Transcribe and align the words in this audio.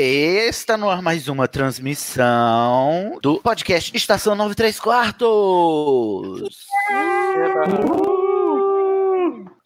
Está 0.00 0.76
no 0.76 0.88
ar 0.88 1.02
mais 1.02 1.26
uma 1.26 1.48
transmissão 1.48 3.18
do 3.20 3.40
podcast 3.40 3.96
Estação 3.96 4.36
93 4.36 4.78
Quartos. 4.78 6.68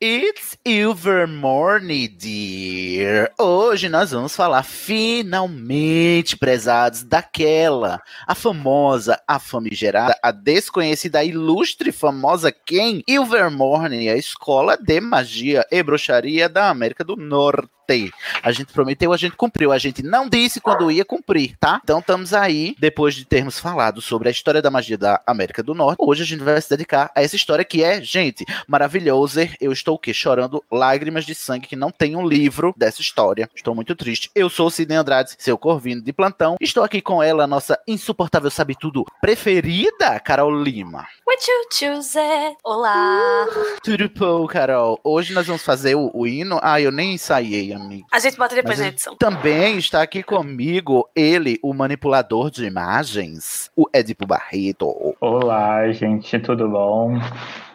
It's 0.01 0.57
Ilvermorny, 0.65 2.09
dear. 2.09 3.31
Hoje 3.39 3.91
nós 3.91 4.13
vamos 4.13 4.35
falar 4.35 4.63
finalmente, 4.63 6.39
prezados, 6.39 7.03
daquela, 7.03 8.01
a 8.27 8.35
famosa, 8.35 9.21
a 9.29 9.39
famigerada, 9.39 10.19
a 10.23 10.31
desconhecida, 10.33 11.19
a 11.19 11.25
ilustre, 11.25 11.93
famosa 11.93 12.51
quem? 12.51 13.05
Ilvermorny, 13.07 14.09
a 14.09 14.17
escola 14.17 14.79
de 14.79 14.99
magia 14.99 15.67
e 15.71 15.83
bruxaria 15.83 16.49
da 16.49 16.71
América 16.71 17.05
do 17.05 17.17
Norte. 17.17 17.69
A 18.43 18.53
gente 18.53 18.73
prometeu, 18.73 19.13
a 19.13 19.17
gente 19.17 19.37
cumpriu. 19.37 19.73
A 19.73 19.79
gente 19.79 20.03
não 20.03 20.29
disse 20.29 20.61
quando 20.61 20.91
ia 20.91 21.05
cumprir, 21.05 21.57
tá? 21.59 21.81
Então 21.83 21.99
estamos 21.99 22.33
aí, 22.33 22.75
depois 22.79 23.15
de 23.15 23.25
termos 23.25 23.59
falado 23.59 24.01
sobre 24.01 24.29
a 24.29 24.31
história 24.31 24.63
da 24.63 24.71
magia 24.71 24.99
da 24.99 25.21
América 25.27 25.63
do 25.63 25.75
Norte. 25.75 25.99
Hoje 26.01 26.23
a 26.23 26.27
gente 26.27 26.43
vai 26.43 26.61
se 26.61 26.71
dedicar 26.71 27.11
a 27.15 27.23
essa 27.23 27.37
história 27.37 27.65
que 27.65 27.83
é, 27.83 28.03
gente, 28.03 28.45
maravilhosa. 28.67 29.49
Eu 29.61 29.73
estou 29.73 29.97
o 29.97 29.99
quê? 29.99 30.13
Chorando 30.15 30.63
lágrimas 30.71 31.25
de 31.25 31.35
sangue 31.35 31.67
que 31.67 31.77
não 31.77 31.91
tem 31.91 32.17
um 32.17 32.27
livro 32.27 32.75
dessa 32.77 33.01
história. 33.01 33.49
Estou 33.55 33.75
muito 33.75 33.95
triste. 33.95 34.31
Eu 34.35 34.49
sou 34.49 34.67
o 34.67 34.71
Sidney 34.71 34.97
Andrade, 34.97 35.35
seu 35.39 35.59
corvino 35.59 36.03
de 36.03 36.13
plantão. 36.13 36.57
Estou 36.61 36.83
aqui 36.83 37.01
com 37.01 37.23
ela, 37.23 37.47
nossa 37.47 37.79
insuportável 37.87 38.51
sabe 38.51 38.75
tudo 38.75 39.05
preferida, 39.21 40.19
Carol 40.21 40.63
Lima. 40.63 41.07
What 41.27 41.51
you 41.51 41.67
choose 41.73 42.19
it? 42.19 42.57
Olá! 42.65 43.47
Tudo 43.83 44.09
bom, 44.09 44.47
Carol? 44.47 45.01
Hoje 45.03 45.33
nós 45.33 45.47
vamos 45.47 45.63
fazer 45.63 45.95
o, 45.95 46.11
o 46.13 46.27
hino. 46.27 46.59
Ah, 46.63 46.81
eu 46.81 46.93
nem 46.93 47.15
ensaiei, 47.15 47.73
amigo. 47.85 48.07
A 48.13 48.19
gente 48.19 48.37
bota 48.37 48.55
depois 48.55 48.79
Mas 48.79 48.81
na 48.81 48.85
a- 48.87 48.89
edição. 48.89 49.17
Também 49.17 49.79
está 49.79 50.03
aqui 50.03 50.23
comigo 50.23 51.09
ele, 51.15 51.59
o 51.63 51.73
manipulador 51.75 52.51
de 52.51 52.65
imagens, 52.65 53.71
o 53.77 53.87
Edipo 53.93 54.27
Barreto. 54.27 55.15
Olá, 55.21 55.91
gente, 55.93 56.39
tudo 56.39 56.69
bom? 56.69 57.19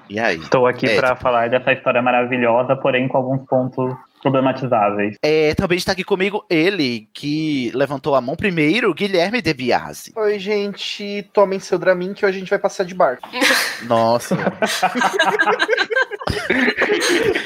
E 0.10 0.20
aí? 0.20 0.38
Estou 0.38 0.66
aqui 0.66 0.86
É, 0.88 0.96
para 1.00 1.16
falar 1.18 1.50
dessa 1.50 1.74
história 1.74 2.02
maravilhosa, 2.02 2.76
porém 2.78 3.08
com 3.08 3.18
alguns 3.18 3.46
pontos 3.46 3.94
problematizáveis. 4.22 5.16
É, 5.24 5.54
também 5.56 5.78
está 5.78 5.92
aqui 5.92 6.04
comigo 6.04 6.46
ele, 6.50 7.08
que 7.14 7.72
levantou 7.74 8.16
a 8.16 8.22
mão 8.22 8.36
primeiro, 8.36 8.94
Guilherme 8.94 9.42
De 9.42 9.54
Biasi. 9.54 10.12
Oi, 10.16 10.40
gente, 10.40 11.28
tomem 11.34 11.60
seu 11.60 11.78
Dramin 11.78 12.14
que 12.14 12.26
hoje 12.26 12.38
a 12.38 12.40
gente 12.40 12.50
vai 12.50 12.60
passar 12.60 12.84
de 12.84 12.96
barco. 12.96 13.28
Nossa. 13.84 14.36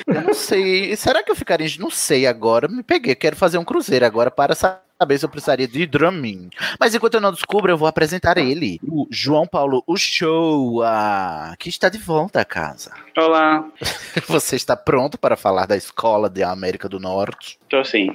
eu 0.07 0.21
não 0.21 0.33
sei. 0.33 0.95
Será 0.95 1.23
que 1.23 1.31
eu 1.31 1.35
ficaria. 1.35 1.67
Não 1.79 1.89
sei 1.89 2.25
agora. 2.27 2.67
Me 2.67 2.83
peguei. 2.83 3.15
Quero 3.15 3.35
fazer 3.35 3.57
um 3.57 3.63
cruzeiro 3.63 4.05
agora 4.05 4.31
para 4.31 4.55
saber 4.55 4.91
se 5.17 5.25
eu 5.25 5.29
precisaria 5.29 5.67
de 5.67 5.85
Dramin. 5.88 6.50
Mas 6.79 6.94
enquanto 6.94 7.16
eu 7.16 7.22
não 7.22 7.31
descubro, 7.31 7.72
eu 7.72 7.78
vou 7.78 7.88
apresentar 7.88 8.38
ele. 8.38 8.79
O 8.88 9.07
João 9.09 9.47
Paulo 9.47 9.84
Uchoa, 9.88 11.56
que 11.57 11.69
está 11.69 11.89
de 11.89 11.97
volta 11.97 12.41
à 12.41 12.45
casa. 12.45 12.91
Olá, 13.17 13.66
Você 14.28 14.56
está 14.56 14.75
pronto 14.78 15.17
para 15.17 15.35
falar 15.35 15.66
da 15.66 15.75
escola 15.75 16.29
da 16.29 16.51
América 16.51 16.88
do 16.88 17.00
Norte? 17.00 17.57
tô 17.69 17.84
sim. 17.84 18.07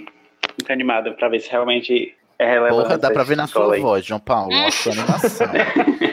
Muito 0.59 0.73
animado 0.73 1.13
pra 1.15 1.29
ver 1.29 1.41
se 1.41 1.51
realmente 1.51 2.15
é 2.39 2.47
relevante. 2.51 2.83
Porra, 2.83 2.99
dá 2.99 3.11
pra 3.11 3.25
ver 3.25 3.37
na 3.37 3.47
sua 3.47 3.75
aí. 3.75 3.81
voz, 3.81 4.05
João 4.07 4.21
Paulo, 4.21 4.55
a 4.55 4.71
sua 4.71 4.93
animação. 4.93 5.47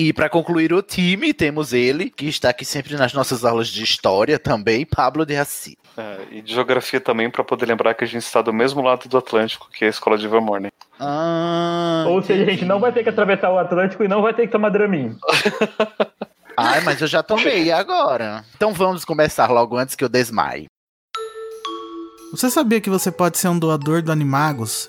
E 0.00 0.12
para 0.12 0.28
concluir 0.28 0.72
o 0.72 0.80
time, 0.80 1.34
temos 1.34 1.72
ele, 1.72 2.08
que 2.08 2.26
está 2.26 2.50
aqui 2.50 2.64
sempre 2.64 2.94
nas 2.94 3.12
nossas 3.12 3.44
aulas 3.44 3.66
de 3.66 3.82
história 3.82 4.38
também, 4.38 4.86
Pablo 4.86 5.26
de 5.26 5.36
Assis. 5.36 5.74
É, 5.96 6.18
e 6.30 6.40
de 6.40 6.54
geografia 6.54 7.00
também, 7.00 7.28
pra 7.28 7.42
poder 7.42 7.66
lembrar 7.66 7.94
que 7.94 8.04
a 8.04 8.06
gente 8.06 8.22
está 8.22 8.40
do 8.40 8.52
mesmo 8.52 8.80
lado 8.80 9.08
do 9.08 9.18
Atlântico, 9.18 9.68
que 9.72 9.84
é 9.84 9.88
a 9.88 9.90
escola 9.90 10.16
de 10.16 10.28
Vermorne. 10.28 10.70
Ah, 11.00 12.04
Ou 12.06 12.22
seja, 12.22 12.44
a 12.44 12.46
gente 12.46 12.64
não 12.64 12.78
vai 12.78 12.92
ter 12.92 13.02
que 13.02 13.08
atravessar 13.08 13.50
o 13.50 13.58
Atlântico 13.58 14.04
e 14.04 14.08
não 14.08 14.22
vai 14.22 14.32
ter 14.32 14.46
que 14.46 14.52
tomar 14.52 14.68
Dramin. 14.68 15.16
Ai, 16.56 16.80
mas 16.82 17.00
eu 17.00 17.08
já 17.08 17.20
tomei 17.20 17.64
e 17.64 17.72
agora. 17.72 18.44
Então 18.54 18.72
vamos 18.72 19.04
começar 19.04 19.50
logo 19.50 19.76
antes 19.76 19.96
que 19.96 20.04
eu 20.04 20.08
desmaie. 20.08 20.66
Você 22.30 22.48
sabia 22.50 22.80
que 22.80 22.88
você 22.88 23.10
pode 23.10 23.36
ser 23.36 23.48
um 23.48 23.58
doador 23.58 24.00
do 24.00 24.12
Animagos, 24.12 24.88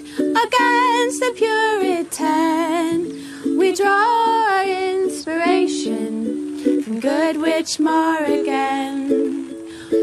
against 0.17 1.19
the 1.19 1.33
Puritan. 1.35 3.17
We 3.57 3.73
draw 3.73 4.47
our 4.49 4.65
inspiration 4.65 6.83
from 6.83 6.99
Good 6.99 7.37
Witch 7.37 7.79
Morrigan. 7.79 9.49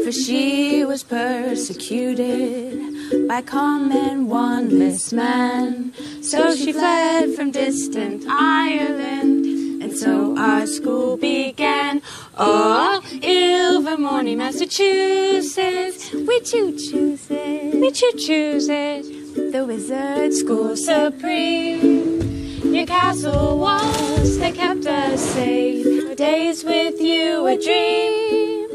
For 0.03 0.11
she 0.11 0.83
was 0.83 1.03
persecuted 1.03 3.27
by 3.27 3.41
common 3.41 4.27
wanless 4.27 5.13
man. 5.13 5.93
So 6.21 6.55
she 6.55 6.73
fled 6.73 7.35
from 7.35 7.51
distant 7.51 8.25
Ireland. 8.27 9.45
And 9.81 9.97
so 9.97 10.37
our 10.37 10.67
school 10.67 11.15
began. 11.17 12.01
Oh, 12.37 13.01
Ilvermorny, 13.21 14.35
Massachusetts. 14.35 16.11
We 16.13 16.39
choo 16.41 16.77
choose 16.77 17.27
it. 17.29 17.75
We 17.75 17.91
choo 17.91 18.11
choose 18.17 18.67
it. 18.69 19.18
The 19.51 19.65
wizard 19.65 20.33
school 20.33 20.75
supreme. 20.75 22.19
Your 22.63 22.85
castle 22.85 23.57
walls, 23.57 24.37
they 24.37 24.51
kept 24.51 24.85
us 24.85 25.21
safe. 25.21 26.09
Our 26.09 26.15
days 26.15 26.63
with 26.63 26.99
you 27.01 27.47
a 27.47 27.57
dream. 27.57 28.67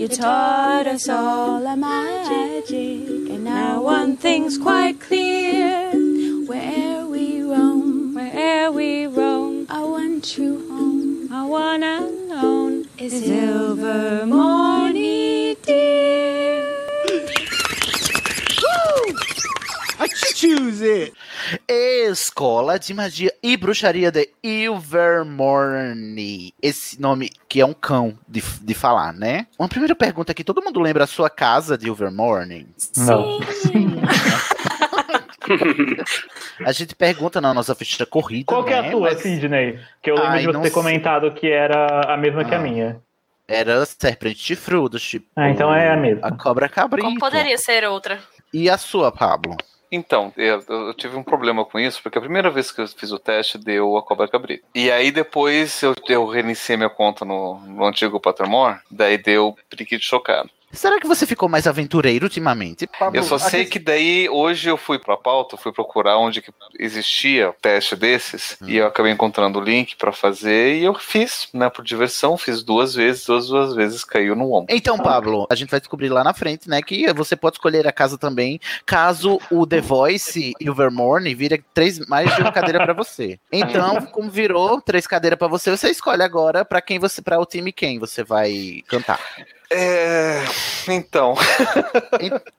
You 0.00 0.06
taught 0.08 0.86
us 0.86 1.08
all 1.08 1.66
a 1.66 1.76
magic. 1.76 2.70
And 2.70 3.44
now 3.44 3.82
one 3.82 4.16
thing's 4.16 4.58
quite 4.58 5.00
clear. 5.00 5.90
Where 6.46 7.04
we 7.06 7.42
roam, 7.42 8.14
where 8.14 8.70
we 8.70 9.06
roam, 9.06 9.66
I 9.68 9.82
want 9.82 10.24
true 10.24 10.68
home. 10.68 11.32
I 11.32 11.44
one 11.46 11.82
alone 11.82 12.86
is 12.98 13.14
Ilvermorny, 13.28 15.56
dear. 15.62 16.21
I 20.04 20.08
choose 20.34 20.82
it! 20.84 21.12
Escola 21.68 22.78
de 22.78 22.92
Magia 22.94 23.32
e 23.42 23.56
Bruxaria 23.56 24.10
de 24.10 24.28
Ilvermorny. 24.42 26.52
Esse 26.60 27.00
nome 27.00 27.30
que 27.48 27.60
é 27.60 27.66
um 27.66 27.72
cão 27.72 28.18
de, 28.28 28.42
de 28.62 28.74
falar, 28.74 29.12
né? 29.12 29.46
Uma 29.58 29.68
primeira 29.68 29.94
pergunta 29.94 30.32
aqui: 30.32 30.42
todo 30.42 30.62
mundo 30.62 30.80
lembra 30.80 31.04
a 31.04 31.06
sua 31.06 31.30
casa 31.30 31.78
de 31.78 31.86
Ilvermorny? 31.86 32.66
Não. 32.96 33.40
A 36.64 36.72
gente 36.72 36.94
pergunta 36.94 37.40
na 37.40 37.52
nossa 37.52 37.74
ficha 37.74 38.06
corrida. 38.06 38.44
Qual 38.46 38.64
que 38.64 38.72
é 38.72 38.80
né, 38.80 38.88
a 38.88 38.90
tua, 38.90 39.10
mas 39.10 39.20
Sidney? 39.20 39.78
Que 40.02 40.10
eu 40.10 40.14
lembro 40.14 40.30
Ai, 40.30 40.40
de 40.40 40.46
você 40.46 40.52
ter 40.58 40.62
sei. 40.62 40.70
comentado 40.70 41.30
que 41.32 41.48
era 41.50 42.12
a 42.12 42.16
mesma 42.16 42.44
que 42.44 42.54
a 42.54 42.58
Ah. 42.58 42.62
minha. 42.62 43.00
Era 43.48 43.84
serpente 43.84 44.38
chifrudo, 44.38 44.98
tipo. 44.98 45.26
Ah, 45.36 45.50
então 45.50 45.74
é 45.74 45.92
a 45.92 45.96
mesma. 45.96 46.26
A 46.28 46.32
cobra 46.32 46.68
cabrita. 46.68 47.06
Como 47.06 47.18
poderia 47.18 47.58
ser 47.58 47.84
outra? 47.84 48.18
E 48.54 48.70
a 48.70 48.78
sua, 48.78 49.10
Pablo? 49.10 49.56
Então, 49.94 50.32
eu, 50.38 50.64
eu 50.66 50.94
tive 50.94 51.18
um 51.18 51.22
problema 51.22 51.66
com 51.66 51.78
isso, 51.78 52.02
porque 52.02 52.16
a 52.16 52.22
primeira 52.22 52.50
vez 52.50 52.72
que 52.72 52.80
eu 52.80 52.88
fiz 52.88 53.12
o 53.12 53.18
teste 53.18 53.58
deu 53.58 53.94
a 53.98 54.02
cobra 54.02 54.26
cabrita. 54.26 54.64
E 54.74 54.90
aí 54.90 55.10
depois 55.10 55.82
eu, 55.82 55.94
eu 56.08 56.26
reiniciei 56.26 56.78
minha 56.78 56.88
conta 56.88 57.26
no, 57.26 57.60
no 57.60 57.84
antigo 57.84 58.18
Patramore, 58.18 58.80
daí 58.90 59.18
deu 59.18 59.54
periquito 59.68 60.02
chocado. 60.02 60.48
Será 60.72 60.98
que 60.98 61.06
você 61.06 61.26
ficou 61.26 61.48
mais 61.48 61.66
aventureiro 61.66 62.24
ultimamente? 62.24 62.88
Eu 63.12 63.22
só 63.22 63.38
sei 63.38 63.66
que 63.66 63.78
daí 63.78 64.28
hoje 64.28 64.68
eu 64.68 64.76
fui 64.76 64.98
pra 64.98 65.16
pauta, 65.16 65.56
fui 65.56 65.72
procurar 65.72 66.18
onde 66.18 66.40
que 66.40 66.50
existia 66.78 67.54
teste 67.60 67.94
desses 67.94 68.56
e 68.66 68.76
eu 68.76 68.86
acabei 68.86 69.12
encontrando 69.12 69.58
o 69.58 69.62
link 69.62 69.96
pra 69.96 70.12
fazer 70.12 70.76
e 70.76 70.84
eu 70.84 70.94
fiz, 70.94 71.48
né, 71.52 71.68
por 71.68 71.84
diversão, 71.84 72.38
fiz 72.38 72.62
duas 72.62 72.94
vezes, 72.94 73.26
duas, 73.26 73.48
duas 73.48 73.74
vezes 73.74 74.04
caiu 74.04 74.34
no 74.34 74.52
ombro. 74.52 74.74
Então, 74.74 74.98
Pablo, 74.98 75.46
a 75.50 75.54
gente 75.54 75.70
vai 75.70 75.78
descobrir 75.78 76.08
lá 76.08 76.24
na 76.24 76.32
frente, 76.32 76.68
né, 76.68 76.80
que 76.80 77.12
você 77.12 77.36
pode 77.36 77.56
escolher 77.56 77.86
a 77.86 77.92
casa 77.92 78.16
também, 78.16 78.58
caso 78.86 79.38
o 79.50 79.66
The 79.66 79.80
Voice 79.80 80.52
e 80.58 80.70
o 80.70 80.74
Vermorne 80.74 81.34
vire 81.34 81.62
três, 81.74 81.98
mais 82.06 82.34
de 82.34 82.40
uma 82.40 82.52
cadeira 82.52 82.82
pra 82.82 82.94
você. 82.94 83.38
Então, 83.52 84.06
como 84.12 84.30
virou 84.30 84.80
três 84.80 85.06
cadeiras 85.06 85.38
pra 85.38 85.48
você, 85.48 85.70
você 85.70 85.90
escolhe 85.90 86.22
agora 86.22 86.64
pra 86.64 86.80
quem 86.80 86.98
você, 86.98 87.20
para 87.20 87.38
o 87.38 87.46
time 87.46 87.72
quem 87.72 87.98
você 87.98 88.24
vai 88.24 88.82
cantar. 88.88 89.20
É, 89.74 90.42
então. 90.88 91.34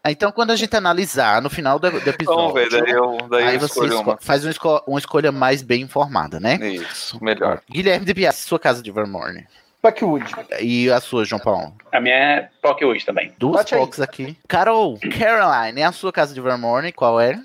Então, 0.05 0.31
quando 0.31 0.51
a 0.51 0.55
gente 0.55 0.75
analisar 0.75 1.41
no 1.41 1.49
final 1.49 1.77
do, 1.79 1.91
do 1.91 2.09
episódio, 2.09 2.41
Vamos 2.41 2.53
ver, 2.53 2.69
daí 2.69 2.91
eu, 2.91 3.17
daí 3.29 3.43
aí 3.49 3.55
eu 3.55 3.59
você 3.59 3.85
esco- 3.85 4.01
uma. 4.01 4.17
faz 4.19 4.43
uma, 4.43 4.51
esco- 4.51 4.83
uma 4.87 4.99
escolha 4.99 5.31
mais 5.31 5.61
bem 5.61 5.81
informada, 5.81 6.39
né? 6.39 6.55
Isso, 6.67 7.23
melhor. 7.23 7.61
Guilherme 7.69 8.05
de 8.05 8.13
Piazza, 8.13 8.39
sua 8.47 8.59
casa 8.59 8.81
de 8.81 8.91
Vermorne. 8.91 9.45
Buckwood. 9.81 10.25
E 10.61 10.89
a 10.89 11.01
sua, 11.01 11.25
João 11.25 11.41
Paulo? 11.41 11.73
A 11.91 11.99
minha 11.99 12.15
é 12.15 12.49
Pockwood 12.61 13.05
também. 13.05 13.33
Duas 13.37 13.69
Pocs 13.69 13.99
aqui. 13.99 14.37
Carol, 14.47 14.97
Caroline, 15.19 15.81
é 15.81 15.85
a 15.85 15.91
sua 15.91 16.11
casa 16.11 16.33
de 16.33 16.39
Vermorne? 16.39 16.93
Qual 16.93 17.19
é? 17.19 17.37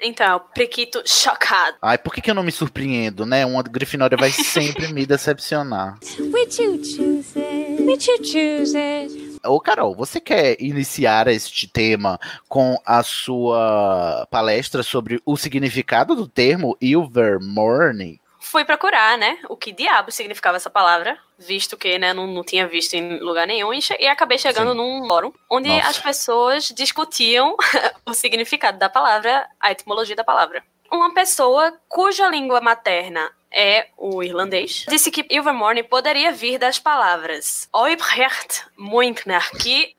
Então, 0.00 0.40
Priquito 0.54 1.02
chocado. 1.06 1.76
Ai, 1.82 1.98
por 1.98 2.14
que, 2.14 2.20
que 2.20 2.30
eu 2.30 2.34
não 2.34 2.42
me 2.44 2.52
surpreendo, 2.52 3.24
né? 3.26 3.44
Uma 3.46 3.62
Grifinória 3.62 4.16
vai 4.18 4.30
sempre 4.30 4.92
me 4.92 5.04
decepcionar. 5.06 5.98
Which 6.32 6.62
you 6.62 6.78
choose 6.84 7.32
it? 7.36 7.47
Which 7.78 8.08
you 8.08 8.18
choose 8.24 8.76
it? 8.76 9.38
Ô, 9.44 9.60
Carol, 9.60 9.94
você 9.94 10.20
quer 10.20 10.56
iniciar 10.60 11.28
este 11.28 11.68
tema 11.68 12.18
com 12.48 12.76
a 12.84 13.02
sua 13.02 14.26
palestra 14.30 14.82
sobre 14.82 15.20
o 15.24 15.36
significado 15.36 16.14
do 16.16 16.26
termo 16.26 16.76
Ilvermorny? 16.80 18.20
Fui 18.40 18.64
procurar, 18.64 19.18
né, 19.18 19.38
o 19.48 19.56
que 19.56 19.72
diabo 19.72 20.10
significava 20.10 20.56
essa 20.56 20.70
palavra, 20.70 21.18
visto 21.38 21.76
que, 21.76 21.98
né, 21.98 22.14
não, 22.14 22.26
não 22.26 22.42
tinha 22.42 22.66
visto 22.66 22.94
em 22.94 23.18
lugar 23.18 23.46
nenhum, 23.46 23.72
e, 23.74 24.06
acabei 24.06 24.38
chegando 24.38 24.74
num 24.74 25.06
fórum 25.06 25.32
onde 25.50 25.68
Nossa. 25.68 25.88
as 25.88 25.98
pessoas 25.98 26.68
discutiam 26.74 27.56
o 28.06 28.14
significado 28.14 28.78
da 28.78 28.88
palavra, 28.88 29.46
a 29.60 29.70
etimologia 29.70 30.16
da 30.16 30.24
palavra. 30.24 30.62
Uma 30.90 31.12
pessoa 31.12 31.78
cuja 31.88 32.28
língua 32.28 32.60
materna 32.60 33.30
é 33.52 33.88
o 33.96 34.22
irlandês 34.22 34.84
disse 34.88 35.10
que 35.10 35.26
Ilvermorny 35.30 35.82
poderia 35.82 36.30
vir 36.32 36.58
das 36.58 36.78
palavras 36.78 37.68
Oibrecht 37.72 38.64
Munkner, 38.76 39.50
que 39.58 39.96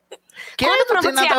Que 0.57 0.65
quando 0.65 0.85
pronunciada. 0.87 1.31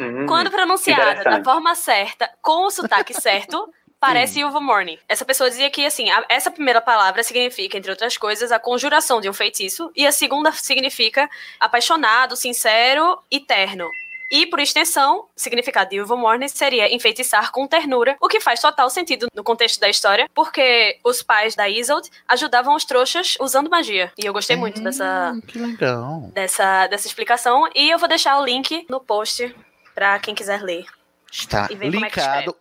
Hum, 0.00 0.26
quando 0.26 0.50
pronunciada 0.50 1.02
da 1.24 1.44
forma 1.44 1.74
certa, 1.74 2.30
com 2.42 2.66
o 2.66 2.70
sotaque 2.70 3.12
certo, 3.20 3.72
parece 4.00 4.40
Ilvermorny. 4.40 4.98
Essa 5.08 5.24
pessoa 5.24 5.48
dizia 5.50 5.70
que, 5.70 5.84
assim, 5.84 6.10
a- 6.10 6.24
essa 6.28 6.50
primeira 6.50 6.80
palavra 6.80 7.22
significa, 7.22 7.76
entre 7.78 7.90
outras 7.90 8.16
coisas, 8.16 8.50
a 8.50 8.58
conjuração 8.58 9.20
de 9.20 9.28
um 9.28 9.32
feitiço, 9.32 9.92
e 9.94 10.06
a 10.06 10.10
segunda 10.12 10.50
significa 10.52 11.28
apaixonado, 11.60 12.34
sincero 12.34 13.22
e 13.30 13.38
terno. 13.40 13.88
E, 14.30 14.46
por 14.46 14.60
extensão, 14.60 15.26
o 15.36 15.40
significado 15.40 15.90
de 15.90 15.96
Ilvermorny 15.96 16.48
seria 16.48 16.94
enfeitiçar 16.94 17.50
com 17.50 17.66
ternura, 17.66 18.16
o 18.20 18.28
que 18.28 18.38
faz 18.38 18.60
total 18.60 18.88
sentido 18.88 19.26
no 19.34 19.42
contexto 19.42 19.80
da 19.80 19.88
história, 19.88 20.28
porque 20.34 20.98
os 21.04 21.20
pais 21.22 21.56
da 21.56 21.68
Isolde 21.68 22.08
ajudavam 22.28 22.76
os 22.76 22.84
trouxas 22.84 23.36
usando 23.40 23.68
magia. 23.68 24.12
E 24.16 24.24
eu 24.24 24.32
gostei 24.32 24.54
muito 24.56 24.80
dessa, 24.80 25.36
Que 25.48 25.58
legal. 25.58 26.30
dessa, 26.32 26.86
dessa 26.86 27.06
explicação. 27.08 27.68
E 27.74 27.90
eu 27.90 27.98
vou 27.98 28.08
deixar 28.08 28.38
o 28.38 28.44
link 28.44 28.86
no 28.88 29.00
post 29.00 29.52
pra 29.94 30.18
quem 30.20 30.34
quiser 30.34 30.62
ler. 30.62 30.84
Está 31.32 31.64
E 31.70 31.74
como 31.76 31.84
é 31.84 31.90
que 31.90 31.96
linkado. 32.20 32.56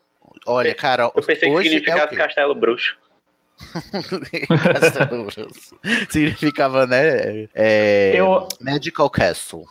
Olha, 0.47 0.73
Carol, 0.73 1.11
Eu 1.15 1.21
pensei 1.23 1.49
que 1.49 1.55
hoje 1.55 1.67
é 1.67 1.71
significava 1.71 2.07
quê? 2.07 2.15
Castelo 2.15 2.55
Bruxo. 2.55 2.97
Castelo 4.63 5.23
Bruxo. 5.25 5.47
Significava, 6.09 6.87
né? 6.87 7.47
É, 7.53 8.13
Eu- 8.15 8.47
Magical 8.61 9.09
Castle. 9.09 9.65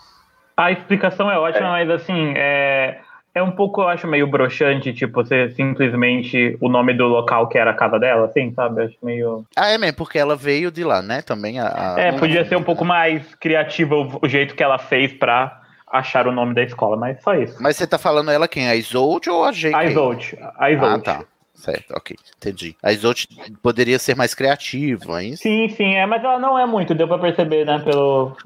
A 0.58 0.72
explicação 0.72 1.30
é 1.30 1.38
ótima, 1.38 1.70
mas 1.70 1.88
assim, 1.88 2.32
é, 2.36 2.98
é 3.32 3.40
um 3.40 3.52
pouco, 3.52 3.80
eu 3.82 3.88
acho, 3.88 4.08
meio 4.08 4.26
broxante, 4.26 4.92
tipo, 4.92 5.22
você 5.22 5.50
simplesmente 5.50 6.58
o 6.60 6.68
nome 6.68 6.92
do 6.94 7.06
local 7.06 7.48
que 7.48 7.56
era 7.56 7.70
a 7.70 7.74
casa 7.74 7.96
dela, 7.98 8.26
assim, 8.26 8.52
sabe? 8.54 8.82
Acho 8.82 8.96
meio. 9.02 9.44
Ah, 9.56 9.68
é 9.68 9.78
mesmo, 9.78 9.96
porque 9.96 10.18
ela 10.18 10.34
veio 10.34 10.72
de 10.72 10.82
lá, 10.82 11.00
né? 11.00 11.22
Também 11.22 11.60
a. 11.60 11.94
a- 11.94 12.00
É, 12.00 12.12
podia 12.12 12.44
ser 12.44 12.56
um 12.56 12.62
pouco 12.64 12.84
mais 12.84 13.34
criativa 13.36 13.94
o, 13.94 14.18
o 14.20 14.28
jeito 14.28 14.56
que 14.56 14.62
ela 14.62 14.78
fez 14.78 15.12
pra 15.12 15.60
achar 15.90 16.26
o 16.26 16.32
nome 16.32 16.54
da 16.54 16.62
escola, 16.64 16.96
mas 16.96 17.22
só 17.22 17.34
isso. 17.34 17.56
Mas 17.62 17.76
você 17.76 17.86
tá 17.86 17.96
falando 17.96 18.30
ela 18.30 18.48
quem? 18.48 18.68
A 18.68 18.74
Isolde 18.74 19.30
ou 19.30 19.44
a 19.44 19.52
JK? 19.52 19.74
A 19.74 19.84
Isolde. 19.84 20.38
A 20.58 20.70
Isolde. 20.72 20.94
Ah, 20.94 20.98
tá. 21.20 21.24
Certo, 21.58 21.92
ok. 21.92 22.16
Entendi. 22.36 22.76
A 22.80 22.92
Isolde 22.92 23.28
poderia 23.60 23.98
ser 23.98 24.14
mais 24.14 24.32
criativa, 24.32 25.22
hein? 25.22 25.34
Sim, 25.34 25.68
sim, 25.68 25.94
é, 25.94 26.06
mas 26.06 26.22
ela 26.22 26.38
não 26.38 26.56
é 26.56 26.64
muito, 26.64 26.94
deu 26.94 27.08
pra 27.08 27.18
perceber, 27.18 27.66
né, 27.66 27.80
pelo... 27.80 28.36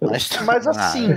Mas, 0.00 0.30
Mas 0.44 0.66
assim, 0.68 1.08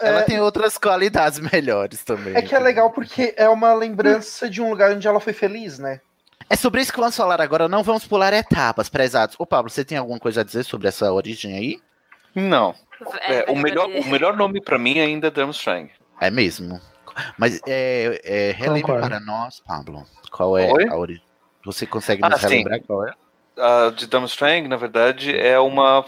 ela 0.00 0.22
tem 0.22 0.40
outras 0.40 0.78
qualidades 0.78 1.40
melhores 1.40 2.04
também. 2.04 2.36
é 2.36 2.42
que 2.42 2.54
é 2.54 2.58
legal 2.60 2.90
porque 2.90 3.34
é 3.36 3.48
uma 3.48 3.74
lembrança 3.74 4.48
de 4.48 4.62
um 4.62 4.70
lugar 4.70 4.92
onde 4.92 5.08
ela 5.08 5.18
foi 5.18 5.32
feliz, 5.32 5.78
né? 5.78 6.00
É 6.48 6.54
sobre 6.54 6.80
isso 6.80 6.92
que 6.92 7.00
vamos 7.00 7.16
falar 7.16 7.40
agora. 7.40 7.68
Não 7.68 7.82
vamos 7.82 8.06
pular 8.06 8.32
etapas, 8.32 8.88
prezados. 8.88 9.34
Ô, 9.38 9.44
Pablo, 9.44 9.68
você 9.68 9.84
tem 9.84 9.98
alguma 9.98 10.20
coisa 10.20 10.42
a 10.42 10.44
dizer 10.44 10.62
sobre 10.62 10.86
essa 10.86 11.12
origem 11.12 11.56
aí? 11.56 11.80
Não. 12.32 12.72
É, 13.22 13.50
o, 13.50 13.56
melhor, 13.56 13.88
o 13.88 14.06
melhor 14.06 14.36
nome 14.36 14.60
pra 14.60 14.78
mim 14.78 15.00
ainda 15.00 15.26
é 15.26 15.30
Durmstrang. 15.30 15.90
É 16.20 16.30
mesmo. 16.30 16.80
Mas 17.38 17.60
é, 17.66 18.20
é, 18.24 18.52
relembre 18.52 18.82
Concordo. 18.82 19.08
para 19.08 19.20
nós, 19.20 19.60
Pablo. 19.60 20.04
Qual 20.30 20.56
é 20.58 20.70
Oi? 20.72 20.88
a 20.88 20.96
origem? 20.96 21.22
Você 21.64 21.86
consegue 21.86 22.22
Ah, 22.24 22.28
nos 22.28 22.40
sim. 22.40 22.48
relembrar 22.48 22.80
qual 22.82 23.06
é? 23.06 23.12
A 23.58 23.90
de 23.90 24.06
Durmstrang, 24.06 24.68
na 24.68 24.76
verdade, 24.76 25.36
é 25.36 25.58
uma 25.58 26.04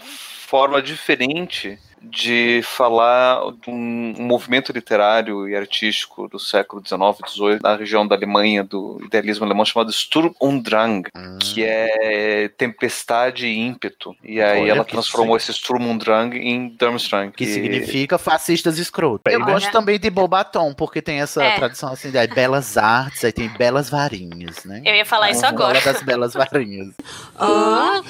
forma 0.49 0.81
diferente 0.81 1.77
de 2.01 2.61
falar 2.63 3.41
de 3.61 3.69
um, 3.69 4.13
movimento 4.17 4.71
literário 4.71 5.47
e 5.49 5.55
artístico 5.55 6.27
do 6.29 6.39
século 6.39 6.81
XIX 6.85 7.01
e 7.25 7.29
XVIII 7.29 7.59
na 7.61 7.75
região 7.75 8.07
da 8.07 8.15
Alemanha, 8.15 8.63
do 8.63 9.01
idealismo 9.03 9.45
alemão, 9.45 9.65
chamado 9.65 9.91
Sturm 9.91 10.31
und 10.39 10.63
Drang, 10.63 11.09
que 11.39 11.63
é 11.63 12.49
tempestade 12.57 13.47
e 13.47 13.57
ímpeto. 13.59 14.15
E 14.23 14.41
aí 14.41 14.61
Olha 14.61 14.71
ela 14.71 14.85
que 14.85 14.91
transformou 14.91 15.35
esse 15.35 15.53
Sturm 15.53 15.89
und 15.89 16.03
Drang 16.03 16.37
em 16.37 16.69
Durmstrang. 16.69 17.31
Que 17.33 17.45
significa 17.45 18.17
fascistas 18.17 18.79
escrotos. 18.79 19.31
Eu 19.31 19.43
gosto 19.43 19.71
também 19.71 19.99
de 19.99 20.09
Bobatom, 20.09 20.73
porque 20.73 21.01
tem 21.01 21.19
essa 21.21 21.43
É. 21.43 21.55
tradição 21.57 21.91
assim, 21.91 22.11
de 22.11 22.27
belas 22.27 22.77
artes, 22.77 23.23
aí 23.25 23.31
tem 23.31 23.49
belas 23.49 23.89
varinhas, 23.89 24.63
né? 24.63 24.81
Eu 24.85 24.95
ia 24.95 25.05
falar 25.05 25.31
isso 25.31 25.45
A 25.45 25.49
escola 25.49 25.69
agora. 25.71 25.81
das 25.81 26.01
belas 26.01 26.33
varinhas. 26.33 26.93
Oh, 27.37 28.01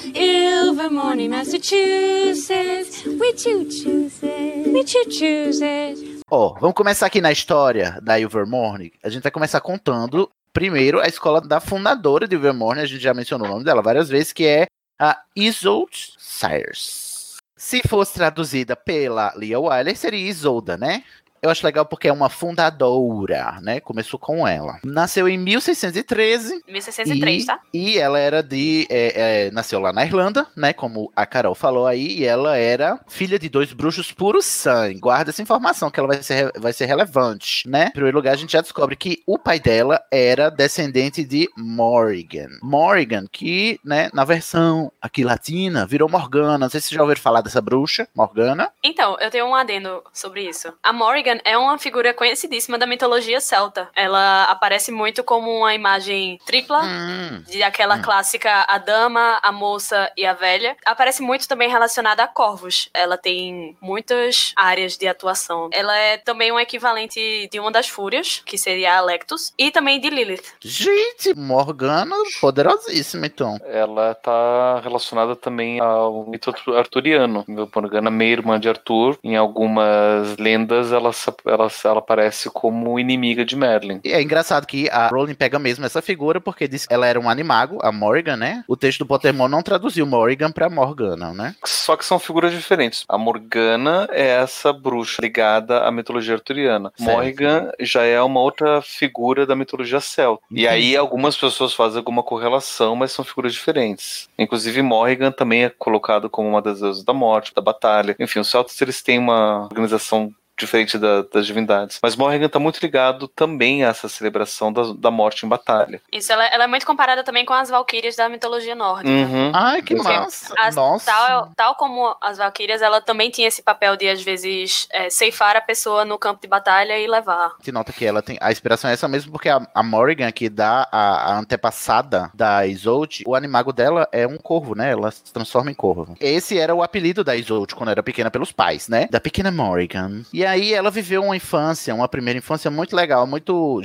Massachusetts. 0.88 3.04
Which 3.04 3.46
you 3.46 3.64
choose 3.66 4.22
it? 4.22 4.72
Which 4.72 4.94
you 4.94 5.04
choose 5.10 5.62
it? 5.62 6.20
Ó, 6.30 6.54
vamos 6.58 6.74
começar 6.74 7.06
aqui 7.06 7.20
na 7.20 7.30
história 7.30 7.98
da 8.02 8.18
Ilvermorny. 8.18 8.92
A 9.02 9.10
gente 9.10 9.22
vai 9.22 9.32
começar 9.32 9.60
contando 9.60 10.30
primeiro 10.52 11.00
a 11.00 11.06
escola 11.06 11.40
da 11.40 11.60
fundadora 11.60 12.26
de 12.26 12.34
Ilvermorny, 12.34 12.80
a 12.80 12.86
gente 12.86 13.02
já 13.02 13.12
mencionou 13.12 13.46
o 13.46 13.50
nome 13.50 13.64
dela 13.64 13.82
várias 13.82 14.08
vezes, 14.08 14.32
que 14.32 14.46
é 14.46 14.66
a 14.98 15.18
Isolde 15.36 16.14
Sayers. 16.18 17.36
Se 17.56 17.82
fosse 17.86 18.14
traduzida 18.14 18.74
pela 18.74 19.34
Lia 19.36 19.60
Wyler, 19.60 19.96
seria 19.96 20.28
Isolda, 20.28 20.78
né? 20.78 21.04
Eu 21.42 21.50
acho 21.50 21.64
legal 21.64 21.86
porque 21.86 22.08
é 22.08 22.12
uma 22.12 22.28
fundadora, 22.28 23.58
né? 23.62 23.80
Começou 23.80 24.18
com 24.18 24.46
ela. 24.46 24.78
Nasceu 24.84 25.28
em 25.28 25.38
1613. 25.38 26.62
1603, 26.68 27.42
e, 27.42 27.46
tá? 27.46 27.60
E 27.72 27.98
ela 27.98 28.18
era 28.18 28.42
de. 28.42 28.86
é, 28.90 29.46
é, 29.46 29.50
nasceu 29.50 29.80
lá 29.80 29.92
na 29.92 30.04
Irlanda, 30.04 30.46
né? 30.54 30.72
Como 30.72 31.10
a 31.16 31.24
Carol 31.24 31.54
falou 31.54 31.86
aí. 31.86 32.18
E 32.18 32.24
ela 32.24 32.56
era 32.56 33.00
filha 33.08 33.38
de 33.38 33.48
dois 33.48 33.72
bruxos 33.72 34.12
puro 34.12 34.42
sangue. 34.42 35.00
Guarda 35.00 35.30
essa 35.30 35.40
informação, 35.42 35.90
que 35.90 35.98
ela 35.98 36.08
vai 36.08 36.22
ser, 36.22 36.52
vai 36.58 36.72
ser 36.72 36.86
relevante, 36.86 37.68
né? 37.68 37.86
Em 37.86 37.92
primeiro 37.92 38.18
lugar, 38.18 38.34
a 38.34 38.36
gente 38.36 38.52
já 38.52 38.60
descobre 38.60 38.94
que 38.94 39.22
o 39.26 39.38
pai 39.38 39.58
dela 39.58 40.02
era 40.10 40.50
descendente 40.50 41.24
de 41.24 41.48
Morrigan. 41.56 42.50
Morrigan, 42.62 43.24
que, 43.30 43.80
né, 43.84 44.10
na 44.12 44.24
versão 44.24 44.92
aqui 45.00 45.24
latina, 45.24 45.86
virou 45.86 46.08
Morgana. 46.08 46.58
Não 46.58 46.68
sei 46.68 46.80
se 46.80 46.88
vocês 46.88 46.96
já 46.96 47.02
ouviram 47.02 47.20
falar 47.20 47.40
dessa 47.40 47.60
bruxa, 47.60 48.06
Morgana. 48.14 48.70
Então, 48.84 49.16
eu 49.20 49.30
tenho 49.30 49.46
um 49.46 49.54
adendo 49.54 50.02
sobre 50.12 50.46
isso. 50.48 50.72
A 50.82 50.92
Morrigan 50.92 51.29
Morrigan 51.30 51.40
é 51.44 51.56
uma 51.56 51.78
figura 51.78 52.12
conhecidíssima 52.12 52.76
da 52.78 52.86
mitologia 52.86 53.40
celta. 53.40 53.88
Ela 53.94 54.44
aparece 54.44 54.90
muito 54.90 55.22
como 55.22 55.50
uma 55.58 55.74
imagem 55.74 56.38
tripla, 56.44 56.80
Hum. 56.82 57.42
de 57.48 57.62
aquela 57.62 57.98
clássica 58.00 58.64
a 58.68 58.78
dama, 58.78 59.38
a 59.42 59.52
moça 59.52 60.10
e 60.16 60.24
a 60.26 60.32
velha. 60.32 60.76
Aparece 60.84 61.22
muito 61.22 61.46
também 61.46 61.68
relacionada 61.68 62.22
a 62.22 62.26
corvos. 62.28 62.88
Ela 62.94 63.16
tem 63.16 63.76
muitas 63.80 64.52
áreas 64.56 64.96
de 64.96 65.06
atuação. 65.06 65.68
Ela 65.72 65.96
é 65.96 66.16
também 66.16 66.50
um 66.52 66.58
equivalente 66.58 67.48
de 67.50 67.60
uma 67.60 67.70
das 67.70 67.88
fúrias, 67.88 68.42
que 68.44 68.58
seria 68.58 68.94
a 68.94 68.98
Alectus, 68.98 69.52
e 69.58 69.70
também 69.70 70.00
de 70.00 70.10
Lilith. 70.10 70.52
Gente, 70.60 71.34
Morgana, 71.34 72.16
poderosíssima, 72.40 73.26
então. 73.26 73.58
Ela 73.66 74.14
tá 74.14 74.80
relacionada 74.82 75.36
também 75.36 75.80
ao 75.80 76.26
mito 76.26 76.50
artu- 76.50 76.74
arturiano. 76.74 77.44
Morgana, 77.46 78.10
meia 78.10 78.32
irmã 78.32 78.58
de 78.58 78.68
Arthur. 78.68 79.18
Em 79.22 79.36
algumas 79.36 80.36
lendas, 80.38 80.92
ela, 80.92 81.12
ela, 81.44 81.68
ela 81.84 81.98
aparece 81.98 82.50
como 82.50 82.98
inimiga 82.98 83.44
de 83.44 83.56
Merlin. 83.56 84.00
E 84.04 84.12
é 84.12 84.22
engraçado 84.22 84.66
que 84.66 84.88
a 84.90 85.08
Rowling 85.08 85.34
pega 85.34 85.58
mesmo 85.58 85.84
essa 85.84 86.00
figura 86.02 86.40
porque 86.40 86.68
diz 86.68 86.86
que 86.86 86.94
ela 86.94 87.06
era 87.06 87.18
um 87.18 87.28
animago, 87.28 87.78
a 87.82 87.92
Morrigan, 87.92 88.36
né? 88.36 88.64
O 88.66 88.76
texto 88.76 89.00
do 89.00 89.06
Pottermore 89.06 89.50
não 89.50 89.62
traduziu 89.62 90.06
Morrigan 90.06 90.50
pra 90.50 90.70
Morgana, 90.70 91.32
né? 91.32 91.54
Só 91.64 91.96
que 91.96 92.04
são 92.04 92.18
figuras 92.18 92.52
diferentes. 92.52 93.04
A 93.08 93.18
Morgana 93.18 94.08
é 94.10 94.28
essa 94.28 94.72
bruxa 94.72 95.20
ligada 95.20 95.82
à 95.82 95.90
mitologia 95.90 96.34
arturiana. 96.34 96.92
Certo. 96.96 97.10
Morrigan 97.10 97.70
já 97.80 98.04
é 98.04 98.20
uma 98.22 98.40
outra 98.40 98.80
figura 98.82 99.46
da 99.46 99.56
mitologia 99.56 100.00
celta. 100.00 100.42
E 100.50 100.62
Entendi. 100.62 100.68
aí 100.68 100.96
algumas 100.96 101.36
pessoas 101.36 101.72
fazem 101.72 101.98
alguma 101.98 102.22
correlação, 102.22 102.96
mas 102.96 103.12
são 103.12 103.24
figuras 103.24 103.52
diferentes. 103.52 104.28
Inclusive 104.38 104.82
Morrigan 104.82 105.32
também 105.32 105.64
é 105.64 105.70
colocado 105.70 106.28
como 106.30 106.48
uma 106.48 106.62
das 106.62 106.80
deusas 106.80 107.04
da 107.04 107.12
morte, 107.12 107.54
da 107.54 107.62
batalha. 107.62 108.16
Enfim, 108.18 108.40
os 108.40 108.50
celtas 108.50 108.80
eles 108.80 109.02
têm 109.02 109.18
uma 109.18 109.64
organização 109.64 110.32
diferente 110.60 110.96
da- 110.98 111.22
das 111.22 111.46
divindades. 111.46 111.98
Mas 112.02 112.14
Morrigan 112.16 112.46
está 112.46 112.58
muito 112.58 112.78
ligado 112.80 113.26
também 113.28 113.84
a 113.84 113.88
essa 113.88 114.08
celebração 114.08 114.72
da, 114.72 114.92
da 114.96 115.10
morte 115.10 115.44
em 115.44 115.48
batalha. 115.48 116.00
Isso, 116.12 116.32
ela, 116.32 116.44
ela 116.46 116.64
é 116.64 116.66
muito 116.66 116.86
comparada 116.86 117.22
também 117.24 117.44
com 117.44 117.52
as 117.52 117.68
valquírias 117.70 118.16
da 118.16 118.28
mitologia 118.28 118.74
nórdica. 118.74 119.08
Uhum. 119.10 119.50
Ai, 119.54 119.82
que 119.82 119.94
Exato. 119.94 120.08
massa. 120.20 120.54
As- 120.58 120.76
Nossa. 120.76 121.06
Tal, 121.10 121.50
tal 121.56 121.74
como 121.74 122.14
as 122.20 122.38
Valkyrias, 122.38 122.80
ela 122.82 123.00
também 123.00 123.30
tinha 123.30 123.48
esse 123.48 123.62
papel 123.62 123.96
de, 123.96 124.08
às 124.08 124.22
vezes, 124.22 124.86
é, 124.92 125.10
ceifar 125.10 125.56
a 125.56 125.60
pessoa 125.60 126.04
no 126.04 126.18
campo 126.18 126.40
de 126.40 126.48
batalha 126.48 126.98
e 126.98 127.06
levar. 127.06 127.52
Se 127.62 127.72
nota 127.72 127.92
que 127.92 128.04
ela 128.04 128.22
tem. 128.22 128.38
A 128.40 128.50
inspiração 128.52 128.90
é 128.90 128.92
essa 128.94 129.08
mesmo, 129.08 129.32
porque 129.32 129.48
a, 129.48 129.66
a 129.74 129.82
Morrigan, 129.82 130.30
que 130.32 130.48
dá 130.48 130.88
a, 130.92 131.32
a 131.32 131.38
antepassada 131.38 132.30
da 132.34 132.66
Isolde, 132.66 133.24
o 133.26 133.34
animago 133.34 133.72
dela 133.72 134.08
é 134.12 134.26
um 134.26 134.36
corvo, 134.36 134.74
né? 134.74 134.92
Ela 134.92 135.10
se 135.10 135.32
transforma 135.32 135.70
em 135.70 135.74
corvo. 135.74 136.14
Esse 136.20 136.58
era 136.58 136.74
o 136.74 136.82
apelido 136.82 137.22
da 137.24 137.36
Isolde 137.36 137.74
quando 137.74 137.90
era 137.90 138.02
pequena 138.02 138.30
pelos 138.30 138.52
pais, 138.52 138.88
né? 138.88 139.08
Da 139.10 139.20
pequena 139.20 139.50
Morrigan. 139.50 140.22
E 140.32 140.44
aí 140.50 140.74
ela 140.74 140.90
viveu 140.90 141.22
uma 141.22 141.36
infância, 141.36 141.94
uma 141.94 142.08
primeira 142.08 142.38
infância 142.38 142.70
muito 142.70 142.94
legal, 142.94 143.26
muito 143.26 143.80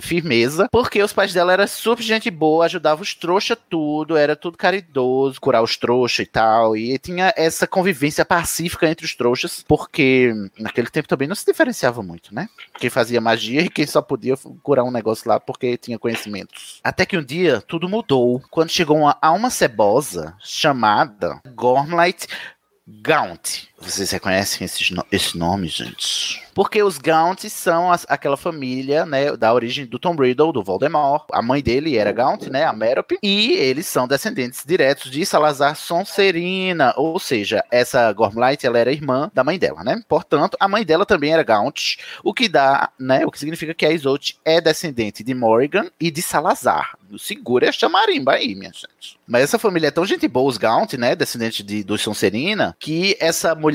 firmeza, 0.00 0.68
porque 0.70 1.02
os 1.02 1.12
pais 1.12 1.32
dela 1.32 1.52
eram 1.52 1.66
super 1.66 2.02
gente 2.02 2.30
boa, 2.30 2.64
ajudavam 2.64 3.02
os 3.02 3.14
trouxa 3.14 3.56
tudo, 3.56 4.16
era 4.16 4.36
tudo 4.36 4.56
caridoso, 4.56 5.40
curar 5.40 5.62
os 5.62 5.76
trouxas 5.76 6.20
e 6.20 6.26
tal. 6.26 6.76
E 6.76 6.98
tinha 6.98 7.32
essa 7.36 7.66
convivência 7.66 8.24
pacífica 8.24 8.88
entre 8.88 9.04
os 9.04 9.14
trouxas, 9.14 9.64
porque 9.66 10.32
naquele 10.58 10.88
tempo 10.88 11.08
também 11.08 11.28
não 11.28 11.34
se 11.34 11.46
diferenciava 11.46 12.02
muito, 12.02 12.34
né? 12.34 12.48
Quem 12.78 12.90
fazia 12.90 13.20
magia 13.20 13.62
e 13.62 13.68
quem 13.68 13.86
só 13.86 14.00
podia 14.02 14.36
curar 14.62 14.84
um 14.84 14.90
negócio 14.90 15.28
lá 15.28 15.40
porque 15.40 15.76
tinha 15.76 15.98
conhecimentos. 15.98 16.80
Até 16.84 17.04
que 17.04 17.16
um 17.16 17.24
dia 17.24 17.60
tudo 17.60 17.88
mudou 17.88 18.42
quando 18.50 18.70
chegou 18.70 18.96
uma 18.96 19.16
alma 19.20 19.50
cebosa 19.50 20.34
chamada 20.40 21.40
Gormlight 21.54 22.26
Gaunt. 22.86 23.69
Vocês 23.80 24.10
reconhecem 24.10 24.64
esses 24.64 24.92
esse 25.10 25.38
nome, 25.38 25.66
gente? 25.68 26.42
Porque 26.52 26.82
os 26.82 26.98
Gaunts 26.98 27.52
são 27.52 27.90
as- 27.90 28.04
aquela 28.08 28.36
família, 28.36 29.06
né, 29.06 29.34
da 29.36 29.54
origem 29.54 29.86
do 29.86 29.98
Tom 29.98 30.14
Riddle, 30.14 30.52
do 30.52 30.62
Voldemort. 30.62 31.24
A 31.32 31.40
mãe 31.40 31.62
dele 31.62 31.96
era 31.96 32.12
Gaunt, 32.12 32.48
né, 32.50 32.64
a 32.64 32.72
Merope. 32.72 33.18
E 33.22 33.52
eles 33.52 33.86
são 33.86 34.06
descendentes 34.06 34.62
diretos 34.66 35.10
de 35.10 35.24
Salazar 35.24 35.74
Sonserina. 35.76 36.92
Ou 36.96 37.18
seja, 37.18 37.64
essa 37.70 38.12
Gormlight, 38.12 38.66
ela 38.66 38.78
era 38.78 38.92
irmã 38.92 39.30
da 39.32 39.42
mãe 39.42 39.58
dela, 39.58 39.82
né? 39.82 40.02
Portanto, 40.08 40.56
a 40.60 40.68
mãe 40.68 40.84
dela 40.84 41.06
também 41.06 41.32
era 41.32 41.42
Gaunt. 41.42 41.96
O 42.22 42.34
que 42.34 42.48
dá, 42.48 42.90
né, 42.98 43.24
o 43.24 43.30
que 43.30 43.38
significa 43.38 43.72
que 43.72 43.86
a 43.86 43.92
Isolde 43.92 44.36
é 44.44 44.60
descendente 44.60 45.22
de 45.24 45.32
Morrigan 45.34 45.86
e 45.98 46.10
de 46.10 46.20
Salazar. 46.20 46.98
Segura 47.18 47.66
esta 47.66 47.88
marimba 47.88 48.32
aí, 48.34 48.54
minha 48.54 48.72
gente. 48.72 49.18
Mas 49.26 49.44
essa 49.44 49.58
família 49.58 49.88
é 49.88 49.92
tão 49.92 50.04
gente 50.04 50.28
boa, 50.28 50.48
os 50.48 50.58
Gaunt, 50.58 50.94
né, 50.94 51.14
descendente 51.16 51.62
de, 51.62 51.82
do 51.82 51.96
Sonserina, 51.96 52.76
que 52.78 53.16
essa 53.20 53.54
mulher 53.54 53.69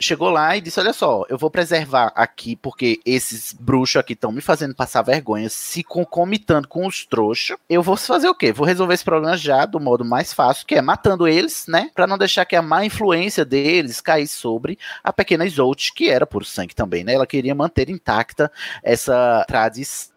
chegou 0.00 0.30
lá 0.30 0.56
e 0.56 0.60
disse, 0.60 0.78
olha 0.80 0.92
só, 0.92 1.24
eu 1.28 1.38
vou 1.38 1.50
preservar 1.50 2.12
aqui, 2.14 2.56
porque 2.56 3.00
esses 3.04 3.52
bruxos 3.52 3.96
aqui 3.96 4.12
estão 4.12 4.32
me 4.32 4.40
fazendo 4.40 4.74
passar 4.74 5.02
vergonha, 5.02 5.48
se 5.48 5.82
concomitando 5.82 6.68
com 6.68 6.86
os 6.86 7.04
trouxas, 7.04 7.56
eu 7.68 7.82
vou 7.82 7.96
fazer 7.96 8.28
o 8.28 8.34
quê? 8.34 8.52
Vou 8.52 8.66
resolver 8.66 8.94
esse 8.94 9.04
problema 9.04 9.36
já 9.36 9.64
do 9.66 9.80
modo 9.80 10.04
mais 10.04 10.32
fácil, 10.32 10.66
que 10.66 10.74
é 10.74 10.82
matando 10.82 11.26
eles, 11.26 11.64
né, 11.68 11.90
pra 11.94 12.06
não 12.06 12.18
deixar 12.18 12.44
que 12.44 12.56
a 12.56 12.62
má 12.62 12.84
influência 12.84 13.44
deles 13.44 14.00
caísse 14.00 14.36
sobre 14.36 14.78
a 15.02 15.12
pequena 15.12 15.46
Isolde, 15.46 15.92
que 15.94 16.08
era 16.10 16.26
por 16.26 16.44
sangue 16.44 16.74
também, 16.74 17.04
né, 17.04 17.14
ela 17.14 17.26
queria 17.26 17.54
manter 17.54 17.90
intacta 17.90 18.50
essa 18.82 19.44
tradição 19.46 20.09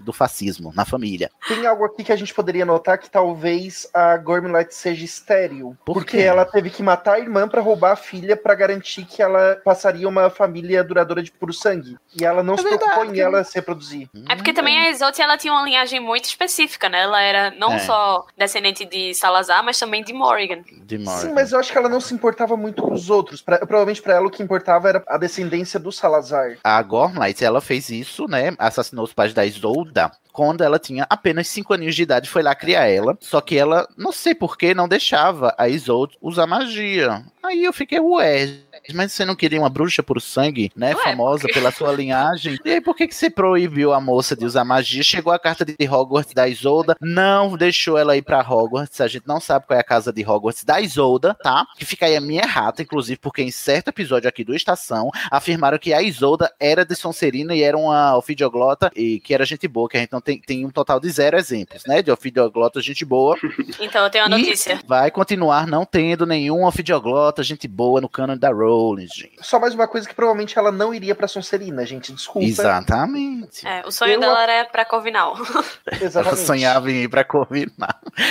do 0.00 0.12
fascismo 0.12 0.72
na 0.74 0.84
família. 0.84 1.30
Tem 1.46 1.66
algo 1.66 1.84
aqui 1.84 2.04
que 2.04 2.12
a 2.12 2.16
gente 2.16 2.34
poderia 2.34 2.64
notar 2.64 2.98
que 2.98 3.10
talvez 3.10 3.88
a 3.92 4.16
Gormlight 4.16 4.74
seja 4.74 5.04
estéril. 5.04 5.76
Por 5.84 5.94
porque 5.94 6.18
ela 6.18 6.44
teve 6.44 6.70
que 6.70 6.82
matar 6.82 7.14
a 7.14 7.18
irmã 7.18 7.48
pra 7.48 7.60
roubar 7.60 7.92
a 7.92 7.96
filha 7.96 8.36
pra 8.36 8.54
garantir 8.54 9.04
que 9.04 9.20
ela 9.22 9.60
passaria 9.64 10.08
uma 10.08 10.30
família 10.30 10.82
duradoura 10.84 11.22
de 11.22 11.30
puro 11.30 11.52
sangue. 11.52 11.96
E 12.18 12.24
ela 12.24 12.42
não 12.42 12.54
É 12.54 12.56
se 12.58 12.62
preocupou 12.62 12.96
verdade. 12.98 13.18
em 13.18 13.22
ela 13.22 13.44
se 13.44 13.54
reproduzir. 13.54 14.08
É 14.28 14.34
porque 14.36 14.52
também 14.52 14.78
a 14.78 14.90
Isolde, 14.90 15.20
ela 15.20 15.36
tinha 15.36 15.52
uma 15.52 15.62
linhagem 15.64 16.00
muito 16.00 16.24
específica, 16.26 16.88
né? 16.88 17.02
Ela 17.02 17.20
era 17.20 17.50
não 17.52 17.72
É. 17.74 17.78
só 17.80 18.26
descendente 18.36 18.84
de 18.84 19.12
Salazar, 19.14 19.62
mas 19.64 19.78
também 19.78 20.02
de 20.02 20.12
Morrigan. 20.12 20.62
De 20.84 20.98
Sim, 20.98 21.32
mas 21.34 21.52
eu 21.52 21.58
acho 21.58 21.70
que 21.72 21.78
ela 21.78 21.88
não 21.88 22.00
se 22.00 22.14
importava 22.14 22.56
muito 22.56 22.82
com 22.82 22.92
os 22.92 23.10
outros. 23.10 23.42
Pra- 23.42 23.58
provavelmente 23.58 24.00
pra 24.02 24.14
ela 24.14 24.26
o 24.26 24.30
que 24.30 24.42
importava 24.42 24.88
era 24.88 25.02
a 25.06 25.18
descendência 25.18 25.78
do 25.80 25.90
Salazar. 25.92 26.56
A 26.62 26.82
Gormlight, 26.82 27.44
ela 27.44 27.60
fez 27.60 27.88
isso, 27.90 28.26
né? 28.28 28.54
Assassinou 28.58 29.04
os 29.04 29.12
pais 29.12 29.32
da 29.34 29.44
Isolda 29.48 30.12
quando 30.38 30.62
ela 30.62 30.78
tinha 30.78 31.04
apenas 31.10 31.48
5 31.48 31.74
aninhos 31.74 31.96
de 31.96 32.04
idade, 32.04 32.30
foi 32.30 32.44
lá 32.44 32.54
criar 32.54 32.86
ela. 32.86 33.18
Só 33.20 33.40
que 33.40 33.58
ela, 33.58 33.88
não 33.96 34.12
sei 34.12 34.36
porquê, 34.36 34.72
não 34.72 34.86
deixava 34.86 35.52
a 35.58 35.68
Isolde 35.68 36.16
usar 36.22 36.46
magia. 36.46 37.24
Aí 37.42 37.64
eu 37.64 37.72
fiquei, 37.72 37.98
ué, 37.98 38.48
mas 38.94 39.12
você 39.12 39.24
não 39.24 39.34
queria 39.34 39.60
uma 39.60 39.68
bruxa 39.68 40.02
por 40.02 40.20
sangue, 40.20 40.70
né? 40.76 40.94
Ué, 40.94 41.02
famosa 41.02 41.42
porque- 41.42 41.54
pela 41.54 41.70
sua 41.70 41.92
linhagem. 41.92 42.58
E 42.64 42.70
aí, 42.72 42.80
por 42.80 42.94
que, 42.94 43.06
que 43.08 43.14
você 43.14 43.28
proibiu 43.30 43.92
a 43.92 44.00
moça 44.00 44.36
de 44.36 44.44
usar 44.44 44.64
magia? 44.64 45.02
Chegou 45.02 45.32
a 45.32 45.38
carta 45.38 45.64
de 45.64 45.74
Hogwarts 45.88 46.32
da 46.34 46.48
Isolda, 46.48 46.96
não 47.00 47.56
deixou 47.56 47.96
ela 47.98 48.16
ir 48.16 48.22
pra 48.22 48.40
Hogwarts. 48.40 49.00
A 49.00 49.08
gente 49.08 49.26
não 49.26 49.40
sabe 49.40 49.66
qual 49.66 49.76
é 49.76 49.80
a 49.80 49.84
casa 49.84 50.12
de 50.12 50.24
Hogwarts 50.24 50.64
da 50.64 50.80
Isolda, 50.80 51.34
tá? 51.42 51.66
Que 51.78 51.84
fica 51.84 52.06
aí 52.06 52.16
a 52.16 52.20
minha 52.20 52.42
errata, 52.42 52.82
inclusive, 52.82 53.18
porque 53.20 53.42
em 53.42 53.50
certo 53.50 53.88
episódio 53.88 54.28
aqui 54.28 54.44
do 54.44 54.54
Estação, 54.54 55.10
afirmaram 55.30 55.78
que 55.78 55.92
a 55.92 56.02
Isolda 56.02 56.52
era 56.60 56.84
de 56.84 56.94
Sonserina 56.94 57.54
e 57.54 57.62
era 57.62 57.76
uma 57.76 58.16
ofidioglota 58.16 58.90
e 58.94 59.20
que 59.20 59.34
era 59.34 59.44
gente 59.44 59.66
boa, 59.68 59.88
que 59.88 59.96
a 59.96 60.00
gente 60.00 60.12
não 60.12 60.20
tem, 60.20 60.40
tem 60.40 60.64
um 60.64 60.70
total 60.70 61.00
de 61.00 61.08
zero 61.10 61.36
exemplos, 61.36 61.82
né? 61.86 62.02
De 62.02 62.10
ofidioglota, 62.10 62.80
gente 62.80 63.04
boa. 63.04 63.36
Então 63.80 64.04
eu 64.04 64.10
tenho 64.10 64.26
uma 64.26 64.38
E 64.38 64.42
notícia. 64.42 64.80
vai 64.86 65.10
continuar 65.10 65.66
não 65.66 65.84
tendo 65.84 66.26
nenhum 66.26 66.64
ofidioglota, 66.64 67.42
gente 67.42 67.66
boa 67.68 68.00
no 68.00 68.08
canon 68.08 68.36
da 68.36 68.50
Rowling, 68.78 69.06
gente. 69.06 69.36
Só 69.40 69.58
mais 69.58 69.74
uma 69.74 69.88
coisa 69.88 70.08
que 70.08 70.14
provavelmente 70.14 70.58
ela 70.58 70.70
não 70.70 70.94
iria 70.94 71.14
pra 71.14 71.26
Sonserina, 71.28 71.84
gente. 71.84 72.12
Desculpa. 72.12 72.46
Exatamente. 72.46 73.66
É, 73.66 73.82
o 73.86 73.90
sonho 73.90 74.12
Eu- 74.14 74.20
dela 74.20 74.42
era 74.42 74.64
pra 74.68 74.84
Corvinal. 74.84 75.34
Ela 75.90 76.04
Exatamente. 76.04 76.40
sonhava 76.46 76.90
em 76.90 77.02
ir 77.04 77.08
pra 77.08 77.24
Corvinal. 77.24 77.88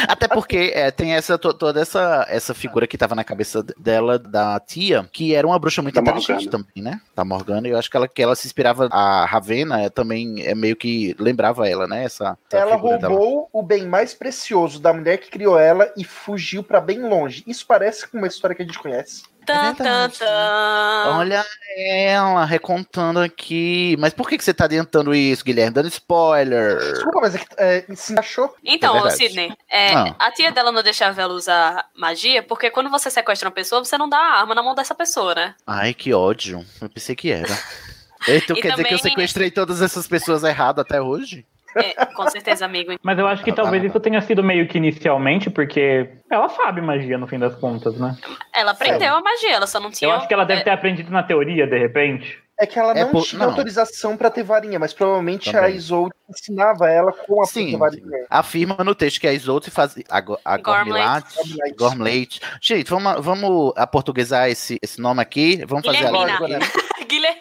Até 0.08 0.28
porque 0.28 0.72
é, 0.74 0.92
tem 0.92 1.14
essa, 1.16 1.38
to- 1.38 1.54
toda 1.54 1.82
essa, 1.82 2.26
essa 2.30 2.54
figura 2.54 2.88
que 2.88 2.98
tava 2.98 3.16
na 3.16 3.24
cabeça 3.24 3.64
dela, 3.78 4.18
da 4.20 4.60
tia, 4.60 5.08
que 5.12 5.34
era 5.36 5.46
uma 5.46 5.58
bruxa 5.60 5.82
muito 5.82 5.96
Da 5.96 6.02
inteligente 6.02 6.46
Morgana. 6.46 6.52
também, 6.52 6.84
né? 6.84 7.02
Da 7.16 7.26
Morgana. 7.26 7.68
E 7.68 7.72
eu 7.72 7.78
acho 7.78 7.90
que 7.90 7.98
ela, 7.98 8.08
que 8.08 8.22
ela 8.22 8.36
se 8.36 8.48
inspirava. 8.48 8.88
A 8.92 9.26
Ravena 9.26 9.82
é, 9.82 9.90
também 9.90 10.46
é 10.46 10.54
meio 10.56 10.76
que 10.76 11.16
lembrava 11.20 11.68
ela, 11.68 11.88
né? 11.88 12.04
Essa, 12.04 12.38
essa 12.52 12.62
Ela 12.62 12.76
figura 12.76 12.98
dela. 12.98 13.14
roubou 13.14 13.50
o 13.52 13.62
bem 13.64 13.86
mais 13.88 14.14
precioso 14.14 14.80
da 14.80 14.94
mulher 14.94 15.18
que 15.18 15.30
criou 15.30 15.58
ela 15.60 15.92
e 15.98 16.04
fugiu 16.04 16.64
pra 16.64 16.80
bem 16.80 17.02
longe. 17.02 17.44
Isso 17.48 17.66
parece 17.68 18.08
com 18.08 18.18
uma 18.18 18.28
história 18.28 18.56
que 18.56 18.62
a 18.62 18.66
gente 18.66 18.80
conhece. 18.80 19.24
Tan. 19.48 21.18
Olha 21.18 21.46
ela 21.78 22.44
recontando 22.46 23.20
aqui. 23.20 23.96
Mas 24.00 24.14
por 24.14 24.28
que, 24.28 24.38
que 24.38 24.44
você 24.44 24.54
tá 24.54 24.66
adiantando 24.66 25.14
isso, 25.14 25.44
Guilherme? 25.44 25.74
Dando 25.74 25.88
spoiler. 25.88 26.78
Desculpa, 26.94 27.22
mas 27.22 27.36
é 27.36 27.38
que 27.38 27.46
é, 27.58 27.86
se 27.96 28.14
encaixou. 28.14 28.54
Então, 28.64 29.06
É. 29.06 29.10
Sidney, 29.12 29.54
é, 29.70 29.94
Ah. 29.94 30.16
a 30.20 30.32
tia 30.32 30.52
dela 30.52 30.72
não 30.72 30.82
deixava 30.84 31.22
ela 31.22 31.34
usar 31.34 31.86
magia, 31.96 32.42
porque 32.44 32.70
quando 32.70 32.90
você 32.90 33.10
sequestra 33.10 33.48
uma 33.48 33.54
pessoa, 33.56 33.84
você 33.84 33.98
não 33.98 34.10
dá 34.10 34.18
a 34.18 34.40
arma 34.40 34.54
na 34.56 34.64
mão 34.64 34.76
dessa 34.76 34.94
pessoa, 34.96 35.34
né? 35.36 35.56
Ai, 35.66 35.94
que 35.94 36.14
ódio. 36.14 36.66
Eu 36.82 36.90
pensei 36.90 37.16
que 37.16 37.32
era. 37.32 37.48
Então 38.28 38.58
E 38.58 38.62
quer 38.62 38.72
dizer 38.72 38.84
que 38.84 38.94
eu 38.96 39.00
sequestrei 39.00 39.52
todas 39.52 39.80
essas 39.80 40.08
pessoas 40.08 40.44
errado 40.44 40.82
até 40.82 41.00
hoje? 41.00 41.46
É, 41.80 42.06
com 42.08 42.30
certeza, 42.30 42.66
amigo. 42.66 42.94
Mas 43.04 43.18
eu 43.20 43.28
acho 43.28 43.44
que 43.44 43.52
Ah, 43.52 43.56
tá. 43.56 43.62
talvez 43.64 43.84
isso 43.84 44.00
tenha 44.00 44.22
sido 44.22 44.44
meio 44.44 44.68
que 44.68 44.78
inicialmente, 44.78 45.50
porque 45.50 46.10
ela 46.32 46.50
sabe 46.50 46.82
magia 46.82 47.18
no 47.18 47.28
fim 47.28 47.40
das 47.40 47.56
contas, 47.56 47.98
né? 48.00 48.16
Ela 48.54 48.72
aprendeu 48.72 49.16
a 49.16 49.22
magia, 49.22 49.54
ela 49.54 49.68
só 49.68 49.80
não 49.80 49.92
tinha. 49.92 50.10
Eu 50.10 50.16
acho 50.16 50.28
que 50.28 50.34
ela 50.34 50.44
deve 50.46 50.62
é, 50.62 50.64
ter 50.64 50.70
aprendido 50.72 51.12
na 51.12 51.24
teoria, 51.24 51.68
de 51.68 51.78
repente. 51.78 52.40
É 52.60 52.66
que 52.66 52.80
ela 52.80 52.92
É 52.94 53.04
não 53.04 53.12
por- 53.12 53.24
tinha 53.24 53.40
não. 53.40 53.50
autorização 53.50 54.18
pra 54.18 54.32
ter 54.32 54.42
varinha, 54.42 54.80
mas 54.80 54.92
provavelmente 54.92 55.48
a 55.50 55.62
Também. 55.62 55.76
Isolde 55.76 56.16
ensinava 56.28 56.90
ela 56.90 57.12
como 57.14 57.44
a 57.44 57.46
Sim, 57.46 57.78
varinha. 57.78 58.26
Afirma 58.32 58.78
no 58.84 58.96
texto 58.96 59.22
que 59.22 59.28
a 59.28 59.34
Isolde 59.34 59.70
fazia. 59.70 60.04
A, 60.10 60.18
a 60.44 60.58
Gormlate. 60.58 61.36
Gormlate. 61.78 62.42
Gente, 62.60 62.90
vamos, 62.90 63.24
vamos 63.24 63.74
aportuguesar 63.78 64.50
esse, 64.50 64.80
esse 64.82 65.00
nome 65.00 65.22
aqui. 65.22 65.64
Vamos 65.68 65.86
fazer 65.86 66.08
a 66.08 66.12
Guilhermina. 66.12 66.60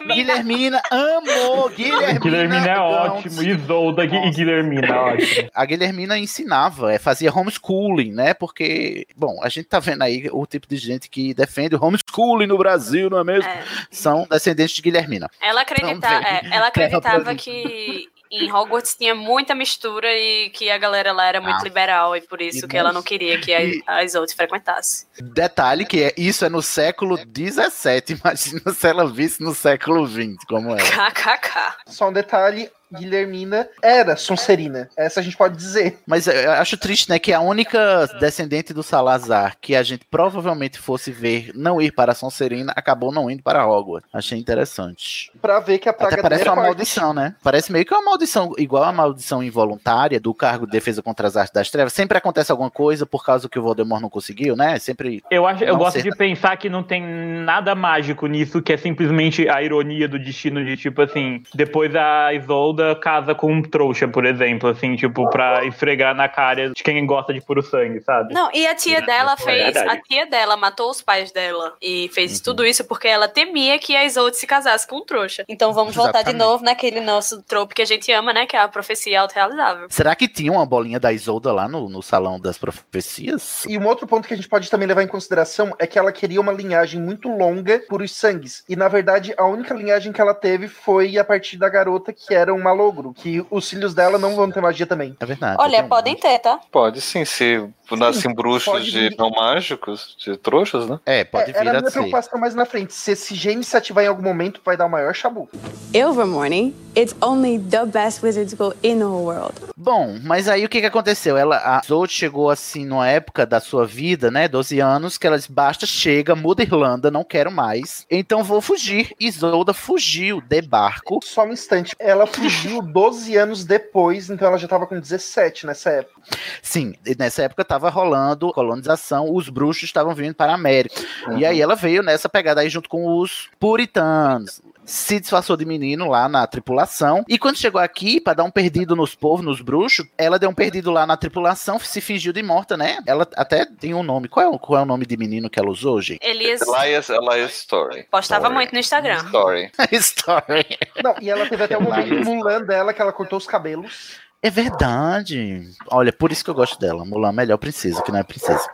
Guilhermina. 0.07 0.15
Guilhermina, 0.15 0.83
amor! 0.91 1.73
Guilhermina, 1.73 2.19
Guilhermina 2.19 2.69
é 2.69 2.79
ótimo. 2.79 3.43
Isolda 3.43 4.05
e 4.05 4.31
Guilhermina, 4.31 4.97
ótimo. 5.01 5.51
A 5.55 5.65
Guilhermina 5.65 6.19
ensinava, 6.19 6.93
é, 6.93 6.99
fazia 6.99 7.33
homeschooling, 7.33 8.13
né? 8.13 8.35
Porque, 8.35 9.07
bom, 9.17 9.41
a 9.43 9.49
gente 9.49 9.67
tá 9.67 9.79
vendo 9.79 10.03
aí 10.03 10.29
o 10.33 10.47
tipo 10.47 10.67
de 10.67 10.77
gente 10.77 11.09
que 11.09 11.35
defende 11.35 11.75
o 11.75 11.85
homeschooling 11.85 12.47
no 12.47 12.59
Brasil, 12.59 13.11
não 13.11 13.19
é 13.19 13.25
mesmo? 13.25 13.51
São 13.91 14.27
descendentes 14.31 14.77
de 14.77 14.83
Guilhermina. 14.83 15.31
Ela, 15.41 15.63
acredita, 15.63 16.09
Não, 16.11 16.27
é, 16.27 16.41
ela 16.51 16.67
acreditava 16.69 17.35
que 17.35 18.09
em 18.31 18.53
Hogwarts 18.53 18.95
tinha 18.97 19.15
muita 19.15 19.55
mistura 19.55 20.09
e 20.13 20.51
que 20.51 20.71
a 20.71 20.79
galera 20.79 21.13
lá 21.13 21.27
era 21.27 21.41
muito 21.41 21.61
Ah. 21.61 21.65
liberal 21.65 22.17
e 22.17 22.21
por 22.21 22.41
isso 22.41 22.65
E 22.65 22.69
que 22.69 22.77
ela 22.77 22.89
nós- 22.89 22.95
não 22.97 23.03
queria 23.03 23.41
que 23.41 23.53
a, 23.55 23.95
a 23.99 24.05
Isolde 24.05 24.35
frequentasse. 24.35 25.07
Detalhe 25.21 25.85
que 25.87 26.03
é, 26.05 26.15
isso 26.17 26.45
é 26.45 26.49
no 26.49 26.63
século 26.63 27.17
XVII, 27.17 28.19
imagina 28.21 28.73
se 28.73 28.87
ela 28.89 29.07
visse 29.11 29.43
no 29.43 29.55
século 29.55 30.07
XX, 30.07 30.37
como 30.49 30.75
é. 30.75 30.79
KKK. 30.79 31.77
Só 31.87 32.09
um 32.09 32.13
detalhe, 32.13 32.71
Guilhermina 32.93 33.69
era 33.83 34.17
Sonserina. 34.17 34.89
Essa 34.97 35.19
a 35.19 35.23
gente 35.23 35.37
pode 35.37 35.57
dizer. 35.57 35.99
Mas 36.07 36.29
eu 36.29 36.53
acho 36.53 36.77
triste, 36.77 37.11
né, 37.11 37.19
que 37.19 37.33
a 37.33 37.41
única 37.41 38.07
descendente 38.21 38.73
do 38.73 38.83
Salazar 38.83 39.57
que 39.61 39.75
a 39.75 39.83
gente 39.83 40.05
provavelmente 40.09 40.79
fosse 40.79 41.11
ver 41.11 41.51
não 41.55 41.83
ir 41.83 41.91
para 41.93 42.15
Sonserina 42.15 42.73
acabou 42.77 43.11
não 43.11 43.29
indo 43.29 43.43
para 43.43 43.67
Hogwarts. 43.67 44.09
Achei 44.13 44.39
interessante. 44.39 45.33
Pra 45.47 45.61
ver 45.61 45.79
que 45.79 45.89
a 45.89 45.93
praga 45.93 46.15
Até 46.15 46.23
parece 46.23 46.43
é 46.43 46.47
uma 46.51 46.57
forte. 46.57 46.67
maldição, 46.67 47.15
né? 47.15 47.35
Parece 47.43 47.71
meio 47.73 47.85
que 47.85 47.95
uma 47.95 48.03
maldição, 48.03 48.53
igual 48.59 48.83
a 48.83 48.91
maldição 48.93 49.43
involuntária 49.43 50.19
do 50.19 50.35
cargo 50.35 50.67
de 50.67 50.73
defesa 50.73 51.03
contra 51.03 51.27
as 51.29 51.37
artes 51.37 51.53
das 51.53 51.71
trevas. 51.71 51.93
Sempre 51.93 52.19
acontece 52.19 52.51
alguma 52.51 52.71
coisa 52.71 53.07
por 53.07 53.25
causa 53.25 53.49
que 53.49 53.59
o 53.59 53.63
Voldemort 53.63 54.01
não 54.03 54.11
conseguiu, 54.11 54.57
né? 54.57 54.79
Sempre. 54.79 55.23
Eu, 55.31 55.47
acho, 55.47 55.63
eu 55.63 55.77
gosto 55.77 56.01
sei. 56.01 56.11
de 56.11 56.17
pensar 56.17 56.57
que 56.57 56.69
não 56.69 56.83
tem 56.83 57.01
nada 57.03 57.75
mágico 57.75 58.27
nisso, 58.27 58.61
que 58.61 58.73
é 58.73 58.77
simplesmente 58.77 59.49
a 59.49 59.63
ironia 59.63 60.09
do 60.09 60.19
destino 60.19 60.65
de, 60.65 60.77
tipo 60.77 61.01
assim, 61.03 61.43
depois 61.55 61.95
a 61.95 62.33
Isolda 62.35 62.95
casa 62.97 63.35
com 63.35 63.53
um 63.53 63.63
trouxa, 63.63 64.09
por 64.09 64.25
exemplo, 64.27 64.69
assim, 64.69 64.97
tipo, 64.97 65.29
pra 65.31 65.65
esfregar 65.65 66.15
na 66.15 66.29
cara 66.29 66.71
de 66.71 66.83
quem 66.83 67.05
gosta 67.07 67.33
de 67.33 67.41
puro 67.41 67.63
sangue, 67.63 68.01
sabe? 68.01 68.35
Não, 68.35 68.51
e 68.53 68.67
a 68.67 68.75
tia 68.75 69.01
dela 69.03 69.35
É 69.35 69.37
fez. 69.43 69.77
A 69.77 69.97
tia 69.97 70.27
dela 70.27 70.57
matou 70.57 70.91
os 70.91 71.01
pais 71.03 71.31
dela 71.31 71.75
e 71.81 72.11
fez 72.13 72.37
Uhum. 72.39 72.43
tudo 72.45 72.67
isso 72.67 72.85
porque 72.85 73.07
ela 73.09 73.29
temia 73.29 73.79
que 73.79 73.95
a 73.95 74.05
Isolde 74.05 74.37
se 74.37 74.47
casasse 74.47 74.87
com 74.87 74.97
um 74.97 75.05
trouxa. 75.05 75.36
Então 75.49 75.73
vamos 75.73 75.95
voltar 75.95 76.23
de 76.23 76.31
Exatamente. 76.31 76.43
novo 76.43 76.65
naquele 76.65 77.01
nosso 77.01 77.43
trope 77.43 77.75
que 77.75 77.83
a 77.83 77.87
gente 77.87 78.11
ama, 78.13 78.33
né? 78.33 78.47
Que 78.47 78.57
é 78.57 78.61
a 78.61 78.69
profecia 78.69 79.21
autorrealizável. 79.21 79.87
Será 79.91 80.15
que 80.15 80.29
tinha 80.29 80.53
uma 80.53 80.67
bolinha 80.67 81.01
da 81.01 81.13
Isolda 81.13 81.53
lá 81.53 81.69
no, 81.69 81.89
no 81.89 82.03
salão 82.03 82.39
das 82.41 82.59
profecias? 82.59 83.65
E 83.67 83.79
um 83.79 83.87
outro 83.87 84.07
ponto 84.07 84.27
que 84.27 84.35
a 84.35 84.37
gente 84.37 84.49
pode 84.49 84.71
também 84.71 84.89
levar 84.89 85.03
em 85.03 85.09
consideração 85.09 85.75
é 85.79 85.87
que 85.87 85.99
ela 85.99 86.13
queria 86.13 86.41
uma 86.41 86.53
linhagem 86.53 87.01
muito 87.01 87.29
longa 87.29 87.83
por 87.89 88.03
os 88.03 88.13
sangues. 88.13 88.65
E 88.69 88.77
na 88.77 88.89
verdade, 88.89 89.35
a 89.37 89.45
única 89.45 89.75
linhagem 89.75 90.13
que 90.13 90.21
ela 90.21 90.35
teve 90.35 90.69
foi 90.69 91.19
a 91.19 91.25
partir 91.25 91.57
da 91.57 91.69
garota 91.69 92.13
que 92.13 92.35
era 92.35 92.53
um 92.53 92.63
malogro. 92.63 93.13
Que 93.15 93.45
os 93.51 93.69
filhos 93.69 93.95
dela 93.95 94.19
não 94.19 94.35
vão 94.35 94.51
ter 94.51 94.61
magia 94.61 94.87
também. 94.87 95.17
É 95.21 95.27
verdade. 95.27 95.57
Olha, 95.59 95.85
podem 95.85 96.17
ter, 96.17 96.39
tá? 96.39 96.61
Pode 96.71 97.01
sim, 97.01 97.25
se 97.25 97.69
nascem 97.95 98.35
bruxos 98.35 98.85
de 98.85 99.09
vir. 99.09 99.17
não 99.17 99.31
mágicos, 99.31 100.17
de 100.19 100.37
trouxas, 100.37 100.89
né? 100.89 100.99
É, 101.07 101.25
pode 101.25 101.53
É, 101.53 101.59
era 101.59 101.71
a 101.71 101.81
minha 101.81 101.91
preocupação 101.91 102.41
mais 102.41 102.55
na 102.55 102.65
frente. 102.65 102.93
Se 102.93 103.13
esse 103.13 103.35
gene 103.35 103.63
se 103.63 103.77
ativar 103.77 104.05
em 104.05 104.09
algum 104.09 104.23
momento, 104.23 104.61
vai 104.65 104.77
dar 104.77 104.87
o 104.87 104.91
maior 104.91 105.15
chabu. 105.17 105.49
Ilvermorny, 105.93 106.75
it's 106.95 107.15
only 107.23 107.59
the 107.59 107.85
best 107.87 108.23
wizard 108.23 108.51
school 108.51 108.75
in 108.83 108.99
the 108.99 109.05
whole 109.05 109.25
world. 109.25 109.55
Bom, 109.77 110.19
mas 110.23 110.49
aí 110.49 110.65
o 110.65 110.69
que 110.69 110.81
que 110.81 110.87
aconteceu? 110.87 111.37
Ela, 111.37 111.57
a 111.59 111.81
Isolde 111.85 112.13
chegou 112.13 112.51
assim 112.51 112.85
numa 112.85 113.07
época 113.07 113.47
da 113.47 113.61
sua 113.61 113.87
vida, 113.87 114.31
né, 114.31 114.49
12 114.49 114.81
anos, 114.81 115.19
que 115.19 115.27
ela 115.27 115.37
disse, 115.37 115.53
basta, 115.53 115.87
chega, 115.87 116.35
muda 116.35 116.63
Irlanda, 116.63 117.11
não 117.11 117.23
quero 117.23 117.51
mais, 117.53 118.07
então 118.11 118.43
vou 118.43 118.61
fugir. 118.61 119.15
Isolda 119.21 119.73
fugiu 119.73 120.41
de 120.41 120.63
barco. 120.63 121.21
Só 121.23 121.45
um 121.45 121.53
instante. 121.53 121.95
Ela 121.99 122.27
fugiu 122.27 122.81
12 122.83 123.37
anos 123.37 123.65
depois, 123.65 124.31
então 124.31 124.49
ela 124.49 124.59
já 124.59 124.67
tava 124.67 124.87
com 124.87 124.99
17 124.99 125.67
nessa 125.67 125.91
época. 125.91 126.21
Sim, 126.63 126.95
e 127.07 127.15
nessa 127.17 127.43
época 127.43 127.65
tava 127.65 127.89
rolando 127.91 128.53
colonização, 128.53 129.33
os 129.33 129.49
bruxos 129.49 129.85
estavam 129.85 130.15
vindo 130.15 130.35
para 130.35 130.53
a 130.53 130.55
América. 130.55 131.01
Uhum. 131.29 131.39
E 131.39 131.47
aí 131.47 131.61
ela 131.61 131.75
veio 131.75 132.03
nessa 132.03 132.29
pegada 132.29 132.61
aí 132.61 132.69
junto 132.69 132.89
com 132.89 133.19
os 133.19 133.49
puritanos. 133.61 134.61
Se 134.87 135.19
disfarçou 135.21 135.57
de 135.57 135.65
menino 135.65 136.09
lá 136.09 136.29
na 136.29 136.47
tripulação. 136.47 137.25
E 137.29 137.37
quando 137.39 137.57
chegou 137.59 137.81
aqui, 137.81 138.21
pra 138.21 138.35
dar 138.35 138.45
um 138.45 138.51
perdido 138.51 138.95
nos 138.95 139.15
povos, 139.15 139.45
nos 139.45 139.61
bruxos, 139.61 140.07
ela 140.17 140.39
deu 140.39 140.49
um 140.49 140.55
perdido 140.55 140.91
lá 140.93 141.05
na 141.07 141.17
tripulação, 141.17 141.79
se 141.81 142.01
fingiu 142.01 142.33
de 142.33 142.43
morta, 142.43 142.77
né? 142.77 142.99
Ela 143.07 143.27
até 143.37 143.65
tem 143.67 143.93
um 143.95 144.03
nome. 144.03 144.29
Qual 144.29 144.47
é, 144.47 144.49
o- 144.49 144.59
qual 144.59 144.79
é 144.79 144.83
o 144.83 144.87
nome 144.87 145.05
de 145.05 145.17
menino 145.17 145.51
que 145.51 145.59
ela 145.59 145.69
usou, 145.71 146.01
gente? 146.01 146.21
Elias 146.23 146.61
Elias, 146.63 147.11
Elias 147.11 147.53
Story. 147.57 148.07
postava 148.11 148.49
muito 148.49 148.73
no 148.73 148.79
Instagram. 148.79 149.17
Story. 149.25 149.71
Story. 149.93 150.67
Não, 151.03 151.15
e 151.21 151.29
ela 151.29 151.49
teve 151.49 151.65
até 151.65 151.77
o 151.77 151.83
momento 151.83 152.25
Mulan 152.25 152.63
dela, 152.63 152.93
que 152.95 153.03
ela 153.03 153.13
cortou 153.13 153.39
os 153.39 153.47
cabelos. 153.47 154.25
É 154.43 154.51
verdade. 154.51 155.63
Olha, 155.91 156.13
por 156.13 156.31
isso 156.31 156.45
que 156.45 156.51
eu 156.51 156.55
gosto 156.55 156.79
dela. 156.79 157.05
Mulan, 157.05 157.33
melhor 157.33 157.57
princesa, 157.57 158.03
que 158.03 158.13
não 158.13 158.19
é 158.21 158.23
princesa. 158.23 158.65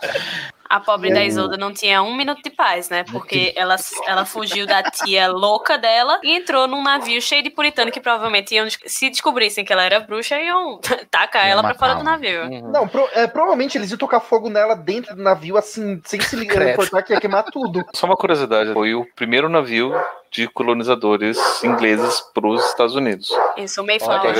A 0.72 0.80
pobre 0.80 1.10
E 1.10 1.12
da? 1.12 1.22
Isolda 1.22 1.58
não 1.58 1.70
tinha 1.70 2.02
um 2.02 2.16
minuto 2.16 2.40
de 2.42 2.48
paz, 2.48 2.88
né? 2.88 3.04
Porque 3.12 3.52
ela, 3.54 3.76
ela 4.06 4.24
fugiu 4.24 4.66
da 4.66 4.82
tia 4.82 5.28
louca 5.28 5.76
dela 5.76 6.18
e 6.22 6.34
entrou 6.34 6.66
num 6.66 6.82
navio 6.82 7.20
cheio 7.20 7.42
de 7.42 7.50
puritano 7.50 7.92
que 7.92 8.00
provavelmente 8.00 8.54
iam, 8.54 8.66
se 8.86 9.10
descobrissem 9.10 9.66
que 9.66 9.72
ela 9.72 9.82
era 9.84 10.00
bruxa, 10.00 10.40
iam 10.40 10.80
tacar 11.10 11.46
ela 11.46 11.60
pra 11.62 11.74
fora 11.74 11.94
do 11.96 12.02
navio. 12.02 12.48
Não, 12.70 12.88
pro- 12.88 13.06
é, 13.12 13.26
provavelmente 13.26 13.76
eles 13.76 13.90
iam 13.90 13.98
tocar 13.98 14.20
fogo 14.20 14.48
nela 14.48 14.74
dentro 14.74 15.14
do 15.14 15.22
navio, 15.22 15.58
assim, 15.58 16.00
sem 16.06 16.18
se 16.20 16.36
ligar, 16.36 16.54
importar 16.72 17.02
que 17.02 17.12
ia 17.12 17.20
queimar 17.20 17.44
tudo. 17.44 17.84
Só 17.94 18.06
uma 18.06 18.16
curiosidade, 18.16 18.72
foi 18.72 18.94
o 18.94 19.06
primeiro 19.14 19.50
navio 19.50 19.92
de 20.32 20.48
colonizadores 20.48 21.38
ingleses 21.62 22.20
para 22.32 22.46
os 22.48 22.64
Estados 22.64 22.94
Unidos. 22.94 23.28
Isso, 23.56 23.82
o 23.82 23.86
Mayflower. 23.86 24.34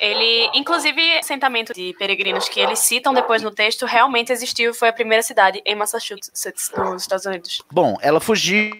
Ele, 0.00 0.50
inclusive, 0.54 1.18
assentamento 1.18 1.72
de 1.72 1.94
peregrinos 1.98 2.48
que 2.48 2.58
eles 2.58 2.80
citam 2.80 3.14
depois 3.14 3.42
no 3.42 3.50
texto 3.50 3.86
realmente 3.86 4.32
existiu 4.32 4.72
e 4.72 4.74
foi 4.74 4.88
a 4.88 4.92
primeira 4.92 5.22
cidade 5.22 5.62
em 5.64 5.74
Massachusetts, 5.74 6.72
nos 6.76 7.02
Estados 7.02 7.24
Unidos. 7.26 7.62
Bom, 7.70 7.96
ela 8.02 8.18
fugiu, 8.18 8.72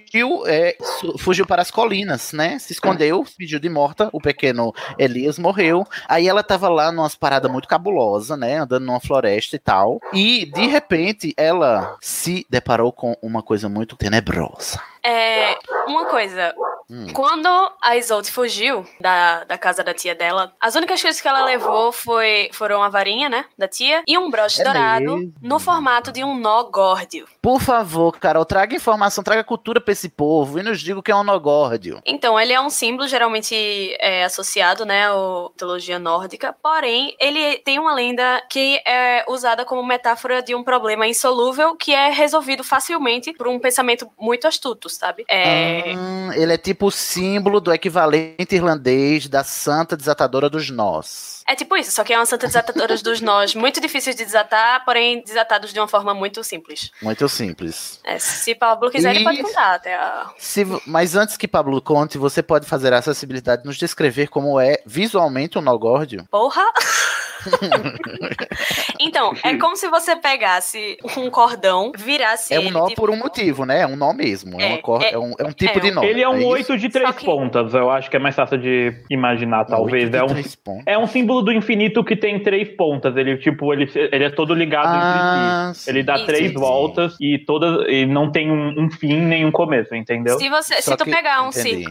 é, 0.46 0.76
fugiu 1.18 1.46
para 1.46 1.62
as 1.62 1.70
colinas, 1.70 2.32
né? 2.32 2.58
Se 2.58 2.72
escondeu, 2.72 3.24
pediu 3.38 3.60
de 3.60 3.68
morta. 3.68 4.10
O 4.12 4.20
pequeno 4.20 4.74
Elias 4.98 5.38
morreu. 5.38 5.86
Aí 6.08 6.26
ela 6.26 6.42
tava 6.42 6.68
lá 6.68 6.90
numa 6.90 7.08
parada 7.10 7.48
muito 7.48 7.68
cabulosa, 7.68 8.36
né? 8.36 8.58
Andando 8.58 8.84
numa 8.84 9.00
floresta 9.00 9.54
e 9.54 9.58
tal. 9.58 10.00
E 10.12 10.46
de 10.46 10.66
repente 10.66 11.32
ela 11.36 11.96
se 12.00 12.44
deparou 12.50 12.92
com 12.92 13.16
uma 13.22 13.42
coisa 13.42 13.68
muito 13.68 13.96
tenebrosa. 13.96 14.80
É, 15.08 15.56
uma 15.86 16.06
coisa, 16.06 16.52
Hum. 16.90 17.06
quando 17.12 17.48
a 17.82 17.96
Isolde 17.96 18.30
fugiu 18.30 18.86
da, 19.00 19.44
da 19.44 19.58
casa 19.58 19.82
da 19.82 19.92
tia 19.92 20.14
dela, 20.14 20.52
as 20.60 20.74
únicas 20.74 21.00
coisas 21.02 21.20
que 21.20 21.26
ela 21.26 21.44
levou 21.44 21.90
foi, 21.90 22.48
foram 22.52 22.82
a 22.82 22.88
varinha, 22.88 23.28
né, 23.28 23.44
da 23.58 23.66
tia, 23.66 24.02
e 24.06 24.16
um 24.16 24.30
broche 24.30 24.60
É 24.60 24.64
dourado 24.64 25.16
mesmo? 25.16 25.34
no 25.42 25.58
formato 25.58 26.12
de 26.12 26.22
um 26.22 26.38
nó 26.38 26.62
górdio. 26.64 27.26
Por 27.42 27.60
favor, 27.60 28.18
Carol, 28.18 28.44
traga 28.44 28.76
informação, 28.76 29.24
traga 29.24 29.42
cultura 29.42 29.80
pra 29.80 29.92
esse 29.92 30.08
povo 30.08 30.58
e 30.58 30.62
nos 30.62 30.80
diga 30.80 30.98
o 30.98 31.02
que 31.02 31.10
é 31.10 31.16
um 31.16 31.24
nogórdio. 31.24 32.00
Então, 32.04 32.38
ele 32.38 32.52
é 32.52 32.60
um 32.60 32.70
símbolo 32.70 33.08
geralmente 33.08 33.54
é, 33.98 34.24
associado, 34.24 34.84
né, 34.84 35.06
à 35.08 35.14
mitologia 35.50 35.98
nórdica, 35.98 36.54
porém, 36.62 37.16
ele 37.18 37.56
tem 37.58 37.78
uma 37.78 37.94
lenda 37.94 38.42
que 38.50 38.80
é 38.86 39.24
usada 39.28 39.64
como 39.64 39.82
metáfora 39.84 40.42
de 40.42 40.54
um 40.54 40.62
problema 40.62 41.06
insolúvel 41.06 41.74
que 41.76 41.92
é 41.94 42.10
resolvido 42.10 42.62
facilmente 42.62 43.32
por 43.32 43.48
um 43.48 43.58
pensamento 43.58 44.08
muito 44.18 44.46
astuto, 44.46 44.88
sabe? 44.88 45.24
É, 45.28 45.94
Hum, 45.96 46.32
ele 46.32 46.52
é 46.52 46.58
tipo 46.58 46.75
o 46.84 46.90
símbolo 46.90 47.60
do 47.60 47.72
equivalente 47.72 48.54
irlandês 48.54 49.26
da 49.28 49.42
santa 49.42 49.96
desatadora 49.96 50.50
dos 50.50 50.68
nós. 50.68 51.42
É 51.48 51.54
tipo 51.54 51.76
isso, 51.76 51.92
só 51.92 52.02
que 52.02 52.12
é 52.12 52.18
uma 52.18 52.26
santa 52.26 52.46
desatadora 52.46 52.96
dos 52.98 53.20
nós 53.20 53.54
muito 53.54 53.80
difíceis 53.80 54.16
de 54.16 54.24
desatar, 54.24 54.84
porém 54.84 55.22
desatados 55.22 55.72
de 55.72 55.78
uma 55.78 55.86
forma 55.86 56.12
muito 56.12 56.42
simples. 56.42 56.90
Muito 57.00 57.28
simples. 57.28 58.00
É, 58.04 58.18
se 58.18 58.54
Pablo 58.54 58.90
quiser, 58.90 59.14
ele 59.14 59.24
pode 59.24 59.42
contar 59.42 59.76
até 59.76 59.94
a... 59.94 60.28
Se 60.36 60.66
mas 60.84 61.14
antes 61.14 61.36
que 61.36 61.46
Pablo 61.46 61.80
conte, 61.80 62.18
você 62.18 62.42
pode 62.42 62.66
fazer 62.66 62.92
a 62.92 62.98
acessibilidade 62.98 63.62
de 63.62 63.68
nos 63.68 63.76
descrever 63.76 64.26
como 64.26 64.58
é 64.58 64.82
visualmente 64.84 65.56
um 65.56 65.62
nogórdio? 65.62 66.26
Porra! 66.30 66.64
Então, 69.00 69.32
é 69.42 69.56
como 69.56 69.76
se 69.76 69.88
você 69.88 70.16
pegasse 70.16 70.96
um 71.16 71.30
cordão, 71.30 71.92
virasse 71.96 72.52
É 72.54 72.60
um 72.60 72.70
nó 72.70 72.88
por 72.94 73.10
um 73.10 73.16
motivo, 73.16 73.64
né? 73.64 73.80
É 73.82 73.86
um 73.86 73.96
nó 73.96 74.12
mesmo. 74.12 74.60
É, 74.60 74.64
É, 74.64 74.68
uma 74.68 74.78
cor- 74.78 75.02
é- 75.02 75.12
é 75.12 75.18
um, 75.18 75.34
é 75.38 75.44
um 75.44 75.52
tipo 75.52 75.78
é 75.78 75.80
de 75.80 75.90
nó. 75.90 76.02
Ele 76.02 76.22
é 76.22 76.28
um 76.28 76.38
isso? 76.38 76.48
oito 76.48 76.78
de 76.78 76.88
três 76.88 77.14
pontas, 77.22 77.74
eu 77.74 77.90
acho 77.90 78.10
que 78.10 78.16
é 78.16 78.18
mais 78.18 78.34
fácil 78.34 78.58
de 78.58 78.92
imaginar, 79.10 79.64
talvez. 79.64 80.10
de 80.10 80.16
É 80.16 80.22
um, 80.24 80.82
é 80.86 80.98
um 80.98 81.06
símbolo 81.06 81.42
do 81.42 81.52
infinito 81.52 82.02
que 82.04 82.16
tem 82.16 82.42
três 82.42 82.68
pontas. 82.76 83.16
Ele, 83.16 83.36
tipo, 83.36 83.72
ele, 83.72 83.90
ele 83.94 84.24
é 84.24 84.30
todo 84.30 84.54
ligado 84.54 84.86
Ah, 84.88 85.66
entre 85.70 85.78
si. 85.80 85.90
Ele 85.90 86.02
dá 86.02 86.16
Isso. 86.16 86.26
três 86.26 86.52
voltas 86.52 87.16
e 87.20 87.38
todas. 87.38 87.86
E 87.88 88.06
não 88.06 88.30
tem 88.30 88.50
um, 88.50 88.84
um 88.84 88.90
fim 88.90 89.20
nem 89.20 89.44
um 89.44 89.52
começo, 89.52 89.94
entendeu? 89.94 90.38
Se, 90.38 90.48
você, 90.48 90.80
Só 90.82 90.92
se 90.92 90.96
tu 90.96 91.04
que- 91.04 91.10
pegar 91.10 91.42
um 91.42 91.50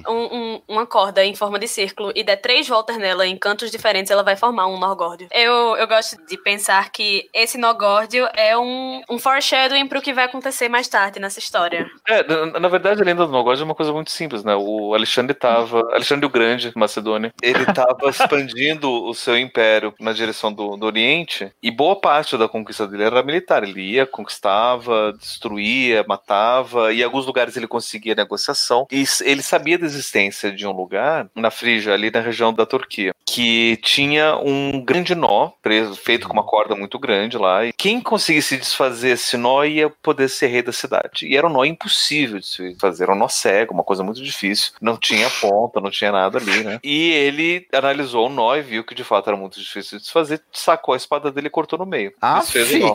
um- 0.09 0.35
um- 0.37 0.61
uma 0.67 0.85
corda 0.85 1.23
em 1.23 1.33
forma 1.35 1.57
de 1.59 1.67
círculo 1.67 2.11
e 2.15 2.23
der 2.23 2.37
três 2.37 2.67
voltas 2.67 2.97
nela 2.97 3.25
em 3.25 3.37
cantos 3.37 3.71
diferentes, 3.71 4.11
ela 4.11 4.23
vai 4.23 4.35
formar 4.35 4.67
um 4.67 4.77
nogórdio. 4.79 5.27
Eu, 5.31 5.44
eu 5.51 5.87
gosto 5.87 6.17
de 6.25 6.37
pensar 6.37 6.91
que 6.91 7.29
esse 7.33 7.57
nogórdio 7.57 8.27
é 8.33 8.57
um, 8.57 9.01
um 9.09 9.19
foreshadowing 9.19 9.87
pro 9.87 10.01
que 10.01 10.13
vai 10.13 10.25
acontecer 10.25 10.69
mais 10.69 10.87
tarde 10.87 11.19
nessa 11.19 11.39
história. 11.39 11.85
É, 12.07 12.23
na, 12.23 12.59
na 12.59 12.67
verdade, 12.67 13.01
a 13.01 13.05
lenda 13.05 13.25
do 13.25 13.31
Nogod 13.31 13.61
é 13.61 13.65
uma 13.65 13.75
coisa 13.75 13.91
muito 13.91 14.11
simples, 14.11 14.43
né? 14.43 14.55
O 14.55 14.93
Alexandre 14.93 15.33
tava. 15.33 15.79
Alexandre 15.93 16.25
o 16.25 16.29
Grande, 16.29 16.71
Macedônia, 16.75 17.33
ele 17.41 17.65
tava 17.65 18.09
expandindo 18.09 18.89
o 18.89 19.13
seu 19.13 19.37
império 19.37 19.93
na 19.99 20.13
direção 20.13 20.51
do, 20.51 20.75
do 20.75 20.85
Oriente, 20.85 21.51
e 21.61 21.71
boa 21.71 21.99
parte 21.99 22.37
da 22.37 22.47
conquista 22.47 22.87
dele 22.87 23.03
era 23.03 23.23
militar. 23.23 23.63
Ele 23.63 23.81
ia, 23.81 24.05
conquistava, 24.05 25.13
destruía, 25.13 26.05
matava, 26.07 26.93
e 26.93 27.01
em 27.01 27.03
alguns 27.03 27.25
lugares 27.25 27.55
ele 27.55 27.67
conseguia 27.67 28.15
negociação. 28.15 28.87
E 28.91 29.03
ele 29.23 29.41
sabia 29.41 29.77
da 29.77 29.85
existência 29.85 30.51
de 30.51 30.67
um 30.67 30.71
lugar, 30.71 31.27
na 31.35 31.51
Frígia, 31.51 31.93
ali 31.93 32.11
na 32.11 32.19
região 32.19 32.53
da 32.53 32.65
Turquia, 32.65 33.13
que 33.25 33.77
tinha 33.77 34.37
um 34.37 34.83
grande 34.83 35.15
nó 35.25 35.51
preso, 35.61 35.95
feito 35.95 36.27
com 36.27 36.33
uma 36.33 36.43
corda 36.43 36.75
muito 36.75 36.99
grande 36.99 37.37
lá. 37.37 37.65
E 37.65 37.73
quem 37.73 37.99
conseguisse 37.99 38.57
desfazer 38.57 39.11
esse 39.11 39.37
nó 39.37 39.63
ia 39.63 39.89
poder 39.89 40.29
ser 40.29 40.47
rei 40.47 40.61
da 40.61 40.71
cidade. 40.71 41.27
E 41.27 41.35
era 41.35 41.47
um 41.47 41.49
nó 41.49 41.65
impossível 41.65 42.39
de 42.39 42.45
se 42.45 42.75
fazer, 42.79 43.05
era 43.05 43.13
um 43.13 43.17
nó 43.17 43.27
cego, 43.27 43.73
uma 43.73 43.83
coisa 43.83 44.03
muito 44.03 44.21
difícil. 44.21 44.73
Não 44.79 44.97
tinha 44.97 45.29
ponta, 45.41 45.81
não 45.81 45.89
tinha 45.89 46.11
nada 46.11 46.37
ali, 46.37 46.63
né? 46.63 46.79
E 46.83 47.11
ele 47.11 47.67
analisou 47.73 48.27
o 48.27 48.29
nó 48.29 48.55
e 48.55 48.61
viu 48.61 48.83
que 48.83 48.93
de 48.93 49.03
fato 49.03 49.29
era 49.29 49.37
muito 49.37 49.59
difícil 49.59 49.97
de 49.97 50.03
desfazer, 50.03 50.41
sacou 50.51 50.93
a 50.93 50.97
espada 50.97 51.31
dele 51.31 51.47
e 51.47 51.49
cortou 51.49 51.79
no 51.79 51.85
meio. 51.85 52.13
Ah, 52.21 52.43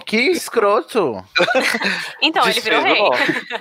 que 0.06 0.16
escroto. 0.16 1.22
Então, 2.22 2.46
ele 2.46 2.60
virou 2.60 2.82
rei. 2.82 2.98
nó. 2.98 3.10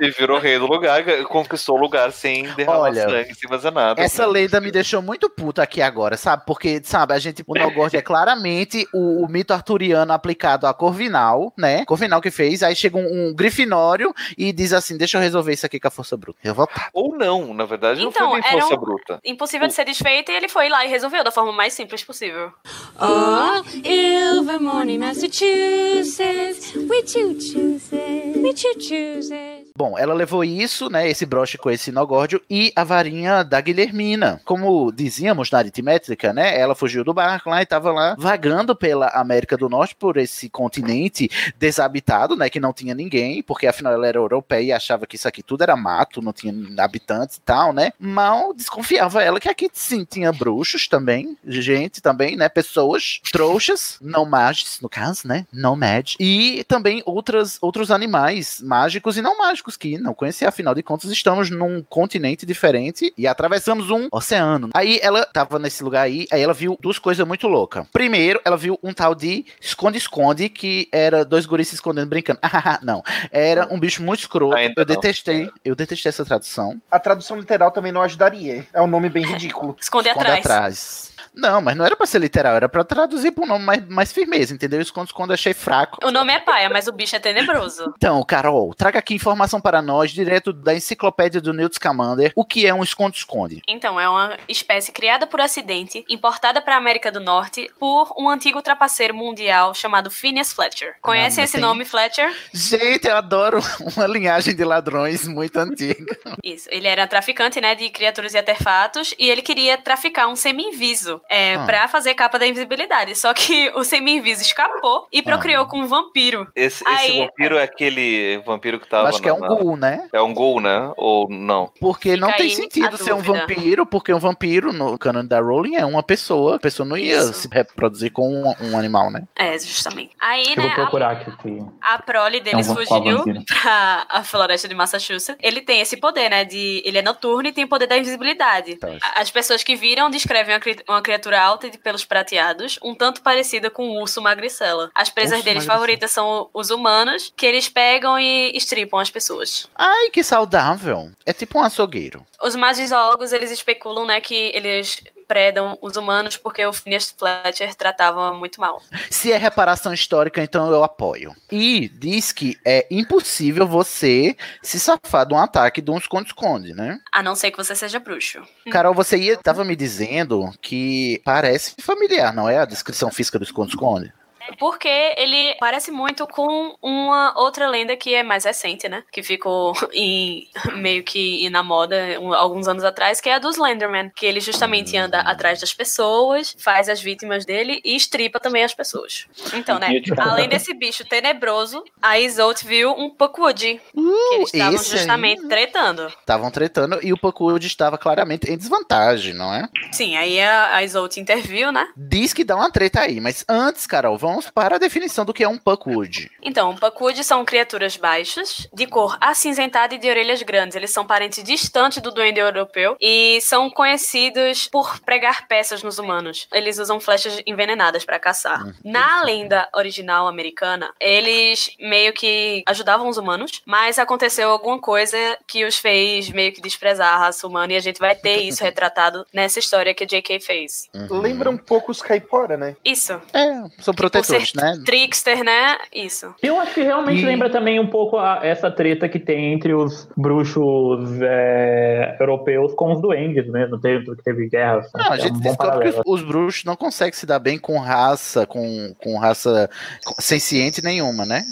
E 0.02 0.12
virou 0.12 0.40
rei 0.40 0.60
do 0.60 0.66
lugar, 0.66 1.04
conquistou 1.24 1.78
o 1.78 1.82
lugar 1.82 2.12
sem 2.12 2.44
derramar 2.54 2.80
Olha, 2.80 3.10
sangue, 3.10 3.34
sem 3.34 3.50
fazer 3.50 3.72
nada. 3.72 4.02
Essa 4.02 4.26
lenda 4.26 4.60
me 4.60 4.72
deixou 4.72 5.02
muito 5.02 5.30
puta 5.30 5.64
aqui 5.64 5.82
agora, 5.82 6.18
sabe? 6.18 6.44
Porque, 6.46 6.82
sabe, 6.84 7.14
a 7.14 7.20
gente, 7.20 7.44
o 7.48 7.54
Nogord 7.54 7.96
é 7.96 8.02
claramente 8.02 8.59
o, 8.94 9.24
o 9.26 9.28
mito 9.30 9.54
arturiano 9.54 10.12
aplicado 10.14 10.66
a 10.68 10.74
Corvinal, 10.74 11.54
né? 11.58 11.86
Corvinal 11.86 12.22
que 12.22 12.32
fez, 12.32 12.64
aí 12.64 12.76
chega 12.76 12.98
um, 12.98 13.28
um 13.30 13.34
grifinório 13.34 14.14
e 14.38 14.52
diz 14.52 14.74
assim, 14.74 14.98
deixa 14.98 15.18
eu 15.18 15.22
resolver 15.22 15.54
isso 15.54 15.66
aqui 15.66 15.80
com 15.80 15.88
a 15.88 15.92
força 15.92 16.16
bruta. 16.18 16.40
Eu 16.44 16.54
vou... 16.54 16.68
Ou 16.94 17.16
não, 17.18 17.54
na 17.54 17.66
verdade 17.66 18.02
não 18.02 18.10
Então, 18.10 18.32
foi 18.32 18.40
nem 18.42 18.50
era 18.50 18.62
força 18.62 18.76
um- 18.76 18.80
bruta. 18.80 19.20
Impossível 19.24 19.68
de 19.68 19.74
ser 19.74 19.86
desfeito 19.86 20.32
e 20.32 20.36
ele 20.36 20.48
foi 20.48 20.70
lá 20.70 20.86
e 20.86 20.90
resolveu 20.90 21.24
da 21.24 21.32
forma 21.32 21.52
mais 21.52 21.74
simples 21.74 22.04
possível. 22.04 22.52
Oh, 23.00 23.64
Ilvermorny, 23.88 24.98
Massachusetts. 24.98 26.74
We 26.76 27.06
choo 27.08 27.40
chooses. 27.40 27.92
We 27.92 28.56
choo 28.56 28.74
chooses. 28.80 29.59
Bom, 29.80 29.98
ela 29.98 30.14
levou 30.14 30.44
isso, 30.44 30.90
né, 30.90 31.10
esse 31.10 31.26
broche 31.26 31.58
com 31.58 31.72
esse 31.72 31.90
Nogórdio 31.90 32.42
e 32.50 32.70
a 32.76 32.84
varinha 32.84 33.46
da 33.46 33.62
Guilhermina. 33.62 34.42
Como 34.44 34.92
dizíamos 34.92 35.50
na 35.50 35.60
aritmétrica, 35.60 36.34
né, 36.34 36.60
ela 36.60 36.76
fugiu 36.76 37.02
do 37.02 37.14
barco 37.14 37.50
lá 37.50 37.62
e 37.62 37.66
tava 37.66 37.90
lá 37.90 38.14
vagando 38.20 38.76
pela 38.76 39.08
América 39.08 39.56
do 39.56 39.70
Norte, 39.70 39.96
por 39.96 40.18
esse 40.18 40.50
continente 40.50 41.32
desabitado, 41.58 42.36
né, 42.36 42.50
que 42.50 42.60
não 42.60 42.74
tinha 42.74 42.94
ninguém, 42.94 43.42
porque 43.42 43.68
afinal 43.68 43.94
ela 43.94 44.06
era 44.06 44.18
europeia 44.18 44.62
e 44.62 44.72
achava 44.74 45.08
que 45.08 45.16
isso 45.16 45.30
aqui 45.30 45.42
tudo 45.42 45.62
era 45.62 45.78
mato, 45.78 46.22
não 46.22 46.34
tinha 46.34 46.54
habitantes 46.84 47.38
e 47.38 47.42
tal, 47.42 47.72
né. 47.72 47.94
Mal 47.98 48.54
desconfiava 48.54 49.24
ela 49.24 49.40
que 49.40 49.48
aqui 49.48 49.70
sim 49.72 50.04
tinha 50.04 50.34
bruxos 50.34 50.90
também, 50.90 51.38
gente 51.48 52.02
também, 52.02 52.36
né, 52.36 52.50
pessoas, 52.50 53.22
trouxas, 53.32 53.98
não 54.02 54.26
magis, 54.26 54.82
no 54.82 54.90
caso, 54.90 55.26
né, 55.26 55.48
não 55.54 55.78
mad, 55.78 56.16
e 56.20 56.66
também 56.68 57.02
outras, 57.06 57.58
outros 57.62 57.92
animais 57.92 58.60
mágicos 58.62 59.16
e 59.16 59.22
não 59.22 59.38
mágicos 59.38 59.69
que 59.78 59.98
não 59.98 60.14
conhecia, 60.14 60.50
afinal 60.50 60.74
de 60.74 60.84
contas 60.84 61.12
estamos 61.12 61.50
num 61.50 61.84
continente 61.84 62.46
diferente 62.46 63.14
e 63.18 63.28
atravessamos 63.28 63.90
um 63.90 64.08
oceano. 64.12 64.70
Aí 64.74 65.00
ela 65.02 65.26
tava 65.26 65.60
nesse 65.60 65.84
lugar 65.84 66.04
aí, 66.04 66.28
aí 66.32 66.42
ela 66.42 66.54
viu 66.54 66.78
duas 66.82 67.00
coisas 67.00 67.26
muito 67.26 67.48
loucas. 67.48 67.86
Primeiro, 67.92 68.42
ela 68.46 68.58
viu 68.58 68.80
um 68.84 68.94
tal 68.94 69.16
de 69.16 69.46
esconde-esconde, 69.62 70.50
que 70.50 70.88
era 70.92 71.24
dois 71.26 71.46
guris 71.46 71.68
se 71.68 71.76
escondendo 71.76 72.10
brincando. 72.10 72.40
Ah, 72.62 72.80
não. 72.84 73.02
Era 73.32 73.74
um 73.74 73.80
bicho 73.80 74.04
muito 74.04 74.20
escroto. 74.20 74.56
Ainda 74.56 74.82
eu 74.82 74.86
não. 74.86 74.96
detestei, 74.96 75.50
eu 75.64 75.76
detestei 75.76 76.10
essa 76.10 76.26
tradução. 76.26 76.80
A 76.92 77.00
tradução 77.00 77.38
literal 77.40 77.72
também 77.72 77.92
não 77.92 78.02
ajudaria. 78.02 78.68
É 78.74 78.82
um 78.82 78.88
nome 78.88 79.08
bem 79.08 79.26
ridículo. 79.26 79.78
Esconde 79.80 80.10
Esconde 80.10 80.28
atrás. 80.28 80.46
atrás. 80.46 81.12
Não, 81.40 81.62
mas 81.62 81.76
não 81.76 81.86
era 81.86 81.96
pra 81.96 82.06
ser 82.06 82.20
literal, 82.20 82.56
era 82.56 82.68
pra 82.70 82.84
traduzir 82.84 83.32
pra 83.32 83.44
um 83.44 83.48
nome 83.48 83.66
mais, 83.66 83.86
mais 83.88 84.12
firmeza, 84.12 84.54
entendeu? 84.54 84.82
Esconde-esconde 84.82 85.34
achei 85.34 85.54
fraco. 85.54 85.98
O 86.06 86.12
nome 86.12 86.34
é 86.34 86.40
paia, 86.40 86.70
mas 86.70 86.88
o 86.88 86.92
bicho 86.92 87.16
é 87.16 87.20
tenebroso. 87.20 87.94
Então, 88.00 88.24
Carol, 88.24 88.74
traga 88.74 89.00
aqui 89.00 89.14
informação 89.14 89.60
para 89.60 89.82
nós, 89.82 90.12
direto 90.12 90.54
da 90.54 90.74
enciclopédia 90.74 91.42
do 91.42 91.54
Newt 91.54 91.76
Scamander, 91.76 92.32
o 92.36 92.46
que 92.46 92.66
é 92.66 92.74
um 92.74 92.82
esconde-esconde. 92.84 93.62
Então, 93.68 94.00
é 94.00 94.08
uma 94.10 94.38
espécie 94.48 94.92
criada 94.92 95.28
por 95.28 95.42
acidente, 95.42 96.06
importada 96.10 96.62
para 96.62 96.76
a 96.76 96.78
América 96.78 97.12
do 97.12 97.20
Norte 97.20 97.70
por 97.80 98.14
um 98.18 98.30
antigo 98.30 98.62
trapaceiro 98.62 99.14
mundial 99.14 99.74
chamado 99.74 100.10
Phineas 100.10 100.54
Fletcher. 100.54 100.96
Conhecem 101.02 101.42
Ah, 101.42 101.46
esse 101.46 101.54
tem- 101.54 101.62
nome, 101.62 101.84
Fletcher? 101.86 102.34
Gente, 102.54 103.08
eu 103.08 103.16
adoro 103.18 103.60
uma 103.96 104.08
linhagem 104.08 104.56
de 104.56 104.64
ladrões 104.64 105.28
muito 105.28 105.58
antiga. 105.58 106.18
Isso. 106.44 106.68
Ele 106.72 106.88
era 106.88 107.06
traficante, 107.08 107.60
né, 107.62 107.76
de 107.76 107.90
criaturas 107.90 108.34
e 108.34 108.38
artefatos 108.38 109.14
e 109.20 109.30
ele 109.30 109.42
queria 109.42 109.78
traficar 109.78 110.28
um 110.28 110.36
semi-inviso 110.36 111.22
é, 111.30 111.56
Ah. 111.56 111.64
pra 111.66 111.88
fazer 111.88 112.14
capa 112.16 112.38
da 112.40 112.48
invisibilidade. 112.48 113.16
Só 113.16 113.34
que 113.34 113.72
o 113.76 113.84
semi-inviso 113.84 114.42
escapou 114.42 115.08
e 115.12 115.22
procriou 115.22 115.66
com 115.68 115.80
um 115.80 115.88
vampiro. 115.88 116.48
Esse, 116.56 116.84
esse 116.84 116.88
Aí- 116.88 117.20
vampiro 117.20 117.58
é 117.58 117.64
aquele 117.64 118.38
vampiro 118.46 118.80
que 118.80 118.88
tava. 118.88 119.10
Acho 119.10 119.22
que 119.22 119.30
é 119.30 119.34
um 119.34 119.40
na- 119.40 119.48
ghoul, 119.48 119.78
né? 119.78 120.08
É 120.12 120.22
um 120.22 120.34
gol, 120.34 120.60
né? 120.60 120.92
Ou 120.98 121.30
não? 121.30 121.72
Porque 121.80 122.16
não 122.18 122.28
Fica 122.30 122.38
tem 122.40 122.48
aí 122.50 122.56
sentido 122.56 122.96
a 122.96 122.98
ser 122.98 123.14
um 123.14 123.20
vampiro, 123.22 123.86
porque 123.86 124.14
um 124.14 124.20
vampiro, 124.20 124.74
no 124.74 124.98
canon 124.98 125.26
da 125.26 125.40
Rowling, 125.40 125.76
é 125.76 125.86
uma 125.86 126.02
pessoa. 126.04 126.56
A 126.56 126.60
pessoa 126.60 126.88
não 126.88 126.98
ia 126.98 127.18
Isso. 127.18 127.34
se 127.34 127.48
reproduzir 127.52 128.12
com 128.12 128.28
um, 128.28 128.54
um 128.62 128.78
animal, 128.78 129.12
né? 129.12 129.24
É, 129.38 129.58
justamente. 129.60 130.12
Aí, 130.20 130.50
Eu 130.50 130.56
vou 130.56 130.64
né, 130.66 130.72
a, 130.72 130.76
procurar 130.76 131.12
aqui. 131.12 131.32
sim. 131.44 131.68
a 131.82 132.00
prole 132.02 132.40
deles 132.40 132.68
É 132.68 132.72
um 132.72 132.76
fugiu 132.76 133.24
pra 133.46 134.06
a 134.10 134.24
floresta 134.24 134.68
de 134.68 134.76
Massachusetts. 134.76 135.38
Ele 135.42 135.62
tem 135.62 135.82
esse 135.82 135.98
poder, 135.98 136.30
né, 136.30 136.44
de... 136.46 136.82
Ele 136.86 136.98
é 136.98 137.02
noturno 137.02 137.48
e 137.48 137.52
tem 137.52 137.64
o 137.64 137.68
poder 137.68 137.88
da 137.88 137.98
invisibilidade. 137.98 138.76
Tá. 138.78 138.88
A- 139.02 139.22
As 139.22 139.30
pessoas 139.30 139.64
que 139.64 139.76
viram 139.76 140.10
descrevem 140.10 140.56
uma, 140.56 140.96
uma 140.96 141.02
criatura 141.10 141.42
alta 141.42 141.66
e 141.66 141.72
de 141.72 141.78
pelos 141.80 142.06
prateados, 142.06 142.78
um 142.84 142.94
tanto 142.94 143.22
parecida 143.24 143.70
com 143.72 143.88
um 143.90 144.00
urso 144.00 144.22
magricela. 144.22 144.92
As 144.94 145.10
presas 145.10 145.40
Urso 145.40 145.44
deles 145.46 145.64
magricela. 145.66 145.74
favoritas 145.80 146.12
são 146.12 146.50
os 146.54 146.70
humanos, 146.70 147.34
que 147.36 147.46
eles 147.48 147.68
pegam 147.68 148.20
e 148.20 148.52
estripam 148.56 149.00
as 149.02 149.10
pessoas. 149.10 149.68
Ai, 149.76 150.10
que 150.12 150.24
saudável. 150.24 151.10
É 151.26 151.34
tipo 151.34 151.58
um 151.58 151.64
açougueiro. 151.64 152.24
Os 152.44 152.56
magizólogos, 152.56 153.34
eles 153.34 153.50
especulam, 153.50 154.06
né, 154.06 154.22
que 154.22 154.52
eles 154.54 155.02
predam 155.30 155.78
os 155.80 155.96
humanos 155.96 156.36
porque 156.36 156.66
o 156.66 156.74
Phineas 156.74 157.14
Fletcher 157.16 157.76
tratava 157.76 158.34
muito 158.34 158.60
mal. 158.60 158.82
Se 159.12 159.32
é 159.32 159.38
reparação 159.38 159.94
histórica, 159.94 160.42
então 160.42 160.72
eu 160.72 160.84
apoio. 160.84 161.36
E 161.52 161.88
diz 161.88 162.32
que 162.32 162.58
é 162.66 162.88
impossível 162.90 163.68
você 163.68 164.36
se 164.64 164.80
safar 164.80 165.28
de 165.28 165.36
um 165.36 165.38
ataque 165.38 165.84
de 165.84 165.92
um 165.92 166.00
esconde-esconde, 166.00 166.74
né? 166.74 167.00
A 167.14 167.22
não 167.22 167.36
ser 167.36 167.52
que 167.52 167.58
você 167.58 167.76
seja 167.76 168.00
bruxo. 168.00 168.42
Carol, 168.72 168.96
você 168.96 169.18
ia, 169.18 169.38
tava 169.38 169.64
me 169.64 169.76
dizendo 169.76 170.52
que 170.60 171.22
parece 171.24 171.76
familiar, 171.80 172.34
não 172.34 172.50
é? 172.50 172.58
A 172.58 172.66
descrição 172.66 173.12
física 173.12 173.38
do 173.38 173.46
esconde-esconde. 173.46 174.12
Porque 174.58 174.88
ele 175.18 175.56
parece 175.60 175.92
muito 175.92 176.26
com 176.28 176.76
uma 176.82 177.34
outra 177.40 177.68
lenda 177.68 177.96
que 177.96 178.14
é 178.14 178.24
mais 178.24 178.46
recente, 178.46 178.88
né? 178.90 179.04
Que 179.12 179.22
ficou 179.24 179.74
em, 179.94 180.48
meio 180.76 181.04
que 181.04 181.50
na 181.50 181.64
moda 181.64 182.18
um- 182.20 182.34
alguns 182.34 182.68
anos 182.68 182.84
atrás, 182.84 183.20
que 183.22 183.30
é 183.30 183.36
a 183.36 183.40
dos 183.40 183.56
Slenderman. 183.56 184.12
Que 184.16 184.26
ele 184.26 184.40
justamente 184.40 184.96
anda 184.98 185.20
atrás 185.22 185.60
das 185.60 185.74
pessoas, 185.74 186.56
faz 186.60 186.90
as 186.90 187.02
vítimas 187.02 187.46
dele 187.46 187.82
e 187.84 187.96
estripa 187.96 188.40
também 188.40 188.64
as 188.64 188.74
pessoas. 188.74 189.28
Então, 189.54 189.78
né? 189.80 190.02
Além 190.18 190.48
desse 190.48 190.74
bicho 190.74 191.04
tenebroso, 191.06 191.84
a 192.02 192.20
Isolt 192.20 192.64
viu 192.64 192.92
um 192.92 193.10
Puckwood. 193.10 193.82
que 193.94 194.36
eles 194.36 194.54
estavam 194.54 194.76
esse 194.76 194.92
aí. 194.94 194.98
justamente 195.00 195.48
tretando. 195.48 196.08
Estavam 196.08 196.52
tretando 196.52 197.00
e 197.04 197.12
o 197.14 197.18
Puckwood 197.18 197.66
estava 197.66 197.98
claramente 197.98 198.50
em 198.52 198.58
desvantagem, 198.58 199.34
não 199.34 199.54
é? 199.54 199.68
Sim, 199.92 200.16
aí 200.18 200.40
a, 200.42 200.76
a 200.76 200.84
Isolt 200.84 201.18
interviu, 201.18 201.72
né? 201.72 201.88
Diz 201.96 202.34
que 202.34 202.44
dá 202.44 202.56
uma 202.56 202.72
treta 202.72 203.02
aí, 203.02 203.20
mas 203.20 203.44
antes, 203.48 203.86
Carol, 203.88 204.18
vamos 204.18 204.29
vamos 204.30 204.50
para 204.50 204.76
a 204.76 204.80
definição 204.80 205.26
do 205.26 205.34
que 205.34 205.44
é 205.44 205.48
um 205.48 205.58
Puckwood. 205.58 206.30
Então, 206.42 206.76
Pacude 206.76 207.24
são 207.24 207.44
criaturas 207.44 207.98
baixas, 207.98 208.68
de 208.72 208.86
cor 208.86 209.18
acinzentada 209.20 209.96
e 209.96 209.98
de 209.98 210.08
orelhas 210.08 210.42
grandes. 210.44 210.76
Eles 210.76 210.92
são 210.92 211.06
parentes 211.06 211.44
distantes 211.44 212.02
do 212.02 212.12
duende 212.12 212.40
europeu 212.40 212.96
e 213.02 213.40
são 213.42 213.70
conhecidos 213.70 214.68
por 214.68 215.00
pregar 215.00 215.48
peças 215.48 215.82
nos 215.82 215.98
humanos. 215.98 216.48
Eles 216.54 216.78
usam 216.78 217.00
flechas 217.00 217.42
envenenadas 217.46 218.06
para 218.06 218.20
caçar. 218.20 218.64
Na 218.84 219.24
lenda 219.24 219.68
original 219.76 220.28
americana, 220.28 220.94
eles 221.00 221.72
meio 221.80 222.14
que 222.14 222.62
ajudavam 222.68 223.08
os 223.08 223.18
humanos, 223.18 223.62
mas 223.66 223.98
aconteceu 223.98 224.52
alguma 224.52 224.80
coisa 224.80 225.18
que 225.48 225.66
os 225.66 225.78
fez 225.78 226.30
meio 226.30 226.54
que 226.54 226.62
desprezar 226.62 227.16
a 227.16 227.18
raça 227.18 227.48
humana 227.48 227.74
e 227.74 227.76
a 227.76 227.82
gente 227.82 228.00
vai 228.00 228.16
ter 228.16 228.38
isso 228.44 228.64
retratado 228.64 229.26
nessa 229.34 229.58
história 229.58 229.94
que 229.94 230.04
a 230.04 230.08
J.K. 230.08 230.40
fez. 230.40 230.88
Lembra 231.10 231.50
um 231.50 231.58
pouco 231.58 231.92
os 231.92 232.02
caipora, 232.02 232.56
né? 232.58 232.76
Isso. 232.86 233.14
É, 233.34 233.82
são 233.82 233.94
protetores, 234.28 234.54
né? 234.54 234.84
Trickster, 234.86 235.44
né? 235.44 235.78
Isso. 235.94 236.34
Eu 236.42 236.60
acho 236.60 236.74
que 236.74 236.82
realmente 236.82 237.22
E- 237.22 237.26
lembra 237.26 237.50
também 237.50 237.80
um 237.80 237.88
pouco 237.88 238.18
a- 238.18 238.40
essa 238.44 238.70
treta 238.72 239.08
que 239.10 239.20
tem 239.20 239.54
entre 239.54 239.74
os 239.74 240.08
bruxos 240.18 241.10
é, 241.22 242.16
europeus 242.20 242.74
com 242.74 242.94
os 242.94 243.02
duendes 243.02 243.48
mesmo, 243.50 243.80
teve, 243.80 244.16
que 244.16 244.24
teve 244.24 244.48
guerra. 244.50 244.82
Não, 244.96 245.12
a 245.12 245.16
é 245.16 245.20
gente 245.20 245.32
um 245.34 245.40
bom 245.40 245.50
descobre 245.50 245.92
que 245.94 246.02
os, 246.06 246.22
bruxos 246.24 246.64
não 246.64 246.76
conseguem 246.76 247.14
se 247.14 247.26
dar 247.26 247.40
bem 247.40 247.58
com 247.58 247.78
raça, 247.80 248.46
com, 248.46 248.94
com 249.02 249.18
raça 249.18 249.70
com- 250.06 250.22
senciente 250.22 250.84
nenhuma, 250.84 251.26
né? 251.26 251.44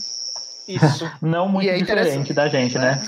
Isso. 0.68 1.10
Não 1.22 1.48
muito 1.48 1.66
E 1.66 1.70
é 1.70 1.78
diferente 1.78 2.06
interessante. 2.08 2.34
da 2.34 2.48
gente, 2.48 2.78
né? 2.78 3.02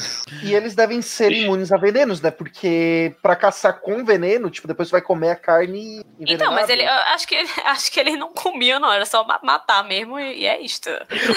E 0.43 0.54
eles 0.54 0.76
devem 0.76 1.02
ser 1.02 1.32
imunes 1.32 1.72
a 1.72 1.78
venenos, 1.78 2.22
né? 2.22 2.32
Porque 2.32 3.13
pra 3.22 3.36
caçar 3.36 3.80
com 3.82 4.04
veneno, 4.06 4.50
tipo, 4.50 4.67
depois 4.67 4.88
você 4.88 4.93
vai 4.93 5.02
comer 5.02 5.32
a 5.32 5.36
carne 5.36 6.02
Então, 6.19 6.52
mas 6.54 6.69
envenenada. 6.69 6.74
ele, 6.74 6.84
eu 6.84 7.13
acho 7.13 7.28
que, 7.28 7.36
acho 7.65 7.91
que 7.91 8.00
eles 8.00 8.17
não 8.17 8.32
comiam, 8.34 8.80
não. 8.80 8.91
Era 8.91 9.06
só 9.06 9.26
ma- 9.26 9.39
matar 9.43 9.84
mesmo 9.88 10.19
e, 10.19 10.39
e 10.41 10.45
é 10.45 10.62
isto. 10.62 10.89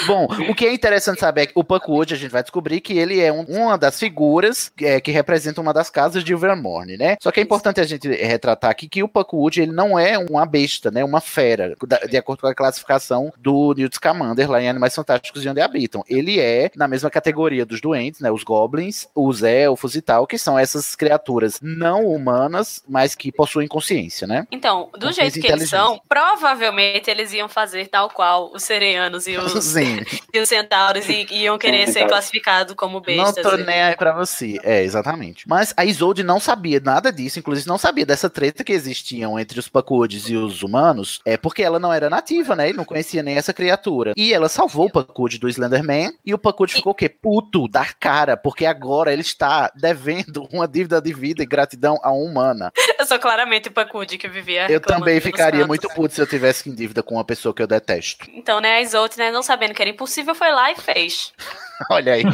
Bom, 0.07 0.27
o 0.49 0.55
que 0.55 0.65
é 0.65 0.73
interessante 0.73 1.19
saber 1.19 1.41
é 1.41 1.45
que 1.47 1.53
o 1.55 1.63
Puckwood, 1.63 2.13
a 2.13 2.17
gente 2.17 2.31
vai 2.31 2.41
descobrir 2.43 2.79
que 2.81 2.97
ele 2.97 3.19
é 3.19 3.31
um- 3.31 3.43
uma 3.45 3.77
das 3.77 3.99
figuras 3.99 4.71
é, 4.81 4.99
que 5.01 5.11
representa 5.11 5.59
uma 5.61 5.73
das 5.73 5.89
casas 5.89 6.23
de 6.23 6.31
Ilvermorny, 6.31 6.97
né? 6.97 7.17
Só 7.21 7.31
que 7.31 7.39
é 7.39 7.43
importante 7.43 7.81
a 7.81 7.83
gente 7.83 8.07
retratar 8.07 8.71
aqui 8.71 8.87
que 8.87 9.03
o 9.03 9.07
Puckwood, 9.07 9.61
ele 9.61 9.71
não 9.71 9.97
é 9.99 10.17
uma 10.17 10.45
besta, 10.45 10.89
né? 10.91 11.03
Uma 11.03 11.19
fera, 11.21 11.75
da- 11.85 11.99
de 11.99 12.17
acordo 12.17 12.41
com 12.41 12.47
a 12.47 12.55
classificação 12.55 13.31
do 13.37 13.73
Newt 13.75 13.95
Scamander 13.95 14.49
lá 14.49 14.61
em 14.61 14.69
Animais 14.69 14.95
Fantásticos 14.95 15.43
e 15.43 15.49
Onde 15.49 15.61
Habitam. 15.61 16.03
Ele 16.13 16.39
é 16.39 16.69
na 16.75 16.87
mesma 16.87 17.09
categoria 17.09 17.65
dos 17.65 17.81
doentes, 17.81 18.19
né? 18.21 18.31
Os 18.31 18.43
goblins, 18.43 19.07
os 19.15 19.43
elfos 19.43 19.95
e 19.95 20.01
tal, 20.01 20.25
que 20.27 20.37
são 20.37 20.57
essas 20.57 20.95
criaturas 20.95 21.59
não 21.61 22.05
humanas, 22.05 22.83
mas 22.87 23.15
que 23.15 23.31
possuem 23.31 23.67
consciência, 23.67 24.27
né? 24.27 24.47
Então, 24.51 24.89
do 24.93 25.07
Consciência 25.07 25.23
jeito 25.31 25.39
que 25.45 25.51
eles 25.51 25.69
são, 25.69 25.99
provavelmente 26.07 27.09
eles 27.09 27.31
iam 27.33 27.47
fazer 27.47 27.87
tal 27.87 28.09
qual 28.09 28.51
os 28.53 28.63
sereanos 28.63 29.27
e 29.27 29.37
os, 29.37 29.51
Sim. 29.63 29.99
e 30.33 30.39
os 30.39 30.49
centauros 30.49 31.07
e 31.07 31.25
iam 31.31 31.57
querer 31.57 31.87
ser 31.87 32.07
classificados 32.07 32.75
como 32.75 32.95
Não 32.95 33.01
bestas. 33.01 33.43
tô 33.43 33.55
e- 33.55 33.63
nem 33.63 33.81
aí 33.81 33.95
pra 33.95 34.13
você. 34.13 34.59
É, 34.63 34.83
exatamente. 34.83 35.47
Mas 35.47 35.73
a 35.77 35.85
Isolde 35.85 36.23
não 36.23 36.39
sabia 36.39 36.79
nada 36.79 37.11
disso, 37.11 37.39
inclusive 37.39 37.67
não 37.67 37.77
sabia 37.77 38.05
dessa 38.05 38.29
treta 38.29 38.63
que 38.63 38.71
existiam 38.73 39.39
entre 39.39 39.59
os 39.59 39.69
Pacudes 39.69 40.27
e 40.29 40.35
os 40.35 40.63
humanos, 40.63 41.21
é 41.25 41.37
porque 41.37 41.63
ela 41.63 41.79
não 41.79 41.93
era 41.93 42.09
nativa, 42.09 42.55
né? 42.55 42.69
E 42.69 42.73
não 42.73 42.85
conhecia 42.85 43.23
nem 43.23 43.35
essa 43.37 43.53
criatura. 43.53 44.13
E 44.17 44.33
ela 44.33 44.49
salvou 44.49 44.87
o 44.87 44.91
Pacude 44.91 45.37
do 45.39 45.47
Slenderman 45.49 46.02
e 46.25 46.33
o 46.33 46.37
Pacude 46.37 46.73
ficou 46.73 46.91
o 46.91 46.95
quê? 46.95 47.07
Puto 47.09 47.67
da 47.67 47.85
cara, 47.85 48.35
porque 48.35 48.65
agora 48.65 49.11
ele 49.11 49.21
está 49.21 49.71
devendo 49.75 50.47
uma 50.51 50.67
dívida 50.67 51.01
de 51.01 51.13
vida 51.13 51.43
e 51.43 51.45
gratidão 51.45 51.99
a 52.03 52.11
uma 52.11 52.33
humana. 52.33 52.71
Eu 52.97 53.05
sou 53.05 53.19
claramente 53.19 53.69
o 53.69 53.71
Pacude 53.71 54.17
que 54.17 54.27
vivia. 54.27 54.71
Eu 54.71 54.79
também 54.79 55.19
ficaria 55.19 55.61
cantos. 55.61 55.67
muito 55.67 55.89
puto 55.89 56.13
se 56.13 56.21
eu 56.21 56.27
tivesse 56.27 56.69
em 56.69 56.75
dívida 56.75 57.03
com 57.03 57.15
uma 57.15 57.23
pessoa 57.23 57.53
que 57.53 57.61
eu 57.61 57.67
detesto. 57.67 58.25
Então, 58.33 58.59
né, 58.59 58.75
a 58.75 58.81
Isolde, 58.81 59.17
né, 59.17 59.31
não 59.31 59.43
sabendo 59.43 59.73
que 59.73 59.81
era 59.81 59.89
impossível, 59.89 60.33
foi 60.33 60.51
lá 60.51 60.71
e 60.71 60.75
fez. 60.75 61.33
Olha 61.89 62.13
aí. 62.13 62.23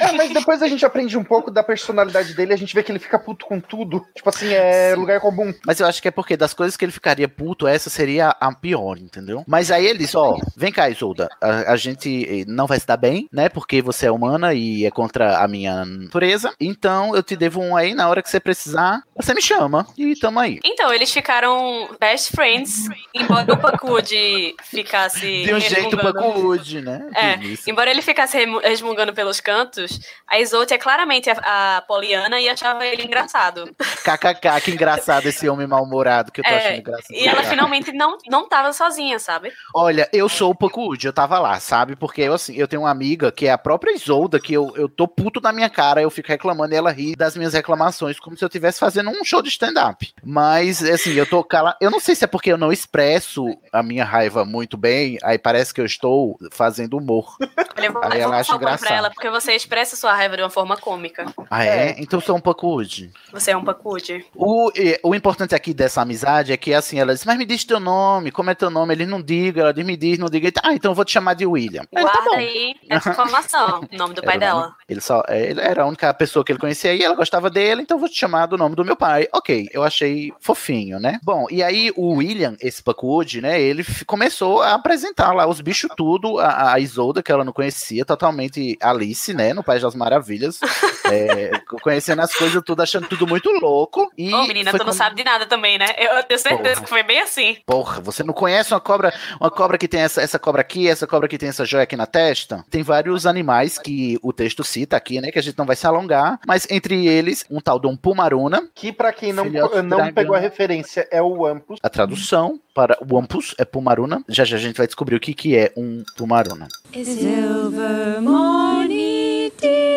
É, 0.00 0.12
mas 0.12 0.32
depois 0.32 0.62
a 0.62 0.68
gente 0.68 0.84
aprende 0.84 1.16
um 1.16 1.24
pouco 1.24 1.50
da 1.50 1.62
personalidade 1.62 2.34
dele, 2.34 2.52
a 2.52 2.56
gente 2.56 2.74
vê 2.74 2.82
que 2.82 2.90
ele 2.90 2.98
fica 2.98 3.18
puto 3.18 3.46
com 3.46 3.60
tudo. 3.60 4.04
Tipo 4.14 4.28
assim, 4.28 4.52
é 4.52 4.94
lugar 4.96 5.20
comum. 5.20 5.52
Mas 5.64 5.80
eu 5.80 5.86
acho 5.86 6.02
que 6.02 6.08
é 6.08 6.10
porque 6.10 6.36
das 6.36 6.54
coisas 6.54 6.76
que 6.76 6.84
ele 6.84 6.92
ficaria 6.92 7.28
puto, 7.28 7.66
essa 7.66 7.90
seria 7.90 8.30
a 8.40 8.52
pior, 8.54 8.98
entendeu? 8.98 9.44
Mas 9.46 9.70
aí 9.70 9.86
ele 9.86 10.00
disse, 10.00 10.16
ó, 10.16 10.36
vem 10.56 10.72
cá, 10.72 10.88
Isolda, 10.88 11.28
a, 11.40 11.72
a 11.72 11.76
gente 11.76 12.44
não 12.48 12.65
vai 12.66 12.78
se 12.80 12.86
dar 12.86 12.96
bem, 12.96 13.28
né? 13.32 13.48
Porque 13.48 13.80
você 13.82 14.06
é 14.06 14.10
humana 14.10 14.54
e 14.54 14.84
é 14.84 14.90
contra 14.90 15.38
a 15.38 15.48
minha 15.48 15.84
natureza. 15.84 16.52
Então 16.60 17.14
eu 17.14 17.22
te 17.22 17.36
devo 17.36 17.60
um 17.60 17.76
aí, 17.76 17.94
na 17.94 18.08
hora 18.08 18.22
que 18.22 18.30
você 18.30 18.40
precisar, 18.40 19.02
você 19.14 19.34
me 19.34 19.42
chama 19.42 19.86
e 19.96 20.14
tamo 20.16 20.38
aí. 20.38 20.60
Então, 20.64 20.92
eles 20.92 21.12
ficaram 21.12 21.88
best 22.00 22.30
friends, 22.34 22.86
embora 23.14 23.52
o 23.52 23.56
Pacude 23.58 24.54
ficasse. 24.62 25.44
De 25.44 25.54
um 25.54 25.60
jeito 25.60 25.96
Pacude, 25.96 26.80
né? 26.80 27.08
É, 27.14 27.34
Isso. 27.36 27.68
embora 27.68 27.90
ele 27.90 28.02
ficasse 28.02 28.38
resmungando 28.62 29.12
pelos 29.12 29.40
cantos, 29.40 30.00
a 30.26 30.38
Isolde 30.38 30.74
é 30.74 30.78
claramente 30.78 31.30
a, 31.30 31.76
a 31.78 31.82
Poliana 31.82 32.40
e 32.40 32.48
achava 32.48 32.84
ele 32.86 33.02
engraçado. 33.02 33.74
KKK, 34.04 34.60
que 34.64 34.70
engraçado 34.70 35.26
esse 35.26 35.48
homem 35.48 35.66
mal-humorado 35.66 36.30
que 36.32 36.40
eu 36.40 36.44
tô 36.44 36.50
É, 36.50 36.56
achando 36.58 36.78
engraçado. 36.78 37.10
e 37.12 37.26
ela 37.26 37.42
finalmente 37.44 37.92
não, 37.92 38.18
não 38.28 38.48
tava 38.48 38.72
sozinha, 38.72 39.18
sabe? 39.18 39.52
Olha, 39.74 40.08
eu 40.12 40.28
sou 40.28 40.50
o 40.50 40.54
Pacude, 40.54 41.06
eu 41.06 41.12
tava 41.12 41.38
lá, 41.38 41.58
sabe? 41.60 41.96
Porque 41.96 42.22
eu, 42.22 42.34
assim, 42.34 42.54
eu 42.58 42.68
tenho 42.68 42.82
uma 42.82 42.90
amiga 42.90 43.30
que 43.30 43.46
é 43.46 43.52
a 43.52 43.58
própria 43.58 43.92
Isolda, 43.94 44.40
que 44.40 44.52
eu, 44.54 44.72
eu 44.76 44.88
tô 44.88 45.06
puto 45.06 45.40
na 45.40 45.52
minha 45.52 45.68
cara, 45.70 46.00
eu 46.02 46.10
fico 46.10 46.28
reclamando 46.28 46.74
e 46.74 46.76
ela 46.76 46.90
ri 46.90 47.14
das 47.16 47.36
minhas 47.36 47.54
reclamações, 47.54 48.18
como 48.18 48.36
se 48.36 48.44
eu 48.44 48.48
estivesse 48.48 48.78
fazendo 48.78 49.10
um 49.10 49.24
show 49.24 49.42
de 49.42 49.48
stand-up. 49.48 50.12
Mas, 50.24 50.82
assim, 50.82 51.12
eu 51.14 51.26
tô 51.26 51.42
cala... 51.44 51.76
Eu 51.80 51.90
não 51.90 52.00
sei 52.00 52.14
se 52.14 52.24
é 52.24 52.26
porque 52.26 52.52
eu 52.52 52.58
não 52.58 52.72
expresso 52.72 53.56
a 53.72 53.82
minha 53.82 54.04
raiva 54.04 54.44
muito 54.44 54.76
bem, 54.76 55.18
aí 55.22 55.38
parece 55.38 55.72
que 55.72 55.80
eu 55.80 55.86
estou 55.86 56.38
fazendo 56.50 56.96
humor. 56.96 57.36
Olha, 57.76 57.86
eu 57.86 57.92
vou, 57.92 58.04
Aí 58.04 58.18
eu 58.18 58.24
ela 58.24 58.38
acha 58.38 58.46
falar 58.52 58.58
pra 58.60 58.72
engraçado. 58.74 58.96
ela, 58.98 59.10
porque 59.10 59.30
você 59.30 59.52
expressa 59.52 59.96
sua 59.96 60.12
raiva 60.14 60.36
de 60.36 60.42
uma 60.42 60.50
forma 60.50 60.76
cômica. 60.76 61.26
Ah, 61.50 61.64
é? 61.64 61.94
Então 61.98 62.18
eu 62.18 62.24
sou 62.24 62.36
um 62.36 62.40
Pacude. 62.40 63.10
Você 63.32 63.50
é 63.50 63.56
um 63.56 63.64
Pacude. 63.64 64.24
O, 64.34 64.70
e- 64.74 64.98
o 65.02 65.14
importante 65.14 65.54
aqui 65.54 65.72
dessa 65.74 66.00
amizade 66.02 66.52
é 66.52 66.56
que, 66.56 66.72
assim, 66.74 66.98
ela 66.98 67.12
diz, 67.14 67.24
mas 67.24 67.36
me 67.38 67.44
diz 67.44 67.64
teu 67.64 67.78
nome, 67.80 68.30
como 68.30 68.50
é 68.50 68.54
teu 68.54 68.70
nome? 68.70 68.94
Ele 68.94 69.06
não 69.06 69.20
diga, 69.20 69.60
ela 69.62 69.72
diz, 69.74 69.84
me 69.84 69.96
diz, 69.96 70.18
não 70.18 70.28
diga. 70.28 70.50
Ah, 70.62 70.72
então 70.74 70.90
eu 70.90 70.94
vou 70.94 71.04
te 71.04 71.12
chamar 71.12 71.34
de 71.34 71.46
William. 71.46 71.82
Aí, 71.94 72.02
tá 72.04 72.12
Guarda 72.12 72.30
bom. 72.30 72.36
Aí 72.46 72.74
essa 72.88 73.10
informação, 73.10 73.80
o 73.92 73.96
nome 73.96 74.14
do 74.14 74.22
pai 74.22 74.36
Era 74.36 74.46
dela. 74.46 74.60
nome- 74.62 74.74
Ele 74.88 75.00
só 75.00 75.22
é, 75.28 75.50
ele 75.50 75.60
era 75.60 75.82
a 75.82 75.86
única 75.86 76.12
pessoa 76.14 76.44
que 76.44 76.52
ele 76.52 76.58
conhecia 76.58 76.94
e 76.94 77.02
ela 77.02 77.14
gostava 77.14 77.50
dele, 77.50 77.82
então 77.82 77.98
vou 77.98 78.08
te 78.08 78.18
chamar 78.18 78.46
do 78.46 78.56
nome 78.56 78.74
do 78.76 78.84
meu 78.84 78.96
pai. 78.96 79.28
Ok, 79.32 79.68
eu 79.72 79.82
achei 79.82 80.32
fofinho, 80.40 80.98
né? 81.00 81.18
Bom, 81.22 81.46
e 81.50 81.62
aí 81.62 81.92
o 81.96 82.14
William, 82.16 82.56
esse 82.60 82.82
Pacude, 82.82 83.40
né? 83.40 83.60
Ele 83.60 83.84
começou 84.06 84.62
a 84.62 84.74
apresentar 84.74 85.32
lá 85.32 85.46
os 85.46 85.60
bichos 85.60 85.90
tudo, 85.96 86.38
a, 86.38 86.72
a 86.74 86.80
Isolda, 86.80 87.22
que 87.22 87.32
ela 87.32 87.44
não 87.44 87.52
conhecia, 87.52 88.04
totalmente 88.04 88.76
Alice, 88.80 89.32
né? 89.34 89.52
No 89.52 89.62
País 89.64 89.82
das 89.82 89.94
Maravilhas. 89.94 90.60
é, 91.10 91.50
conhecendo 91.82 92.22
as 92.22 92.34
coisas 92.34 92.62
tudo, 92.64 92.82
achando 92.82 93.08
tudo 93.08 93.26
muito 93.26 93.50
louco. 93.50 94.10
E 94.16 94.32
Ô, 94.32 94.46
menina, 94.46 94.72
tu 94.72 94.84
não 94.84 94.92
sabe 94.92 95.16
de 95.16 95.24
nada 95.24 95.46
também, 95.46 95.78
né? 95.78 95.86
Eu 95.98 96.22
tenho 96.24 96.38
certeza 96.40 96.74
Porra. 96.74 96.82
que 96.84 96.88
foi 96.88 97.02
bem 97.02 97.20
assim. 97.20 97.56
Porra, 97.66 98.00
você 98.00 98.22
não 98.22 98.34
conhece 98.34 98.72
uma 98.72 98.80
cobra, 98.80 99.12
uma 99.40 99.50
cobra 99.50 99.78
que 99.78 99.88
tem 99.88 100.00
essa, 100.00 100.20
essa 100.20 100.38
cobra 100.38 100.60
aqui, 100.60 100.88
essa 100.88 101.06
cobra 101.06 101.28
que 101.28 101.38
tem 101.38 101.48
essa 101.48 101.64
joia 101.64 101.84
aqui 101.84 101.96
na 101.96 102.06
testa? 102.06 102.25
Tem 102.70 102.82
vários 102.82 103.26
animais 103.26 103.78
que 103.78 104.18
o 104.22 104.32
texto 104.32 104.64
cita 104.64 104.96
aqui, 104.96 105.20
né? 105.20 105.30
Que 105.30 105.38
a 105.38 105.42
gente 105.42 105.58
não 105.58 105.66
vai 105.66 105.76
se 105.76 105.86
alongar, 105.86 106.38
mas 106.46 106.66
entre 106.70 107.06
eles, 107.06 107.44
um 107.50 107.60
tal 107.60 107.78
de 107.78 107.86
um 107.86 107.96
pumaruna. 107.96 108.68
Que 108.74 108.92
pra 108.92 109.12
quem 109.12 109.32
não, 109.32 109.44
não 109.44 110.12
pegou 110.12 110.34
a 110.34 110.38
referência 110.38 111.06
é 111.10 111.20
o 111.22 111.42
Wampus. 111.42 111.78
A 111.82 111.88
tradução 111.88 112.60
para 112.74 112.98
Wampus 113.02 113.54
é 113.58 113.64
pumaruna. 113.64 114.22
Já 114.28 114.44
já 114.44 114.56
a 114.56 114.60
gente 114.60 114.76
vai 114.76 114.86
descobrir 114.86 115.16
o 115.16 115.20
que, 115.20 115.34
que 115.34 115.56
é 115.56 115.72
um 115.76 116.02
pumaruna. 116.16 116.68
Silver 116.92 118.20
morning 118.20 119.50
dear. 119.60 119.95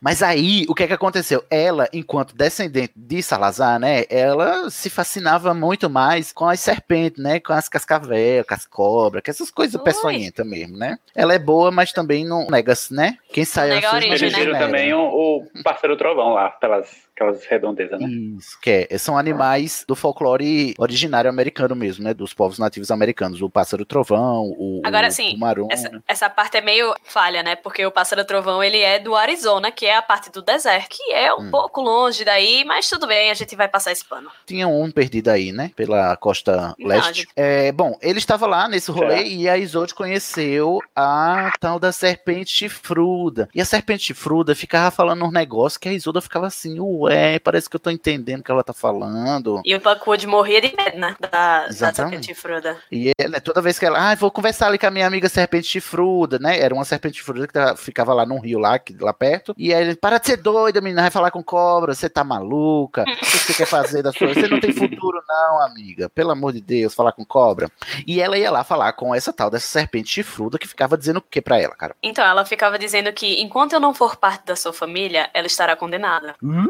Mas 0.00 0.22
aí, 0.22 0.64
o 0.68 0.74
que 0.74 0.84
é 0.84 0.86
que 0.86 0.92
aconteceu? 0.92 1.44
Ela, 1.50 1.88
enquanto 1.92 2.34
descendente 2.36 2.92
de 2.94 3.22
Salazar, 3.22 3.78
né? 3.78 4.04
Ela 4.08 4.70
se 4.70 4.88
fascinava 4.90 5.52
muito 5.54 5.90
mais 5.90 6.32
com 6.32 6.46
as 6.46 6.60
serpentes, 6.60 7.22
né? 7.22 7.40
Com 7.40 7.52
as 7.52 7.68
cascavéis, 7.68 8.44
com 8.46 8.54
as 8.54 8.66
cobras, 8.66 9.22
com 9.24 9.30
essas 9.30 9.50
coisas 9.50 9.80
peçonhentas 9.82 10.46
mesmo, 10.46 10.76
né? 10.76 10.98
Ela 11.14 11.34
é 11.34 11.38
boa, 11.38 11.70
mas 11.70 11.92
também 11.92 12.24
não 12.24 12.46
nega-se, 12.48 12.94
né? 12.94 13.16
Quem 13.32 13.44
sai 13.44 13.68
Nega 13.70 13.90
a 13.90 13.94
origem, 13.94 14.12
Eles 14.12 14.32
né? 14.32 14.38
viram 14.38 14.52
nega. 14.52 14.66
também 14.66 14.94
o, 14.94 15.00
o 15.00 15.62
Pássaro 15.62 15.96
Trovão 15.96 16.34
lá, 16.34 16.50
pelas 16.50 16.88
aquelas 17.18 17.44
redondezas, 17.46 17.98
né? 18.00 18.06
Isso, 18.38 18.58
que 18.60 18.86
é, 18.88 18.98
são 18.98 19.18
animais 19.18 19.84
do 19.86 19.96
folclore 19.96 20.74
originário 20.78 21.28
americano 21.28 21.74
mesmo, 21.74 22.04
né? 22.04 22.14
Dos 22.14 22.32
povos 22.32 22.58
nativos 22.58 22.90
americanos. 22.90 23.42
O 23.42 23.50
pássaro 23.50 23.84
trovão, 23.84 24.44
o, 24.56 24.80
Agora 24.84 25.08
o 25.08 25.10
sim, 25.10 25.32
pumaruna. 25.32 25.68
essa, 25.72 26.02
essa 26.06 26.30
parte 26.30 26.56
é 26.56 26.60
meio 26.60 26.94
falha, 27.04 27.42
né? 27.42 27.56
Porque 27.56 27.84
o 27.84 27.90
Pássaro 27.90 28.24
Trovão, 28.24 28.62
ele 28.62 28.78
é 28.78 28.98
do 28.98 29.14
Arizona, 29.16 29.70
que 29.72 29.84
é 29.86 29.96
a 29.96 30.02
parte 30.02 30.30
do 30.30 30.40
deserto, 30.42 30.88
que 30.90 31.12
é 31.12 31.34
um 31.34 31.48
Hum. 31.48 31.50
pouco 31.50 31.80
longe 31.80 32.24
daí, 32.24 32.64
mas 32.64 32.88
tudo 32.88 33.06
bem, 33.06 33.30
a 33.30 33.34
gente 33.34 33.56
vai 33.56 33.66
passar 33.68 33.92
esse 33.92 34.04
pano. 34.04 34.30
Tinha 34.46 34.68
um 34.68 34.90
perdido 34.90 35.28
aí, 35.28 35.50
né? 35.52 35.70
Pela 35.74 36.16
costa 36.16 36.74
Não, 36.78 36.88
leste. 36.88 37.20
gente. 37.20 37.28
É, 37.34 37.72
bom, 37.72 37.96
ele 38.02 38.18
estava 38.18 38.46
lá 38.46 38.68
nesse 38.68 38.90
rolê 38.90 39.16
Certo. 39.18 39.30
e 39.30 39.48
a 39.48 39.56
Isolde 39.56 39.94
conheceu 39.94 40.80
a 40.94 41.52
tal 41.60 41.78
da 41.78 41.90
serpente 41.92 42.50
chifruda. 42.50 43.48
E 43.54 43.60
a 43.60 43.64
serpente 43.64 44.04
chifruda 44.04 44.54
ficava 44.54 44.90
falando 44.90 45.24
uns 45.24 45.32
negócios 45.32 45.78
que 45.78 45.88
a 45.88 45.92
Isolda 45.92 46.20
ficava 46.20 46.46
assim, 46.46 46.78
ué, 46.80 47.07
é, 47.08 47.38
parece 47.38 47.68
que 47.68 47.76
eu 47.76 47.80
tô 47.80 47.90
entendendo 47.90 48.40
o 48.40 48.42
que 48.44 48.50
ela 48.50 48.64
tá 48.64 48.72
falando. 48.72 49.60
E 49.64 49.74
o 49.74 49.80
Pacude 49.80 50.26
morria 50.26 50.60
de 50.60 50.74
medo, 50.76 50.98
né? 50.98 51.16
Da, 51.20 51.66
da 51.66 51.72
serpente 51.72 52.26
chifruda. 52.26 52.76
E 52.90 53.12
ela, 53.18 53.40
toda 53.40 53.62
vez 53.62 53.78
que 53.78 53.86
ela, 53.86 54.10
ah, 54.10 54.14
vou 54.14 54.30
conversar 54.30 54.68
ali 54.68 54.78
com 54.78 54.86
a 54.86 54.90
minha 54.90 55.06
amiga 55.06 55.28
serpente 55.28 55.66
chifruda, 55.66 56.38
né? 56.38 56.58
Era 56.58 56.74
uma 56.74 56.84
serpente 56.84 57.18
chifruda 57.18 57.46
que 57.46 57.82
ficava 57.82 58.12
lá 58.14 58.24
num 58.24 58.38
rio 58.38 58.58
lá, 58.58 58.80
lá 59.00 59.12
perto. 59.12 59.54
E 59.56 59.72
aí 59.74 59.82
ele, 59.82 59.96
para 59.96 60.18
de 60.18 60.26
ser 60.26 60.36
doida, 60.36 60.80
menina, 60.80 61.02
vai 61.02 61.10
falar 61.10 61.30
com 61.30 61.42
cobra, 61.42 61.94
você 61.94 62.08
tá 62.08 62.22
maluca? 62.24 63.02
O 63.02 63.16
que 63.16 63.24
você 63.26 63.54
quer 63.54 63.66
fazer 63.66 64.02
da 64.02 64.12
sua? 64.12 64.28
Você 64.28 64.48
não 64.48 64.60
tem 64.60 64.72
futuro, 64.72 65.20
não, 65.28 65.62
amiga. 65.62 66.08
Pelo 66.08 66.30
amor 66.30 66.52
de 66.52 66.60
Deus, 66.60 66.94
falar 66.94 67.12
com 67.12 67.24
cobra. 67.24 67.70
E 68.06 68.20
ela 68.20 68.38
ia 68.38 68.50
lá 68.50 68.64
falar 68.64 68.92
com 68.92 69.14
essa 69.14 69.32
tal 69.32 69.50
dessa 69.50 69.66
serpente 69.66 70.10
chifruda 70.10 70.58
que 70.58 70.68
ficava 70.68 70.96
dizendo 70.96 71.18
o 71.18 71.22
que 71.22 71.40
pra 71.40 71.60
ela, 71.60 71.74
cara? 71.74 71.94
Então, 72.02 72.24
ela 72.24 72.44
ficava 72.44 72.78
dizendo 72.78 73.12
que 73.12 73.40
enquanto 73.40 73.72
eu 73.72 73.80
não 73.80 73.94
for 73.94 74.16
parte 74.16 74.46
da 74.46 74.56
sua 74.56 74.72
família, 74.72 75.30
ela 75.32 75.46
estará 75.46 75.76
condenada. 75.76 76.34
Uh, 76.42 76.68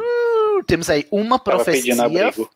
temos 0.67 0.91
aí 0.91 1.07
uma 1.11 1.39
profecia 1.39 1.95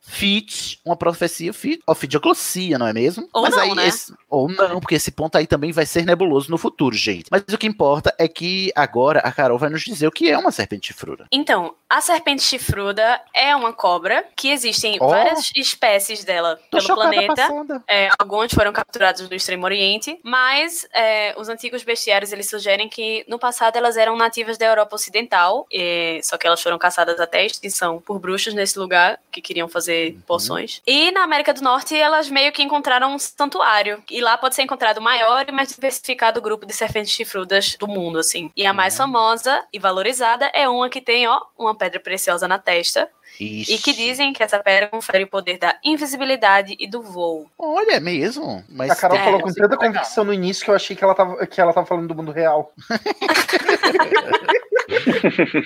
fit, 0.00 0.80
uma 0.84 0.96
profecia 0.96 1.52
fit, 1.52 1.80
ofidioclossia, 1.86 2.78
não 2.78 2.86
é 2.86 2.92
mesmo? 2.92 3.28
Ou 3.32 3.42
Mas 3.42 3.54
não, 3.56 3.62
aí 3.62 3.74
né? 3.74 3.86
esse- 3.88 4.12
ou 4.28 4.48
não, 4.48 4.80
porque 4.80 4.94
esse 4.94 5.10
ponto 5.10 5.36
aí 5.36 5.46
também 5.46 5.72
vai 5.72 5.86
ser 5.86 6.04
nebuloso 6.04 6.50
no 6.50 6.58
futuro, 6.58 6.94
gente. 6.96 7.26
Mas 7.30 7.42
o 7.52 7.58
que 7.58 7.66
importa 7.66 8.14
é 8.18 8.26
que 8.26 8.72
agora 8.74 9.20
a 9.20 9.30
Carol 9.32 9.58
vai 9.58 9.68
nos 9.70 9.82
dizer 9.82 10.06
o 10.06 10.10
que 10.12 10.30
é 10.30 10.36
uma 10.38 10.50
serpente 10.50 10.88
chifruda. 10.88 11.26
Então, 11.30 11.74
a 11.88 12.00
serpente 12.00 12.42
chifruda 12.42 13.20
é 13.34 13.54
uma 13.54 13.72
cobra 13.72 14.24
que 14.36 14.48
existem 14.50 14.98
Oh. 15.00 15.08
várias 15.08 15.50
espécies 15.54 16.24
dela 16.24 16.58
Tô 16.70 16.78
pelo 16.78 16.94
planeta. 16.94 17.48
É, 17.88 18.08
alguns 18.18 18.52
foram 18.52 18.72
capturados 18.72 19.28
no 19.28 19.34
Extremo 19.34 19.64
Oriente, 19.64 20.18
mas 20.22 20.86
é, 20.94 21.34
os 21.38 21.48
antigos 21.48 21.82
bestiários 21.82 22.32
eles 22.32 22.48
sugerem 22.48 22.88
que 22.88 23.24
no 23.28 23.38
passado 23.38 23.76
elas 23.76 23.96
eram 23.96 24.16
nativas 24.16 24.56
da 24.58 24.66
Europa 24.66 24.94
Ocidental, 24.96 25.66
e- 25.70 26.20
só 26.22 26.36
que 26.38 26.46
elas 26.46 26.62
foram 26.62 26.78
caçadas 26.78 27.20
até 27.20 27.40
a 27.40 27.44
extinção 27.62 28.00
por 28.00 28.18
bruxos 28.18 28.54
nesse 28.54 28.78
lugar 28.78 29.18
que 29.30 29.40
queriam 29.40 29.68
fazer 29.68 30.16
poções. 30.26 30.82
E 30.86 31.10
na 31.12 31.22
América 31.22 31.54
do 31.54 31.62
Norte 31.62 31.96
elas 31.96 32.28
meio 32.28 32.52
que 32.52 32.62
encontraram 32.62 33.14
um 33.14 33.18
santuário 33.18 34.02
e 34.10 34.20
lá 34.20 34.36
pode 34.36 34.54
ser 34.54 34.62
encontrado 34.62 34.98
o 34.98 35.02
maior 35.02 35.48
e 35.48 35.52
mais 35.52 35.68
diversificado 35.68 36.42
grupo 36.42 36.66
de 36.66 36.72
serpentes 36.72 37.12
chifrudas 37.12 37.76
do 37.78 37.86
mundo, 37.86 38.18
assim. 38.18 38.50
E 38.56 38.66
a 38.66 38.72
mais 38.72 38.96
famosa 38.96 39.64
e 39.72 39.78
valorizada 39.78 40.50
é 40.52 40.68
uma 40.68 40.88
que 40.88 41.00
tem, 41.00 41.26
ó, 41.28 41.40
uma 41.56 41.74
pedra 41.74 42.00
preciosa 42.00 42.48
na 42.48 42.58
testa. 42.58 43.08
E 43.40 43.78
que 43.78 43.92
dizem 43.92 44.32
que 44.32 44.42
essa 44.42 44.58
pedra 44.58 44.88
confere 44.88 45.24
o 45.24 45.28
poder 45.28 45.58
da 45.58 45.76
invisibilidade 45.84 46.76
e 46.78 46.86
do 46.86 47.02
voo. 47.02 47.50
Olha, 47.58 47.92
é 47.92 48.00
mesmo. 48.00 48.62
Mas 48.68 48.90
A 48.90 48.96
Carol 48.96 49.16
É, 49.18 49.24
falou 49.24 49.40
com 49.40 49.48
tanta 49.48 49.62
legal. 49.62 49.78
convicção 49.78 50.24
no 50.24 50.32
início 50.32 50.64
que 50.64 50.70
eu 50.70 50.74
achei 50.74 50.94
que 50.94 51.02
ela 51.02 51.14
tava, 51.14 51.46
que 51.46 51.60
ela 51.60 51.72
tava 51.72 51.86
falando 51.86 52.08
do 52.08 52.14
mundo 52.14 52.30
real. 52.32 52.72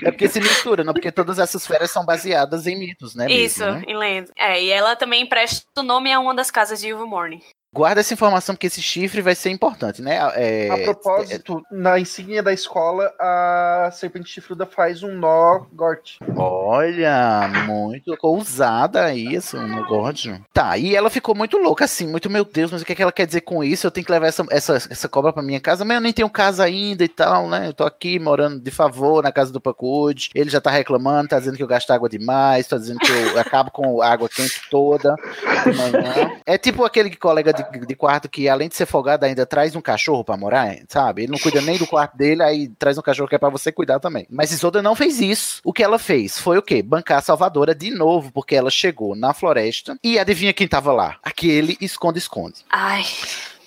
É 0.04 0.10
porque 0.10 0.28
se 0.28 0.40
mistura, 0.40 0.84
não? 0.84 0.92
Porque 0.92 1.10
todas 1.10 1.38
essas 1.38 1.66
feras 1.66 1.90
são 1.90 2.04
baseadas 2.04 2.66
em 2.66 2.78
mitos, 2.78 3.14
né? 3.14 3.26
mesmo, 3.26 3.40
Isso, 3.44 3.64
né? 3.64 3.82
em 3.86 3.96
lenda. 3.96 4.30
É, 4.38 4.62
e 4.62 4.70
ela 4.70 4.94
também 4.94 5.22
empresta 5.22 5.64
o 5.78 5.82
nome 5.82 6.12
a 6.12 6.20
uma 6.20 6.34
das 6.34 6.50
casas 6.50 6.80
de 6.80 6.88
Ilvermorny. 6.88 7.42
Guarda 7.76 8.00
essa 8.00 8.14
informação 8.14 8.54
porque 8.54 8.68
esse 8.68 8.80
chifre 8.80 9.20
vai 9.20 9.34
ser 9.34 9.50
importante, 9.50 10.00
né? 10.00 10.16
É, 10.34 10.70
A 10.70 10.78
propósito, 10.78 11.62
na 11.70 12.00
insígnia 12.00 12.42
da 12.42 12.50
escola, 12.50 13.12
a 13.20 13.90
serpente 13.92 14.30
chifruda 14.30 14.64
faz 14.64 15.02
um 15.02 15.14
nó 15.14 15.66
gorte. 15.74 16.18
Olha, 16.34 17.50
muito 17.66 18.16
ousada 18.22 19.12
isso, 19.12 19.58
um 19.58 19.68
negócio. 19.68 20.42
Tá, 20.54 20.78
e 20.78 20.96
ela 20.96 21.10
ficou 21.10 21.34
muito 21.34 21.58
louca 21.58 21.84
assim, 21.84 22.06
muito, 22.06 22.30
meu 22.30 22.46
Deus, 22.46 22.72
mas 22.72 22.80
o 22.80 22.84
que, 22.86 22.92
é 22.92 22.94
que 22.94 23.02
ela 23.02 23.12
quer 23.12 23.26
dizer 23.26 23.42
com 23.42 23.62
isso? 23.62 23.86
Eu 23.86 23.90
tenho 23.90 24.06
que 24.06 24.12
levar 24.12 24.28
essa, 24.28 24.42
essa, 24.50 24.76
essa 24.76 25.06
cobra 25.06 25.30
pra 25.30 25.42
minha 25.42 25.60
casa, 25.60 25.84
mas 25.84 25.96
eu 25.96 26.00
nem 26.00 26.14
tenho 26.14 26.30
casa 26.30 26.64
ainda 26.64 27.04
e 27.04 27.08
tal, 27.08 27.46
né? 27.46 27.68
Eu 27.68 27.74
tô 27.74 27.84
aqui 27.84 28.18
morando 28.18 28.58
de 28.58 28.70
favor 28.70 29.22
na 29.22 29.30
casa 29.30 29.52
do 29.52 29.60
Pacude. 29.60 30.30
Ele 30.34 30.48
já 30.48 30.62
tá 30.62 30.70
reclamando, 30.70 31.28
tá 31.28 31.38
dizendo 31.38 31.58
que 31.58 31.62
eu 31.62 31.68
gasto 31.68 31.90
água 31.90 32.08
demais, 32.08 32.66
tá 32.66 32.78
dizendo 32.78 33.00
que 33.00 33.12
eu 33.12 33.36
acabo 33.38 33.70
com 33.70 34.00
a 34.00 34.08
água 34.08 34.30
quente 34.30 34.62
toda 34.70 35.14
de 35.64 35.76
manhã. 35.76 36.32
É 36.46 36.56
tipo 36.56 36.82
aquele 36.84 37.14
colega 37.14 37.52
de, 37.52 37.65
de 37.70 37.94
quarto 37.94 38.28
que, 38.28 38.48
além 38.48 38.68
de 38.68 38.76
ser 38.76 38.86
folgado, 38.86 39.24
ainda 39.24 39.46
traz 39.46 39.74
um 39.74 39.80
cachorro 39.80 40.24
pra 40.24 40.36
morar, 40.36 40.76
sabe? 40.88 41.22
Ele 41.22 41.32
não 41.32 41.38
cuida 41.38 41.60
nem 41.60 41.78
do 41.78 41.86
quarto 41.86 42.16
dele, 42.16 42.42
aí 42.42 42.68
traz 42.68 42.98
um 42.98 43.02
cachorro 43.02 43.28
que 43.28 43.34
é 43.34 43.38
pra 43.38 43.48
você 43.48 43.70
cuidar 43.72 44.00
também. 44.00 44.26
Mas 44.30 44.52
Isolda 44.52 44.82
não 44.82 44.94
fez 44.94 45.20
isso. 45.20 45.60
O 45.64 45.72
que 45.72 45.82
ela 45.82 45.98
fez 45.98 46.38
foi 46.38 46.58
o 46.58 46.62
quê? 46.62 46.82
Bancar 46.82 47.18
a 47.18 47.22
Salvadora 47.22 47.74
de 47.74 47.90
novo, 47.90 48.30
porque 48.32 48.54
ela 48.54 48.70
chegou 48.70 49.14
na 49.14 49.32
floresta 49.32 49.98
e 50.02 50.18
adivinha 50.18 50.52
quem 50.52 50.68
tava 50.68 50.92
lá? 50.92 51.16
Aquele 51.22 51.76
esconde-esconde. 51.80 52.64
Ai, 52.70 53.04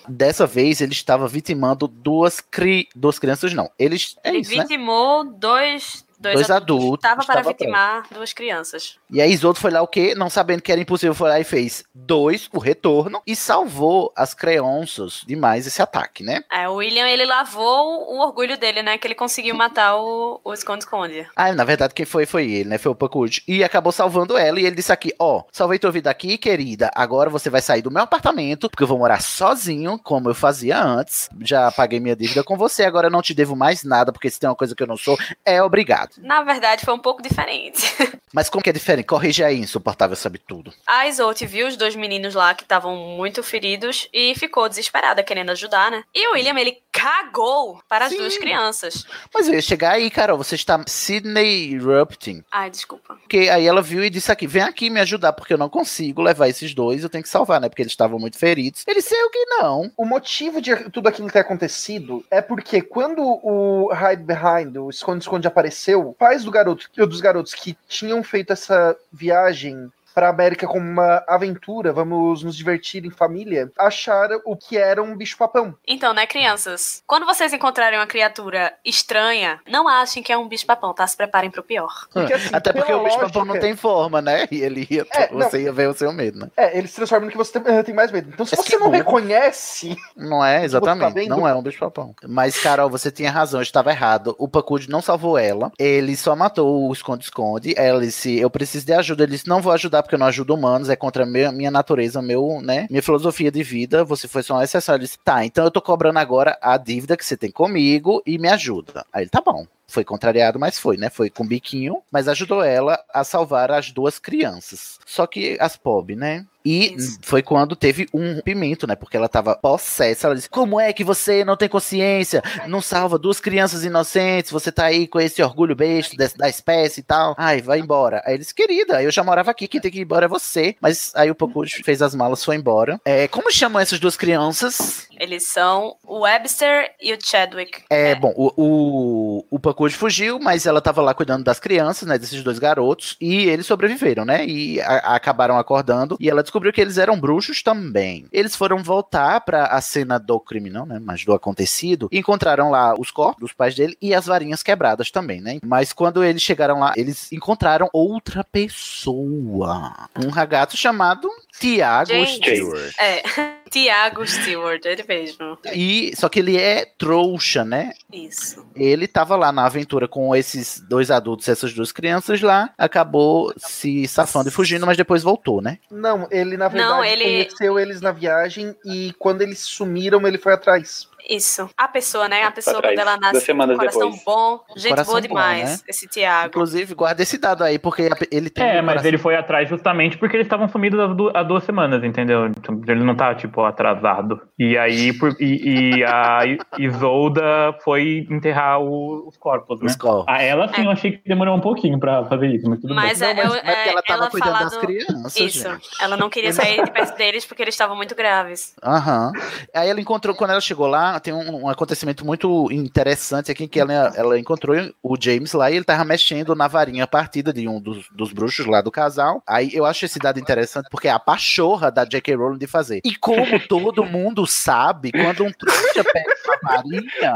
Dessa 0.07 0.47
vez 0.47 0.81
ele 0.81 0.93
estava 0.93 1.27
vitimando 1.27 1.87
duas, 1.87 2.39
cri... 2.39 2.89
duas 2.95 3.19
crianças, 3.19 3.53
não. 3.53 3.69
Eles. 3.77 4.17
É 4.23 4.29
ele 4.29 4.39
isso, 4.39 4.55
né? 4.55 4.63
vitimou 4.63 5.23
dois, 5.23 6.03
dois, 6.19 6.35
Dois 6.35 6.49
adultos, 6.49 6.99
Estava 7.03 7.23
para 7.23 7.39
estava 7.39 7.49
vitimar 7.49 8.03
duas 8.11 8.33
crianças. 8.33 8.97
E 9.09 9.21
aí 9.21 9.31
Isoldo 9.31 9.59
foi 9.59 9.71
lá 9.71 9.81
o 9.81 9.87
quê? 9.87 10.13
Não 10.15 10.29
sabendo 10.29 10.61
que 10.61 10.71
era 10.71 10.81
impossível, 10.81 11.15
foi 11.15 11.29
lá 11.29 11.39
e 11.39 11.43
fez 11.43 11.83
dois, 11.93 12.49
o 12.53 12.59
retorno, 12.59 13.21
e 13.25 13.35
salvou 13.35 14.11
as 14.15 14.33
creonças 14.33 15.23
demais 15.25 15.65
esse 15.65 15.81
ataque, 15.81 16.23
né? 16.23 16.41
É, 16.51 16.67
o 16.67 16.75
William, 16.75 17.07
ele 17.07 17.25
lavou 17.25 18.13
o 18.13 18.19
orgulho 18.19 18.57
dele, 18.57 18.83
né? 18.83 18.97
Que 18.97 19.07
ele 19.07 19.15
conseguiu 19.15 19.55
matar 19.55 19.95
o 19.97 20.39
o 20.43 20.53
esconde-esconde. 20.53 21.27
Ah, 21.35 21.51
na 21.53 21.63
verdade, 21.63 21.93
quem 21.93 22.05
foi 22.05 22.25
foi 22.25 22.49
ele, 22.51 22.69
né? 22.69 22.77
Foi 22.77 22.91
o 22.91 22.95
Pacude. 22.95 23.43
E 23.47 23.63
acabou 23.63 23.91
salvando 23.91 24.37
ela. 24.37 24.59
E 24.59 24.65
ele 24.65 24.75
disse 24.75 24.91
aqui: 24.91 25.13
Ó, 25.19 25.43
salvei 25.51 25.79
tua 25.79 25.91
vida 25.91 26.09
aqui, 26.09 26.37
querida. 26.37 26.91
Agora 26.95 27.29
você 27.29 27.49
vai 27.49 27.61
sair 27.61 27.81
do 27.81 27.91
meu 27.91 28.03
apartamento, 28.03 28.69
porque 28.69 28.83
eu 28.83 28.87
vou 28.87 28.97
morar 28.97 29.21
sozinho, 29.21 29.99
como 29.99 30.29
eu 30.29 30.35
fazia 30.35 30.81
antes. 30.81 31.29
Já 31.41 31.71
paguei 31.71 31.99
minha 31.99 32.15
dívida 32.15 32.43
com 32.43 32.57
você, 32.57 32.83
agora 32.83 33.07
eu 33.07 33.11
não 33.11 33.21
te 33.21 33.33
devo 33.33 33.55
mais 33.55 33.83
nada, 33.83 34.11
porque 34.11 34.29
se 34.29 34.39
tem 34.39 34.49
uma 34.49 34.55
coisa 34.55 34.75
que 34.75 34.83
eu 34.83 34.87
não 34.87 34.97
sou, 34.97 35.17
é 35.45 35.61
obrigado. 35.61 36.08
Na 36.17 36.43
verdade, 36.43 36.85
foi 36.85 36.93
um 36.93 36.99
pouco 36.99 37.21
diferente. 37.21 37.83
Mas 38.33 38.49
como 38.49 38.63
que 38.63 38.69
é 38.69 38.73
diferente? 38.73 39.05
Corrige 39.05 39.43
aí, 39.43 39.57
insuportável, 39.59 40.15
sabe 40.15 40.37
tudo. 40.37 40.71
A 40.85 41.07
Isolt 41.07 41.41
viu 41.45 41.67
os 41.67 41.75
dois 41.75 41.95
meninos 41.95 42.35
lá 42.35 42.53
que 42.53 42.63
estavam 42.63 42.95
muito 42.95 43.41
feridos 43.41 44.07
e 44.13 44.35
ficou 44.35 44.69
desesperada, 44.69 45.23
querendo 45.23 45.49
ajudar, 45.51 45.89
né? 45.89 46.03
E 46.13 46.27
o 46.27 46.33
William, 46.33 46.59
ele 46.59 46.77
cagou 46.91 47.81
para 47.87 48.05
as 48.05 48.11
Sim. 48.11 48.17
duas 48.17 48.37
crianças. 48.37 49.05
Mas 49.33 49.47
eu 49.47 49.55
ia 49.55 49.61
chegar 49.61 49.93
aí, 49.93 50.09
Carol, 50.11 50.37
você 50.37 50.55
está 50.55 50.79
Sidney 50.85 51.73
Erupting. 51.73 52.43
Ai, 52.51 52.69
desculpa. 52.69 53.15
Porque 53.15 53.49
aí 53.49 53.65
ela 53.65 53.81
viu 53.81 54.03
e 54.03 54.09
disse 54.09 54.31
aqui: 54.31 54.45
vem 54.45 54.61
aqui 54.61 54.89
me 54.89 54.99
ajudar, 54.99 55.33
porque 55.33 55.53
eu 55.53 55.57
não 55.57 55.69
consigo 55.69 56.21
levar 56.21 56.47
esses 56.47 56.73
dois, 56.73 57.03
eu 57.03 57.09
tenho 57.09 57.23
que 57.23 57.29
salvar, 57.29 57.59
né? 57.59 57.67
Porque 57.67 57.81
eles 57.81 57.93
estavam 57.93 58.19
muito 58.19 58.37
feridos. 58.37 58.83
Ele 58.87 59.01
sei 59.01 59.21
o 59.23 59.29
que 59.29 59.45
não. 59.45 59.91
O 59.97 60.05
motivo 60.05 60.61
de 60.61 60.75
tudo 60.91 61.07
aquilo 61.07 61.31
ter 61.31 61.39
acontecido 61.39 62.23
é 62.29 62.41
porque 62.41 62.81
quando 62.81 63.21
o 63.21 63.89
Hide 63.93 64.23
Behind, 64.23 64.75
o 64.77 64.89
Esconde-Esconde 64.89 65.47
apareceu, 65.47 65.98
pais 66.17 66.43
do 66.43 66.51
garoto, 66.51 66.89
dos 66.95 67.21
garotos 67.21 67.53
que 67.53 67.77
tinham 67.87 68.23
feito 68.23 68.53
essa 68.53 68.97
viagem 69.11 69.91
para 70.13 70.29
América 70.29 70.67
como 70.67 70.85
uma 70.85 71.23
aventura, 71.27 71.91
vamos 71.93 72.43
nos 72.43 72.55
divertir 72.55 73.05
em 73.05 73.09
família, 73.11 73.71
acharam 73.77 74.41
o 74.45 74.55
que 74.55 74.77
era 74.77 75.01
um 75.01 75.15
bicho-papão. 75.15 75.75
Então, 75.87 76.13
né, 76.13 76.25
crianças? 76.25 77.01
Quando 77.07 77.25
vocês 77.25 77.53
encontrarem 77.53 77.97
uma 77.99 78.07
criatura 78.07 78.73
estranha, 78.83 79.59
não 79.69 79.87
achem 79.87 80.21
que 80.23 80.31
é 80.31 80.37
um 80.37 80.47
bicho-papão, 80.47 80.93
tá? 80.93 81.05
Se 81.07 81.15
preparem 81.15 81.49
pro 81.49 81.63
pior. 81.63 82.07
Porque, 82.11 82.33
assim, 82.33 82.49
Até 82.51 82.73
porque 82.73 82.91
o 82.93 83.03
bicho 83.03 83.15
papão 83.19 83.41
lógica- 83.43 83.53
não 83.53 83.59
tem 83.59 83.75
forma, 83.75 84.21
né? 84.21 84.47
E 84.51 84.61
ele 84.61 84.87
ia, 84.89 85.05
É, 85.13 85.31
não. 85.31 85.39
você 85.49 85.63
ia 85.63 85.71
ver 85.71 85.89
o 85.89 85.93
seu 85.93 86.11
medo, 86.11 86.39
né? 86.39 86.47
É, 86.57 86.77
ele 86.77 86.87
se 86.87 86.95
transforma 86.95 87.25
no 87.25 87.31
que 87.31 87.37
você 87.37 87.59
tem, 87.59 87.83
tem 87.83 87.93
mais 87.95 88.11
medo. 88.11 88.29
Então, 88.33 88.45
se 88.45 88.55
Mas 88.55 88.65
você 88.65 88.77
não 88.77 88.87
burro. 88.87 88.97
reconhece, 88.97 89.95
Não 90.15 90.43
é, 90.43 90.59
tá 90.59 90.65
exatamente. 90.65 91.13
vendo? 91.13 91.29
não 91.29 91.47
é 91.47 91.53
um 91.55 91.61
bicho 91.61 91.79
papão. 91.79 92.15
Mas, 92.27 92.57
Carol, 92.59 92.89
você 92.89 93.11
tinha 93.11 93.31
razão, 93.31 93.59
eu 93.59 93.63
estava 93.63 93.91
errado. 93.91 94.35
O 94.37 94.47
Pacude 94.47 94.89
não 94.89 95.01
salvou 95.01 95.37
ela. 95.37 95.71
Ele 95.77 96.15
só 96.15 96.35
matou 96.35 96.87
o 96.89 96.93
esconde-esconde. 96.93 97.73
Ela 97.77 98.01
disse: 98.01 98.37
Eu 98.39 98.49
preciso 98.49 98.85
de 98.85 98.93
ajuda. 98.93 99.23
Ele 99.23 99.31
disse: 99.33 99.47
Não 99.47 99.61
vou 99.61 99.71
ajudar 99.73 99.98
porque 100.01 100.15
eu 100.15 100.19
não 100.19 100.27
ajudo 100.27 100.53
humanos. 100.53 100.89
É 100.89 100.95
contra 100.95 101.23
a 101.23 101.25
minha, 101.25 101.51
minha 101.51 101.71
natureza, 101.71 102.21
meu, 102.21 102.61
né? 102.61 102.87
Minha 102.89 103.03
filosofia 103.03 103.51
de 103.51 103.63
vida. 103.63 104.03
Você 104.03 104.27
foi 104.27 104.43
só 104.43 104.55
uma 104.55 104.63
exceção. 104.63 104.95
Ele 104.95 105.03
disse: 105.03 105.17
Tá, 105.23 105.45
então 105.45 105.63
eu 105.63 105.71
tô 105.71 105.81
cobrando 105.81 106.19
agora 106.19 106.57
a 106.61 106.77
dívida 106.77 107.17
que 107.17 107.25
você 107.25 107.37
tem 107.37 107.51
comigo 107.51 108.21
e 108.25 108.37
me 108.37 108.49
ajuda. 108.49 109.05
Aí 109.11 109.23
ele: 109.23 109.29
Tá 109.29 109.41
bom. 109.41 109.65
Foi 109.89 110.03
contrariado, 110.03 110.59
mas 110.59 110.79
foi, 110.79 110.97
né? 110.97 111.09
Foi 111.09 111.29
com 111.29 111.45
biquinho, 111.45 112.01
mas 112.11 112.27
ajudou 112.27 112.63
ela 112.63 113.03
a 113.13 113.23
salvar 113.23 113.71
as 113.71 113.91
duas 113.91 114.19
crianças. 114.19 114.99
Só 115.05 115.25
que 115.25 115.57
as 115.59 115.75
pobres, 115.75 116.17
né? 116.17 116.45
E 116.63 116.93
Isso. 116.93 117.17
foi 117.21 117.41
quando 117.41 117.75
teve 117.75 118.07
um 118.13 118.35
rompimento, 118.35 118.85
né? 118.85 118.95
Porque 118.95 119.15
ela 119.15 119.29
tava 119.29 119.55
possessa. 119.55 120.27
Ela 120.27 120.35
disse: 120.35 120.49
Como 120.49 120.79
é 120.79 120.91
que 120.91 121.03
você 121.03 121.45
não 121.45 121.55
tem 121.55 121.69
consciência? 121.69 122.43
Não 122.67 122.81
salva 122.81 123.17
duas 123.17 123.39
crianças 123.39 123.83
inocentes? 123.83 124.51
Você 124.51 124.71
tá 124.71 124.85
aí 124.85 125.07
com 125.07 125.19
esse 125.19 125.41
orgulho 125.41 125.75
besta 125.75 126.15
da 126.37 126.49
espécie 126.49 126.99
e 126.99 127.03
tal. 127.03 127.33
Ai, 127.37 127.61
vai 127.61 127.79
embora. 127.79 128.21
Aí 128.25 128.33
ele 128.33 128.39
disse: 128.39 128.53
Querida, 128.53 129.01
eu 129.01 129.09
já 129.09 129.23
morava 129.23 129.51
aqui, 129.51 129.67
quem 129.67 129.79
tem 129.79 129.89
que 129.89 129.99
ir 129.99 130.03
embora 130.03 130.25
é 130.25 130.29
você. 130.29 130.75
Mas 130.81 131.11
aí 131.15 131.31
o 131.31 131.35
Pacude 131.35 131.81
fez 131.83 132.01
as 132.01 132.13
malas, 132.13 132.43
foi 132.43 132.57
embora. 132.57 132.99
É, 133.05 133.27
como 133.27 133.51
chamam 133.51 133.81
essas 133.81 133.99
duas 133.99 134.17
crianças? 134.17 135.07
Eles 135.19 135.43
são 135.47 135.95
o 136.03 136.19
Webster 136.21 136.91
e 137.01 137.13
o 137.13 137.17
Chadwick. 137.21 137.83
É, 137.89 138.15
bom, 138.15 138.33
o, 138.35 138.53
o, 138.57 139.45
o 139.51 139.59
Pacude 139.59 139.95
fugiu, 139.95 140.39
mas 140.39 140.65
ela 140.65 140.81
tava 140.81 141.01
lá 141.01 141.13
cuidando 141.13 141.43
das 141.43 141.59
crianças, 141.59 142.07
né, 142.07 142.17
desses 142.17 142.41
dois 142.43 142.57
garotos, 142.59 143.15
e 143.19 143.47
eles 143.49 143.65
sobreviveram, 143.65 144.23
né, 144.25 144.45
e 144.45 144.79
a- 144.81 145.15
acabaram 145.15 145.57
acordando, 145.57 146.15
e 146.19 146.29
ela 146.29 146.41
descobriu 146.41 146.71
que 146.71 146.79
eles 146.81 146.97
eram 146.97 147.19
bruxos 147.19 147.61
também. 147.61 148.25
Eles 148.31 148.55
foram 148.55 148.81
voltar 148.81 149.41
pra 149.41 149.65
a 149.65 149.81
cena 149.81 150.17
do 150.17 150.39
crime, 150.39 150.69
não, 150.69 150.85
né, 150.85 150.99
mas 151.01 151.25
do 151.25 151.33
acontecido, 151.33 152.07
e 152.11 152.19
encontraram 152.19 152.69
lá 152.69 152.93
os 152.97 153.11
corpos 153.11 153.41
dos 153.41 153.53
pais 153.53 153.75
dele 153.75 153.97
e 154.01 154.13
as 154.13 154.25
varinhas 154.25 154.63
quebradas 154.63 155.11
também, 155.11 155.41
né, 155.41 155.59
mas 155.63 155.91
quando 155.93 156.23
eles 156.23 156.41
chegaram 156.41 156.79
lá, 156.79 156.93
eles 156.95 157.31
encontraram 157.31 157.89
outra 157.91 158.43
pessoa, 158.43 160.09
um 160.23 160.29
ragato 160.29 160.77
chamado 160.77 161.29
Tiago. 161.59 162.11
Stewart. 162.25 162.93
É, 162.99 163.23
Tiago 163.69 164.25
Stewart, 164.25 164.85
ele 164.85 165.03
mesmo. 165.07 165.57
E, 165.73 166.13
só 166.15 166.29
que 166.29 166.39
ele 166.39 166.57
é 166.57 166.85
trouxa, 166.97 167.63
né? 167.65 167.93
Isso. 168.11 168.65
Ele 168.75 169.07
tava 169.07 169.35
lá 169.35 169.51
na 169.51 169.65
aventura 169.65 170.07
com 170.07 170.35
esses 170.35 170.79
dois 170.79 171.11
adultos 171.11 171.47
e 171.47 171.51
essas 171.51 171.73
duas 171.73 171.91
crianças 171.91 172.41
lá, 172.41 172.71
acabou 172.77 173.53
se 173.57 174.07
safando 174.07 174.49
e 174.49 174.51
fugindo, 174.51 174.85
mas 174.85 174.97
depois 174.97 175.23
voltou, 175.23 175.61
né? 175.61 175.79
Não, 175.91 176.27
ele 176.31 176.55
na 176.57 176.67
verdade 176.67 176.89
Não, 176.93 177.03
ele- 177.03 177.23
conheceu 177.23 177.79
eles 177.79 178.01
na 178.01 178.11
viagem 178.11 178.75
e 178.85 179.13
quando 179.19 179.41
eles 179.41 179.59
sumiram, 179.59 180.25
ele 180.27 180.37
foi 180.37 180.53
atrás. 180.53 181.08
Isso. 181.29 181.69
A 181.77 181.87
pessoa, 181.87 182.27
né? 182.27 182.43
A 182.43 182.51
pessoa, 182.51 182.77
trás, 182.81 182.95
quando 182.95 183.07
ela 183.07 183.17
nasce 183.17 183.31
duas 183.33 183.43
semanas 183.43 183.75
com 183.75 183.79
coração 183.79 184.09
depois. 184.09 184.23
bom. 184.25 184.59
Gente 184.75 184.89
Coração 184.89 185.13
boa 185.13 185.21
bom, 185.21 185.27
demais, 185.27 185.69
né? 185.71 185.77
esse 185.87 186.07
Tiago. 186.07 186.47
Inclusive, 186.47 186.93
guarda 186.95 187.21
esse 187.21 187.37
dado 187.37 187.63
aí, 187.63 187.77
porque 187.77 188.09
ele 188.31 188.49
tem. 188.49 188.63
É, 188.63 188.71
um 188.73 188.75
mas 188.77 188.85
coração- 188.85 189.07
ele 189.07 189.17
foi 189.17 189.35
atrás 189.35 189.69
justamente 189.69 190.17
porque 190.17 190.35
eles 190.35 190.45
estavam 190.45 190.67
sumidos 190.67 190.99
há 190.99 191.07
du- 191.07 191.31
há 191.35 191.43
duas 191.43 191.63
semanas, 191.63 192.03
entendeu? 192.03 192.47
Então, 192.47 192.81
ele 192.87 193.03
não 193.03 193.15
tá, 193.15 193.35
tipo, 193.35 193.61
atrasado. 193.63 194.41
E 194.57 194.77
aí, 194.77 195.13
por- 195.13 195.35
e, 195.39 195.97
e 195.99 196.03
a 196.03 196.39
Isolda 196.79 197.73
foi 197.83 198.25
enterrar 198.29 198.81
o- 198.81 199.27
os 199.27 199.37
corpos, 199.37 199.79
né? 199.81 199.87
Os 199.87 199.95
corpos. 199.95 200.25
A 200.27 200.41
ela, 200.41 200.67
sim, 200.73 200.85
eu 200.85 200.91
achei 200.91 201.11
que 201.17 201.27
demorou 201.27 201.55
um 201.55 201.61
pouquinho 201.61 201.99
pra 201.99 202.25
fazer 202.25 202.47
isso, 202.47 202.69
mas 202.69 202.79
tudo 202.79 202.95
Mas 202.95 203.19
bem. 203.19 203.29
é, 203.29 203.33
mas- 203.33 203.53
é- 203.55 203.61
mas 203.63 203.75
porque 203.75 203.89
ela 203.89 204.01
tava 204.01 204.29
cuidando 204.29 204.51
fala 204.53 204.63
das 204.65 204.77
crianças, 204.77 205.35
Isso. 205.37 205.69
gente. 205.69 205.89
Ela 206.01 206.17
não 206.17 206.29
queria 206.29 206.51
sair 206.53 206.83
de 206.83 206.91
perto 206.91 207.15
deles 207.17 207.45
porque 207.45 207.61
eles 207.61 207.73
estavam 207.75 207.95
muito 207.95 208.15
graves. 208.15 208.73
Aham. 208.83 209.31
Aí 209.75 209.89
ela 209.89 209.99
encontrou, 210.01 210.35
quando 210.35 210.51
ela 210.51 210.61
chegou 210.61 210.87
lá, 210.87 211.18
tem 211.19 211.33
um, 211.33 211.63
um 211.63 211.69
acontecimento 211.69 212.25
muito 212.25 212.71
interessante 212.71 213.51
aqui, 213.51 213.67
que 213.67 213.79
ela, 213.79 214.13
ela 214.15 214.39
encontrou 214.39 214.75
o 215.03 215.15
James 215.19 215.53
lá 215.53 215.69
e 215.71 215.75
ele 215.75 215.85
tava 215.85 216.03
mexendo 216.03 216.55
na 216.55 216.67
varinha 216.67 217.05
partida 217.07 217.51
de 217.53 217.67
um 217.67 217.79
dos, 217.79 218.05
dos 218.11 218.31
bruxos 218.31 218.65
lá 218.65 218.81
do 218.81 218.91
casal. 218.91 219.41
Aí 219.47 219.69
eu 219.73 219.85
acho 219.85 220.05
esse 220.05 220.19
dado 220.19 220.39
interessante, 220.39 220.87
porque 220.89 221.07
é 221.07 221.11
a 221.11 221.19
pachorra 221.19 221.91
da 221.91 222.05
J.K. 222.05 222.35
Rowling 222.35 222.57
de 222.57 222.67
fazer. 222.67 223.01
E 223.03 223.15
como 223.15 223.59
todo 223.67 224.03
mundo 224.05 224.45
sabe, 224.47 225.11
quando 225.11 225.43
um 225.45 225.51
trouxa 225.51 226.03
pega 226.03 226.35
uma 226.45 226.57
varinha, 226.71 227.35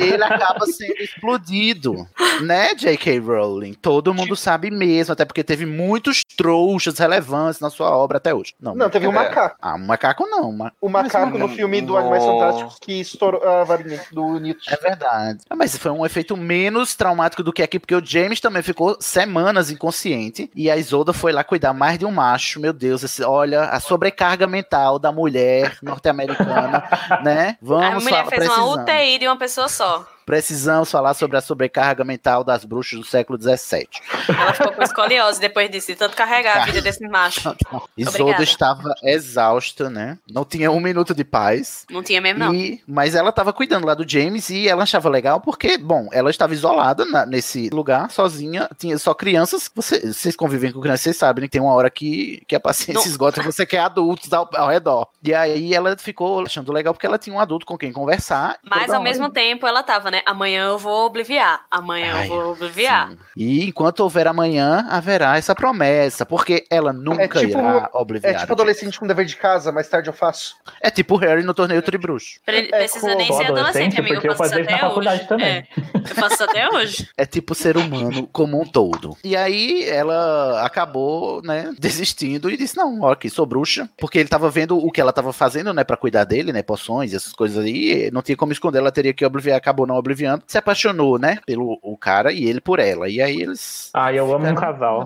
ele 0.00 0.22
acaba 0.24 0.66
sendo 0.66 0.94
explodido, 1.00 2.06
né, 2.42 2.74
J.K. 2.74 3.18
Rowling? 3.18 3.74
Todo 3.74 4.14
mundo 4.14 4.36
sabe 4.36 4.70
mesmo, 4.70 5.12
até 5.12 5.24
porque 5.24 5.44
teve 5.44 5.66
muitos 5.66 6.22
trouxas 6.36 6.98
relevantes 6.98 7.60
na 7.60 7.70
sua 7.70 7.90
obra 7.96 8.18
até 8.18 8.34
hoje. 8.34 8.54
Não, 8.60 8.74
Não, 8.74 8.88
teve 8.90 9.06
um 9.06 9.12
é. 9.12 9.14
macaco. 9.14 9.56
Ah, 9.60 9.74
um 9.74 9.86
macaco 9.86 10.26
não. 10.26 10.52
ma- 10.52 10.72
O 10.80 10.88
macaco 10.88 11.32
no 11.32 11.38
não- 11.38 11.48
filme 11.48 11.80
do 11.80 11.96
Animais 11.96 12.24
Fantásticos 12.24 12.78
que 12.86 13.00
estourou 13.00 13.42
a 13.42 13.64
varinha 13.64 14.00
do 14.12 14.38
Nietzsche. 14.38 14.72
É 14.72 14.76
verdade. 14.76 15.40
Ah, 15.50 15.56
Mas 15.56 15.76
foi 15.76 15.90
um 15.90 16.06
efeito 16.06 16.36
menos 16.36 16.94
traumático 16.94 17.42
do 17.42 17.52
que 17.52 17.62
aqui, 17.62 17.80
porque 17.80 17.94
o 17.96 18.04
James 18.04 18.38
também 18.40 18.62
ficou 18.62 18.96
semanas 19.00 19.70
inconsciente 19.70 20.48
e 20.54 20.70
a 20.70 20.76
Isolda 20.76 21.12
foi 21.12 21.32
lá 21.32 21.42
cuidar 21.42 21.72
mais 21.72 21.98
de 21.98 22.06
um 22.06 22.12
macho. 22.12 22.60
Meu 22.60 22.72
Deus, 22.72 23.02
esse- 23.02 23.24
olha 23.24 23.64
a 23.64 23.80
sobrecarga 23.80 24.46
mental 24.46 24.98
da 25.00 25.10
mulher 25.10 25.76
norte-americana, 25.82 26.84
né? 27.24 27.50
a 27.50 27.56
Vamos 27.60 28.04
mulher 28.04 28.18
falar, 28.24 28.30
fez 28.30 28.44
uma 28.46 28.54
precisamos, 28.54 28.82
UTI 28.82 29.18
de 29.18 29.26
uma 29.26 29.36
pessoa 29.36 29.68
só. 29.68 30.06
Precisamos 30.26 30.90
falar 30.90 31.14
sobre 31.14 31.36
a 31.36 31.40
sobrecarga 31.40 32.04
mental 32.04 32.42
das 32.42 32.64
bruxas 32.64 32.98
do 32.98 33.06
século 33.06 33.40
XVII. 33.40 33.88
Ela 34.28 34.52
ficou 34.52 34.72
com 34.72 34.82
escoliose 34.82 35.40
depois 35.40 35.70
disso, 35.70 35.86
de 35.86 35.94
tanto 35.94 36.16
carregar 36.16 36.62
a 36.62 36.64
vida 36.66 36.82
desse 36.82 37.06
macho. 37.08 37.56
Isolda 37.96 38.42
estava 38.42 38.92
exausta, 39.04 39.88
né? 39.88 40.18
Não 40.30 40.44
tinha 40.44 40.70
um 40.70 40.80
minuto 40.80 41.14
de 41.14 41.24
paz. 41.24 41.86
Não 41.88 42.02
tinha 42.02 42.20
mesmo, 42.20 42.40
não. 42.40 42.52
E- 42.54 42.82
mas 42.86 43.14
ela 43.14 43.30
estava 43.30 43.52
cuidando 43.52 43.86
lá 43.86 43.94
do 43.94 44.08
James 44.08 44.50
e 44.50 44.68
ela 44.68 44.82
achava 44.82 45.08
legal 45.08 45.40
porque, 45.40 45.78
bom, 45.78 46.08
ela 46.12 46.28
estava 46.30 46.52
isolada 46.52 47.04
na- 47.04 47.24
nesse 47.24 47.70
lugar, 47.70 48.10
sozinha, 48.10 48.68
tinha 48.76 48.98
só 48.98 49.14
crianças. 49.14 49.70
Você- 49.74 50.12
vocês 50.12 50.34
convivem 50.34 50.72
com 50.72 50.80
crianças, 50.80 51.02
vocês 51.02 51.16
sabem 51.16 51.44
que 51.44 51.50
tem 51.50 51.60
uma 51.60 51.72
hora 51.72 51.88
que, 51.88 52.42
que 52.48 52.56
a 52.56 52.60
paciência 52.60 52.94
Não. 53.04 53.06
esgota 53.06 53.40
e 53.40 53.44
você 53.44 53.64
quer 53.64 53.78
adultos 53.78 54.32
ao, 54.32 54.50
ao 54.54 54.68
redor. 54.68 55.06
E 55.22 55.32
aí 55.32 55.72
ela 55.72 55.96
ficou 55.96 56.40
achando 56.44 56.72
legal 56.72 56.92
porque 56.92 57.06
ela 57.06 57.16
tinha 57.18 57.34
um 57.34 57.38
adulto 57.40 57.64
com 57.64 57.78
quem 57.78 57.92
conversar. 57.92 58.58
Mas 58.64 58.88
ao 58.90 58.96
hora. 58.96 59.04
mesmo 59.04 59.30
tempo 59.30 59.66
ela 59.66 59.82
tava, 59.82 60.10
né? 60.10 60.15
Amanhã 60.24 60.66
eu 60.68 60.78
vou 60.78 61.04
obliviar. 61.06 61.64
Amanhã 61.70 62.14
Ai, 62.14 62.24
eu 62.24 62.28
vou 62.28 62.52
obliviar. 62.52 63.12
E 63.36 63.64
enquanto 63.66 64.00
houver 64.00 64.26
amanhã, 64.26 64.86
haverá 64.88 65.36
essa 65.36 65.54
promessa, 65.54 66.24
porque 66.24 66.64
ela 66.70 66.92
nunca 66.92 67.22
É 67.24 67.28
tipo, 67.28 67.58
irá 67.58 67.90
é 67.92 67.96
obliviar. 67.98 68.40
tipo 68.40 68.52
adolescente 68.52 68.98
com 68.98 69.06
dever 69.06 69.26
de 69.26 69.36
casa, 69.36 69.70
mais 69.72 69.88
tarde 69.88 70.08
eu 70.08 70.14
faço. 70.14 70.56
É 70.80 70.90
tipo 70.90 71.14
o 71.14 71.18
Harry 71.18 71.42
no 71.42 71.52
torneio 71.54 71.82
Tribruxo. 71.82 72.40
Pre- 72.44 72.68
É, 72.72 72.78
Precisa 72.78 73.10
com- 73.10 73.16
nem 73.18 73.26
ser 73.26 73.32
adolescente, 73.44 73.58
adolescente, 73.58 73.98
amigo. 74.00 74.14
porque 74.14 74.26
Eu 74.28 74.32
eu 74.32 74.36
faço 74.36 74.50
isso 74.52 74.60
isso 74.60 74.70
na 74.70 74.76
até 74.76 74.86
faculdade 74.86 75.18
hoje. 75.20 75.28
também. 75.28 75.46
É, 75.46 75.66
eu 75.94 76.14
faço 76.14 76.34
isso 76.34 76.44
até 76.44 76.68
hoje. 76.70 77.08
É 77.16 77.26
tipo 77.26 77.54
ser 77.54 77.76
humano 77.76 78.26
como 78.32 78.60
um 78.60 78.64
todo. 78.64 79.16
E 79.24 79.36
aí 79.36 79.84
ela 79.88 80.64
acabou, 80.64 81.42
né, 81.42 81.72
desistindo 81.78 82.50
e 82.50 82.56
disse: 82.56 82.76
Não, 82.76 83.00
ó, 83.02 83.12
aqui, 83.12 83.28
sou 83.30 83.46
bruxa. 83.46 83.88
Porque 83.98 84.18
ele 84.18 84.28
tava 84.28 84.48
vendo 84.50 84.76
o 84.78 84.90
que 84.90 85.00
ela 85.00 85.12
tava 85.12 85.32
fazendo, 85.32 85.72
né, 85.72 85.84
pra 85.84 85.96
cuidar 85.96 86.24
dele, 86.24 86.52
né, 86.52 86.62
poções, 86.62 87.12
essas 87.14 87.32
coisas 87.32 87.64
aí. 87.64 88.06
e 88.06 88.10
Não 88.10 88.22
tinha 88.22 88.36
como 88.36 88.52
esconder, 88.52 88.78
ela 88.78 88.92
teria 88.92 89.12
que 89.12 89.24
obliviar, 89.24 89.56
acabou 89.56 89.86
não 89.86 89.96
obliviando. 90.06 90.44
Se 90.46 90.56
apaixonou, 90.56 91.18
né, 91.18 91.38
pelo 91.44 91.78
o 91.82 91.96
cara 91.96 92.32
e 92.32 92.44
ele 92.44 92.60
por 92.60 92.78
ela. 92.78 93.08
E 93.08 93.20
aí 93.20 93.40
eles. 93.40 93.90
Ah, 93.92 94.12
eu 94.12 94.32
amo 94.32 94.46
um 94.46 94.54
casal. 94.54 95.00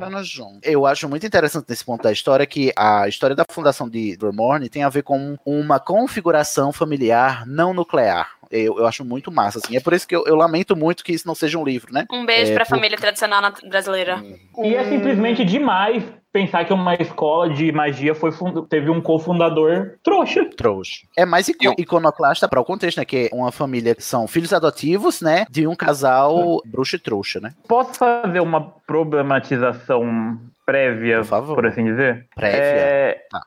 Eu 0.62 0.86
acho 0.86 1.09
muito 1.09 1.26
interessante 1.26 1.66
nesse 1.68 1.84
ponto 1.84 2.03
da 2.03 2.12
história 2.12 2.46
que 2.46 2.72
a 2.76 3.09
história 3.09 3.34
da 3.34 3.44
fundação 3.51 3.88
de 3.88 4.16
Vermorne 4.20 4.68
tem 4.68 4.82
a 4.82 4.88
ver 4.88 5.03
com 5.03 5.36
uma 5.44 5.80
configuração 5.80 6.72
familiar 6.72 7.46
não 7.46 7.72
nuclear. 7.72 8.39
Eu, 8.51 8.78
eu 8.78 8.86
acho 8.86 9.05
muito 9.05 9.30
massa, 9.30 9.59
assim. 9.62 9.76
É 9.76 9.80
por 9.80 9.92
isso 9.92 10.07
que 10.09 10.14
eu, 10.16 10.24
eu 10.26 10.34
lamento 10.34 10.74
muito 10.76 11.05
que 11.05 11.12
isso 11.12 11.26
não 11.26 11.34
seja 11.34 11.59
um 11.59 11.64
livro, 11.64 11.92
né? 11.92 12.07
Um 12.12 12.26
beijo 12.26 12.51
É, 12.51 12.55
pra 12.55 12.64
por- 12.64 12.70
família 12.76 12.98
tradicional 12.98 13.53
brasileira. 13.68 14.22
E 14.62 14.74
é 14.74 14.84
simplesmente 14.88 15.44
demais 15.44 16.03
pensar 16.32 16.64
que 16.64 16.72
uma 16.72 16.94
escola 16.94 17.48
de 17.53 17.72
magia 17.72 18.14
foi 18.14 18.30
fund- 18.32 18.66
teve 18.68 18.88
um 18.90 19.01
cofundador 19.01 19.94
trouxa. 20.03 20.44
trouxa. 20.57 21.07
É 21.16 21.24
mais 21.24 21.48
ico- 21.48 21.74
iconoclasta 21.78 22.48
para 22.48 22.61
o 22.61 22.64
contexto, 22.64 22.98
né? 22.98 23.05
Que 23.05 23.28
é 23.32 23.34
uma 23.34 23.51
família 23.53 23.94
que 23.94 24.03
são 24.03 24.26
filhos 24.28 24.53
adotivos, 24.53 25.20
né? 25.20 25.44
De 25.51 25.66
um 25.66 25.74
casal 25.76 26.61
bruxo 26.66 26.96
e 26.96 26.98
trouxa, 26.98 27.40
né? 27.40 27.53
Posso 27.68 27.94
fazer 27.94 28.40
uma 28.40 28.61
problematização 28.86 30.38
prévia, 30.64 31.22
por, 31.24 31.66
assim 31.66 31.84
dizer? 31.84 32.26
Prévia? 32.34 32.59
É, 32.61 33.26
Tá. 33.30 33.40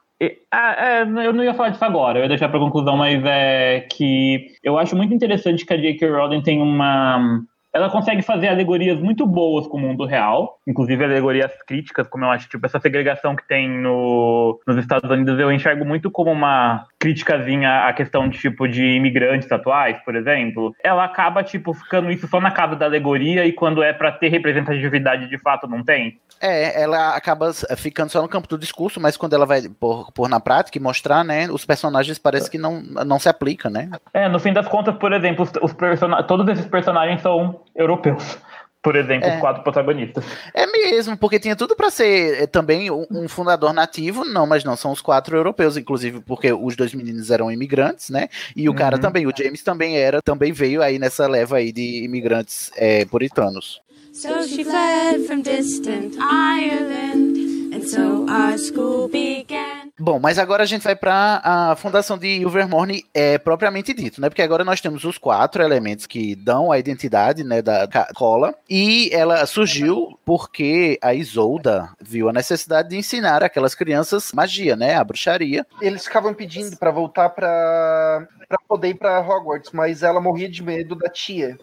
Ah, 0.51 0.75
é, 0.77 1.01
eu 1.03 1.33
não 1.33 1.43
ia 1.43 1.53
falar 1.53 1.69
disso 1.69 1.85
agora, 1.85 2.19
eu 2.19 2.23
ia 2.23 2.29
deixar 2.29 2.49
pra 2.49 2.59
conclusão, 2.59 2.97
mas 2.97 3.23
é 3.25 3.87
que 3.91 4.47
eu 4.63 4.77
acho 4.77 4.95
muito 4.95 5.13
interessante 5.13 5.65
que 5.65 5.73
a 5.73 5.77
J.K. 5.77 6.09
Rowling 6.09 6.41
tem 6.41 6.61
uma. 6.61 7.41
Ela 7.73 7.89
consegue 7.89 8.21
fazer 8.21 8.49
alegorias 8.49 8.99
muito 8.99 9.25
boas 9.25 9.65
com 9.65 9.77
o 9.77 9.79
mundo 9.79 10.05
real, 10.05 10.59
inclusive 10.67 11.03
alegorias 11.03 11.51
críticas, 11.65 12.07
como 12.07 12.23
eu 12.23 12.29
acho, 12.29 12.47
tipo, 12.47 12.63
essa 12.63 12.79
segregação 12.79 13.35
que 13.35 13.47
tem 13.47 13.67
no, 13.67 14.59
nos 14.67 14.77
Estados 14.77 15.09
Unidos, 15.09 15.39
eu 15.39 15.51
enxergo 15.51 15.83
muito 15.83 16.11
como 16.11 16.31
uma 16.31 16.85
criticazinha 17.03 17.85
à 17.85 17.91
questão 17.91 18.29
de, 18.29 18.37
tipo, 18.37 18.65
de 18.65 18.81
imigrantes 18.81 19.51
atuais, 19.51 19.97
por 20.05 20.15
exemplo. 20.15 20.73
Ela 20.81 21.03
acaba, 21.03 21.43
tipo, 21.43 21.73
ficando 21.73 22.09
isso 22.09 22.27
só 22.29 22.39
na 22.39 22.49
casa 22.49 22.77
da 22.77 22.85
alegoria 22.85 23.45
e 23.45 23.51
quando 23.51 23.83
é 23.83 23.91
pra 23.91 24.09
ter 24.09 24.29
representatividade 24.29 25.27
de 25.27 25.37
fato 25.37 25.67
não 25.67 25.83
tem. 25.83 26.17
É, 26.41 26.81
ela 26.81 27.15
acaba 27.15 27.51
ficando 27.75 28.09
só 28.09 28.21
no 28.21 28.29
campo 28.29 28.47
do 28.47 28.57
discurso, 28.57 29.01
mas 29.01 29.17
quando 29.17 29.33
ela 29.33 29.45
vai 29.45 29.61
pôr, 29.67 30.11
pôr 30.13 30.29
na 30.29 30.39
prática 30.39 30.77
e 30.77 30.81
mostrar, 30.81 31.25
né? 31.25 31.47
Os 31.51 31.65
personagens 31.65 32.17
parece 32.17 32.49
que 32.49 32.57
não, 32.57 32.81
não 32.81 33.19
se 33.19 33.27
aplicam, 33.27 33.69
né? 33.69 33.89
É, 34.13 34.29
no 34.29 34.39
fim 34.39 34.53
das 34.53 34.67
contas, 34.67 34.95
por 34.95 35.11
exemplo, 35.11 35.43
os, 35.43 35.51
os 35.61 35.73
persona- 35.73 36.23
todos 36.23 36.47
esses 36.47 36.65
personagens 36.67 37.21
são 37.21 37.59
europeus. 37.75 38.37
Por 38.83 38.97
exemplo, 38.97 39.29
É. 39.29 39.35
os 39.35 39.39
quatro 39.39 39.63
protagonistas. 39.63 40.25
É 40.53 40.67
mesmo, 40.67 41.15
porque 41.17 41.39
tinha 41.39 41.55
tudo 41.55 41.73
pra 41.73 41.89
ser 41.89 42.43
eh, 42.43 42.47
também 42.47 42.91
um, 42.91 43.05
um 43.09 43.27
fundador 43.29 43.71
nativo, 43.73 44.25
não, 44.25 44.45
mas 44.45 44.63
não, 44.65 44.75
são 44.75 44.91
os 44.91 44.99
quatro 45.01 45.37
europeus, 45.37 45.77
inclusive 45.77 46.19
porque 46.19 46.51
os 46.51 46.75
dois 46.75 46.93
meninos 46.93 47.31
eram 47.31 47.49
imigrantes, 47.49 48.09
né? 48.09 48.27
E 48.55 48.67
o 48.67 48.73
cara 48.73 48.97
Uhum. 48.97 49.01
também, 49.01 49.25
o 49.25 49.31
James 49.35 49.63
também 49.63 49.97
era, 49.97 50.21
também 50.21 50.51
veio 50.51 50.81
aí 50.81 50.99
nessa 50.99 51.25
leva 51.27 51.57
aí 51.57 51.71
de 51.71 52.03
imigrantes 52.03 52.71
eh, 52.75 53.05
puritanos. 53.05 53.81
So 54.11 54.43
she 54.47 54.63
fled 54.63 55.25
from 55.25 55.41
distant 55.41 56.15
Ireland, 56.19 57.73
and 57.73 57.87
so 57.87 58.25
our 58.29 58.57
school 58.59 59.07
began. 59.07 59.82
Bom, 59.99 60.19
mas 60.19 60.39
agora 60.39 60.63
a 60.63 60.65
gente 60.65 60.81
vai 60.81 60.95
para 60.95 61.39
a 61.43 61.75
fundação 61.75 62.17
de 62.17 62.27
Ilvermorny 62.39 63.03
é 63.13 63.37
propriamente 63.37 63.93
dito, 63.93 64.19
né? 64.19 64.27
Porque 64.27 64.41
agora 64.41 64.63
nós 64.65 64.81
temos 64.81 65.03
os 65.03 65.19
quatro 65.19 65.61
elementos 65.61 66.07
que 66.07 66.35
dão 66.35 66.71
a 66.71 66.79
identidade, 66.79 67.43
né, 67.43 67.61
da 67.61 67.87
cola, 68.15 68.55
e 68.67 69.11
ela 69.13 69.45
surgiu 69.45 70.17
porque 70.25 70.97
a 70.99 71.13
Isolda 71.13 71.89
viu 72.01 72.27
a 72.27 72.33
necessidade 72.33 72.89
de 72.89 72.97
ensinar 72.97 73.43
aquelas 73.43 73.75
crianças 73.75 74.31
magia, 74.33 74.75
né, 74.75 74.95
a 74.95 75.03
bruxaria. 75.03 75.63
Eles 75.79 76.05
ficavam 76.05 76.33
pedindo 76.33 76.75
pra 76.75 76.89
voltar 76.89 77.29
pra, 77.29 78.27
pra 78.49 78.57
poder 78.67 78.89
ir 78.89 78.95
pra 78.95 79.19
Hogwarts, 79.19 79.71
mas 79.73 80.01
ela 80.01 80.19
morria 80.19 80.49
de 80.49 80.63
medo 80.63 80.95
da 80.95 81.07
tia. 81.07 81.55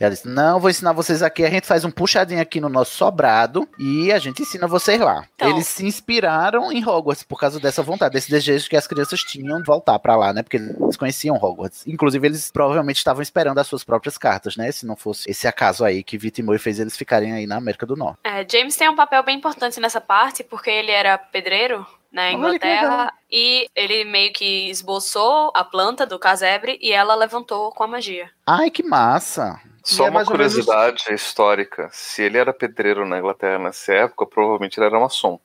Ela 0.00 0.10
disse: 0.10 0.26
"Não, 0.26 0.58
vou 0.58 0.68
ensinar 0.68 0.92
vocês 0.92 1.22
aqui, 1.22 1.44
a 1.44 1.50
gente 1.50 1.66
faz 1.66 1.84
um 1.84 1.90
puxadinho 1.92 2.40
aqui 2.40 2.60
no 2.60 2.68
nosso 2.68 2.96
sobrado 2.96 3.68
e 3.78 4.10
a 4.10 4.18
gente 4.18 4.42
ensina 4.42 4.66
vocês 4.66 5.00
lá". 5.00 5.24
Então- 5.36 5.50
Eles 5.50 5.68
se 5.68 5.86
inspiraram 5.86 6.72
em 6.72 6.84
Hogwarts 6.84 7.22
por 7.22 7.38
causa 7.38 7.60
dessa 7.60 7.67
vontade, 7.82 8.14
desse 8.14 8.30
desejo 8.30 8.68
que 8.68 8.76
as 8.76 8.86
crianças 8.86 9.20
tinham 9.20 9.58
de 9.60 9.66
voltar 9.66 9.98
pra 9.98 10.16
lá, 10.16 10.32
né? 10.32 10.42
Porque 10.42 10.56
eles 10.56 10.96
conheciam 10.96 11.36
Hogwarts. 11.36 11.86
Inclusive, 11.86 12.26
eles 12.26 12.50
provavelmente 12.50 12.96
estavam 12.96 13.22
esperando 13.22 13.58
as 13.58 13.66
suas 13.66 13.84
próprias 13.84 14.16
cartas, 14.18 14.56
né? 14.56 14.70
Se 14.72 14.86
não 14.86 14.96
fosse 14.96 15.30
esse 15.30 15.46
acaso 15.46 15.84
aí 15.84 16.02
que 16.02 16.18
Vitimoi 16.18 16.58
fez 16.58 16.78
eles 16.78 16.96
ficarem 16.96 17.32
aí 17.32 17.46
na 17.46 17.56
América 17.56 17.86
do 17.86 17.96
Norte. 17.96 18.18
É, 18.24 18.46
James 18.48 18.76
tem 18.76 18.88
um 18.88 18.96
papel 18.96 19.22
bem 19.22 19.36
importante 19.36 19.78
nessa 19.80 20.00
parte, 20.00 20.42
porque 20.42 20.70
ele 20.70 20.90
era 20.90 21.16
pedreiro 21.18 21.86
na 22.10 22.28
que 22.28 22.34
Inglaterra 22.34 23.12
e 23.30 23.68
ele 23.76 24.04
meio 24.04 24.32
que 24.32 24.70
esboçou 24.70 25.52
a 25.54 25.62
planta 25.62 26.06
do 26.06 26.18
casebre 26.18 26.78
e 26.80 26.90
ela 26.92 27.14
levantou 27.14 27.70
com 27.72 27.84
a 27.84 27.86
magia. 27.86 28.30
Ai, 28.46 28.70
que 28.70 28.82
massa! 28.82 29.60
Só 29.84 30.04
E 30.04 30.06
é 30.06 30.10
uma 30.10 30.20
ou 30.20 30.26
menos- 30.26 30.28
curiosidade 30.30 31.04
histórica. 31.14 31.88
Se 31.92 32.22
ele 32.22 32.36
era 32.38 32.52
pedreiro 32.52 33.06
na 33.06 33.18
Inglaterra 33.18 33.58
nessa 33.58 33.92
época, 33.92 34.26
provavelmente 34.26 34.78
ele 34.78 34.86
era 34.86 34.98
maçom. 35.00 35.38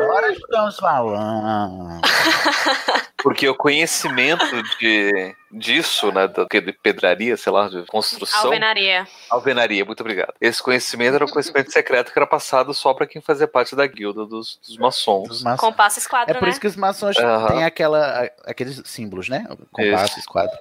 Agora 0.00 0.32
estamos 0.32 0.76
falando. 0.76 2.00
Porque 3.22 3.48
o 3.48 3.54
conhecimento 3.54 4.44
de, 4.80 5.34
disso, 5.50 6.10
né, 6.10 6.26
do 6.26 6.46
que 6.48 6.60
de 6.60 6.72
pedraria, 6.72 7.36
sei 7.36 7.52
lá, 7.52 7.68
de 7.68 7.84
construção. 7.86 8.46
Alvenaria. 8.46 9.06
Alvenaria, 9.30 9.84
muito 9.84 10.00
obrigado. 10.00 10.34
Esse 10.40 10.60
conhecimento 10.60 11.14
era 11.14 11.24
um 11.24 11.28
conhecimento 11.28 11.70
secreto 11.72 12.12
que 12.12 12.18
era 12.18 12.26
passado 12.26 12.74
só 12.74 12.92
pra 12.92 13.06
quem 13.06 13.22
fazia 13.22 13.46
parte 13.46 13.76
da 13.76 13.86
guilda 13.86 14.26
dos, 14.26 14.58
dos 14.66 14.76
maçons. 14.76 15.28
Dos 15.28 15.42
maçons. 15.44 15.60
Compasso 15.60 15.98
É 15.98 16.02
esquadro, 16.02 16.34
por 16.34 16.44
né? 16.46 16.50
isso 16.50 16.60
que 16.60 16.66
os 16.66 16.74
maçons 16.76 17.16
Aham. 17.16 17.46
têm 17.46 17.64
aquela, 17.64 18.28
aqueles 18.44 18.82
símbolos, 18.84 19.28
né? 19.28 19.46
Compasso, 19.70 20.18
esquadro. 20.18 20.56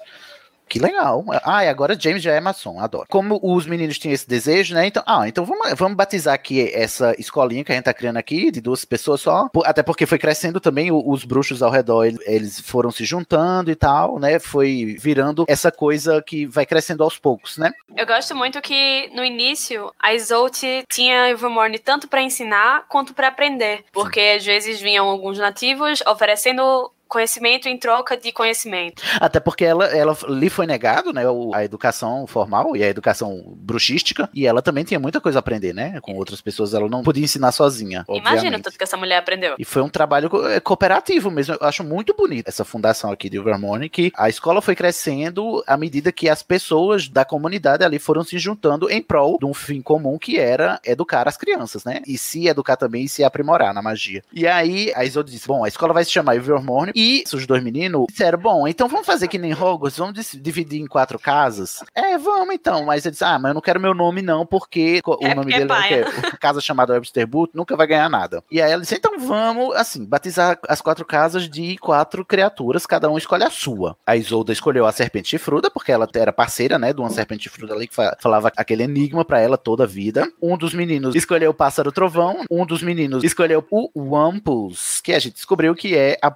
Que 0.72 0.80
legal. 0.80 1.26
Ah, 1.44 1.66
e 1.66 1.68
agora 1.68 2.00
James 2.00 2.24
já 2.24 2.32
é 2.32 2.40
maçom, 2.40 2.80
adoro. 2.80 3.06
Como 3.10 3.38
os 3.44 3.66
meninos 3.66 4.00
tinham 4.00 4.14
esse 4.14 4.26
desejo, 4.26 4.74
né? 4.74 4.88
Então, 4.88 5.04
ah, 5.06 5.28
então 5.28 5.44
vamos, 5.44 5.74
vamos 5.76 5.98
batizar 5.98 6.34
aqui 6.34 6.72
essa 6.74 7.14
escolinha 7.20 7.62
que 7.62 7.74
a 7.74 7.76
gente 7.76 7.84
tá 7.84 7.94
criando 7.94 8.16
aqui, 8.16 8.50
de 8.50 8.62
duas 8.62 8.86
pessoas 8.86 9.20
só. 9.20 9.50
Até 9.66 9.84
porque 9.84 10.06
foi 10.06 10.18
crescendo 10.18 10.62
também, 10.62 10.90
os 10.90 11.26
bruxos 11.26 11.62
ao 11.62 11.70
redor, 11.70 12.06
eles, 12.06 12.62
foram 12.62 12.90
se 12.90 13.04
juntando 13.04 13.70
e 13.70 13.76
tal, 13.76 14.18
né? 14.18 14.40
Foi 14.40 14.96
virando 14.98 15.44
essa 15.50 15.74
coisa 15.74 16.22
que 16.22 16.46
vai 16.46 16.66
crescendo 16.66 17.04
aos 17.04 17.18
poucos, 17.18 17.58
né? 17.58 17.74
Eu 17.98 18.08
gosto 18.08 18.34
muito 18.34 18.62
que 18.62 19.12
no 19.14 19.26
início 19.26 19.92
a 20.00 20.14
Isolt 20.14 20.64
tinha 20.88 21.32
Ilvermorny 21.32 21.80
tanto 21.80 22.08
pra 22.08 22.22
ensinar 22.22 22.86
quanto 22.88 23.14
pra 23.14 23.28
aprender, 23.28 23.84
porque 23.92 24.38
às 24.38 24.46
vezes 24.46 24.80
vinham 24.80 25.10
alguns 25.10 25.38
nativos 25.38 26.02
oferecendo 26.08 26.90
conhecimento 27.12 27.68
em 27.68 27.78
troca 27.78 28.16
de 28.16 28.32
conhecimento. 28.32 29.04
Até 29.20 29.40
porque 29.40 29.66
ela, 29.66 29.86
ela 29.86 30.18
lhe 30.30 30.50
foi 30.50 30.66
negado, 30.66 31.12
né, 31.12 31.24
a 31.54 31.64
educação 31.66 32.26
formal 32.26 32.76
e 32.76 32.84
a 32.84 32.88
educação 32.88 33.44
bruxística, 33.58 34.30
e 34.34 34.48
ela 34.48 34.62
também 34.62 34.86
tinha 34.86 35.00
muita 35.00 35.20
coisa 35.20 35.40
a 35.40 35.42
aprender, 35.42 35.74
né, 35.74 36.00
com 36.02 36.16
outras 36.16 36.40
pessoas, 36.40 36.74
ela 36.74 36.88
não 36.88 37.04
podia 37.04 37.24
ensinar 37.24 37.52
sozinha, 37.52 38.06
Imagina 38.08 38.30
o 38.30 38.36
obviamente. 38.36 38.64
tanto 38.64 38.78
que 38.78 38.84
essa 38.84 38.96
mulher 38.96 39.18
aprendeu. 39.18 39.56
E 39.60 39.66
foi 39.66 39.82
um 39.82 39.90
trabalho 39.90 40.30
eh, 40.48 40.62
cooperativo 40.62 41.30
mesmo. 41.30 41.56
Eu 41.60 41.68
acho 41.68 41.84
muito 41.84 42.16
bonito 42.16 42.48
essa 42.48 42.64
fundação 42.64 43.12
aqui 43.12 43.30
de 43.30 43.36
Ilvermorny, 43.36 43.90
que 43.90 44.12
a 44.16 44.30
escola 44.30 44.62
foi 44.62 44.76
crescendo 44.76 45.62
à 45.68 45.76
medida 45.76 46.12
que 46.12 46.30
as 46.30 46.42
pessoas 46.42 47.10
da 47.10 47.26
comunidade 47.26 47.84
ali 47.84 48.00
foram 48.00 48.24
se 48.24 48.40
juntando 48.40 48.90
em 48.90 49.02
prol 49.02 49.38
de 49.38 49.46
um 49.46 49.54
fim 49.54 49.82
comum 49.82 50.18
que 50.18 50.40
era 50.40 50.80
educar 50.86 51.28
as 51.28 51.36
crianças, 51.36 51.84
né? 51.84 52.02
E 52.08 52.18
se 52.18 52.48
educar 52.48 52.78
também 52.78 53.04
e 53.04 53.10
se 53.10 53.24
aprimorar 53.24 53.74
na 53.74 53.82
magia. 53.82 54.24
E 54.32 54.48
aí 54.48 54.94
a 54.96 55.04
Isolde 55.04 55.32
disse: 55.32 55.48
Bom, 55.48 55.66
a 55.66 55.68
escola 55.68 55.94
vai 55.94 56.06
se 56.06 56.12
chamar 56.12 56.36
Ilvermorny. 56.36 56.92
E 57.02 57.24
os 57.34 57.48
dois 57.48 57.64
meninos 57.64 58.06
disseram: 58.10 58.38
Bom, 58.38 58.68
então 58.68 58.88
vamos 58.88 59.06
fazer 59.08 59.28
que 59.28 59.38
nem 59.40 59.54
Hogwarts, 59.54 59.98
vamos 59.98 60.14
dividir 60.40 60.80
em 60.82 60.86
quatro 60.86 61.18
casas. 61.18 61.84
É, 61.96 62.18
vamos 62.18 62.54
então. 62.54 62.86
Mas 62.86 63.06
ele 63.06 63.12
disse: 63.12 63.24
Ah, 63.24 63.40
mas 63.40 63.50
eu 63.50 63.54
não 63.56 63.62
quero 63.62 63.80
meu 63.80 63.94
nome 63.94 64.22
não, 64.22 64.46
porque 64.46 65.02
o 65.06 65.18
É 65.26 65.34
nome 65.34 65.52
porque 65.52 65.56
é 65.56 65.66
dele 65.66 65.74
é 65.74 66.04
quê? 66.04 66.38
casa 66.40 66.62
chamada 66.62 66.94
Webster 66.94 67.26
Boot 67.26 67.52
nunca 67.56 67.76
vai 67.76 67.88
ganhar 67.88 68.10
nada. 68.10 68.44
E 68.52 68.62
aí 68.62 68.72
ela 68.72 68.82
disse: 68.82 68.96
então 68.96 69.18
vamos, 69.20 69.76
assim, 69.76 70.06
batizar 70.06 70.60
as 70.68 70.82
quatro 70.82 71.06
casas 71.06 71.50
de 71.50 71.78
quatro 71.78 72.24
criaturas, 72.26 72.86
cada 72.86 73.10
um 73.10 73.18
escolhe 73.18 73.44
a 73.44 73.50
sua. 73.50 73.98
A 74.06 74.16
Isolda 74.16 74.52
escolheu 74.52 74.86
a 74.86 74.92
serpente 74.92 75.30
chifruda, 75.30 75.70
porque 75.72 75.92
ela 75.92 76.08
era 76.16 76.32
parceira, 76.34 76.78
né, 76.78 76.94
de 76.94 77.00
uma 77.00 77.10
serpente 77.10 77.44
chifruda 77.44 77.74
ali 77.74 77.88
que 77.88 77.96
fa- 77.96 78.16
falava 78.20 78.52
aquele 78.56 78.84
enigma 78.84 79.24
pra 79.26 79.40
ela 79.40 79.58
toda 79.58 79.84
a 79.84 79.88
vida. 79.88 80.30
Um 80.42 80.58
dos 80.58 80.74
meninos 80.74 81.16
escolheu 81.16 81.52
o 81.52 81.54
pássaro 81.54 81.92
trovão, 81.92 82.44
um 82.52 82.66
dos 82.66 82.84
meninos 82.84 83.24
escolheu 83.24 83.66
o 83.72 83.90
Wampus, 83.96 85.02
que 85.02 85.14
a 85.14 85.20
gente 85.20 85.34
descobriu 85.36 85.74
que 85.76 85.96
é 85.96 86.18
a 86.22 86.30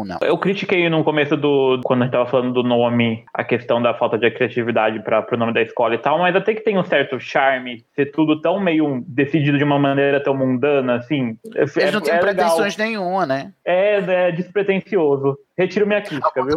Pumaruna. 0.00 0.18
Eu 0.22 0.38
critiquei 0.38 0.88
no 0.88 1.04
começo 1.04 1.36
do. 1.36 1.80
Quando 1.84 2.02
a 2.02 2.04
gente 2.04 2.12
tava 2.12 2.26
falando 2.26 2.52
do 2.52 2.62
nome, 2.62 3.24
a 3.34 3.44
questão 3.44 3.80
da 3.80 3.94
falta 3.94 4.18
de 4.18 4.30
criatividade 4.30 5.02
para 5.02 5.22
pro 5.22 5.36
nome 5.36 5.52
da 5.52 5.62
escola 5.62 5.94
e 5.94 5.98
tal, 5.98 6.18
mas 6.18 6.34
até 6.34 6.54
que 6.54 6.62
tem 6.62 6.78
um 6.78 6.84
certo 6.84 7.20
charme 7.20 7.84
ser 7.94 8.06
tudo 8.06 8.40
tão 8.40 8.58
meio 8.60 9.04
decidido 9.06 9.58
de 9.58 9.64
uma 9.64 9.78
maneira 9.78 10.22
tão 10.22 10.34
mundana, 10.34 10.96
assim. 10.96 11.36
É, 11.54 11.62
Eles 11.62 11.74
não 11.74 11.82
é 11.82 12.02
tinham 12.02 12.16
legal. 12.16 12.20
pretensões 12.20 12.76
nenhuma, 12.76 13.26
né? 13.26 13.52
É, 13.64 14.28
é 14.28 14.32
despretensioso. 14.32 15.38
Retiro 15.56 15.86
minha 15.86 16.00
crítica, 16.00 16.42
viu? 16.44 16.56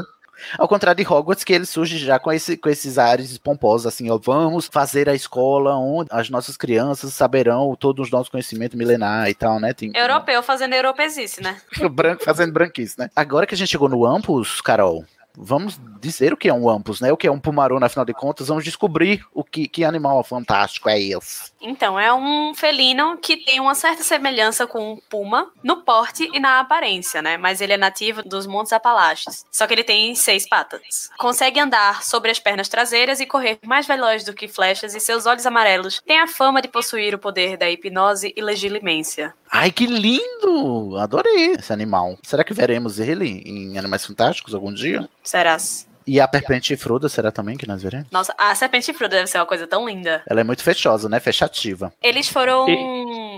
Ao 0.58 0.68
contrário 0.68 1.04
de 1.04 1.10
Hogwarts, 1.10 1.44
que 1.44 1.54
ele 1.54 1.66
surge 1.66 1.98
já 1.98 2.20
com, 2.20 2.32
esse, 2.32 2.58
com 2.58 2.70
esses 2.70 2.98
ares 2.98 3.38
pomposos, 3.38 3.88
assim, 3.88 4.10
ó, 4.10 4.18
vamos 4.18 4.68
fazer 4.72 5.08
a 5.10 5.16
escola 5.16 5.76
onde 5.76 6.10
as 6.12 6.30
nossas 6.30 6.58
crianças 6.58 7.14
saberão 7.14 7.76
todos 7.76 8.08
os 8.08 8.12
nossos 8.12 8.30
conhecimentos 8.30 8.78
milenar 8.78 9.30
e 9.30 9.34
tal, 9.34 9.60
né? 9.60 9.74
Tem, 9.74 9.92
Europeu 9.96 10.42
fazendo 10.44 10.74
europesice, 10.74 11.42
né? 11.42 11.62
branco 11.92 12.24
fazendo 12.24 12.52
branquice, 12.52 12.98
né? 13.00 13.10
Agora 13.16 13.46
que 13.46 13.56
a 13.56 13.58
gente 13.58 13.70
chegou 13.70 13.90
no 13.90 14.06
Ampus, 14.06 14.62
Carol, 14.62 15.06
vamos 15.38 15.80
dizer 16.00 16.34
o 16.34 16.38
que 16.38 16.50
é 16.50 16.54
um 16.54 16.70
Ampus, 16.70 17.00
né? 17.02 17.12
O 17.12 17.18
que 17.18 17.28
é 17.28 17.32
um 17.32 17.40
Pumarona, 17.40 17.86
afinal 17.86 18.06
de 18.06 18.14
contas, 18.14 18.48
vamos 18.48 18.64
descobrir 18.64 19.26
o 19.34 19.44
que, 19.44 19.68
que 19.68 19.84
animal 19.84 20.24
fantástico 20.24 20.90
é 20.90 21.00
esse. 21.00 21.52
Então, 21.62 22.00
é 22.00 22.14
um 22.14 22.54
felino 22.54 23.18
que 23.18 23.38
tem 23.38 23.60
uma 23.60 23.76
certa 23.76 24.04
semelhança 24.04 24.68
com 24.68 24.94
um 24.94 24.98
puma 25.10 25.52
no 25.64 25.78
porte 25.78 26.30
e 26.34 26.40
na 26.40 26.60
aparência, 26.60 27.22
né? 27.22 27.38
Mas 27.38 27.62
ele 27.62 27.74
é 27.74 27.78
nativo 27.78 28.22
dos 28.24 28.46
Montes 28.46 28.74
Apalaches. 28.74 29.46
Só 29.52 29.66
que 29.66 29.74
ele 29.74 29.84
tem 29.84 30.14
seis 30.16 30.48
patas. 30.48 31.10
Consegue 31.18 31.60
andar 31.60 32.04
sobre 32.04 32.32
as 32.32 32.40
pernas 32.40 32.68
traseiras 32.68 33.20
e 33.20 33.26
correr 33.26 33.60
mais 33.66 33.88
veloz 33.88 34.24
do 34.24 34.34
que 34.34 34.48
flechas, 34.48 34.94
e 34.94 35.00
seus 35.00 35.26
olhos 35.26 35.46
amarelos 35.46 36.02
têm 36.06 36.20
a 36.20 36.28
fama 36.28 36.62
de 36.62 36.68
possuir 36.68 37.16
o 37.16 37.20
poder 37.20 37.58
da 37.58 37.70
hipnose 37.70 38.34
e 38.36 38.42
legilimência. 38.42 39.34
Ai, 39.56 39.70
que 39.72 39.86
lindo! 39.86 40.98
Adorei 40.98 41.52
esse 41.52 41.72
animal. 41.72 42.18
Será 42.24 42.44
que 42.44 42.56
veremos 42.56 43.00
ele 43.00 43.44
em 43.46 43.78
Animais 43.78 44.04
Fantásticos 44.04 44.56
algum 44.56 44.74
dia? 44.74 45.08
Serás? 45.24 45.88
E 46.08 46.20
a 46.20 46.28
Serpente 46.28 46.68
Chifruda, 46.70 47.08
será 47.08 47.32
também 47.32 47.56
que 47.56 47.68
nós 47.68 47.84
veremos? 47.84 48.08
Nossa, 48.12 48.34
a 48.36 48.54
serpente 48.56 48.88
chifruda 48.88 49.16
deve 49.16 49.28
ser 49.28 49.38
uma 49.38 49.46
coisa 49.46 49.68
tão 49.68 49.88
linda. 49.88 50.24
Ela 50.28 50.42
é 50.42 50.44
muito 50.44 50.64
fechosa, 50.64 51.08
né? 51.08 51.20
Fechativa. 51.20 51.94
Eles 52.02 52.28
foram 52.28 52.66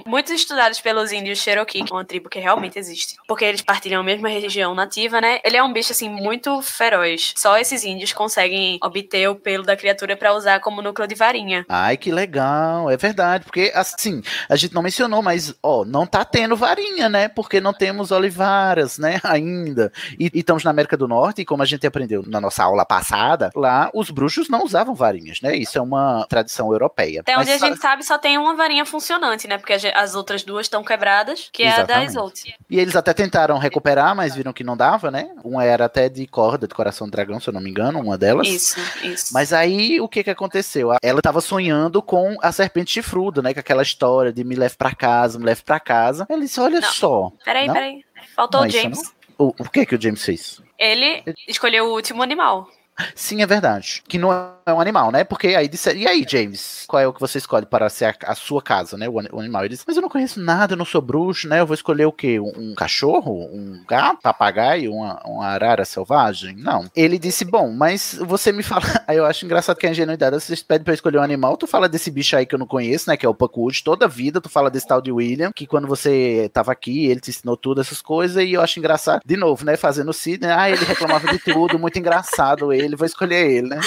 muito 0.08 0.32
estudados 0.32 0.80
pelos 0.80 1.12
índios 1.12 1.40
Cherokee, 1.40 1.84
que 1.84 1.92
é 1.92 1.96
uma 1.96 2.06
tribo 2.06 2.30
que 2.30 2.40
realmente 2.40 2.78
existe. 2.78 3.16
Porque 3.28 3.44
eles 3.44 3.62
partilham 3.62 4.02
a 4.02 4.04
mesma 4.04 4.30
região 4.30 4.76
nativa, 4.76 5.20
né? 5.20 5.40
Ele 5.44 5.58
é 5.58 5.64
um 5.64 5.74
bicho, 5.74 5.92
assim, 5.92 6.10
muito 6.10 6.62
feroz. 6.62 7.34
Só 7.36 7.58
esses 7.58 7.84
índios 7.84 8.14
conseguem 8.14 8.78
obter 8.84 9.28
o 9.30 9.36
pelo 9.36 9.64
da 9.64 9.76
criatura 9.76 10.16
pra 10.16 10.34
usar 10.34 10.60
como 10.60 10.82
núcleo 10.82 11.08
de 11.08 11.16
varinha. 11.16 11.66
Ai, 11.68 11.98
que 11.98 12.12
legal, 12.12 12.90
é 12.90 12.98
verdade, 12.98 13.46
porque 13.46 13.72
assim, 13.74 14.22
a 14.50 14.56
gente 14.56 14.74
não 14.74 14.82
mencionou, 14.82 15.22
mas 15.22 15.56
ó, 15.62 15.84
não 15.84 16.06
tá 16.06 16.24
tendo 16.24 16.56
varinha, 16.56 17.10
né? 17.10 17.28
Porque 17.28 17.60
não 17.60 17.74
temos 17.74 18.12
olivaras, 18.12 18.98
né, 18.98 19.20
ainda. 19.26 19.92
E, 20.20 20.26
e 20.34 20.40
estamos 20.40 20.64
na 20.64 20.72
América 20.72 20.96
do 20.96 21.08
Norte, 21.08 21.42
e 21.42 21.46
como 21.46 21.64
a 21.64 21.66
gente 21.66 21.86
aprendeu 21.86 22.24
na 22.28 22.40
nossa 22.40 22.64
aula 22.64 22.86
passada, 22.86 23.50
lá 23.56 23.90
os 23.94 24.10
bruxos 24.10 24.50
não 24.50 24.64
usavam 24.64 24.94
varinhas, 24.94 25.42
né? 25.42 25.56
Isso 25.56 25.78
é 25.78 25.82
uma 25.82 26.26
tradição 26.30 26.72
europeia. 26.72 27.22
Até 27.22 27.38
onde 27.38 27.50
Mas 27.50 27.64
a 27.64 27.68
gente 27.68 27.82
sabe, 27.82 28.04
só 28.04 28.18
tem 28.18 28.38
uma 28.38 28.56
varinha 28.56 28.86
funcionante, 28.86 29.48
né? 29.48 29.58
Porque 29.58 29.74
as- 29.96 30.06
as 30.06 30.16
outras 30.16 30.44
duas 30.44 30.66
estão 30.66 30.84
quebradas, 30.84 31.50
que 31.52 31.64
é 31.64 31.68
a 31.68 31.72
da 31.78 32.04
Exatamente. 32.04 32.10
Isolt. 32.12 32.42
E 32.70 32.80
eles 32.80 32.96
até 32.96 33.14
tentaram 33.14 33.58
recuperar, 33.58 34.16
mas 34.16 34.36
viram 34.36 34.54
que 34.54 34.64
não 34.64 34.78
dava, 34.78 35.10
né? 35.12 35.30
Uma 35.44 35.64
era 35.66 35.86
até 35.86 36.08
de 36.08 36.26
corda, 36.28 36.68
de 36.68 36.74
coração 36.74 37.08
do 37.08 37.12
dragão, 37.12 37.40
se 37.40 37.50
eu 37.50 37.54
não 37.54 37.60
me 37.62 37.70
engano, 37.70 38.00
uma 38.00 38.18
delas. 38.18 38.48
Isso, 38.48 38.80
isso. 39.04 39.34
Mas 39.34 39.52
aí, 39.52 40.00
o 40.00 40.08
que 40.08 40.24
que 40.24 40.30
aconteceu? 40.30 40.90
Ela 41.02 41.22
tava 41.22 41.42
sonhando 41.42 42.02
com 42.02 42.36
a 42.42 42.52
serpente 42.52 42.92
chifruda, 42.92 43.42
né? 43.42 43.54
Com 43.54 43.60
aquela 43.60 43.84
história 43.84 44.32
de 44.32 44.44
me 44.44 44.56
leve 44.56 44.76
pra 44.78 44.94
casa, 44.96 45.38
me 45.40 45.46
leve 45.46 45.62
pra 45.64 45.80
casa. 45.80 46.26
Ela 46.30 46.40
disse, 46.42 46.60
olha 46.60 46.80
Não. 46.80 46.92
só. 46.92 47.32
Peraí, 47.44 47.68
Não? 47.68 47.74
peraí. 47.74 48.06
Faltou 48.36 48.62
Não, 48.62 48.68
o 48.68 48.72
James. 48.72 49.14
O, 49.38 49.48
o 49.48 49.70
que 49.70 49.86
que 49.86 49.96
o 49.96 50.02
James 50.02 50.24
fez? 50.24 50.62
Ele 50.80 51.24
escolheu 51.48 51.86
o 51.88 51.94
último 51.94 52.24
animal. 52.24 52.70
Sim, 53.14 53.42
é 53.42 53.46
verdade. 53.46 54.02
Que 54.08 54.18
não 54.18 54.32
é 54.32 54.74
um 54.74 54.80
animal, 54.80 55.12
né? 55.12 55.24
Porque 55.24 55.48
aí 55.48 55.68
disse, 55.68 55.94
e 55.94 56.08
aí, 56.08 56.26
James, 56.28 56.86
qual 56.88 57.02
é 57.02 57.08
o 57.08 57.14
que 57.14 57.20
você 57.20 57.38
escolhe 57.38 57.66
para 57.66 57.90
ser 57.90 58.06
a, 58.06 58.32
a 58.32 58.36
sua 58.36 58.62
casa, 58.62 58.98
né? 58.98 59.08
O, 59.08 59.14
o 59.14 59.40
animal. 59.40 59.64
Ele 59.64 59.70
disse, 59.70 59.84
mas 59.86 59.96
eu 59.96 60.02
não 60.02 60.10
conheço 60.10 60.40
nada, 60.40 60.74
eu 60.74 60.78
não 60.78 60.86
sou 60.86 61.02
bruxo, 61.02 61.48
né? 61.48 61.60
Eu 61.60 61.66
vou 61.68 61.74
escolher 61.74 62.06
o 62.06 62.12
quê? 62.12 62.40
Um, 62.40 62.72
um 62.72 62.76
cachorro? 62.76 63.50
Um 63.52 63.84
gato? 63.88 64.22
Papagaio? 64.22 64.94
Uma, 64.94 65.22
uma 65.26 65.46
arara 65.48 65.84
selvagem? 65.84 66.56
Não. 66.56 66.86
Ele 66.96 67.20
disse, 67.20 67.44
bom, 67.44 67.72
mas 67.72 68.18
você 68.22 68.52
me 68.52 68.64
fala. 68.64 68.86
Aí 69.08 69.18
eu 69.18 69.26
acho 69.26 69.46
engraçado 69.46 69.78
que 69.78 69.88
a 69.88 69.92
ingenuidade, 69.92 70.40
você 70.40 70.56
pede 70.56 70.84
pra 70.84 70.92
eu 70.92 70.96
escolher 70.96 71.18
um 71.18 71.24
animal, 71.24 71.58
tu 71.58 71.68
fala 71.68 71.90
desse 71.90 72.10
bicho 72.10 72.36
aí 72.36 72.46
que 72.46 72.56
eu 72.56 72.60
não 72.60 72.68
conheço, 72.68 73.10
né? 73.10 73.18
Que 73.18 73.26
é 73.26 73.30
o 73.30 73.36
Puckwood. 73.36 73.84
Toda 73.84 74.06
a 74.06 74.10
vida 74.10 74.40
tu 74.40 74.50
fala 74.50 74.70
desse 74.72 74.88
tal 74.88 75.02
de 75.02 75.12
William, 75.12 75.52
que 75.54 75.68
quando 75.68 75.88
você 75.88 76.50
tava 76.54 76.72
aqui, 76.72 77.08
ele 77.08 77.20
te 77.20 77.30
ensinou 77.30 77.58
tudo, 77.58 77.82
essas 77.82 78.02
coisas, 78.02 78.44
e 78.44 78.54
eu 78.54 78.62
acho 78.62 78.80
engraçado. 78.80 79.22
De 79.26 79.36
novo, 79.36 79.66
né? 79.66 79.76
Fazendo 79.76 80.10
o 80.10 80.14
Sidney, 80.14 80.50
ah, 80.50 80.70
ele 80.70 80.86
reclamava 80.86 81.28
de 81.28 81.40
tudo, 81.40 81.78
muito 81.78 82.00
engraçado 82.00 82.72
ele, 82.72 82.85
vou 82.94 83.06
escolher 83.06 83.50
ele, 83.50 83.70
né? 83.70 83.80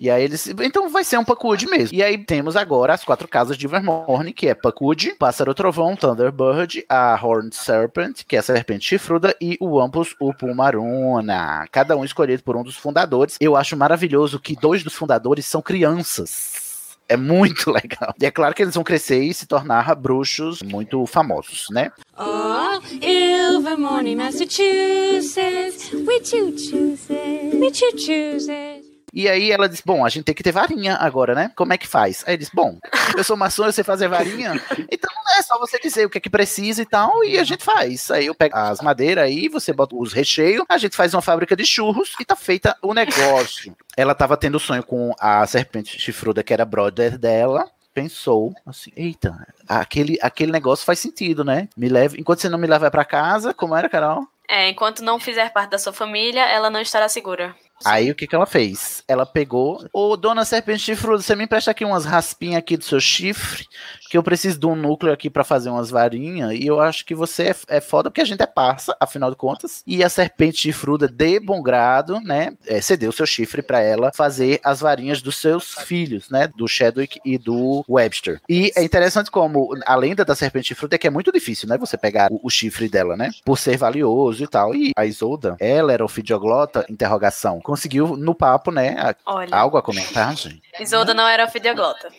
E 0.00 0.10
aí 0.10 0.24
eles. 0.24 0.46
Então 0.46 0.90
vai 0.90 1.04
ser 1.04 1.18
um 1.18 1.24
Puckwood 1.24 1.66
mesmo. 1.66 1.96
E 1.96 2.02
aí 2.02 2.18
temos 2.18 2.56
agora 2.56 2.92
as 2.92 3.04
quatro 3.04 3.28
casas 3.28 3.56
de 3.56 3.66
Vermorne, 3.66 4.32
que 4.32 4.48
é 4.48 4.54
Puckwood, 4.54 5.14
Pássaro 5.18 5.54
Trovão, 5.54 5.96
Thunderbird, 5.96 6.84
a 6.88 7.18
Horned 7.22 7.54
Serpent, 7.54 8.22
que 8.26 8.36
é 8.36 8.38
a 8.40 8.42
serpente 8.42 8.84
chifruda, 8.84 9.34
e 9.40 9.56
o 9.60 9.80
Ampus 9.80 10.14
Upumaruna. 10.20 11.66
Cada 11.70 11.96
um 11.96 12.04
escolhido 12.04 12.42
por 12.42 12.56
um 12.56 12.62
dos 12.62 12.76
fundadores. 12.76 13.36
Eu 13.40 13.56
acho 13.56 13.76
maravilhoso 13.76 14.40
que 14.40 14.56
dois 14.56 14.82
dos 14.82 14.94
fundadores 14.94 15.46
são 15.46 15.62
crianças. 15.62 16.61
É 17.08 17.16
muito 17.16 17.70
legal. 17.72 18.14
E 18.20 18.26
é 18.26 18.30
claro 18.30 18.54
que 18.54 18.62
eles 18.62 18.74
vão 18.74 18.84
crescer 18.84 19.22
e 19.22 19.34
se 19.34 19.46
tornar 19.46 19.94
bruxos 19.94 20.60
muito 20.62 21.04
famosos, 21.06 21.66
né? 21.70 21.90
Oh, 22.18 22.80
Ilvermorny, 23.04 24.16
Massachusetts. 24.16 25.92
We 25.92 26.20
choo 26.24 26.56
choose 26.56 27.12
it. 27.12 27.56
We 27.56 27.70
choo 27.72 27.96
choose 27.96 28.50
it. 28.50 28.81
E 29.12 29.28
aí 29.28 29.52
ela 29.52 29.68
disse: 29.68 29.82
Bom, 29.84 30.04
a 30.04 30.08
gente 30.08 30.24
tem 30.24 30.34
que 30.34 30.42
ter 30.42 30.52
varinha 30.52 30.96
agora, 30.96 31.34
né? 31.34 31.50
Como 31.54 31.72
é 31.72 31.78
que 31.78 31.86
faz? 31.86 32.24
Aí 32.26 32.34
ele 32.34 32.38
disse: 32.38 32.54
Bom, 32.54 32.78
eu 33.16 33.22
sou 33.22 33.36
maçom, 33.36 33.66
eu 33.66 33.72
sei 33.72 33.84
fazer 33.84 34.08
varinha. 34.08 34.60
Então 34.90 35.10
é 35.36 35.42
só 35.42 35.58
você 35.58 35.78
dizer 35.78 36.06
o 36.06 36.10
que 36.10 36.18
é 36.18 36.20
que 36.20 36.30
precisa 36.30 36.82
e 36.82 36.86
tal, 36.86 37.22
e 37.24 37.38
a 37.38 37.44
gente 37.44 37.64
faz. 37.64 38.10
Aí 38.10 38.26
eu 38.26 38.34
pego 38.34 38.56
as 38.56 38.80
madeiras 38.80 39.24
aí, 39.24 39.48
você 39.48 39.72
bota 39.72 39.94
os 39.96 40.12
recheios, 40.12 40.64
a 40.68 40.78
gente 40.78 40.96
faz 40.96 41.14
uma 41.14 41.22
fábrica 41.22 41.54
de 41.54 41.64
churros 41.64 42.14
e 42.20 42.24
tá 42.24 42.36
feita 42.36 42.76
o 42.82 42.94
negócio. 42.94 43.76
Ela 43.96 44.14
tava 44.14 44.36
tendo 44.36 44.58
sonho 44.58 44.82
com 44.82 45.14
a 45.18 45.46
serpente 45.46 45.98
chifruda, 45.98 46.42
que 46.42 46.52
era 46.52 46.64
brother 46.64 47.18
dela. 47.18 47.70
Pensou 47.94 48.54
assim, 48.66 48.90
eita, 48.96 49.46
aquele, 49.68 50.18
aquele 50.22 50.50
negócio 50.50 50.86
faz 50.86 50.98
sentido, 50.98 51.44
né? 51.44 51.68
Me 51.76 51.90
leve, 51.90 52.18
enquanto 52.18 52.40
você 52.40 52.48
não 52.48 52.58
me 52.58 52.66
levar 52.66 52.90
pra 52.90 53.04
casa, 53.04 53.52
como 53.52 53.76
era, 53.76 53.88
Carol? 53.88 54.26
É, 54.48 54.68
enquanto 54.70 55.02
não 55.02 55.20
fizer 55.20 55.50
parte 55.52 55.70
da 55.70 55.78
sua 55.78 55.92
família, 55.92 56.42
ela 56.42 56.70
não 56.70 56.80
estará 56.80 57.08
segura. 57.08 57.54
Aí 57.84 58.10
o 58.10 58.14
que 58.14 58.26
que 58.26 58.34
ela 58.34 58.46
fez? 58.46 59.02
Ela 59.06 59.26
pegou, 59.26 59.84
ô 59.92 60.16
dona 60.16 60.44
serpente 60.44 60.80
chifruda, 60.80 61.22
você 61.22 61.34
me 61.34 61.44
empresta 61.44 61.70
aqui 61.70 61.84
umas 61.84 62.04
raspinhas 62.04 62.58
aqui 62.58 62.76
do 62.76 62.84
seu 62.84 63.00
chifre, 63.00 63.66
que 64.10 64.16
eu 64.16 64.22
preciso 64.22 64.58
de 64.58 64.66
um 64.66 64.76
núcleo 64.76 65.12
aqui 65.12 65.30
pra 65.30 65.44
fazer 65.44 65.70
umas 65.70 65.90
varinhas, 65.90 66.52
e 66.52 66.66
eu 66.66 66.80
acho 66.80 67.04
que 67.04 67.14
você 67.14 67.44
é, 67.44 67.76
é 67.76 67.80
foda 67.80 68.10
porque 68.10 68.20
a 68.20 68.24
gente 68.24 68.42
é 68.42 68.46
parça, 68.46 68.96
afinal 69.00 69.30
de 69.30 69.36
contas. 69.36 69.82
E 69.86 70.04
a 70.04 70.08
serpente 70.08 70.58
chifruda, 70.58 71.08
de 71.08 71.40
bom 71.40 71.62
grado, 71.62 72.20
né, 72.20 72.52
é, 72.66 72.80
cedeu 72.80 73.12
seu 73.12 73.26
chifre 73.26 73.62
pra 73.62 73.80
ela 73.80 74.10
fazer 74.14 74.60
as 74.62 74.80
varinhas 74.80 75.22
dos 75.22 75.36
seus 75.36 75.74
filhos, 75.74 76.28
né, 76.30 76.48
do 76.48 76.68
Chadwick 76.68 77.20
e 77.24 77.38
do 77.38 77.84
Webster. 77.88 78.40
E 78.48 78.72
é 78.76 78.82
interessante 78.82 79.30
como 79.30 79.74
a 79.86 79.96
lenda 79.96 80.24
da 80.24 80.34
serpente 80.34 80.68
chifruda 80.68 80.96
é 80.96 80.98
que 80.98 81.06
é 81.06 81.10
muito 81.10 81.32
difícil, 81.32 81.68
né, 81.68 81.78
você 81.78 81.96
pegar 81.96 82.30
o, 82.30 82.40
o 82.42 82.50
chifre 82.50 82.88
dela, 82.88 83.16
né, 83.16 83.30
por 83.44 83.58
ser 83.58 83.76
valioso 83.76 84.44
e 84.44 84.46
tal. 84.46 84.74
E 84.74 84.92
a 84.96 85.06
Isolda, 85.06 85.56
ela 85.58 85.92
era 85.92 86.04
ofidioglota, 86.04 86.84
interrogação, 86.88 87.60
conseguiu 87.72 88.18
no 88.18 88.34
papo, 88.34 88.70
né, 88.70 88.94
a- 88.98 89.14
Olha. 89.24 89.56
algo 89.56 89.78
a 89.78 89.82
comentar, 89.82 90.36
gente? 90.36 90.60
Isolda 90.78 91.14
não 91.14 91.26
era 91.26 91.46
ofidioglota. 91.46 92.10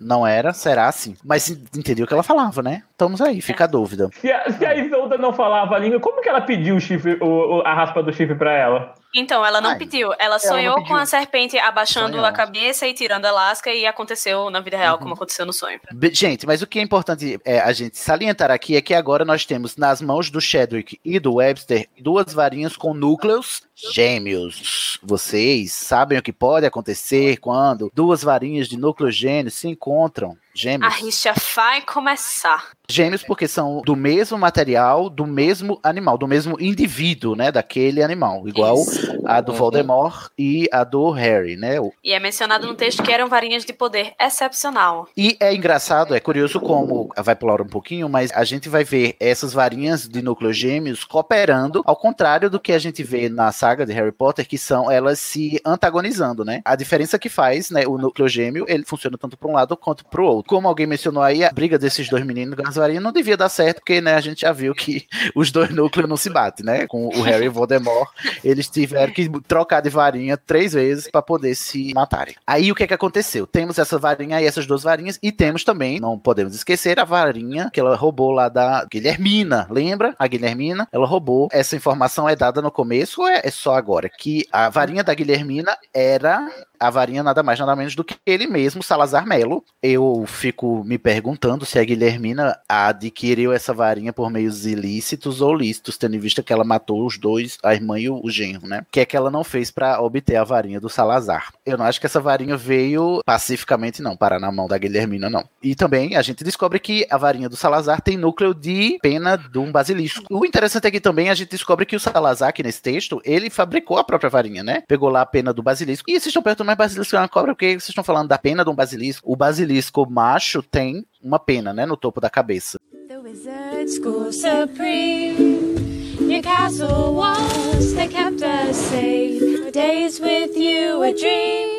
Não 0.00 0.26
era, 0.26 0.54
será 0.54 0.88
assim. 0.88 1.14
Mas 1.22 1.50
entendeu 1.50 2.04
o 2.06 2.08
que 2.08 2.14
ela 2.14 2.22
falava, 2.22 2.62
né? 2.62 2.82
Estamos 2.96 3.20
aí, 3.20 3.42
fica 3.42 3.64
a 3.64 3.66
dúvida. 3.66 4.08
Se 4.18 4.32
a, 4.32 4.50
se 4.50 4.64
a 4.64 4.74
Isolda 4.74 5.18
não 5.18 5.30
falava 5.30 5.74
a 5.76 5.78
língua, 5.78 6.00
como 6.00 6.22
que 6.22 6.30
ela 6.30 6.40
pediu 6.40 6.76
o 6.76 6.80
chifre, 6.80 7.18
o, 7.20 7.58
o- 7.58 7.60
a 7.60 7.74
raspa 7.74 8.02
do 8.02 8.10
chifre 8.10 8.34
pra 8.34 8.50
ela? 8.56 8.94
Então, 9.14 9.44
ela 9.44 9.60
não 9.60 9.70
Ai, 9.70 9.78
pediu. 9.78 10.14
Ela 10.18 10.38
sonhou 10.38 10.76
não 10.76 10.84
com 10.84 10.94
a 10.94 11.04
serpente 11.04 11.58
abaixando 11.58 12.12
Sonhou. 12.12 12.24
a 12.24 12.32
cabeça 12.32 12.86
e 12.86 12.94
tirando 12.94 13.26
a 13.26 13.30
lasca, 13.30 13.70
e 13.70 13.84
aconteceu 13.84 14.48
na 14.48 14.60
vida 14.60 14.78
real, 14.78 14.98
como 14.98 15.12
aconteceu 15.12 15.44
no 15.44 15.52
sonho. 15.52 15.78
Gente, 16.10 16.46
mas 16.46 16.62
o 16.62 16.66
que 16.66 16.78
é 16.78 16.82
importante 16.82 17.38
é, 17.44 17.60
a 17.60 17.70
gente 17.72 17.98
salientar 17.98 18.50
aqui 18.50 18.76
é 18.76 18.80
que 18.80 18.94
agora 18.94 19.26
nós 19.26 19.44
temos 19.44 19.76
nas 19.76 20.00
mãos 20.00 20.30
do 20.30 20.40
Chadwick 20.40 20.98
e 21.04 21.18
do 21.18 21.34
Webster 21.34 21.86
duas 22.00 22.32
varinhas 22.32 22.78
com 22.78 22.94
núcleos 22.94 23.60
gêmeos. 23.92 24.98
Vocês 25.02 25.72
sabem 25.72 26.16
o 26.18 26.22
que 26.22 26.32
pode 26.32 26.64
acontecer 26.64 27.36
quando 27.38 27.90
duas 27.94 28.22
varinhas 28.22 28.68
de 28.68 28.78
núcleos 28.78 29.14
gêmeos 29.14 29.54
se 29.54 29.68
encontram? 29.68 30.36
A 30.56 30.58
Gêmeos. 30.58 30.94
rixa 30.96 31.34
vai 31.54 31.82
começar. 31.82 32.70
Gêmeos 32.88 33.22
porque 33.22 33.48
são 33.48 33.82
do 33.84 33.96
mesmo 33.96 34.38
material, 34.38 35.10
do 35.10 35.26
mesmo 35.26 35.78
animal, 35.82 36.16
do 36.16 36.28
mesmo 36.28 36.56
indivíduo, 36.60 37.34
né? 37.34 37.50
Daquele 37.50 38.02
animal. 38.02 38.46
Igual 38.46 38.76
a 39.24 39.40
do 39.40 39.52
Voldemort 39.52 40.30
e 40.38 40.68
a 40.72 40.84
do 40.84 41.10
Harry, 41.10 41.56
né? 41.56 41.76
E 42.02 42.12
é 42.12 42.20
mencionado 42.20 42.66
no 42.66 42.74
texto 42.74 43.02
que 43.02 43.12
eram 43.12 43.28
varinhas 43.28 43.64
de 43.64 43.72
poder 43.72 44.14
excepcional. 44.20 45.08
E 45.16 45.36
é 45.40 45.52
engraçado, 45.52 46.14
é 46.14 46.20
curioso 46.20 46.60
como 46.60 47.10
vai 47.16 47.34
pular 47.34 47.60
um 47.60 47.66
pouquinho, 47.66 48.08
mas 48.08 48.30
a 48.32 48.44
gente 48.44 48.68
vai 48.68 48.84
ver 48.84 49.16
essas 49.18 49.52
varinhas 49.52 50.08
de 50.08 50.22
núcleos 50.22 50.56
gêmeos 50.56 51.04
cooperando, 51.04 51.82
ao 51.84 51.96
contrário 51.96 52.48
do 52.48 52.60
que 52.60 52.72
a 52.72 52.78
gente 52.78 53.02
vê 53.02 53.28
na 53.28 53.50
saga 53.50 53.84
de 53.84 53.92
Harry 53.92 54.12
Potter, 54.12 54.46
que 54.46 54.56
são 54.56 54.90
elas 54.90 55.18
se 55.18 55.60
antagonizando, 55.64 56.44
né? 56.44 56.62
A 56.64 56.76
diferença 56.76 57.18
que 57.18 57.28
faz, 57.28 57.70
né, 57.70 57.84
o 57.86 57.98
núcleo 57.98 58.28
gêmeo, 58.28 58.64
ele 58.68 58.84
funciona 58.84 59.18
tanto 59.18 59.36
para 59.36 59.48
um 59.48 59.54
lado 59.54 59.76
quanto 59.76 60.04
para 60.04 60.22
o 60.22 60.24
outro. 60.24 60.45
Como 60.46 60.68
alguém 60.68 60.86
mencionou 60.86 61.22
aí, 61.22 61.44
a 61.44 61.50
briga 61.50 61.78
desses 61.78 62.08
dois 62.08 62.24
meninos 62.24 62.56
com 62.56 62.66
as 62.66 62.76
varinhas 62.76 63.02
não 63.02 63.12
devia 63.12 63.36
dar 63.36 63.48
certo, 63.48 63.78
porque, 63.78 64.00
né, 64.00 64.14
a 64.14 64.20
gente 64.20 64.42
já 64.42 64.52
viu 64.52 64.74
que 64.74 65.06
os 65.34 65.50
dois 65.50 65.70
núcleos 65.70 66.08
não 66.08 66.16
se 66.16 66.30
batem, 66.30 66.64
né? 66.64 66.86
Com 66.86 67.08
o 67.08 67.22
Harry 67.22 67.46
e 67.46 67.48
o 67.48 67.52
Voldemort, 67.52 68.08
eles 68.44 68.68
tiveram 68.68 69.12
que 69.12 69.28
trocar 69.46 69.80
de 69.80 69.90
varinha 69.90 70.36
três 70.36 70.72
vezes 70.72 71.10
para 71.10 71.22
poder 71.22 71.54
se 71.54 71.92
matarem. 71.94 72.34
Aí 72.46 72.70
o 72.70 72.74
que 72.74 72.84
é 72.84 72.86
que 72.86 72.94
aconteceu? 72.94 73.46
Temos 73.46 73.78
essa 73.78 73.98
varinha 73.98 74.40
e 74.40 74.44
essas 74.44 74.66
duas 74.66 74.82
varinhas 74.82 75.18
e 75.22 75.32
temos 75.32 75.64
também, 75.64 76.00
não 76.00 76.18
podemos 76.18 76.54
esquecer, 76.54 76.98
a 76.98 77.04
varinha 77.04 77.70
que 77.72 77.80
ela 77.80 77.96
roubou 77.96 78.30
lá 78.30 78.48
da 78.48 78.84
Guilhermina. 78.90 79.66
Lembra? 79.70 80.14
A 80.18 80.26
Guilhermina, 80.26 80.88
ela 80.92 81.06
roubou. 81.06 81.48
Essa 81.52 81.76
informação 81.76 82.28
é 82.28 82.36
dada 82.36 82.62
no 82.62 82.70
começo 82.70 83.22
ou 83.22 83.28
é, 83.28 83.40
é 83.44 83.50
só 83.50 83.74
agora? 83.74 84.08
Que 84.08 84.46
a 84.52 84.68
varinha 84.68 85.02
da 85.02 85.14
Guilhermina 85.14 85.76
era 85.92 86.48
a 86.78 86.90
varinha 86.90 87.22
nada 87.22 87.42
mais 87.42 87.58
nada 87.58 87.76
menos 87.76 87.94
do 87.94 88.04
que 88.04 88.16
ele 88.24 88.46
mesmo, 88.46 88.82
Salazar 88.82 89.26
Melo. 89.26 89.64
Eu 89.82 90.24
fico 90.26 90.84
me 90.84 90.98
perguntando 90.98 91.64
se 91.64 91.78
a 91.78 91.84
Guilhermina 91.84 92.58
adquiriu 92.68 93.52
essa 93.52 93.72
varinha 93.72 94.12
por 94.12 94.30
meios 94.30 94.66
ilícitos 94.66 95.40
ou 95.40 95.54
lícitos, 95.54 95.96
tendo 95.96 96.16
em 96.16 96.20
vista 96.20 96.42
que 96.42 96.52
ela 96.52 96.64
matou 96.64 97.06
os 97.06 97.18
dois, 97.18 97.58
a 97.62 97.74
irmã 97.74 97.98
e 97.98 98.08
o, 98.08 98.28
genro, 98.30 98.66
né? 98.66 98.80
O 98.80 98.86
que 98.90 99.00
é 99.00 99.04
que 99.04 99.16
ela 99.16 99.30
não 99.30 99.44
fez 99.44 99.70
pra 99.70 100.00
obter 100.00 100.36
a 100.36 100.44
varinha 100.44 100.80
do 100.80 100.88
Salazar? 100.88 101.52
Eu 101.64 101.78
não 101.78 101.84
acho 101.84 102.00
que 102.00 102.06
essa 102.06 102.20
varinha 102.20 102.56
veio 102.56 103.20
pacificamente, 103.24 104.02
não, 104.02 104.16
parar 104.16 104.38
na 104.38 104.52
mão 104.52 104.68
da 104.68 104.78
Guilhermina, 104.78 105.30
não. 105.30 105.44
E 105.62 105.74
também 105.74 106.16
a 106.16 106.22
gente 106.22 106.44
descobre 106.44 106.78
que 106.78 107.06
a 107.10 107.16
varinha 107.16 107.48
do 107.48 107.56
Salazar 107.56 108.00
tem 108.00 108.16
núcleo 108.16 108.54
de 108.54 108.98
pena 109.02 109.36
de 109.36 109.58
um 109.58 109.70
basilisco. 109.70 110.24
O 110.30 110.44
interessante 110.44 110.86
é 110.86 110.90
que 110.90 111.00
também 111.00 111.30
a 111.30 111.34
gente 111.34 111.50
descobre 111.50 111.86
que 111.86 111.96
o 111.96 112.00
Salazar, 112.00 112.48
aqui 112.48 112.62
nesse 112.62 112.82
texto, 112.82 113.20
ele 113.24 113.50
fabricou 113.50 113.98
a 113.98 114.04
própria 114.04 114.30
varinha, 114.30 114.62
né? 114.62 114.82
Pegou 114.86 115.08
lá 115.08 115.22
a 115.22 115.26
pena 115.26 115.52
do 115.52 115.62
basilisco. 115.62 116.08
E 116.08 116.12
vocês 116.12 116.26
estão 116.26 116.42
perguntando, 116.42 116.65
mas 116.66 116.76
basilisco 116.76 117.14
é 117.14 117.20
uma 117.20 117.28
cobra? 117.28 117.54
Por 117.54 117.58
que 117.60 117.70
vocês 117.70 117.88
estão 117.90 118.02
falando 118.02 118.28
da 118.28 118.36
pena 118.36 118.64
de 118.64 118.70
um 118.70 118.74
basilisco? 118.74 119.32
O 119.32 119.36
basilisco 119.36 120.04
macho 120.10 120.62
tem 120.62 121.06
uma 121.22 121.38
pena, 121.38 121.72
né? 121.72 121.86
No 121.86 121.96
topo 121.96 122.20
da 122.20 122.28
cabeça. 122.28 122.78
The 123.08 123.18
wizard 123.18 123.88
school 123.88 124.32
supreme. 124.32 125.76
Your 126.20 126.42
castle 126.42 127.14
walls, 127.14 127.94
they 127.94 128.08
kept 128.08 128.42
us 128.42 128.76
safe. 128.76 129.70
Days 129.70 130.18
with 130.18 130.56
you 130.56 131.02
a 131.02 131.12
dream. 131.12 131.76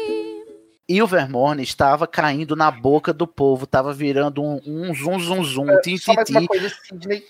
E 0.88 1.02
o 1.02 1.08
Vermorne 1.08 1.64
estava 1.64 2.08
caindo 2.08 2.56
na 2.56 2.72
boca 2.72 3.12
do 3.12 3.28
povo, 3.28 3.66
estava 3.66 3.92
virando 3.92 4.42
um, 4.42 4.62
um 4.66 4.94
zum 4.94 5.20
zum 5.20 5.44
zum, 5.44 5.70
um 5.70 5.82
tim 5.82 5.98
Só 5.98 6.14
mais 6.14 6.30
uma 6.30 6.40
tim 6.40 6.48
coisa, 6.48 6.70
Sidney. 6.88 7.24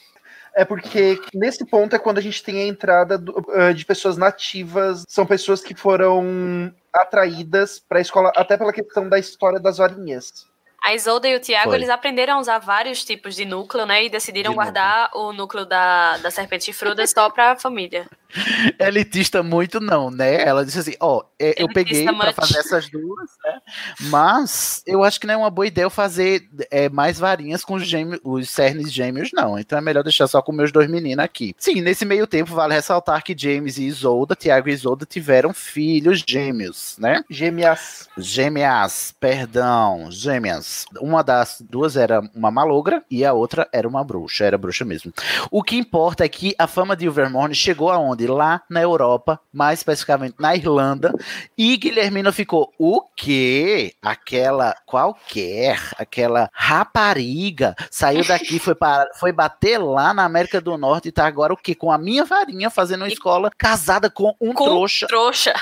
É 0.58 0.66
porque 0.66 1.20
nesse 1.36 1.64
ponto 1.68 1.96
é 1.96 2.00
quando 2.00 2.18
a 2.18 2.22
gente 2.22 2.42
tem 2.44 2.64
a 2.64 2.68
entrada 2.68 3.16
do- 3.16 3.46
eh, 3.54 3.74
de 3.74 3.86
pessoas 3.86 4.18
nativas, 4.18 5.04
são 5.08 5.24
pessoas 5.24 5.62
que 5.62 5.76
foram 5.76 6.74
atraídas 6.92 7.80
para 7.80 8.00
a 8.00 8.02
escola, 8.02 8.32
até 8.36 8.58
pela 8.58 8.74
questão 8.74 9.08
da 9.08 9.20
história 9.20 9.60
das 9.60 9.78
varinhas. 9.78 10.48
A 10.84 10.94
Isolda 10.94 11.28
e 11.28 11.36
o 11.36 11.40
Tiago, 11.40 11.74
eles 11.74 11.90
aprenderam 11.90 12.36
a 12.36 12.40
usar 12.40 12.60
vários 12.60 13.04
tipos 13.04 13.36
de 13.36 13.44
núcleo, 13.46 13.86
né? 13.86 14.06
E 14.06 14.10
decidiram 14.10 14.52
De 14.52 14.56
guardar 14.56 15.10
o 15.14 15.34
núcleo 15.34 15.66
da, 15.66 16.18
da 16.18 16.32
serpente 16.32 16.66
chifruda 16.66 17.06
só 17.06 17.30
pra 17.30 17.58
família. 17.58 18.08
elitista 18.80 19.42
muito 19.42 19.80
não, 19.80 20.12
né? 20.12 20.42
Ela 20.42 20.66
disse 20.66 20.80
assim, 20.80 20.94
ó, 21.00 21.24
é, 21.40 21.62
eu 21.62 21.66
Elitista 21.66 21.74
peguei 21.74 22.04
pra 22.06 22.14
much. 22.14 22.36
fazer 22.36 22.60
essas 22.60 22.90
duas, 22.90 23.30
né? 23.44 23.60
Mas 24.02 24.84
eu 24.86 25.04
acho 25.04 25.20
que 25.20 25.28
não 25.28 25.34
é 25.34 25.38
uma 25.38 25.50
boa 25.50 25.68
ideia 25.68 25.86
eu 25.86 25.90
fazer 25.90 26.48
é, 26.70 26.90
mais 26.90 27.20
varinhas 27.20 27.64
com 27.64 27.76
os, 27.76 27.88
gêmeos, 27.88 28.20
os 28.24 28.50
cernes 28.50 28.92
gêmeos, 28.92 29.30
não. 29.34 29.58
Então 29.58 29.78
é 29.78 29.82
melhor 29.82 30.04
deixar 30.04 30.28
só 30.28 30.42
com 30.42 30.52
meus 30.52 30.72
dois 30.72 30.90
meninos 30.90 31.24
aqui. 31.24 31.56
Sim, 31.58 31.82
nesse 31.82 32.06
meio 32.06 32.28
tempo 32.28 32.54
vale 32.54 32.74
ressaltar 32.74 33.24
que 33.24 33.36
James 33.38 33.78
e 33.78 33.84
Isolda, 33.84 34.36
Tiago 34.36 34.70
e 34.70 34.74
Isolda 34.74 35.06
tiveram 35.06 35.54
filhos 35.54 36.24
gêmeos, 36.28 36.96
né? 36.98 37.24
Gêmeas. 37.30 38.10
Gêmeas, 38.18 39.14
perdão, 39.20 40.10
gêmeas. 40.12 40.67
Uma 41.00 41.24
das 41.24 41.64
duas 41.68 41.96
era 41.96 42.22
uma 42.36 42.52
malogra 42.52 43.04
e 43.10 43.26
a 43.26 43.34
outra 43.34 43.68
era 43.72 43.88
uma 43.88 44.04
bruxa, 44.04 44.46
era 44.46 44.58
bruxa 44.58 44.86
mesmo. 44.86 45.14
O 45.52 45.64
que 45.64 45.78
importa 45.78 46.26
é 46.26 46.30
que 46.30 46.56
a 46.58 46.68
fama 46.68 46.96
de 46.96 47.06
Ilvermorny 47.06 47.56
chegou 47.56 47.90
aonde? 47.90 48.28
Lá 48.28 48.62
na 48.70 48.82
Europa, 48.82 49.40
mais 49.52 49.80
especificamente 49.80 50.36
na 50.40 50.56
Irlanda, 50.56 51.14
e 51.58 51.78
Guilhermina 51.78 52.32
ficou, 52.32 52.72
o 52.78 53.02
quê? 53.16 53.94
Aquela 54.02 54.76
qualquer, 54.86 55.80
aquela 55.98 56.50
rapariga, 56.54 57.76
saiu 57.90 58.26
daqui, 58.26 58.60
foi, 58.60 58.76
para, 58.76 59.10
foi 59.16 59.32
bater 59.32 59.78
lá 59.78 60.14
na 60.14 60.24
América 60.24 60.60
do 60.60 60.78
Norte 60.78 61.10
e 61.10 61.12
tá 61.12 61.26
agora 61.26 61.54
o 61.54 61.58
quê? 61.58 61.76
Com 61.76 61.92
a 61.92 61.98
minha 61.98 62.26
varinha 62.26 62.70
fazendo 62.70 63.02
uma 63.02 63.08
escola, 63.08 63.52
casada 63.58 64.10
com 64.10 64.36
um 64.40 64.54
Com 64.54 64.66
trouxa. 64.66 65.08
trouxa. 65.08 65.54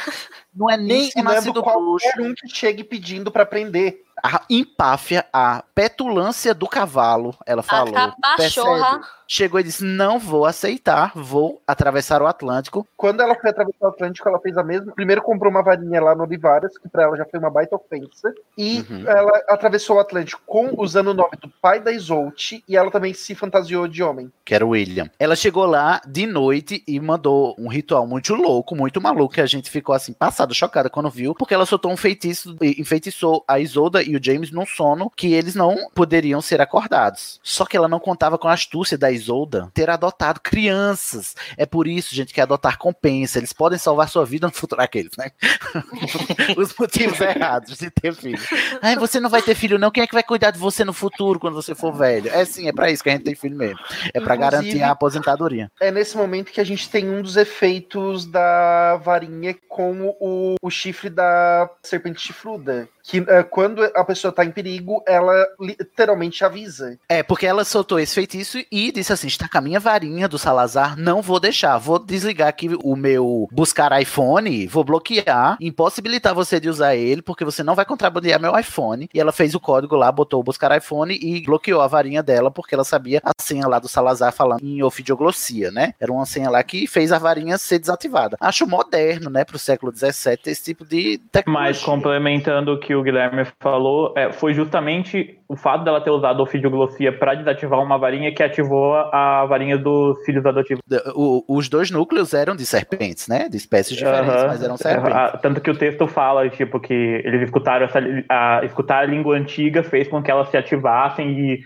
Não 0.55 0.69
é 0.69 0.77
nem 0.77 1.03
um 1.03 1.05
Ensinando 1.07 1.35
nascido 1.35 1.63
qualquer 1.63 1.81
bruxo 1.83 2.07
um 2.21 2.33
que 2.33 2.47
chegue 2.47 2.83
pedindo 2.83 3.29
pra 3.29 3.43
aprender. 3.43 4.04
A 4.23 4.41
empáfia, 4.49 5.25
a 5.31 5.63
petulância 5.73 6.53
do 6.53 6.67
cavalo, 6.67 7.35
ela 7.45 7.61
falou. 7.61 7.93
capachorra. 7.93 8.99
percebe? 8.99 9.15
Chegou 9.27 9.59
e 9.59 9.63
disse: 9.63 9.83
Não 9.83 10.19
vou 10.19 10.45
aceitar, 10.45 11.11
vou 11.15 11.61
atravessar 11.67 12.21
o 12.21 12.27
Atlântico. 12.27 12.87
Quando 12.95 13.21
ela 13.21 13.35
foi 13.35 13.49
atravessar 13.49 13.85
o 13.85 13.89
Atlântico, 13.89 14.27
ela 14.29 14.39
fez 14.39 14.57
a 14.57 14.63
mesma. 14.63 14.93
Primeiro 14.93 15.21
comprou 15.21 15.51
uma 15.51 15.63
varinha 15.63 16.01
lá 16.01 16.15
no 16.15 16.23
Olivaras, 16.23 16.77
que 16.77 16.87
pra 16.89 17.03
ela 17.03 17.17
já 17.17 17.25
foi 17.25 17.39
uma 17.39 17.49
baita 17.49 17.75
ofensa. 17.75 18.33
E 18.57 18.85
Uhum. 18.89 19.07
ela 19.07 19.31
atravessou 19.49 19.97
o 19.97 19.99
Atlântico 19.99 20.41
com, 20.45 20.73
usando 20.77 21.07
o 21.09 21.13
nome 21.13 21.37
do 21.41 21.49
pai 21.61 21.79
da 21.79 21.91
Isolt, 21.91 22.53
e 22.67 22.75
ela 22.77 22.91
também 22.91 23.13
se 23.13 23.33
fantasiou 23.35 23.87
de 23.87 24.03
homem. 24.03 24.31
Que 24.43 24.53
era 24.53 24.65
o 24.65 24.69
William. 24.69 25.09
Ela 25.19 25.35
chegou 25.35 25.65
lá 25.65 26.01
de 26.07 26.25
noite 26.27 26.83
e 26.87 26.99
mandou 26.99 27.55
um 27.57 27.67
ritual 27.67 28.05
muito 28.05 28.33
louco, 28.35 28.75
muito 28.75 29.01
maluco, 29.01 29.33
que 29.33 29.41
a 29.41 29.45
gente 29.45 29.69
ficou 29.69 29.95
assim, 29.95 30.13
passada, 30.13 30.53
chocada 30.53 30.89
quando 30.89 31.09
viu, 31.09 31.33
porque 31.33 31.53
ela 31.53 31.65
soltou 31.65 31.91
um 31.91 31.97
feitiço 31.97 32.55
e 32.61 32.79
enfeitiçou 32.79 33.43
a 33.47 33.59
Isolda 33.59 34.03
e 34.03 34.15
o 34.15 34.23
James 34.23 34.51
num 34.51 34.65
sono 34.65 35.11
que 35.15 35.33
eles 35.33 35.55
não 35.55 35.89
poderiam 35.93 36.41
ser 36.41 36.61
acordados. 36.61 37.39
Só 37.43 37.65
que 37.65 37.75
ela 37.75 37.87
não 37.87 37.99
contava 37.99 38.37
com 38.37 38.47
a 38.47 38.53
astúcia 38.53 38.97
da 38.97 39.11
Isolda 39.15 39.69
ter 39.73 39.89
adotado 39.89 40.39
crianças. 40.41 41.35
É 41.57 41.65
por 41.65 41.87
isso, 41.87 42.13
gente, 42.13 42.33
que 42.33 42.41
adotar 42.41 42.77
compensa. 42.77 43.39
Eles 43.39 43.53
podem 43.53 43.77
salvar 43.79 44.09
sua 44.09 44.25
vida 44.25 44.47
no 44.47 44.53
futuro. 44.53 44.81
Aqueles, 44.81 45.11
né? 45.17 45.31
Os 46.57 46.75
motivos 46.77 47.19
errados 47.19 47.77
de 47.77 47.89
ter 47.89 48.13
filho. 48.13 48.37
Ai, 48.81 48.95
você 48.95 49.19
não 49.19 49.29
vai 49.29 49.41
ter 49.41 49.55
filho, 49.55 49.79
não. 49.79 49.91
Quem 49.91 50.03
é 50.03 50.07
que 50.07 50.13
vai 50.13 50.23
cuidar 50.23 50.51
de 50.51 50.59
você 50.59 50.83
no 50.83 50.93
futuro 50.93 51.39
quando 51.39 51.53
você 51.55 51.73
for 51.73 51.93
velho? 51.93 52.29
É 52.29 52.43
sim, 52.45 52.67
é 52.67 52.73
pra 52.73 52.91
isso 52.91 53.03
que 53.03 53.09
a 53.09 53.13
gente 53.13 53.23
tem 53.23 53.35
filho 53.35 53.55
mesmo. 53.57 53.79
É 54.13 54.19
pra 54.19 54.35
Inclusive- 54.35 54.37
garantir 54.39 54.83
a 54.83 54.91
aposentadoria. 54.91 55.71
É 55.79 55.91
nesse 55.91 56.15
momento 56.17 56.51
que 56.51 56.61
a 56.61 56.63
gente 56.65 56.89
tem 56.89 57.09
um 57.09 57.21
dos 57.21 57.37
efeitos 57.37 58.25
da 58.25 58.97
varinha 58.97 59.55
com 59.67 60.13
o, 60.19 60.55
o 60.61 60.69
chifre 60.69 61.09
da 61.09 61.69
serpente 61.83 62.21
chifruda. 62.21 62.87
Que 63.07 63.23
é, 63.27 63.43
quando 63.43 63.83
a 63.83 64.03
pessoa 64.03 64.31
tá 64.31 64.43
em 64.43 64.49
perigo, 64.49 65.03
ela 65.07 65.33
literalmente 65.59 66.43
avisa. 66.43 66.97
É, 67.07 67.21
porque 67.21 67.45
ela 67.45 67.63
soltou 67.63 67.99
esse 67.99 68.15
feitiço 68.15 68.57
e 68.71 68.91
disse 68.91 69.13
assim: 69.13 69.27
está 69.27 69.47
com 69.47 69.59
a 69.59 69.61
minha 69.61 69.79
varinha 69.79 70.27
do 70.27 70.39
Salazar, 70.39 70.97
não 70.97 71.21
vou 71.21 71.39
deixar. 71.39 71.77
Vou 71.77 71.99
desligar 71.99 72.47
aqui 72.47 72.69
o 72.83 72.95
meu 72.95 73.47
buscar 73.51 73.99
iPhone, 74.01 74.65
vou 74.65 74.83
bloquear, 74.83 75.55
impossibilitar 75.61 76.33
você 76.33 76.59
de 76.59 76.67
usar 76.67 76.95
ele, 76.95 77.21
porque 77.21 77.45
você 77.45 77.63
não 77.63 77.75
vai 77.75 77.85
contrabandear 77.85 78.41
meu 78.41 78.57
iPhone. 78.57 79.07
E 79.13 79.19
ela 79.19 79.31
fez 79.31 79.53
o 79.53 79.59
código 79.59 79.95
lá, 79.95 80.11
botou 80.11 80.39
o 80.39 80.43
buscar 80.43 80.75
iPhone 80.75 81.15
e 81.15 81.43
bloqueou 81.43 81.81
a 81.81 81.87
varinha 81.87 82.23
dela, 82.23 82.49
porque 82.49 82.73
ela 82.73 82.83
sabia 82.83 83.21
a 83.23 83.31
senha 83.39 83.67
lá 83.67 83.77
do 83.77 83.87
Salazar 83.87 84.33
falando 84.33 84.63
em 84.63 84.81
ofidioglossia, 84.81 85.69
né? 85.69 85.93
Era 85.99 86.11
uma 86.11 86.25
senha 86.25 86.49
lá 86.49 86.63
que 86.63 86.87
fez 86.87 87.11
a 87.11 87.19
varinha 87.19 87.57
ser 87.59 87.77
desativada. 87.77 88.35
Acho 88.39 88.65
moderno, 88.65 89.29
né, 89.29 89.43
pro 89.45 89.59
século 89.59 89.95
XVII, 89.95 90.39
esse 90.47 90.63
tipo 90.63 90.83
de 90.83 91.19
tecnologia. 91.31 91.69
Mas 91.69 91.83
complementando 91.83 92.73
o 92.73 92.79
que 92.79 92.94
o 92.95 93.03
Guilherme 93.03 93.45
falou, 93.59 94.13
é, 94.17 94.31
foi 94.31 94.53
justamente 94.53 95.37
o 95.47 95.55
fato 95.55 95.83
dela 95.83 96.01
ter 96.01 96.09
usado 96.09 96.41
ofidioglossia 96.41 97.11
para 97.17 97.33
desativar 97.35 97.79
uma 97.81 97.97
varinha 97.97 98.33
que 98.33 98.41
ativou 98.41 98.95
a 98.95 99.45
varinha 99.45 99.77
dos 99.77 100.23
filhos 100.25 100.45
adotivos. 100.45 100.81
O- 101.15 101.43
os 101.47 101.69
dois 101.69 101.91
núcleos 101.91 102.33
eram 102.33 102.55
de 102.55 102.65
serpentes, 102.65 103.27
né? 103.27 103.47
De 103.49 103.57
espécies 103.57 103.95
diferentes, 103.97 104.43
mas 104.47 104.63
eram 104.63 104.77
serpentes. 104.77 105.15
Ah, 105.15 105.37
Tanto 105.41 105.61
que 105.61 105.69
o 105.69 105.77
texto 105.77 106.07
fala, 106.07 106.49
tipo, 106.49 106.79
que 106.79 106.93
eles 107.23 107.41
escutaram 107.43 107.85
essa, 107.85 107.99
a, 108.29 108.61
escutar 108.63 108.99
a 108.99 109.05
língua 109.05 109.35
antiga 109.37 109.83
fez 109.83 110.07
com 110.07 110.21
que 110.23 110.31
elas 110.31 110.49
se 110.49 110.57
ativassem 110.57 111.29
e 111.39 111.59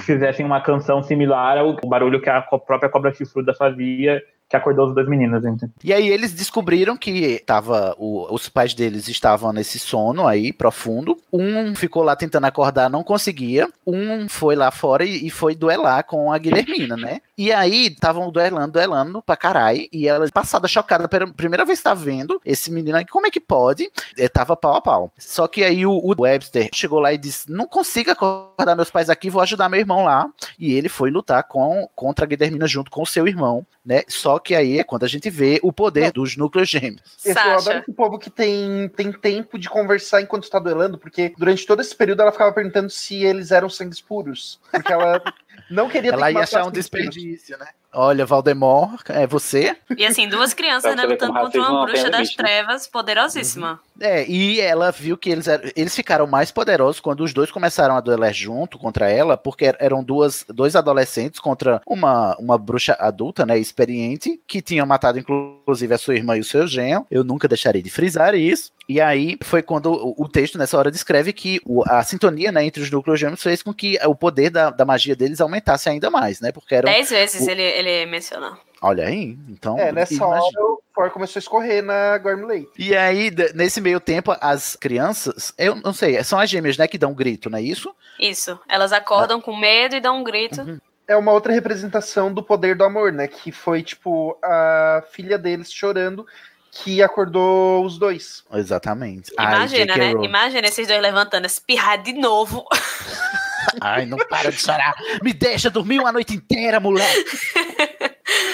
fizessem 0.00 0.44
uma 0.44 0.60
canção 0.60 1.02
similar 1.02 1.56
ao 1.58 1.76
barulho 1.86 2.20
que 2.20 2.28
a 2.28 2.42
própria 2.42 2.88
cobra 2.88 3.12
chifruda 3.14 3.54
fazia, 3.54 4.20
que 4.54 4.60
acordou 4.60 4.88
os 4.88 4.94
dois 4.94 5.08
meninos. 5.08 5.44
Então. 5.44 5.68
E 5.82 5.92
aí 5.92 6.08
eles 6.08 6.32
descobriram 6.32 6.96
que 6.96 7.42
tava 7.44 7.94
o- 7.98 8.32
os 8.32 8.48
pais 8.48 8.72
deles 8.74 9.08
estavam 9.08 9.52
nesse 9.52 9.78
sono 9.78 10.26
aí 10.26 10.52
profundo. 10.52 11.16
Um 11.32 11.74
ficou 11.74 12.02
lá 12.02 12.14
tentando 12.14 12.44
acordar, 12.46 12.88
não 12.88 13.02
conseguia. 13.02 13.68
Um 13.86 14.28
foi 14.28 14.54
lá 14.54 14.70
fora 14.70 15.04
e, 15.04 15.26
e 15.26 15.30
foi 15.30 15.54
duelar 15.54 16.04
com 16.04 16.32
a 16.32 16.38
Guilhermina, 16.38 16.96
né? 16.96 17.20
E 17.36 17.52
aí 17.52 17.86
estavam 17.88 18.30
duelando, 18.30 18.72
duelando 18.72 19.20
pra 19.22 19.36
caralho. 19.36 19.88
E 19.92 20.06
ela, 20.06 20.28
passada, 20.30 20.68
chocada, 20.68 21.08
pela 21.08 21.26
primeira 21.26 21.64
vez 21.64 21.82
tá 21.82 21.92
vendo 21.92 22.40
esse 22.44 22.70
menino 22.70 22.96
aí, 22.96 23.04
como 23.04 23.26
é 23.26 23.30
que 23.30 23.40
pode? 23.40 23.90
É, 24.16 24.28
tava 24.28 24.56
pau 24.56 24.74
a 24.76 24.80
pau. 24.80 25.12
Só 25.18 25.48
que 25.48 25.64
aí 25.64 25.84
o, 25.84 25.92
o 25.92 26.14
Webster 26.22 26.68
chegou 26.72 27.00
lá 27.00 27.12
e 27.12 27.18
disse: 27.18 27.50
Não 27.50 27.66
consigo 27.66 28.10
acordar 28.10 28.76
meus 28.76 28.90
pais 28.90 29.10
aqui, 29.10 29.28
vou 29.30 29.42
ajudar 29.42 29.68
meu 29.68 29.80
irmão 29.80 30.04
lá. 30.04 30.28
E 30.58 30.72
ele 30.74 30.88
foi 30.88 31.10
lutar 31.10 31.42
com, 31.44 31.88
contra 31.96 32.24
a 32.24 32.28
Guilhermina 32.28 32.66
junto 32.68 32.90
com 32.90 33.02
o 33.02 33.06
seu 33.06 33.26
irmão, 33.26 33.66
né? 33.84 34.02
Só 34.08 34.38
que 34.38 34.54
aí 34.54 34.78
é 34.78 34.84
quando 34.84 35.04
a 35.04 35.08
gente 35.08 35.28
vê 35.28 35.60
o 35.62 35.72
poder 35.72 36.10
dos 36.10 36.36
núcleos 36.36 36.68
gêmeos. 36.68 37.02
Eu 37.24 37.38
adoro 37.38 37.78
esse 37.78 37.92
povo 37.92 38.18
que 38.18 38.30
tem, 38.30 38.88
tem 38.96 39.12
tempo 39.12 39.58
de 39.58 39.68
conversar 39.68 40.22
enquanto 40.22 40.44
está 40.44 40.58
duelando, 40.58 40.96
porque 40.98 41.34
durante 41.36 41.66
todo 41.66 41.80
esse 41.80 41.94
período 41.94 42.22
ela 42.22 42.32
ficava 42.32 42.52
perguntando 42.52 42.88
se 42.88 43.22
eles 43.22 43.50
eram 43.50 43.68
sangues 43.68 44.00
puros. 44.00 44.58
Porque 44.70 44.92
ela 44.92 45.22
não 45.70 45.88
queria 45.88 46.14
ter 46.14 46.18
Ela 46.18 46.30
que 46.30 46.38
ia 46.38 46.42
achar 46.44 46.62
um 46.62 46.64
sangues 46.64 46.88
puros. 46.88 47.10
desperdício, 47.10 47.58
né? 47.58 47.68
Olha, 47.94 48.26
Valdemar, 48.26 48.96
é 49.08 49.26
você? 49.26 49.76
E 49.96 50.04
assim, 50.04 50.28
duas 50.28 50.52
crianças 50.52 50.94
ver 50.94 51.06
lutando 51.06 51.32
contra 51.32 51.60
uma 51.60 51.86
bruxa 51.86 52.10
das 52.10 52.20
limite, 52.20 52.38
né? 52.38 52.44
trevas 52.44 52.86
poderosíssima. 52.86 53.80
É, 54.00 54.28
e 54.28 54.60
ela 54.60 54.90
viu 54.90 55.16
que 55.16 55.30
eles, 55.30 55.46
eram- 55.46 55.70
eles 55.76 55.94
ficaram 55.94 56.26
mais 56.26 56.50
poderosos 56.50 57.00
quando 57.00 57.22
os 57.22 57.32
dois 57.32 57.50
começaram 57.52 57.96
a 57.96 58.00
duelar 58.00 58.32
junto 58.32 58.76
contra 58.78 59.08
ela, 59.08 59.36
porque 59.36 59.66
er- 59.66 59.76
eram 59.78 60.02
duas, 60.02 60.44
dois 60.48 60.74
adolescentes 60.74 61.38
contra 61.38 61.80
uma, 61.86 62.36
uma 62.38 62.58
bruxa 62.58 62.96
adulta, 62.98 63.46
né, 63.46 63.56
experiente, 63.56 64.40
que 64.48 64.60
tinha 64.60 64.84
matado 64.84 65.18
inclusive 65.18 65.94
a 65.94 65.98
sua 65.98 66.16
irmã 66.16 66.36
e 66.36 66.40
o 66.40 66.44
seu 66.44 66.66
genro. 66.66 67.06
Eu 67.10 67.22
nunca 67.22 67.46
deixarei 67.46 67.82
de 67.82 67.90
frisar 67.90 68.34
isso. 68.34 68.72
E 68.88 69.00
aí 69.00 69.38
foi 69.42 69.62
quando 69.62 69.92
o, 69.92 70.24
o 70.24 70.28
texto 70.28 70.58
nessa 70.58 70.76
hora 70.76 70.90
descreve 70.90 71.32
que 71.32 71.60
o- 71.64 71.82
a 71.86 72.02
sintonia 72.02 72.50
né, 72.50 72.64
entre 72.64 72.82
os 72.82 72.90
núcleos 72.90 73.18
gêmeos 73.20 73.42
fez 73.42 73.62
com 73.62 73.72
que 73.72 73.96
o 74.04 74.14
poder 74.14 74.50
da, 74.50 74.70
da 74.70 74.84
magia 74.84 75.14
deles 75.16 75.40
aumentasse 75.40 75.88
ainda 75.88 76.10
mais, 76.10 76.40
né? 76.40 76.50
Porque 76.52 76.74
eram. 76.74 76.90
Dez 76.90 77.08
vezes 77.10 77.46
o- 77.46 77.50
ele, 77.50 77.62
ele 77.62 77.83
menciona. 78.06 78.58
Olha 78.80 79.06
aí, 79.06 79.38
então. 79.48 79.78
É, 79.78 79.90
nessa 79.90 80.14
imagina. 80.14 80.44
hora 80.44 80.62
o 80.62 80.82
Thor 80.94 81.10
começou 81.10 81.38
a 81.38 81.40
escorrer 81.40 81.82
na 81.82 82.18
Gormley. 82.18 82.68
E 82.78 82.94
aí, 82.94 83.30
nesse 83.54 83.80
meio 83.80 83.98
tempo, 83.98 84.36
as 84.40 84.76
crianças, 84.76 85.54
eu 85.56 85.74
não 85.76 85.92
sei, 85.92 86.22
são 86.22 86.38
as 86.38 86.50
gêmeas, 86.50 86.76
né, 86.76 86.86
que 86.86 86.98
dão 86.98 87.12
um 87.12 87.14
grito, 87.14 87.48
não 87.48 87.58
é 87.58 87.62
isso? 87.62 87.94
Isso. 88.20 88.58
Elas 88.68 88.92
acordam 88.92 89.40
com 89.40 89.56
medo 89.56 89.96
e 89.96 90.00
dão 90.00 90.18
um 90.18 90.24
grito. 90.24 90.80
É 91.08 91.16
uma 91.16 91.32
outra 91.32 91.52
representação 91.52 92.32
do 92.32 92.42
poder 92.42 92.76
do 92.76 92.84
amor, 92.84 93.12
né? 93.12 93.26
Que 93.26 93.52
foi, 93.52 93.82
tipo, 93.82 94.38
a 94.42 95.02
filha 95.10 95.38
deles 95.38 95.72
chorando 95.72 96.26
que 96.70 97.02
acordou 97.02 97.84
os 97.84 97.98
dois. 97.98 98.44
Exatamente. 98.52 99.32
Ai, 99.36 99.54
Imagina, 99.54 99.94
J.K. 99.94 100.14
né? 100.14 100.24
Imagina 100.24 100.66
esses 100.66 100.86
dois 100.88 101.00
levantando, 101.00 101.46
espirrar 101.46 102.02
de 102.02 102.12
novo. 102.14 102.66
Ai, 103.80 104.06
não 104.06 104.18
para 104.18 104.50
de 104.50 104.60
chorar. 104.60 104.94
Me 105.22 105.32
deixa 105.32 105.70
dormir 105.70 106.00
uma 106.00 106.12
noite 106.12 106.34
inteira, 106.34 106.80
moleque. 106.80 107.24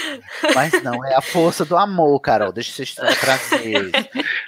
Mas 0.54 0.82
não, 0.82 1.04
é 1.04 1.14
a 1.14 1.20
força 1.20 1.64
do 1.64 1.76
amor, 1.76 2.18
Carol. 2.20 2.52
Deixa 2.52 2.72
vocês 2.72 2.94
tra- 2.94 3.14
trazer. 3.16 3.90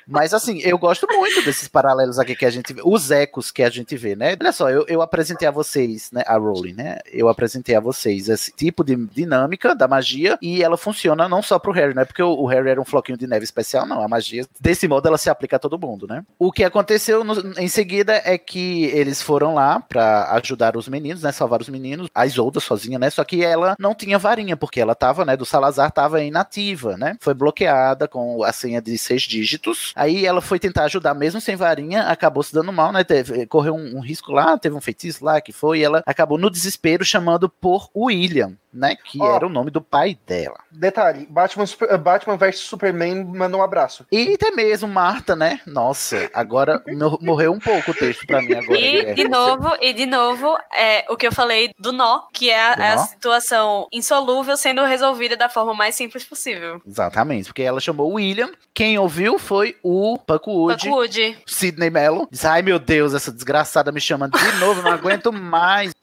Mas 0.07 0.35
assim, 0.35 0.61
eu 0.61 0.77
gosto 0.79 1.07
muito 1.11 1.43
desses 1.45 1.69
paralelos 1.69 2.19
aqui 2.19 2.35
que 2.35 2.45
a 2.47 2.51
gente 2.51 2.73
vê, 2.73 2.81
os 2.85 3.11
ecos 3.11 3.51
que 3.51 3.63
a 3.63 3.71
gente 3.71 3.97
vê, 3.97 4.15
né? 4.17 4.37
Olha 4.41 4.53
só, 4.53 4.69
eu, 4.71 4.85
eu 4.89 5.01
apresentei 5.03 5.47
a 5.47 5.51
vocês, 5.51 6.11
né, 6.13 6.23
a 6.27 6.37
Rowling, 6.37 6.75
né? 6.75 6.99
Eu 7.11 7.29
apresentei 7.29 7.75
a 7.75 7.81
vocês 7.81 8.29
esse 8.29 8.53
tipo 8.53 8.83
de 8.85 8.97
dinâmica 8.97 9.75
da 9.75 9.87
magia 9.89 10.39
e 10.43 10.63
ela 10.63 10.77
funciona 10.77 11.29
não 11.29 11.43
só 11.43 11.59
pro 11.59 11.73
Harry, 11.73 11.95
né? 11.95 12.05
Porque 12.05 12.23
o, 12.23 12.31
o 12.33 12.47
Harry 12.47 12.71
era 12.71 12.81
um 12.81 12.85
floquinho 12.85 13.17
de 13.19 13.27
neve 13.27 13.45
especial, 13.45 13.87
não. 13.87 14.03
A 14.03 14.09
magia, 14.09 14.47
desse 14.61 14.87
modo, 14.89 15.07
ela 15.07 15.19
se 15.19 15.31
aplica 15.31 15.57
a 15.57 15.59
todo 15.59 15.79
mundo, 15.79 16.07
né? 16.07 16.23
O 16.39 16.51
que 16.53 16.65
aconteceu 16.65 17.25
no- 17.25 17.55
em 17.59 17.69
seguida 17.69 18.21
é 18.25 18.37
que 18.37 18.85
eles 18.87 19.23
foram 19.23 19.55
lá 19.55 19.81
pra 19.81 20.33
ajudar 20.33 20.77
os 20.77 20.89
meninos, 20.89 21.23
né? 21.23 21.33
Salvar 21.33 21.61
os 21.61 21.69
meninos. 21.69 22.09
A 22.15 22.27
Isolda 22.27 22.61
sozinha, 22.61 22.99
né? 22.99 23.11
Só 23.11 23.25
que 23.25 23.45
ela 23.45 23.77
não 23.79 23.95
tinha 23.95 24.19
varinha, 24.19 24.57
porque 24.57 24.81
ela 24.81 24.95
tava, 24.95 25.25
né? 25.25 25.37
Do 25.37 25.45
Salazar 25.53 25.93
tava 25.93 26.23
inativa, 26.23 26.97
né? 26.97 27.17
Foi 27.21 27.35
bloqueada 27.35 28.09
com 28.09 28.43
a 28.43 28.53
senha 28.53 28.81
de 28.81 28.97
seis 28.97 29.23
dígitos. 29.23 29.93
Aí 29.95 30.25
ela 30.25 30.41
foi 30.41 30.59
tentar 30.59 30.85
ajudar 30.85 31.13
mesmo 31.13 31.43
sem 31.43 31.57
varinha, 31.57 32.05
acabou 32.05 32.43
se 32.43 32.55
dando 32.55 32.73
mal, 32.73 32.91
né? 32.91 33.05
Teve, 33.05 33.47
correu 33.47 33.75
um, 33.75 33.99
um 33.99 34.01
risco 34.01 34.33
lá, 34.33 34.57
teve 34.57 34.75
um 34.75 34.81
feitiço 34.81 35.23
lá 35.23 35.41
que 35.43 35.53
foi, 35.53 35.81
e 35.81 35.85
ela 35.85 36.03
acabou 36.07 36.39
no 36.39 36.49
desespero 36.49 37.05
chamando 37.05 37.51
por 37.51 37.91
William, 37.95 38.57
né? 38.73 38.97
Que 39.05 39.21
Ó. 39.21 39.37
era 39.37 39.47
o 39.47 39.51
nome 39.51 39.71
do 39.71 39.81
pai 39.81 40.19
dela. 40.27 40.59
Detalhe, 40.71 41.27
Batman, 41.29 41.67
Super- 41.67 41.99
Batman 41.99 42.37
vs 42.37 42.61
Superman 42.61 43.25
manda 43.25 43.57
um 43.57 43.63
abraço. 43.63 44.07
E 44.11 44.35
até 44.35 44.51
mesmo 44.51 44.89
Marta, 44.89 45.37
né? 45.37 45.61
Nossa, 45.67 46.31
agora 46.33 46.83
mor- 46.89 47.19
morreu 47.23 47.53
um 47.53 47.59
pouco 47.61 47.91
o 47.91 47.95
texto 47.95 48.27
pra 48.27 48.41
mim 48.41 48.53
agora. 48.55 48.79
E 48.79 48.91
Guilherme. 48.93 49.15
de 49.15 49.29
novo, 49.29 49.77
e 49.81 49.93
de 49.93 50.07
novo, 50.07 50.57
é 50.75 51.05
o 51.11 51.17
que 51.17 51.27
eu 51.27 51.33
falei 51.33 51.73
do 51.79 51.93
nó, 51.93 52.23
que 52.33 52.51
é, 52.51 52.55
é 52.55 52.93
a 52.93 52.97
nó? 52.97 53.03
situação 53.05 53.87
insolúvel 53.93 54.57
sendo 54.57 54.83
resolvida 54.85 55.37
da 55.37 55.49
forma 55.49 55.75
mais 55.75 55.95
simples 55.95 56.25
possível. 56.25 56.81
Exatamente, 56.87 57.47
porque 57.47 57.63
ela 57.63 57.81
chamou 57.81 58.13
William. 58.13 58.51
Quem 58.75 58.99
ouviu 58.99 59.39
foi 59.39 59.77
o 59.83 60.19
Paco 60.19 60.51
Wood. 60.51 60.85
Paco 60.85 60.97
Wood. 60.97 61.39
Sidney 61.47 61.91
Mello. 61.91 62.27
Disse, 62.31 62.47
ai 62.47 62.63
meu 62.63 62.79
Deus, 62.79 63.13
essa 63.15 63.31
desgraçada 63.31 63.93
me 63.93 64.01
chamando 64.01 64.39
de 64.39 64.53
novo, 64.59 64.81
não 64.83 64.93
aguento 64.93 65.31
mais. 65.33 65.93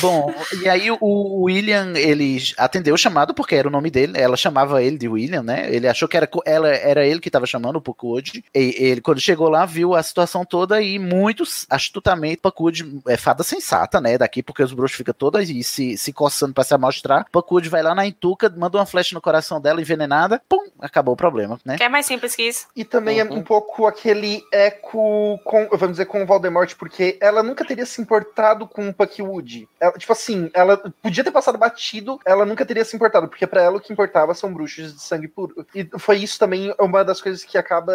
Bom, 0.00 0.32
e 0.62 0.68
aí 0.68 0.90
o 0.90 1.44
William, 1.44 1.92
ele 1.96 2.38
atendeu 2.56 2.94
o 2.94 2.98
chamado 2.98 3.34
porque 3.34 3.54
era 3.54 3.68
o 3.68 3.70
nome 3.70 3.90
dele, 3.90 4.18
ela 4.18 4.36
chamava 4.36 4.82
ele 4.82 4.96
de 4.96 5.08
William, 5.08 5.42
né? 5.42 5.66
Ele 5.72 5.88
achou 5.88 6.08
que 6.08 6.16
era, 6.16 6.28
ela, 6.44 6.68
era 6.68 7.06
ele 7.06 7.20
que 7.20 7.28
estava 7.28 7.46
chamando 7.46 7.76
o 7.76 7.80
Puckwood. 7.80 8.44
E 8.54 8.74
ele, 8.78 9.00
quando 9.00 9.20
chegou 9.20 9.48
lá, 9.48 9.64
viu 9.66 9.94
a 9.94 10.02
situação 10.02 10.44
toda 10.44 10.80
e 10.80 10.98
muitos, 10.98 11.66
astutamente, 11.68 12.38
Puckwood 12.38 13.00
é 13.08 13.16
fada 13.16 13.42
sensata, 13.42 14.00
né? 14.00 14.18
Daqui, 14.18 14.42
porque 14.42 14.62
os 14.62 14.72
bruxos 14.72 14.96
ficam 14.96 15.14
todos 15.14 15.40
aí 15.40 15.62
se, 15.62 15.96
se 15.96 16.12
coçando 16.12 16.54
pra 16.54 16.64
se 16.64 16.74
amostrar. 16.74 17.26
Puckwood 17.30 17.68
vai 17.68 17.82
lá 17.82 17.94
na 17.94 18.06
Entuca, 18.06 18.52
manda 18.56 18.78
uma 18.78 18.86
flecha 18.86 19.14
no 19.14 19.20
coração 19.20 19.60
dela, 19.60 19.80
envenenada, 19.80 20.40
pum, 20.48 20.68
acabou 20.80 21.14
o 21.14 21.16
problema, 21.16 21.58
né? 21.64 21.76
Que 21.76 21.84
é 21.84 21.88
mais 21.88 22.06
simples 22.06 22.34
que 22.34 22.42
isso. 22.42 22.66
E 22.74 22.84
também 22.84 23.20
é 23.20 23.24
um 23.24 23.42
pouco 23.42 23.86
aquele 23.86 24.42
eco 24.52 25.38
com, 25.44 25.68
vamos 25.72 25.92
dizer, 25.92 26.06
com 26.06 26.22
o 26.22 26.26
Voldemort, 26.26 26.74
porque 26.76 27.18
ela 27.20 27.42
nunca 27.42 27.64
teria 27.64 27.86
se 27.86 28.00
importado 28.00 28.66
com 28.66 28.88
o 28.88 28.94
Puckwood. 28.94 29.68
Ela, 29.80 29.87
tipo 29.92 30.12
assim, 30.12 30.50
ela 30.54 30.76
podia 30.76 31.24
ter 31.24 31.30
passado 31.30 31.58
batido, 31.58 32.18
ela 32.24 32.44
nunca 32.44 32.64
teria 32.66 32.84
se 32.84 32.96
importado, 32.96 33.28
porque 33.28 33.46
pra 33.46 33.62
ela 33.62 33.76
o 33.76 33.80
que 33.80 33.92
importava 33.92 34.34
são 34.34 34.52
bruxos 34.52 34.94
de 34.94 35.00
sangue 35.00 35.28
puro. 35.28 35.66
E 35.74 35.88
foi 35.98 36.18
isso 36.18 36.38
também 36.38 36.74
uma 36.78 37.04
das 37.04 37.20
coisas 37.20 37.44
que 37.44 37.56
acaba 37.56 37.92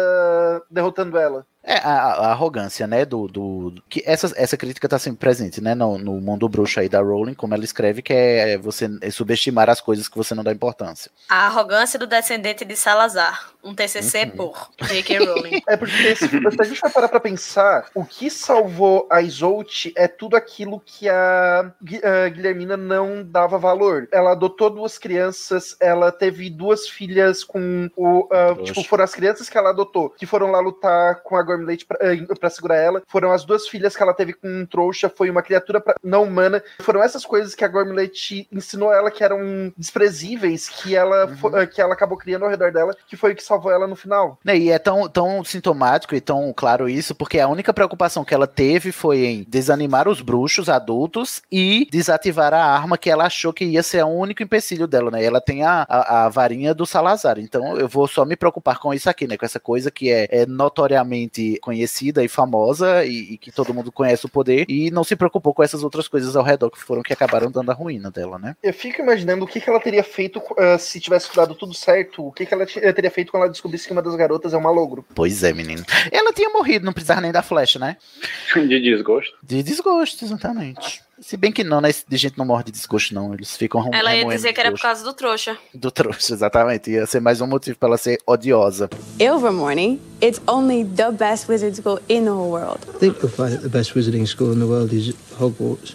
derrotando 0.70 1.18
ela. 1.18 1.46
É, 1.66 1.78
a, 1.78 1.90
a 1.90 2.30
arrogância, 2.32 2.86
né, 2.86 3.06
do, 3.06 3.26
do 3.26 3.82
que 3.88 4.02
essa, 4.04 4.30
essa 4.36 4.56
crítica 4.56 4.86
tá 4.86 4.98
sempre 4.98 5.20
presente, 5.20 5.62
né, 5.62 5.74
no, 5.74 5.96
no 5.96 6.20
mundo 6.20 6.46
bruxo 6.46 6.78
aí 6.78 6.90
da 6.90 7.00
Rowling, 7.00 7.32
como 7.32 7.54
ela 7.54 7.64
escreve, 7.64 8.02
que 8.02 8.12
é 8.12 8.58
você 8.58 8.86
subestimar 9.10 9.70
as 9.70 9.80
coisas 9.80 10.06
que 10.06 10.16
você 10.16 10.34
não 10.34 10.44
dá 10.44 10.52
importância. 10.52 11.10
A 11.28 11.46
arrogância 11.46 11.98
do 11.98 12.06
descendente 12.06 12.64
de 12.64 12.76
Salazar. 12.76 13.50
Um 13.64 13.74
TCC 13.74 14.26
por 14.26 14.70
J.K. 14.82 15.18
Rowling. 15.24 15.62
É 15.66 15.74
porque 15.74 16.14
se, 16.16 16.28
se 16.28 16.36
a 16.36 16.64
gente 16.64 16.80
vai 16.80 16.90
parar 16.90 17.08
pra 17.08 17.18
pensar, 17.18 17.86
o 17.94 18.04
que 18.04 18.28
salvou 18.28 19.08
a 19.10 19.22
Isolt 19.22 19.86
é 19.96 20.06
tudo 20.06 20.36
aquilo 20.36 20.78
que 20.84 21.08
a, 21.08 21.72
a 22.02 22.28
Guilhermina 22.28 22.76
não 22.76 23.24
dava 23.24 23.56
valor. 23.56 24.06
Ela 24.12 24.32
adotou 24.32 24.68
duas 24.68 24.98
crianças, 24.98 25.76
ela 25.80 26.12
teve 26.12 26.50
duas 26.50 26.86
filhas 26.86 27.42
com 27.42 27.88
o. 27.96 28.28
Trouxa. 28.28 28.64
tipo, 28.64 28.84
foram 28.84 29.04
as 29.04 29.14
crianças 29.14 29.48
que 29.48 29.56
ela 29.56 29.70
adotou, 29.70 30.10
que 30.10 30.26
foram 30.26 30.50
lá 30.50 30.60
lutar 30.60 31.22
com 31.22 31.36
a 31.36 31.42
Gormlete 31.56 31.84
pra, 31.86 31.98
ah, 32.00 32.34
pra 32.38 32.50
segurar 32.50 32.76
ela. 32.76 33.02
Foram 33.06 33.32
as 33.32 33.44
duas 33.44 33.66
filhas 33.68 33.96
que 33.96 34.02
ela 34.02 34.14
teve 34.14 34.32
com 34.32 34.48
um 34.48 34.66
trouxa, 34.66 35.08
foi 35.08 35.30
uma 35.30 35.42
criatura 35.42 35.80
pra- 35.80 35.94
não 36.02 36.22
humana. 36.24 36.62
Foram 36.80 37.02
essas 37.02 37.24
coisas 37.24 37.54
que 37.54 37.64
a 37.64 37.68
Gormlete 37.68 38.46
ensinou 38.52 38.92
ela 38.92 39.10
que 39.10 39.22
eram 39.24 39.72
desprezíveis, 39.76 40.68
que 40.68 40.94
ela, 40.96 41.28
fo- 41.36 41.54
ah, 41.54 41.66
que 41.66 41.80
ela 41.80 41.94
acabou 41.94 42.18
criando 42.18 42.44
ao 42.44 42.50
redor 42.50 42.72
dela, 42.72 42.94
que 43.06 43.16
foi 43.16 43.32
o 43.32 43.36
que 43.36 43.42
salvou 43.42 43.70
ela 43.72 43.86
no 43.86 43.96
final. 43.96 44.38
Né, 44.44 44.58
E 44.58 44.70
é 44.70 44.78
tão, 44.78 45.08
tão 45.08 45.42
sintomático 45.44 46.14
e 46.14 46.20
tão 46.20 46.52
claro 46.54 46.88
isso, 46.88 47.14
porque 47.14 47.38
a 47.40 47.48
única 47.48 47.72
preocupação 47.72 48.24
que 48.24 48.34
ela 48.34 48.46
teve 48.46 48.92
foi 48.92 49.18
em 49.24 49.44
desanimar 49.48 50.08
os 50.08 50.20
bruxos 50.20 50.68
adultos 50.68 51.42
e 51.50 51.86
desativar 51.90 52.52
a 52.52 52.64
arma 52.64 52.98
que 52.98 53.10
ela 53.10 53.24
achou 53.26 53.52
que 53.52 53.64
ia 53.64 53.82
ser 53.82 54.04
o 54.04 54.08
único 54.08 54.42
empecilho 54.42 54.86
dela, 54.86 55.10
né? 55.10 55.24
Ela 55.24 55.40
tem 55.40 55.62
a, 55.64 55.86
a, 55.88 56.24
a 56.24 56.28
varinha 56.28 56.74
do 56.74 56.86
Salazar, 56.86 57.38
então 57.38 57.76
eu 57.78 57.88
vou 57.88 58.06
só 58.08 58.24
me 58.24 58.36
preocupar 58.36 58.78
com 58.78 58.92
isso 58.92 59.08
aqui, 59.08 59.26
né? 59.26 59.36
Com 59.36 59.44
essa 59.46 59.60
coisa 59.60 59.90
que 59.90 60.10
é, 60.10 60.26
é 60.30 60.46
notoriamente 60.46 61.40
conhecida 61.60 62.22
e 62.24 62.28
famosa 62.28 63.04
e, 63.04 63.34
e 63.34 63.38
que 63.38 63.50
todo 63.52 63.72
mundo 63.74 63.90
conhece 63.92 64.26
o 64.26 64.28
poder 64.28 64.64
e 64.68 64.90
não 64.90 65.04
se 65.04 65.16
preocupou 65.16 65.52
com 65.54 65.62
essas 65.62 65.82
outras 65.82 66.08
coisas 66.08 66.34
ao 66.36 66.42
redor 66.44 66.70
que 66.70 66.78
foram 66.80 67.02
que 67.02 67.12
acabaram 67.12 67.50
dando 67.50 67.70
a 67.70 67.74
ruína 67.74 68.10
dela, 68.10 68.38
né? 68.38 68.56
Eu 68.62 68.72
fico 68.72 69.00
imaginando 69.00 69.44
o 69.44 69.48
que, 69.48 69.60
que 69.60 69.68
ela 69.70 69.80
teria 69.80 70.02
feito 70.04 70.40
ah, 70.58 70.78
se 70.78 71.00
tivesse 71.00 71.34
dado 71.34 71.54
tudo 71.54 71.74
certo, 71.74 72.26
o 72.26 72.32
que, 72.32 72.46
que 72.46 72.54
ela 72.54 72.66
ti- 72.66 72.80
teria 72.92 73.10
feito 73.10 73.30
quando 73.30 73.44
ela 73.44 73.52
descobrisse 73.52 73.86
que 73.86 73.92
uma 73.92 74.02
das 74.02 74.14
garotas 74.16 74.52
é 74.54 74.56
um 74.56 74.60
malogro. 74.60 75.04
Pois 75.14 75.42
é, 75.42 75.52
menino. 75.52 75.84
Ela 76.10 76.32
tinha 76.32 76.50
morrido, 76.50 76.84
não 76.84 76.92
precisava 76.92 77.20
nem 77.20 77.32
da 77.32 77.42
flecha, 77.42 77.78
né? 77.78 77.96
De 78.54 78.80
desgosto. 78.80 79.36
De 79.42 79.62
desgosto, 79.62 80.24
exatamente. 80.24 81.02
Se 81.20 81.36
bem 81.36 81.52
que 81.52 81.62
não, 81.64 81.80
né? 81.80 81.90
De 82.08 82.16
gente 82.16 82.36
não 82.36 82.44
morre 82.44 82.64
de 82.64 82.72
desgosto, 82.72 83.14
não. 83.14 83.32
Eles 83.34 83.56
ficam 83.56 83.80
rum- 83.80 83.94
Ela 83.94 84.14
ia 84.14 84.24
dizer 84.26 84.52
que 84.52 84.60
era 84.60 84.70
por 84.72 84.80
causa 84.80 85.02
do 85.04 85.12
trouxa. 85.14 85.56
do 85.72 85.90
trouxa, 85.90 86.34
exatamente. 86.34 86.90
Ia 86.90 87.06
ser 87.06 87.20
mais 87.20 87.40
um 87.40 87.46
motivo 87.46 87.78
pra 87.78 87.88
ela 87.88 87.96
ser 87.98 88.18
odiosa. 88.26 88.90
Ilvermorny, 89.20 90.00
it's 90.22 90.40
only 90.46 90.84
the 90.84 91.10
best 91.12 91.48
wizard 91.48 91.74
school 91.76 92.00
in 92.08 92.24
the 92.24 92.30
whole 92.30 92.50
world. 92.50 92.80
I 92.94 92.98
think 92.98 93.18
you'll 93.22 93.28
find 93.30 93.50
that 93.52 93.62
the 93.62 93.68
best 93.68 93.94
wizarding 93.96 94.26
school 94.26 94.52
in 94.52 94.58
the 94.58 94.66
world 94.66 94.92
is 94.94 95.14
Hogwarts. 95.38 95.94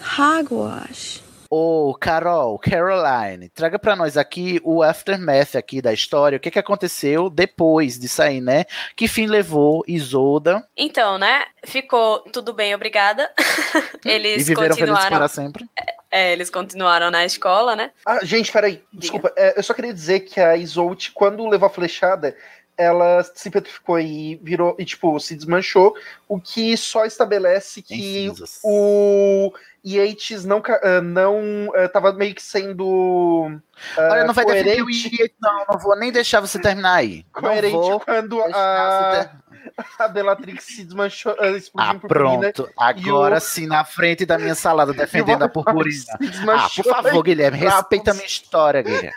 Hogwash. 0.00 1.20
Ô, 1.48 1.94
Carol, 2.00 2.58
Caroline, 2.58 3.48
traga 3.48 3.78
pra 3.78 3.94
nós 3.94 4.16
aqui 4.16 4.60
o 4.64 4.82
aftermath 4.82 5.54
aqui 5.56 5.80
da 5.80 5.92
história. 5.92 6.36
O 6.36 6.40
que 6.40 6.50
que 6.50 6.58
aconteceu 6.58 7.30
depois 7.30 7.98
de 7.98 8.08
sair, 8.08 8.40
né? 8.40 8.64
Que 8.96 9.06
fim 9.06 9.26
levou 9.26 9.84
Isolda 9.86 10.66
Então, 10.76 11.18
né? 11.18 11.44
Ficou 11.64 12.20
tudo 12.32 12.52
bem, 12.52 12.74
obrigada. 12.74 13.30
e 14.04 14.08
Eles 14.08 14.46
viveram 14.46 14.74
felizes 14.74 14.94
continuaram. 14.98 15.16
para 15.16 15.28
sempre? 15.28 15.66
É, 16.10 16.32
eles 16.32 16.50
continuaram 16.50 17.10
na 17.10 17.24
escola, 17.24 17.76
né? 17.76 17.90
Ah, 18.04 18.24
gente, 18.24 18.50
peraí, 18.50 18.82
desculpa. 18.92 19.32
é, 19.36 19.58
eu 19.58 19.62
só 19.62 19.74
queria 19.74 19.92
dizer 19.92 20.20
que 20.20 20.40
a 20.40 20.56
Isolt, 20.56 21.10
quando 21.12 21.46
levou 21.48 21.66
a 21.66 21.70
flechada, 21.70 22.36
ela 22.76 23.22
se 23.34 23.50
petrificou 23.50 23.98
e 23.98 24.36
virou, 24.42 24.76
e 24.78 24.84
tipo, 24.84 25.18
se 25.18 25.34
desmanchou, 25.34 25.94
o 26.28 26.38
que 26.40 26.76
só 26.76 27.04
estabelece 27.04 27.82
que 27.82 28.30
o 28.62 29.52
Yates 29.84 30.44
não, 30.44 30.60
ca- 30.60 30.80
ah, 30.82 31.00
não 31.00 31.70
ah, 31.76 31.88
tava 31.88 32.12
meio 32.12 32.34
que 32.34 32.42
sendo. 32.42 33.48
ah, 33.96 34.08
Olha, 34.10 34.24
não 34.24 34.34
vai 34.34 34.44
defender 34.44 34.82
o 34.82 34.84
coerente- 34.84 35.06
Idiot, 35.14 35.34
não. 35.40 35.64
Não 35.70 35.78
vou 35.78 35.96
nem 35.96 36.10
deixar 36.10 36.40
você 36.40 36.58
terminar 36.60 36.94
aí. 36.94 37.24
Não 37.34 37.42
coerente 37.42 37.72
vou 37.72 38.00
quando 38.00 38.42
a, 38.42 39.28
a 40.00 40.08
Bellatrix 40.08 40.64
se 40.64 40.84
desmanchou, 40.84 41.36
ah, 41.38 41.48
explodiu 41.50 42.00
Ah, 42.04 42.08
pronto. 42.08 42.68
Agora 42.76 43.34
e 43.36 43.38
o- 43.38 43.40
sim, 43.40 43.66
na 43.66 43.84
frente 43.84 44.26
da 44.26 44.38
minha 44.38 44.54
salada, 44.54 44.92
defendendo 44.94 45.42
a 45.44 45.48
purpurina. 45.48 46.04
Ah, 46.52 46.68
por 46.74 46.84
favor, 46.84 47.22
Guilherme, 47.22 47.58
respeita 47.58 48.10
a 48.10 48.14
minha 48.14 48.26
história, 48.26 48.82
Guilherme. 48.82 49.12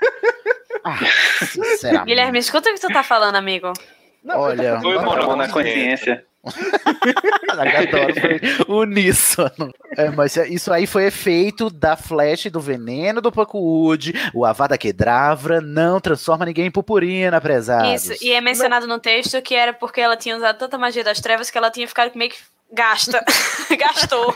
Ah, 0.84 0.98
sinceramente. 1.46 2.06
Guilherme, 2.06 2.40
escuta 2.40 2.70
o 2.70 2.74
que 2.74 2.80
tu 2.80 2.88
tá 2.90 3.02
falando, 3.04 3.36
amigo. 3.36 3.74
Olha, 4.28 4.80
Foi 4.82 5.00
moral 5.00 5.36
na 5.36 5.48
consciência. 5.50 6.26
Adoro, 7.50 8.14
foi 8.20 8.76
uníssono. 8.76 9.74
É, 9.98 10.10
mas 10.10 10.38
isso 10.38 10.72
aí 10.72 10.88
foi 10.88 11.06
efeito 11.06 11.70
da 11.70 11.96
flecha 11.96 12.48
e 12.48 12.52
do 12.52 12.60
veneno 12.60 13.22
do 13.22 13.32
Pacuud. 13.32 14.14
O 14.34 14.46
Avada 14.46 14.78
Kedavra 14.78 15.60
não 15.60 16.00
transforma 16.00 16.46
ninguém 16.46 16.68
em 16.68 16.72
purpurina, 16.72 17.42
prezados. 17.42 18.06
Isso, 18.06 18.24
e 18.24 18.32
é 18.32 18.40
mencionado 18.40 18.88
no 18.88 19.00
texto 19.00 19.42
que 19.42 19.56
era 19.56 19.74
porque 19.74 20.02
ela 20.02 20.16
tinha 20.16 20.38
usado 20.38 20.58
tanta 20.58 20.78
magia 20.78 21.04
das 21.04 21.20
trevas 21.20 21.50
que 21.50 21.58
ela 21.58 21.70
tinha 21.70 21.88
ficado 21.88 22.12
meio 22.16 22.32
que 22.32 22.38
gasta. 22.72 23.24
Gastou. 23.78 24.36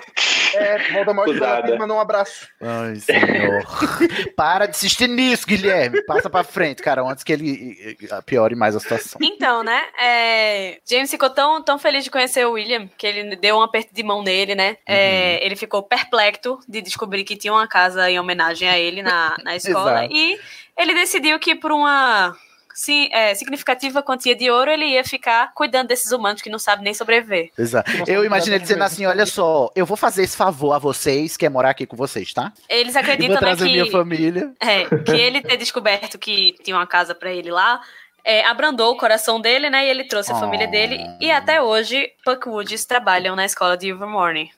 É, 0.54 0.92
Voldemort. 0.92 1.34
Bellatrix 1.34 1.78
mandou 1.78 1.98
um 1.98 2.00
abraço. 2.00 2.48
Ai, 2.62 2.96
senhor. 2.96 3.64
Para 4.38 4.68
de 4.68 4.76
insistir 4.76 5.08
nisso, 5.08 5.48
Guilherme. 5.48 6.04
Passa 6.06 6.30
pra 6.30 6.44
frente, 6.44 6.82
cara, 6.82 7.02
antes 7.02 7.24
que 7.24 7.34
ele 7.34 7.98
eh, 8.02 8.22
piore 8.26 8.56
mais 8.56 8.76
a 8.76 8.80
situação. 8.80 9.20
Então, 9.22 9.64
né? 9.64 9.84
é, 10.00 10.80
James 10.88 11.10
ficou 11.10 11.30
tão, 11.30 11.62
tão 11.62 11.80
feliz 11.80 12.04
de 12.04 12.12
conhecer 12.12 12.46
o 12.46 12.52
William 12.52 12.88
que 12.98 13.08
ele 13.08 13.36
deu 13.36 13.58
um 13.58 13.62
aperto 13.62 13.94
de 13.94 14.04
mão 14.04 14.22
nele, 14.22 14.56
né? 14.56 14.78
É, 14.86 15.44
ele 15.46 15.56
ficou 15.56 15.82
perplexo 15.84 16.60
de 16.68 16.82
descobrir 16.82 17.24
que 17.24 17.36
tinha 17.36 17.54
uma 17.54 17.68
casa 17.68 18.10
em 18.10 18.20
homenagem 18.20 18.70
a 18.70 18.78
ele 18.78 19.02
na, 19.02 19.36
na 19.44 19.56
escola. 19.58 20.06
E 20.10 20.40
ele 20.78 20.94
decidiu 20.94 21.40
que 21.40 21.56
por 21.56 21.72
uma 21.72 22.36
sim, 22.74 23.09
é, 23.11 23.34
significativa 23.36 24.01
quantia 24.01 24.36
de 24.36 24.49
ouro, 24.49 24.71
ele 24.71 24.86
ia 24.86 25.03
ficar 25.03 25.53
cuidando 25.53 25.88
desses 25.88 26.11
humanos 26.11 26.41
que 26.41 26.49
não 26.49 26.59
sabem 26.59 26.84
nem 26.84 26.93
sobreviver. 26.93 27.51
Exato. 27.57 27.91
Eu 28.07 28.24
imagino 28.26 28.55
ele 28.55 28.63
dizendo 28.63 28.84
assim: 28.84 29.05
olha 29.05 29.26
só, 29.26 29.69
eu 29.76 29.86
vou 29.86 29.97
fazer 29.97 30.24
esse 30.24 30.36
favor 30.36 30.74
a 30.74 30.80
vocês, 30.80 31.38
que 31.38 31.45
é 31.45 31.49
morar 31.49 31.71
aqui 31.71 31.86
com 31.86 31.95
vocês, 31.95 32.34
tá? 32.34 32.51
Eles 32.69 32.95
acreditam 32.95 33.36
vou 33.36 33.36
né, 33.36 33.55
trazer 33.55 33.65
minha 33.65 33.86
que, 33.86 33.91
família. 33.91 34.51
é, 34.59 34.86
que 34.86 35.11
ele 35.11 35.41
ter 35.41 35.57
descoberto 35.57 36.17
que 36.17 36.55
tinha 36.63 36.76
uma 36.76 36.88
casa 36.88 37.13
pra 37.13 37.32
ele 37.32 37.51
lá 37.51 37.82
é, 38.24 38.45
abrandou 38.45 38.93
o 38.93 38.97
coração 38.97 39.39
dele, 39.39 39.69
né? 39.69 39.86
E 39.86 39.89
ele 39.89 40.05
trouxe 40.05 40.32
a 40.32 40.36
família 40.36 40.67
dele. 40.67 40.99
E 41.19 41.30
até 41.30 41.61
hoje, 41.61 42.09
Puckwoods 42.24 42.86
trabalham 42.86 43.36
na 43.36 43.45
escola 43.45 43.76
de 43.76 43.88
Ilvermorny. 43.88 44.51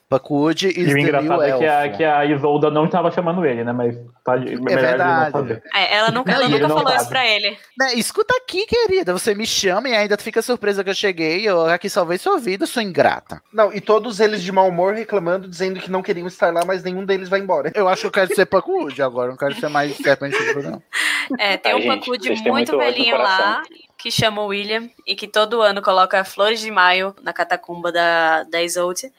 Is 0.68 0.88
E 0.88 0.94
o 0.94 0.98
engraçado 0.98 1.42
é 1.42 1.58
que 1.58 1.66
a, 1.66 1.88
que 1.88 2.04
a 2.04 2.24
Isolda 2.24 2.70
não 2.70 2.84
estava 2.84 3.10
chamando 3.10 3.44
ele, 3.44 3.64
né? 3.64 3.72
Mas 3.72 3.96
tá, 4.24 4.36
melhor 4.36 4.52
ele 4.52 4.76
verdade. 4.76 5.24
não 5.24 5.40
saber. 5.40 5.62
É, 5.74 5.96
ela 5.96 6.10
nunca, 6.12 6.30
Não, 6.32 6.38
ela 6.38 6.48
nunca 6.48 6.68
falou 6.68 6.86
sabe. 6.86 6.96
isso 7.00 7.08
pra 7.08 7.26
ele. 7.26 7.58
Né, 7.78 7.94
escuta 7.94 8.34
aqui, 8.36 8.66
querida. 8.66 9.12
Você 9.12 9.34
me 9.34 9.46
chama 9.46 9.88
e 9.88 9.96
ainda 9.96 10.16
fica 10.16 10.40
surpresa 10.42 10.84
que 10.84 10.90
eu 10.90 10.94
cheguei. 10.94 11.42
Eu 11.42 11.66
aqui 11.66 11.90
salvei 11.90 12.18
sua 12.18 12.38
vida, 12.38 12.66
sua 12.66 12.84
ingrata. 12.84 13.42
Não, 13.52 13.72
e 13.72 13.80
todos 13.80 14.20
eles 14.20 14.42
de 14.42 14.52
mau 14.52 14.68
humor 14.68 14.94
reclamando, 14.94 15.48
dizendo 15.48 15.80
que 15.80 15.90
não 15.90 16.02
queriam 16.02 16.28
estar 16.28 16.52
lá, 16.52 16.64
mas 16.64 16.84
nenhum 16.84 17.04
deles 17.04 17.28
vai 17.28 17.40
embora. 17.40 17.72
Eu 17.74 17.88
acho 17.88 18.02
que 18.02 18.06
eu 18.06 18.12
quero 18.12 18.34
ser 18.34 18.46
Puckwood 18.46 19.02
agora, 19.02 19.30
não 19.30 19.36
quero 19.36 19.54
ser 19.56 19.68
mais 19.68 19.96
Serpente 19.96 20.36
não. 20.62 20.82
É, 21.38 21.56
tem 21.56 21.72
Ai, 21.72 21.78
um 21.78 22.00
têm 22.00 22.52
muito 22.52 22.78
velhinho 22.78 23.18
lá, 23.18 23.62
que 23.98 24.10
chama 24.10 24.42
William, 24.42 24.88
e 25.06 25.14
que 25.14 25.28
todo 25.28 25.62
ano 25.62 25.80
coloca 25.80 26.24
flores 26.24 26.58
de 26.60 26.70
maio 26.70 27.14
na 27.22 27.32
catacumba 27.32 27.92
da, 27.92 28.42
da 28.42 28.62
Isolde. 28.62 29.12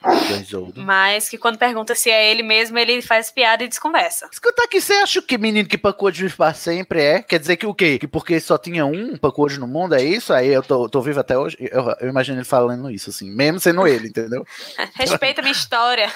Mas 0.75 1.29
que 1.29 1.37
quando 1.37 1.57
pergunta 1.57 1.95
se 1.95 2.09
é 2.09 2.29
ele 2.29 2.43
mesmo, 2.43 2.77
ele 2.77 3.01
faz 3.01 3.31
piada 3.31 3.63
e 3.63 3.67
desconversa. 3.67 4.27
Escuta 4.31 4.63
aqui, 4.63 4.81
você 4.81 4.93
acha 4.93 5.21
que 5.21 5.37
menino 5.37 5.67
que 5.67 5.79
vive 6.11 6.35
pra 6.35 6.53
sempre 6.53 7.01
é? 7.01 7.21
Quer 7.21 7.39
dizer 7.39 7.55
que 7.55 7.65
o 7.65 7.73
quê? 7.73 7.97
Que 7.97 8.07
porque 8.07 8.39
só 8.39 8.57
tinha 8.57 8.85
um 8.85 9.15
Puckwood 9.17 9.59
no 9.59 9.67
mundo, 9.67 9.95
é 9.95 10.03
isso? 10.03 10.33
Aí 10.33 10.49
eu 10.49 10.61
tô, 10.61 10.89
tô 10.89 11.01
vivo 11.01 11.21
até 11.21 11.37
hoje? 11.37 11.57
Eu, 11.59 11.95
eu 12.01 12.09
imagino 12.09 12.37
ele 12.37 12.45
falando 12.45 12.91
isso, 12.91 13.09
assim, 13.09 13.31
mesmo 13.31 13.59
sendo 13.59 13.87
ele, 13.87 14.09
entendeu? 14.09 14.45
Respeita 14.95 15.39
a 15.39 15.43
minha 15.43 15.53
história. 15.53 16.11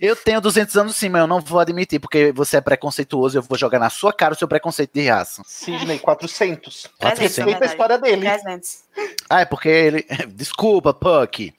Eu 0.00 0.16
tenho 0.16 0.40
200 0.40 0.76
anos 0.76 0.96
sim, 0.96 1.08
mas 1.08 1.20
eu 1.20 1.26
não 1.28 1.40
vou 1.40 1.60
admitir, 1.60 2.00
porque 2.00 2.32
você 2.32 2.56
é 2.56 2.60
preconceituoso 2.60 3.36
e 3.36 3.38
eu 3.38 3.42
vou 3.42 3.56
jogar 3.56 3.78
na 3.78 3.90
sua 3.90 4.12
cara 4.12 4.34
o 4.34 4.36
seu 4.36 4.48
preconceito 4.48 4.92
de 4.92 5.08
raça. 5.08 5.42
Sidney, 5.46 5.98
400. 5.98 6.90
400. 6.98 7.36
Respeita 7.36 7.64
a 7.64 7.68
história 7.68 7.98
dele. 7.98 8.22
300. 8.22 8.86
Ah, 9.28 9.40
é 9.40 9.44
porque 9.44 9.68
ele... 9.68 10.06
Desculpa, 10.28 10.94
Puck. 10.94 11.52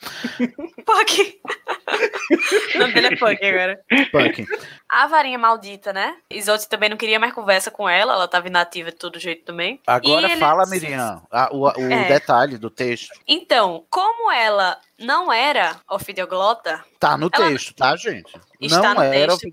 Puck. 0.86 1.40
o 2.76 2.80
nome 2.80 2.94
dele 2.94 3.08
é 3.08 3.16
Puck 3.16 3.46
agora. 3.46 3.80
Puck. 4.12 4.46
A 4.90 5.08
varinha 5.08 5.38
maldita, 5.38 5.92
né? 5.92 6.16
Isolde 6.30 6.68
também 6.70 6.90
não 6.90 6.98
queria 6.98 7.20
mais 7.20 7.34
conversa 7.34 7.70
com 7.70 7.88
ela, 7.90 8.14
ela 8.14 8.28
tava 8.28 8.48
inativa 8.48 8.90
de 8.92 8.98
todo 8.98 9.20
jeito 9.20 9.44
também. 9.46 9.80
Agora 9.86 10.28
E 10.28 10.32
ele- 10.32 10.40
fala, 10.40 10.66
Miriam, 10.68 11.22
a- 11.32 11.50
o, 11.52 11.64
o 11.68 11.92
É. 11.92 12.08
detalhe 12.08 12.58
do 12.58 12.70
texto. 12.70 13.10
Então, 13.28 13.86
como 13.90 14.32
ela 14.32 14.78
não 14.98 15.32
era 15.32 15.76
ofidioglota, 15.90 16.84
Tá 17.00 17.16
no 17.16 17.30
Ela- 17.32 17.48
texto, 17.50 17.76
tá, 17.76 17.96
gente? 17.96 18.34
Está 18.60 18.96
não 18.96 18.96
no 18.96 19.04
era 19.04 19.38
texto. 19.38 19.48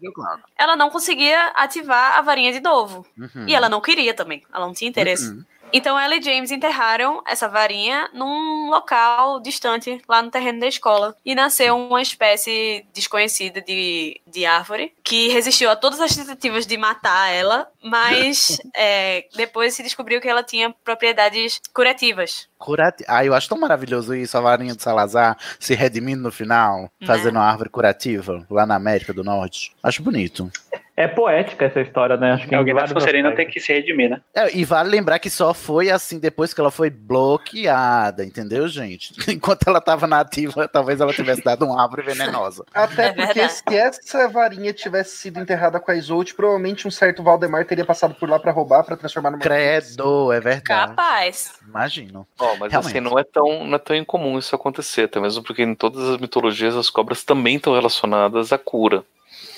ela 0.56 0.76
não 0.76 0.88
conseguia 0.88 1.48
ativar 1.48 2.16
a 2.16 2.22
varinha 2.22 2.50
de 2.52 2.60
novo. 2.60 3.06
Uhum. 3.18 3.44
E 3.46 3.54
ela 3.54 3.68
não 3.68 3.82
queria 3.82 4.14
também, 4.14 4.42
ela 4.52 4.64
não 4.64 4.72
tinha 4.72 4.88
interesse. 4.88 5.28
Uhum. 5.28 5.44
Então 5.76 5.98
ela 5.98 6.14
e 6.14 6.22
James 6.22 6.52
enterraram 6.52 7.20
essa 7.26 7.48
varinha 7.48 8.08
num 8.14 8.70
local 8.70 9.40
distante, 9.40 10.00
lá 10.08 10.22
no 10.22 10.30
terreno 10.30 10.60
da 10.60 10.68
escola. 10.68 11.16
E 11.24 11.34
nasceu 11.34 11.76
uma 11.76 12.00
espécie 12.00 12.86
desconhecida 12.94 13.60
de, 13.60 14.20
de 14.24 14.46
árvore 14.46 14.92
que 15.02 15.28
resistiu 15.30 15.68
a 15.68 15.74
todas 15.74 16.00
as 16.00 16.14
tentativas 16.14 16.64
de 16.64 16.76
matar 16.76 17.28
ela, 17.28 17.66
mas 17.82 18.56
é, 18.76 19.26
depois 19.34 19.74
se 19.74 19.82
descobriu 19.82 20.20
que 20.20 20.28
ela 20.28 20.44
tinha 20.44 20.72
propriedades 20.84 21.60
curativas. 21.74 22.48
Curati... 22.56 23.04
Ah, 23.08 23.24
eu 23.24 23.34
acho 23.34 23.48
tão 23.48 23.58
maravilhoso 23.58 24.14
isso, 24.14 24.38
a 24.38 24.40
varinha 24.40 24.76
de 24.76 24.82
Salazar 24.82 25.36
se 25.58 25.74
redimindo 25.74 26.22
no 26.22 26.30
final, 26.30 26.82
Né? 27.00 27.06
fazendo 27.06 27.36
uma 27.36 27.44
árvore 27.44 27.68
curativa 27.68 28.46
lá 28.48 28.64
na 28.64 28.76
América 28.76 29.12
do 29.12 29.24
Norte. 29.24 29.72
Acho 29.82 30.02
bonito. 30.02 30.50
É 30.96 31.08
poética 31.08 31.64
essa 31.64 31.80
história, 31.80 32.16
né? 32.16 32.32
Acho 32.34 32.46
que 32.46 32.54
Alguém 32.54 32.72
da 32.74 32.86
Sonserina 32.86 33.30
aspectos. 33.30 33.36
tem 33.36 33.52
que 33.52 33.60
se 33.60 33.72
redimir, 33.72 34.10
né? 34.10 34.20
É, 34.32 34.56
e 34.56 34.64
vale 34.64 34.90
lembrar 34.90 35.18
que 35.18 35.28
só 35.28 35.52
foi 35.52 35.90
assim 35.90 36.20
depois 36.20 36.54
que 36.54 36.60
ela 36.60 36.70
foi 36.70 36.88
bloqueada, 36.88 38.24
entendeu, 38.24 38.68
gente? 38.68 39.12
Enquanto 39.32 39.66
ela 39.66 39.80
tava 39.80 40.06
nativa, 40.06 40.68
talvez 40.68 41.00
ela 41.00 41.12
tivesse 41.12 41.42
dado 41.42 41.64
uma 41.66 41.82
árvore 41.82 42.02
venenosa. 42.06 42.64
Até 42.72 43.06
É 43.06 43.12
porque 43.12 43.34
verdade. 43.40 43.52
se 43.54 43.76
essa 43.76 44.28
varinha 44.28 44.72
tivesse 44.72 45.16
sido 45.16 45.40
enterrada 45.40 45.80
com 45.80 45.90
a 45.90 45.96
Isolde, 45.96 46.34
provavelmente 46.34 46.86
um 46.86 46.90
certo 46.90 47.22
Valdemar 47.22 47.64
teria 47.66 47.84
passado 47.84 48.14
por 48.14 48.28
lá 48.28 48.38
pra 48.38 48.52
roubar, 48.52 48.84
pra 48.84 48.96
transformar 48.96 49.30
numa. 49.32 49.42
Credo, 49.42 50.32
é 50.32 50.40
verdade. 50.40 50.62
Capaz. 50.64 51.54
Imagino. 51.66 52.26
Ó, 52.38 52.56
mas 52.56 52.70
Realmente. 52.70 52.76
assim, 52.76 53.00
não 53.00 53.18
é, 53.18 53.24
tão, 53.24 53.64
não 53.66 53.74
é 53.74 53.78
tão 53.78 53.96
incomum 53.96 54.38
isso 54.38 54.54
acontecer, 54.54 55.02
até 55.02 55.18
mesmo 55.20 55.42
porque 55.42 55.62
em 55.62 55.74
todas 55.74 56.08
as 56.08 56.18
mitologias 56.18 56.76
as 56.76 56.88
cobras 56.90 57.24
também 57.24 57.56
estão 57.56 57.74
relacionadas 57.74 58.52
à 58.52 58.58
cura. 58.58 59.02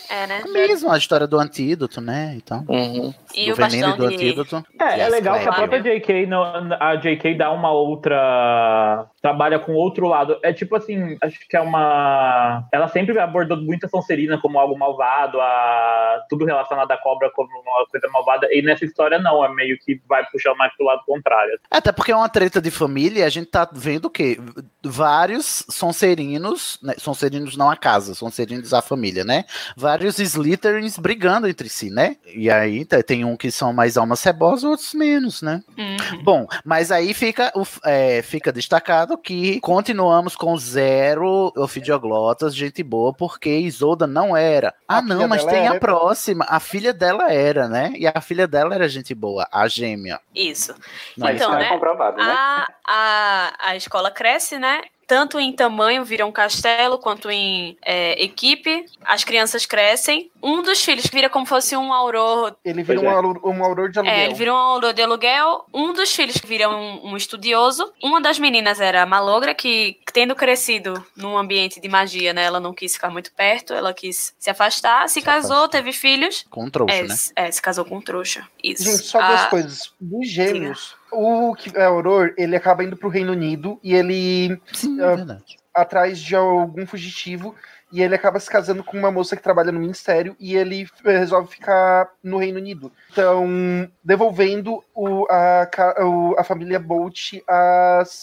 É, 0.08 0.26
né? 0.26 0.42
Mesmo 0.52 0.90
a 0.90 0.98
história 0.98 1.26
do 1.26 1.38
antídoto, 1.38 2.00
né? 2.00 2.34
Então, 2.36 2.64
Uhum. 2.68 3.12
E 3.34 3.46
do 3.46 3.52
o 3.52 3.56
veneno 3.56 3.94
e 3.94 3.96
do 3.96 4.08
de... 4.08 4.14
antídoto. 4.14 4.64
É, 4.80 5.00
é 5.00 5.08
legal 5.08 5.38
que 5.38 5.48
a 5.48 5.52
própria 5.52 5.80
JK, 5.80 6.26
não, 6.26 6.42
a 6.42 6.96
JK 6.96 7.36
dá 7.36 7.50
uma 7.50 7.70
outra. 7.70 9.06
Trabalha 9.26 9.58
com 9.58 9.72
outro 9.74 10.06
lado. 10.06 10.38
É 10.40 10.52
tipo 10.52 10.76
assim, 10.76 11.16
acho 11.20 11.40
que 11.48 11.56
é 11.56 11.60
uma. 11.60 12.64
Ela 12.72 12.86
sempre 12.86 13.18
abordou 13.18 13.56
muito 13.56 13.86
a 13.86 13.88
Sonserina 13.88 14.38
como 14.38 14.56
algo 14.56 14.78
malvado, 14.78 15.40
a 15.40 16.24
tudo 16.28 16.44
relacionado 16.44 16.92
à 16.92 16.96
cobra 16.96 17.28
como 17.30 17.48
uma 17.48 17.86
coisa 17.90 18.08
malvada. 18.12 18.46
E 18.52 18.62
nessa 18.62 18.84
história, 18.84 19.18
não, 19.18 19.44
é 19.44 19.52
meio 19.52 19.76
que 19.78 20.00
vai 20.08 20.24
puxar 20.26 20.54
mais 20.54 20.72
pro 20.76 20.86
lado 20.86 21.02
contrário. 21.04 21.58
Até 21.68 21.90
porque 21.90 22.12
é 22.12 22.16
uma 22.16 22.28
treta 22.28 22.60
de 22.60 22.70
família 22.70 23.20
e 23.20 23.24
a 23.24 23.28
gente 23.28 23.48
tá 23.50 23.68
vendo 23.72 24.04
o 24.04 24.10
quê? 24.10 24.38
Vários 24.84 25.64
Sonserinos, 25.68 26.78
né? 26.80 26.94
Sonserinos 26.98 27.56
não 27.56 27.68
a 27.68 27.76
casa, 27.76 28.14
Sonserinos 28.14 28.72
a 28.72 28.80
família, 28.80 29.24
né? 29.24 29.44
Vários 29.76 30.20
Slytherins 30.20 30.98
brigando 30.98 31.48
entre 31.48 31.68
si, 31.68 31.90
né? 31.90 32.16
E 32.32 32.48
aí 32.48 32.84
tá- 32.84 33.02
tem 33.02 33.24
um 33.24 33.36
que 33.36 33.50
são 33.50 33.72
mais 33.72 33.96
almas 33.96 34.20
cebosas, 34.20 34.62
outros 34.62 34.94
menos, 34.94 35.42
né? 35.42 35.62
Uhum. 35.76 36.22
Bom, 36.22 36.46
mas 36.64 36.92
aí 36.92 37.12
fica, 37.12 37.52
é, 37.84 38.22
fica 38.22 38.52
destacado 38.52 39.15
que 39.16 39.60
continuamos 39.60 40.36
com 40.36 40.56
zero 40.56 41.52
ofidioglotas, 41.56 42.54
gente 42.54 42.82
boa, 42.82 43.12
porque 43.12 43.50
Isolda 43.50 44.06
não 44.06 44.36
era. 44.36 44.74
Ah, 44.88 44.98
A 44.98 45.02
não, 45.02 45.26
mas 45.28 45.44
tem 45.44 45.66
a 45.66 45.72
era. 45.72 45.80
próxima. 45.80 46.44
A 46.48 46.60
filha 46.60 46.92
dela 46.92 47.32
era, 47.32 47.68
né? 47.68 47.92
E 47.96 48.06
a 48.06 48.20
filha 48.20 48.46
dela 48.46 48.74
era 48.74 48.88
gente 48.88 49.14
boa, 49.14 49.48
a 49.52 49.66
gêmea. 49.68 50.20
Isso. 50.34 50.72
Não, 51.16 51.26
Mas 51.26 51.36
Então, 51.36 51.48
isso 51.48 51.50
não 51.50 51.58
né? 51.58 51.66
é 51.66 51.68
comprovado, 51.68 52.16
né? 52.16 52.24
A, 52.24 52.66
a, 52.86 53.52
a 53.70 53.76
escola 53.76 54.10
cresce, 54.10 54.58
né? 54.58 54.82
Tanto 55.06 55.38
em 55.38 55.52
tamanho, 55.52 56.04
vira 56.04 56.26
um 56.26 56.32
castelo, 56.32 56.98
quanto 56.98 57.30
em 57.30 57.78
é, 57.84 58.20
equipe. 58.22 58.84
As 59.04 59.22
crianças 59.22 59.64
crescem. 59.64 60.30
Um 60.48 60.62
dos 60.62 60.84
filhos 60.84 61.06
que 61.06 61.14
vira 61.16 61.28
como 61.28 61.44
fosse 61.44 61.76
um 61.76 61.92
auror. 61.92 62.54
Ele 62.64 62.82
vira 62.84 63.00
um, 63.00 63.10
é. 63.10 63.14
alu- 63.14 63.40
um 63.44 63.64
auror 63.64 63.90
de 63.90 63.98
aluguel. 63.98 64.14
É, 64.16 64.24
ele 64.26 64.34
vira 64.34 64.52
um 64.52 64.56
auror 64.56 64.92
de 64.92 65.02
aluguel. 65.02 65.64
Um 65.74 65.92
dos 65.92 66.14
filhos 66.14 66.36
que 66.36 66.46
vira 66.46 66.68
um, 66.68 67.08
um 67.12 67.16
estudioso. 67.16 67.92
Uma 68.02 68.20
das 68.20 68.38
meninas 68.38 68.80
era 68.80 69.02
a 69.02 69.06
Malogra, 69.06 69.54
que, 69.54 69.98
tendo 70.12 70.36
crescido 70.36 71.04
num 71.16 71.36
ambiente 71.36 71.80
de 71.80 71.88
magia, 71.88 72.32
né? 72.32 72.44
Ela 72.44 72.60
não 72.60 72.72
quis 72.72 72.94
ficar 72.94 73.10
muito 73.10 73.32
perto, 73.32 73.74
ela 73.74 73.92
quis 73.92 74.34
se 74.38 74.48
afastar. 74.48 75.08
Se, 75.08 75.14
Se 75.14 75.22
casou, 75.22 75.52
afastar. 75.56 75.68
teve 75.70 75.92
filhos. 75.92 76.44
Com 76.48 76.64
um 76.66 76.70
trouxa, 76.70 76.94
É, 76.94 77.02
né? 77.02 77.08
se- 77.16 77.32
é, 77.34 77.50
se 77.50 77.60
casou 77.60 77.84
com 77.84 77.96
um 77.96 78.00
trouxa. 78.00 78.46
Isso. 78.62 78.84
Gente, 78.84 78.98
só 79.02 79.18
duas 79.18 79.40
Ah, 79.40 79.46
coisas. 79.48 79.92
Dos 80.00 80.28
gêmeos, 80.30 80.94
o 81.10 81.54
que 81.56 81.76
é 81.76 81.84
Auror, 81.86 82.32
ele 82.38 82.54
acaba 82.54 82.84
indo 82.84 82.96
pro 82.96 83.08
Reino 83.08 83.32
Unido 83.32 83.80
e 83.82 83.94
ele 83.94 84.60
Sim, 84.72 85.00
Ah, 85.00 85.12
é 85.12 85.16
verdade. 85.16 85.56
atrás 85.74 86.20
de 86.20 86.36
algum 86.36 86.86
fugitivo 86.86 87.54
e 87.92 88.02
ele 88.02 88.14
acaba 88.14 88.40
se 88.40 88.50
casando 88.50 88.82
com 88.82 88.98
uma 88.98 89.10
moça 89.10 89.36
que 89.36 89.42
trabalha 89.42 89.70
no 89.72 89.78
ministério 89.80 90.34
e 90.40 90.56
ele 90.56 90.86
eh, 91.04 91.18
resolve 91.18 91.48
ficar 91.50 92.08
no 92.22 92.38
Reino 92.38 92.58
Unido. 92.58 92.90
Então, 93.12 93.46
devolvendo 94.02 94.82
o- 94.94 95.26
a, 95.30 95.68
a 96.38 96.44
família 96.44 96.78
Bolt 96.80 97.34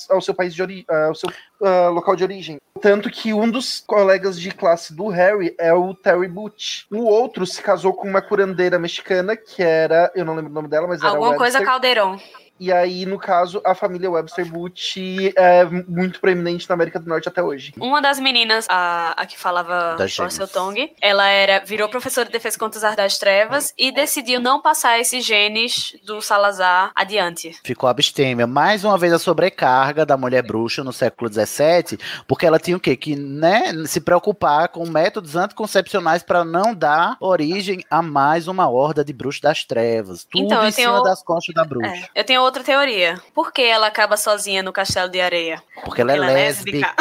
ao 0.09 0.21
seu 0.21 0.33
país 0.33 0.53
de 0.53 0.61
ori- 0.61 0.85
ao 1.07 1.15
seu 1.15 1.29
ah, 1.61 1.87
local 1.89 2.15
de 2.15 2.23
origem. 2.23 2.57
Tanto 2.81 3.09
que 3.09 3.33
um 3.33 3.49
dos 3.49 3.81
colegas 3.87 4.39
de 4.39 4.51
classe 4.51 4.93
do 4.93 5.07
Harry 5.07 5.55
é 5.57 5.73
o 5.73 5.93
Terry 5.93 6.27
Butch. 6.27 6.83
O 6.91 7.03
outro 7.05 7.45
se 7.45 7.61
casou 7.61 7.93
com 7.93 8.07
uma 8.09 8.21
curandeira 8.21 8.77
mexicana 8.77 9.37
que 9.37 9.63
era, 9.63 10.11
eu 10.15 10.25
não 10.25 10.35
lembro 10.35 10.51
o 10.51 10.53
nome 10.53 10.67
dela, 10.67 10.87
mas 10.87 10.99
era 11.01 11.11
Alguma 11.11 11.35
coisa. 11.37 11.63
Caldeirão. 11.63 12.19
E 12.63 12.71
aí, 12.71 13.05
no 13.05 13.19
caso, 13.19 13.61
a 13.65 13.75
família 13.75 14.09
Webster 14.09 14.45
Butch 14.45 14.95
é 15.35 15.65
muito 15.65 16.21
proeminente 16.21 16.67
na 16.69 16.75
América 16.75 16.97
do 16.97 17.09
Norte 17.09 17.27
até 17.27 17.43
hoje. 17.43 17.73
Uma 17.77 18.01
das 18.01 18.19
meninas, 18.21 18.65
a, 18.69 19.11
a 19.17 19.25
que 19.25 19.37
falava. 19.37 19.97
Marcel 20.17 20.47
Tong, 20.47 20.93
ela 21.01 21.27
era, 21.27 21.61
virou 21.65 21.89
professora 21.89 22.25
de 22.25 22.31
defesa 22.31 22.57
contra 22.57 22.77
os 22.77 22.83
artes 22.85 22.95
das 23.03 23.17
trevas 23.17 23.73
e 23.77 23.91
decidiu 23.91 24.39
não 24.39 24.61
passar 24.61 24.97
esses 24.97 25.25
genes 25.25 25.93
do 26.05 26.21
Salazar 26.21 26.91
adiante. 26.95 27.53
Ficou 27.65 27.89
abstêmia. 27.89 28.47
Mais 28.47 28.85
uma 28.85 28.97
vez 28.97 29.11
a 29.11 29.19
sobrecarga 29.19 30.05
da 30.05 30.15
mulher 30.15 30.41
bruxa 30.43 30.85
no 30.85 30.93
século 30.93 31.29
XVII, 31.29 31.99
porque 32.25 32.45
ela 32.45 32.59
tinha 32.59 32.77
o 32.77 32.79
quê? 32.79 32.95
Que 32.95 33.13
né, 33.17 33.73
se 33.87 33.99
preocupar 33.99 34.69
com 34.69 34.87
métodos 34.89 35.35
anticoncepcionais 35.35 36.23
para 36.23 36.45
não 36.45 36.73
dar 36.73 37.17
origem 37.19 37.83
a 37.91 38.01
mais 38.01 38.47
uma 38.47 38.69
horda 38.69 39.03
de 39.03 39.11
bruxos 39.11 39.41
das 39.41 39.65
trevas. 39.65 40.23
Tudo 40.23 40.45
Então, 40.45 40.63
eu 40.63 40.69
em 40.69 40.71
tenho 40.71 40.87
cima 40.89 41.01
o- 41.01 41.03
das 41.03 41.21
costas 41.21 41.53
da 41.53 41.65
bruxa. 41.65 42.09
É, 42.15 42.21
Eu 42.21 42.23
tenho 42.23 42.41
outra 42.53 42.63
teoria. 42.63 43.19
Por 43.33 43.51
que 43.51 43.63
ela 43.63 43.87
acaba 43.87 44.15
sozinha 44.15 44.61
no 44.61 44.71
castelo 44.71 45.09
de 45.09 45.19
areia? 45.19 45.61
Porque 45.83 46.01
ela 46.01 46.13
é 46.13 46.15
Ela 46.15 46.31
é 46.31 46.33
lésbica. 46.33 46.93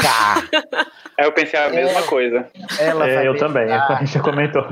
É, 1.18 1.26
eu 1.26 1.32
pensei 1.32 1.61
a 1.61 1.68
mesma 1.68 2.03
coisa. 2.05 2.48
Ela 2.78 3.09
É, 3.09 3.28
eu 3.28 3.36
também, 3.36 3.68
a 3.70 4.03
gente 4.03 4.18
comentou. 4.20 4.64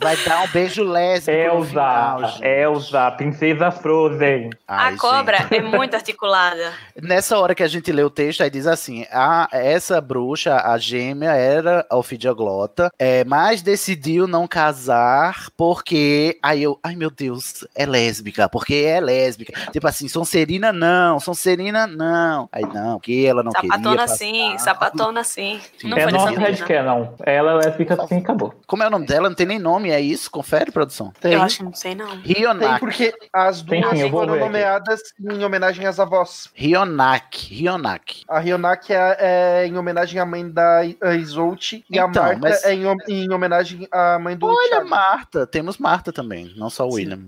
Vai 0.00 0.16
dar 0.18 0.42
um 0.42 0.48
beijo 0.48 0.84
lésbico 0.84 1.38
Elsa, 1.38 1.70
final, 1.70 2.28
gente. 2.28 2.44
Elsa, 2.44 3.10
princesa 3.12 3.70
Frozen. 3.70 4.50
Ai, 4.68 4.94
a 4.94 4.98
cobra 4.98 5.38
gente. 5.38 5.54
é 5.56 5.62
muito 5.62 5.94
articulada. 5.94 6.72
Nessa 7.00 7.38
hora 7.38 7.54
que 7.54 7.62
a 7.62 7.68
gente 7.68 7.90
lê 7.90 8.02
o 8.02 8.10
texto, 8.10 8.42
aí 8.42 8.50
diz 8.50 8.66
assim: 8.66 9.06
ah, 9.10 9.48
essa 9.50 10.00
bruxa, 10.00 10.56
a 10.56 10.76
gêmea, 10.76 11.30
era 11.30 11.86
alfidioglota, 11.88 12.90
é, 12.98 13.24
mas 13.24 13.62
decidiu 13.62 14.26
não 14.26 14.46
casar 14.46 15.48
porque. 15.56 16.38
Aí 16.42 16.62
eu, 16.62 16.78
ai 16.82 16.94
meu 16.94 17.10
Deus, 17.10 17.66
é 17.74 17.86
lésbica, 17.86 18.48
porque 18.48 18.74
é 18.74 19.00
lésbica. 19.00 19.52
Tipo 19.72 19.88
assim, 19.92 20.08
Sonserina 20.08 20.72
não, 20.72 21.20
Sonserina 21.20 21.86
não. 21.86 22.48
Aí 22.52 22.62
não, 22.62 22.98
que 22.98 23.24
ela 23.26 23.42
não 23.42 23.52
sapatona 23.52 23.96
queria. 24.02 24.08
sim, 24.08 24.58
sapatona 24.58 25.24
sim. 25.24 25.60
Não 25.84 25.96
é 25.96 26.02
foi 26.02 26.12
nosso 26.12 26.26
dessa 26.26 26.40
vez, 26.40 26.60
né? 26.60 26.66
headcanon. 26.66 27.06
Ela 27.24 27.60
é 27.64 27.72
fica 27.72 28.02
assim 28.02 28.16
acabou. 28.18 28.54
Como 28.66 28.82
é 28.82 28.86
o 28.86 28.90
nome 28.90 29.06
dela? 29.06 29.28
Não 29.28 29.36
tem 29.36 29.46
nem 29.46 29.58
nome, 29.58 29.90
é 29.90 30.00
isso? 30.00 30.30
Confere, 30.30 30.70
produção. 30.70 31.12
Tem. 31.20 31.34
Eu 31.34 31.42
acho 31.42 31.58
que 31.58 31.64
não 31.64 31.74
sei 31.74 31.94
não. 31.94 32.08
Tem 32.22 32.34
Rionak. 32.34 32.80
porque 32.80 33.14
as 33.32 33.62
duas 33.62 33.90
Tem 33.90 34.02
sim, 34.02 34.10
foram 34.10 34.32
ver 34.34 34.40
aqui. 34.40 34.44
nomeadas 34.46 35.00
em 35.20 35.44
homenagem 35.44 35.86
às 35.86 36.00
avós. 36.00 36.48
Rionak. 36.54 37.54
Rionak. 37.54 38.22
A 38.28 38.38
Rionak 38.38 38.92
é, 38.92 39.16
é 39.62 39.66
em 39.66 39.76
homenagem 39.76 40.18
à 40.20 40.26
mãe 40.26 40.48
da 40.50 40.80
a 41.02 41.14
Isolde 41.14 41.84
e 41.88 41.98
a 41.98 42.06
Então, 42.06 42.22
Marta 42.22 42.38
mas- 42.40 42.64
é 42.64 42.74
em, 42.74 42.84
em 43.08 43.32
homenagem 43.32 43.86
à 43.92 44.18
mãe 44.18 44.36
do 44.36 44.46
Olha, 44.46 44.68
Thiago. 44.70 44.88
Marta. 44.88 45.46
Temos 45.46 45.78
Marta 45.78 46.12
também, 46.12 46.52
não 46.56 46.70
só 46.70 46.86
o 46.86 46.94
William. 46.94 47.18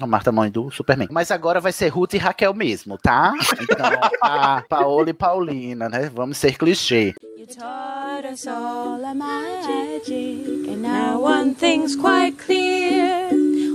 A 0.00 0.06
Marta, 0.06 0.32
mãe 0.32 0.50
do 0.50 0.70
Superman. 0.70 1.08
Mas 1.10 1.30
agora 1.30 1.60
vai 1.60 1.70
ser 1.72 1.88
Ruth 1.88 2.13
e 2.16 2.18
Raquel 2.18 2.54
mesmo, 2.54 2.96
tá? 2.98 3.32
Então, 3.60 3.86
a 4.22 4.62
Paola 4.68 5.10
e 5.10 5.14
Paulina, 5.14 5.88
né? 5.88 6.10
Vamos 6.14 6.38
ser 6.38 6.56
clichê. 6.56 7.12
You 7.36 7.46
taught 7.46 8.26
us 8.26 8.46
all 8.46 9.04
a 9.04 9.14
magic, 9.14 10.66
and 10.66 10.80
now 10.80 11.22
one 11.22 11.54
thing's 11.54 11.94
quite 11.94 12.38
clear. 12.38 13.28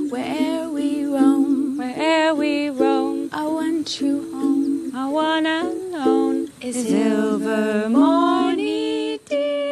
Where 0.10 0.68
we 0.70 1.06
roam, 1.06 1.78
where 1.78 2.34
we 2.34 2.72
roam, 2.72 3.30
I 3.32 3.44
want 3.44 4.02
you 4.02 4.28
home. 4.34 4.92
I 4.96 5.06
wanna 5.08 5.66
know 5.92 6.48
is 6.62 6.76
Silvermorny, 6.78 9.20
dear. 9.30 9.70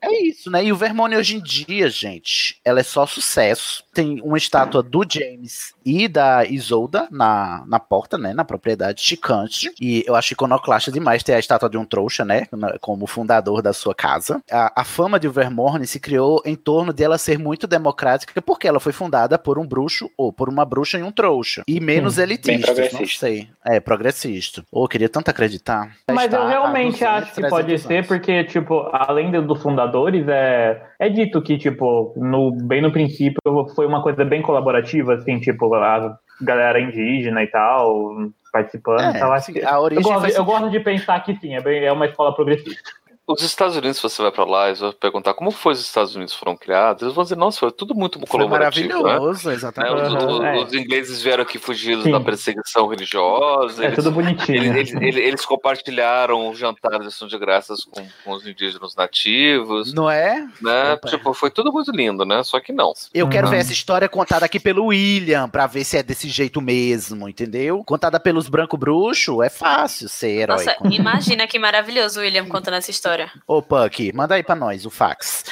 É 0.00 0.22
isso, 0.22 0.48
né? 0.50 0.64
E 0.64 0.72
o 0.72 0.76
Vermone 0.76 1.16
hoje 1.16 1.36
em 1.36 1.42
dia, 1.42 1.90
gente, 1.90 2.60
ela 2.64 2.78
é 2.80 2.84
só 2.84 3.04
sucesso. 3.04 3.82
Tem 3.98 4.20
uma 4.22 4.38
estátua 4.38 4.80
do 4.80 5.02
James 5.10 5.74
e 5.84 6.06
da 6.06 6.44
Isolda 6.44 7.08
na, 7.10 7.64
na 7.66 7.80
porta, 7.80 8.16
né? 8.16 8.32
Na 8.32 8.44
propriedade 8.44 9.00
chicante. 9.02 9.72
E 9.80 10.04
eu 10.06 10.14
acho 10.14 10.34
iconoclasta 10.34 10.92
demais 10.92 11.24
ter 11.24 11.34
a 11.34 11.38
estátua 11.40 11.68
de 11.68 11.76
um 11.76 11.84
trouxa, 11.84 12.24
né? 12.24 12.46
Como 12.80 13.08
fundador 13.08 13.60
da 13.60 13.72
sua 13.72 13.96
casa. 13.96 14.40
A, 14.48 14.82
a 14.82 14.84
fama 14.84 15.18
de 15.18 15.26
Vermorne 15.28 15.84
se 15.84 15.98
criou 15.98 16.40
em 16.44 16.54
torno 16.54 16.92
de 16.92 17.02
ela 17.02 17.18
ser 17.18 17.40
muito 17.40 17.66
democrática, 17.66 18.40
porque 18.40 18.68
ela 18.68 18.78
foi 18.78 18.92
fundada 18.92 19.36
por 19.36 19.58
um 19.58 19.66
bruxo 19.66 20.08
ou 20.16 20.32
por 20.32 20.48
uma 20.48 20.64
bruxa 20.64 20.96
e 21.00 21.02
um 21.02 21.10
trouxa. 21.10 21.64
E 21.66 21.80
menos 21.80 22.18
Hum, 22.18 22.22
elitista. 22.22 22.68
Não 22.68 22.74
progressista. 22.76 23.26
sei. 23.26 23.48
É, 23.66 23.80
progressista. 23.80 24.62
Ou 24.70 24.84
eu 24.84 24.88
queria 24.88 25.08
tanto 25.08 25.28
acreditar. 25.28 25.90
Mas 26.08 26.26
Está 26.26 26.36
eu 26.38 26.46
realmente 26.46 27.00
200, 27.00 27.02
acho 27.02 27.34
que 27.34 27.40
pode 27.48 27.66
300 27.66 27.82
ser, 27.88 27.94
anos. 27.96 28.06
porque, 28.06 28.44
tipo, 28.44 28.88
além 28.92 29.32
do- 29.32 29.42
dos 29.44 29.60
fundadores, 29.60 30.24
é, 30.28 30.80
é 31.00 31.08
dito 31.08 31.42
que, 31.42 31.58
tipo, 31.58 32.12
no, 32.16 32.52
bem 32.52 32.80
no 32.80 32.92
princípio 32.92 33.38
foi 33.74 33.87
uma 33.88 34.02
coisa 34.02 34.24
bem 34.24 34.42
colaborativa, 34.42 35.14
assim, 35.14 35.38
tipo, 35.40 35.72
a 35.74 36.16
galera 36.40 36.80
indígena 36.80 37.42
e 37.42 37.46
tal, 37.48 38.14
participando. 38.52 39.00
É, 39.00 39.16
então, 39.16 39.32
acho 39.32 39.46
sim, 39.46 39.52
que, 39.54 39.64
a 39.64 39.80
origem 39.80 40.04
eu, 40.04 40.10
gosto, 40.18 40.30
ser- 40.30 40.38
eu 40.38 40.44
gosto 40.44 40.70
de 40.70 40.80
pensar 40.80 41.20
que 41.24 41.34
sim, 41.36 41.54
é, 41.54 41.60
bem- 41.60 41.84
é 41.84 41.92
uma 41.92 42.06
escola 42.06 42.34
progressista. 42.34 42.90
Os 43.28 43.42
Estados 43.42 43.76
Unidos, 43.76 43.98
se 43.98 44.02
você 44.02 44.22
vai 44.22 44.32
pra 44.32 44.44
lá 44.44 44.70
e 44.70 44.76
você 44.76 44.82
vai 44.84 44.92
perguntar 44.92 45.34
como 45.34 45.50
foi 45.50 45.74
os 45.74 45.80
Estados 45.80 46.14
Unidos 46.16 46.32
foram 46.34 46.56
criados, 46.56 47.02
eles 47.02 47.14
vão 47.14 47.22
dizer, 47.24 47.36
nossa, 47.36 47.58
foi 47.60 47.70
tudo 47.70 47.94
muito 47.94 48.18
Foi 48.20 48.26
colaborativo. 48.26 48.88
né? 48.88 48.94
maravilhoso, 49.02 49.48
Né, 49.48 49.54
exatamente. 49.54 49.94
Os, 50.16 50.24
os- 50.24 50.40
É. 50.40 50.56
os 50.64 50.72
ingleses 50.74 51.22
vieram 51.22 51.42
aqui 51.42 51.58
fugidos 51.58 52.04
Sim. 52.04 52.10
da 52.12 52.20
perseguição 52.20 52.86
religiosa. 52.88 53.82
É 53.82 53.86
eles, 53.88 53.96
tudo 53.96 54.12
bonitinho. 54.12 54.62
eles, 54.76 54.92
eles- 54.94 55.16
eles 55.16 55.44
compartilharam 55.44 56.48
os 56.50 56.58
jantares 56.58 57.00
de 57.02 57.06
ação 57.08 57.28
de 57.28 57.38
graças 57.38 57.84
com, 57.84 58.06
com 58.24 58.32
os 58.32 58.46
indígenas 58.46 58.94
nativos. 58.96 59.92
Não 59.92 60.08
é? 60.10 60.46
Né? 60.62 60.92
Opa. 60.94 61.08
Tipo, 61.08 61.34
foi 61.34 61.50
tudo 61.50 61.72
muito 61.72 61.90
lindo, 61.92 62.24
né? 62.24 62.42
Só 62.42 62.58
que 62.60 62.72
não. 62.72 62.92
Eu 63.12 63.28
quero 63.28 63.46
Uhum. 63.46 63.50
ver 63.52 63.58
essa 63.58 63.72
história 63.72 64.08
contada 64.08 64.46
aqui 64.46 64.58
pelo 64.58 64.86
William, 64.86 65.48
pra 65.48 65.66
ver 65.66 65.84
se 65.84 65.96
é 65.98 66.02
desse 66.02 66.28
jeito 66.28 66.60
mesmo, 66.60 67.28
entendeu? 67.28 67.82
Contada 67.84 68.18
pelos 68.18 68.48
branco 68.48 68.76
bruxo, 68.76 69.42
é 69.42 69.50
fácil 69.50 70.08
ser 70.08 70.28
herói. 70.30 70.56
Nossa, 70.64 70.76
imagina 70.90 71.46
que 71.46 71.58
maravilhoso 71.58 72.20
o 72.20 72.22
William 72.22 72.46
contando 72.46 72.74
essa 72.74 72.90
história. 72.90 73.17
Ô, 73.46 73.62
Puck, 73.62 74.12
manda 74.12 74.34
aí 74.34 74.42
pra 74.42 74.54
nós 74.54 74.84
o 74.86 74.90
fax. 74.90 75.44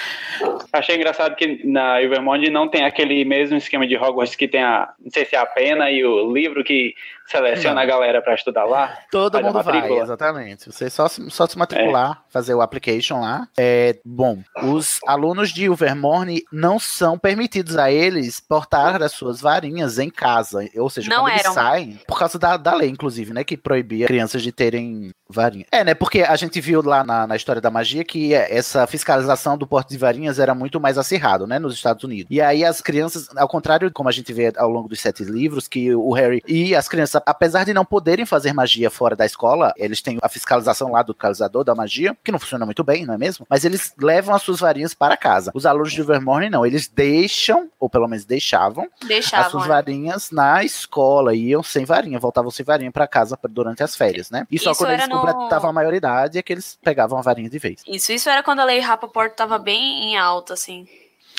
Achei 0.73 0.97
engraçado 0.97 1.35
que 1.37 1.67
na 1.67 2.03
Ilvermond 2.03 2.51
não 2.51 2.69
tem 2.69 2.85
aquele 2.85 3.25
mesmo 3.25 3.57
esquema 3.57 3.87
de 3.87 3.97
Hogwarts 3.97 4.37
que 4.37 4.47
tem 4.47 4.63
a, 4.63 4.93
não 5.03 5.11
sei 5.11 5.25
se 5.25 5.35
é 5.35 5.39
a 5.39 5.47
pena 5.47 5.91
e 5.91 6.05
o 6.05 6.33
livro 6.33 6.63
que 6.63 6.95
seleciona 7.27 7.77
Não. 7.77 7.83
a 7.83 7.87
galera 7.87 8.23
pra 8.23 8.35
estudar 8.35 8.65
lá. 8.65 8.97
Todo 9.11 9.41
mundo 9.43 9.63
vai, 9.63 9.93
exatamente. 9.93 10.71
Você 10.71 10.89
só 10.91 11.09
se, 11.09 11.29
só 11.31 11.47
se 11.47 11.59
matricular, 11.59 12.23
fazer 12.29 12.55
o 12.55 12.61
application 12.61 13.21
lá. 13.21 13.49
É, 13.59 13.99
bom, 14.05 14.39
os 14.63 14.99
alunos 15.07 15.51
de 15.51 15.65
Ilvermorny 15.65 16.43
não 16.53 16.79
são 16.79 17.19
permitidos 17.19 17.77
a 17.77 17.91
eles 17.91 18.41
portar 18.41 19.03
as 19.03 19.13
suas 19.13 19.41
varinhas 19.41 19.99
em 19.99 20.11
casa. 20.11 20.69
Ou 20.77 20.89
seja, 20.91 21.11
Não 21.11 21.23
quando 21.23 21.33
eles 21.33 21.45
eram. 21.45 21.55
saem, 21.55 22.01
por 22.07 22.19
causa 22.19 22.39
da, 22.39 22.57
da 22.57 22.75
lei, 22.75 22.89
inclusive, 22.89 23.33
né? 23.33 23.45
Que 23.45 23.57
proibia 23.57 24.07
crianças 24.07 24.43
de 24.43 24.53
terem 24.53 25.13
varinha. 25.29 25.67
É, 25.73 25.83
né? 25.85 25.95
Porque 25.95 26.23
a 26.23 26.37
gente 26.37 26.61
viu 26.61 26.83
lá 26.83 27.03
na, 27.05 27.27
na 27.27 27.37
história 27.37 27.61
da 27.61 27.71
magia 27.71 28.05
que 28.05 28.33
essa 28.35 28.87
fiscalização 28.87 29.59
do 29.59 29.67
porte 29.67 29.91
de 29.91 29.99
varinhas 29.99 30.39
era 30.39 30.55
muito 30.55 30.81
mais 30.81 30.99
acirrado, 30.99 31.47
né? 31.47 31.59
Nos 31.59 31.75
Estados 31.75 32.05
Unidos. 32.05 32.27
E 32.31 32.41
aí 32.41 32.65
as 32.65 32.81
crianças, 32.81 33.29
ao 33.37 33.49
contrário, 33.49 33.91
como 33.93 34.09
a 34.09 34.13
gente 34.13 34.33
vê 34.33 34.53
ao 34.57 34.71
longo 34.71 34.89
dos 34.89 35.01
sete 35.01 35.25
livros, 35.25 35.67
que 35.67 35.95
o 35.95 36.13
Harry 36.13 36.43
e 36.47 36.75
as 36.75 36.89
crianças, 36.89 37.16
apesar 37.25 37.65
de 37.65 37.73
não 37.73 37.85
poderem 37.85 38.27
fazer 38.27 38.53
magia 38.53 38.91
fora 38.91 39.15
da 39.17 39.25
escola, 39.25 39.73
eles 39.77 40.03
têm 40.03 40.19
a 40.23 40.29
fiscalização 40.29 40.91
lá 40.93 41.03
do 41.03 41.13
fiscalizador 41.13 41.65
da 41.65 41.75
magia, 41.75 42.17
que 42.23 42.33
não 42.33 42.39
funciona 42.39 42.65
muito 42.65 42.83
bem, 42.85 43.07
não 43.07 43.15
é 43.15 43.19
mesmo? 43.19 43.47
Mas 43.49 43.65
eles 43.65 43.95
levam 43.99 44.35
as 44.35 44.43
suas 44.43 44.61
varinhas 44.61 44.95
para 44.95 45.17
casa. 45.17 45.51
Os 45.55 45.65
alunos 45.67 45.93
de 45.93 46.03
Vermorny 46.03 46.51
não, 46.51 46.65
eles 46.67 46.89
deixam, 46.89 47.71
ou 47.79 47.89
pelo 47.89 48.07
menos 48.09 48.25
deixavam, 48.25 48.89
as 49.03 49.09
Deixavam. 49.09 49.51
suas 49.51 49.65
é. 49.65 49.69
varinhas 49.69 50.31
na 50.31 50.65
escola, 50.65 51.35
iam 51.35 51.63
sem 51.63 51.85
varinha, 51.85 52.19
voltavam 52.19 52.51
sem 52.51 52.65
varinha 52.65 52.91
para 52.93 53.07
casa 53.07 53.39
durante 53.49 53.83
as 53.83 53.97
férias, 53.97 54.31
né? 54.31 54.47
E 54.51 54.59
só 54.59 54.73
Isso 54.73 54.81
quando 54.81 54.91
eles 54.93 55.09
no- 55.09 55.21
completavam 55.21 55.71
a 55.71 55.73
maioridade 55.73 56.39
é 56.39 56.43
que 56.43 56.53
eles 56.53 56.79
pegavam 56.83 57.19
a 57.19 57.23
varinha 57.23 57.49
de 57.49 57.59
vez. 57.59 57.83
Isso, 57.87 58.13
isso 58.13 58.29
era 58.29 58.43
quando 58.43 58.61
a 58.61 58.65
lei 58.65 58.81
Rappaport 58.81 59.33
tava 59.35 59.59
bem 59.59 60.11
em 60.13 60.17
alta, 60.19 60.55
assim. 60.55 60.87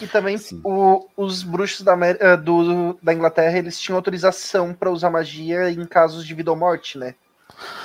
E 0.02 0.08
também 0.08 0.38
o- 0.64 1.08
os 1.18 1.42
bruxos 1.42 1.82
da, 1.84 1.94
eh, 2.06 2.38
do- 2.38 2.98
da 3.02 3.14
Inglaterra, 3.14 3.58
eles 3.58 3.80
tinham 3.80 3.98
autorização 3.98 4.74
pra 4.74 4.92
usar 4.92 5.10
magia 5.10 5.72
em 5.72 5.86
casos 5.86 6.26
de 6.26 6.34
vida 6.36 6.52
ou 6.52 6.58
morte, 6.58 6.98
né? 6.98 7.16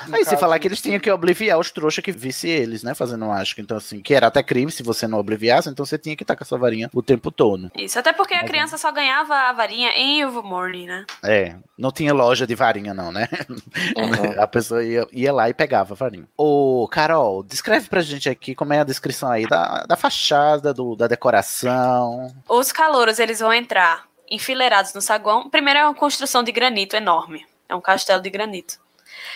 No 0.07 0.17
Aí 0.17 0.25
se 0.25 0.37
falar 0.37 0.59
que 0.59 0.69
eles 0.69 0.81
tinham 0.81 1.01
que 1.01 1.11
obliviar 1.11 1.59
os 1.59 1.71
trouxas 1.71 2.05
que 2.05 2.13
visse 2.13 2.49
eles, 2.49 2.83
né? 2.83 2.95
Fazendo 2.95 3.27
mágica. 3.27 3.61
Então, 3.61 3.77
assim, 3.77 4.01
que 4.01 4.15
era 4.15 4.27
até 4.27 4.43
crime 4.43 4.71
se 4.71 4.83
você 4.83 5.07
não 5.07 5.19
obliviasse, 5.19 5.69
então 5.69 5.85
você 5.85 5.97
tinha 5.97 6.17
que 6.17 6.23
estar 6.23 6.37
com 6.37 6.43
a 6.43 6.47
sua 6.47 6.59
varinha 6.59 6.91
o 6.93 7.03
tempo 7.03 7.31
todo. 7.31 7.71
Isso, 7.77 7.99
até 7.99 8.13
porque 8.13 8.35
a 8.35 8.43
Mas, 8.43 8.51
criança 8.51 8.77
só 8.77 8.91
ganhava 8.91 9.35
a 9.35 9.53
varinha 9.53 9.91
em 9.91 10.21
Ilvermorny, 10.21 10.87
né? 10.87 11.07
É, 11.25 11.57
não 11.79 11.91
tinha 11.91 12.13
loja 12.13 12.47
de 12.47 12.55
varinha, 12.55 12.93
não, 12.93 13.11
né? 13.13 13.29
Uhum. 13.97 14.33
A 14.43 14.47
pessoa 14.47 14.85
ia, 14.85 15.07
ia 15.13 15.33
lá 15.33 15.49
e 15.49 15.55
pegava 15.55 15.95
a 15.95 15.97
varinha. 15.97 16.27
Ô, 16.37 16.89
Carol, 16.91 17.43
descreve 17.43 17.89
pra 17.89 18.01
gente 18.01 18.29
aqui 18.29 18.55
como 18.55 18.73
é 18.73 18.81
a 18.81 18.85
descrição 18.85 19.31
aí 19.31 19.47
da, 19.47 19.85
da 19.85 19.97
fachada, 19.97 20.73
do, 20.75 20.97
da 20.97 21.07
decoração. 21.07 22.35
Os 22.49 22.73
calouros, 22.73 23.19
eles 23.19 23.41
vão 23.41 23.53
entrar 23.53 24.05
enfileirados 24.31 24.95
no 24.95 25.01
saguão. 25.01 25.49
Primeiro 25.49 25.79
é 25.79 25.85
uma 25.85 25.95
construção 25.95 26.43
de 26.43 26.51
granito 26.51 26.97
enorme. 26.97 27.47
É 27.69 27.75
um 27.75 27.81
castelo 27.81 28.23
de 28.23 28.31
granito. 28.31 28.79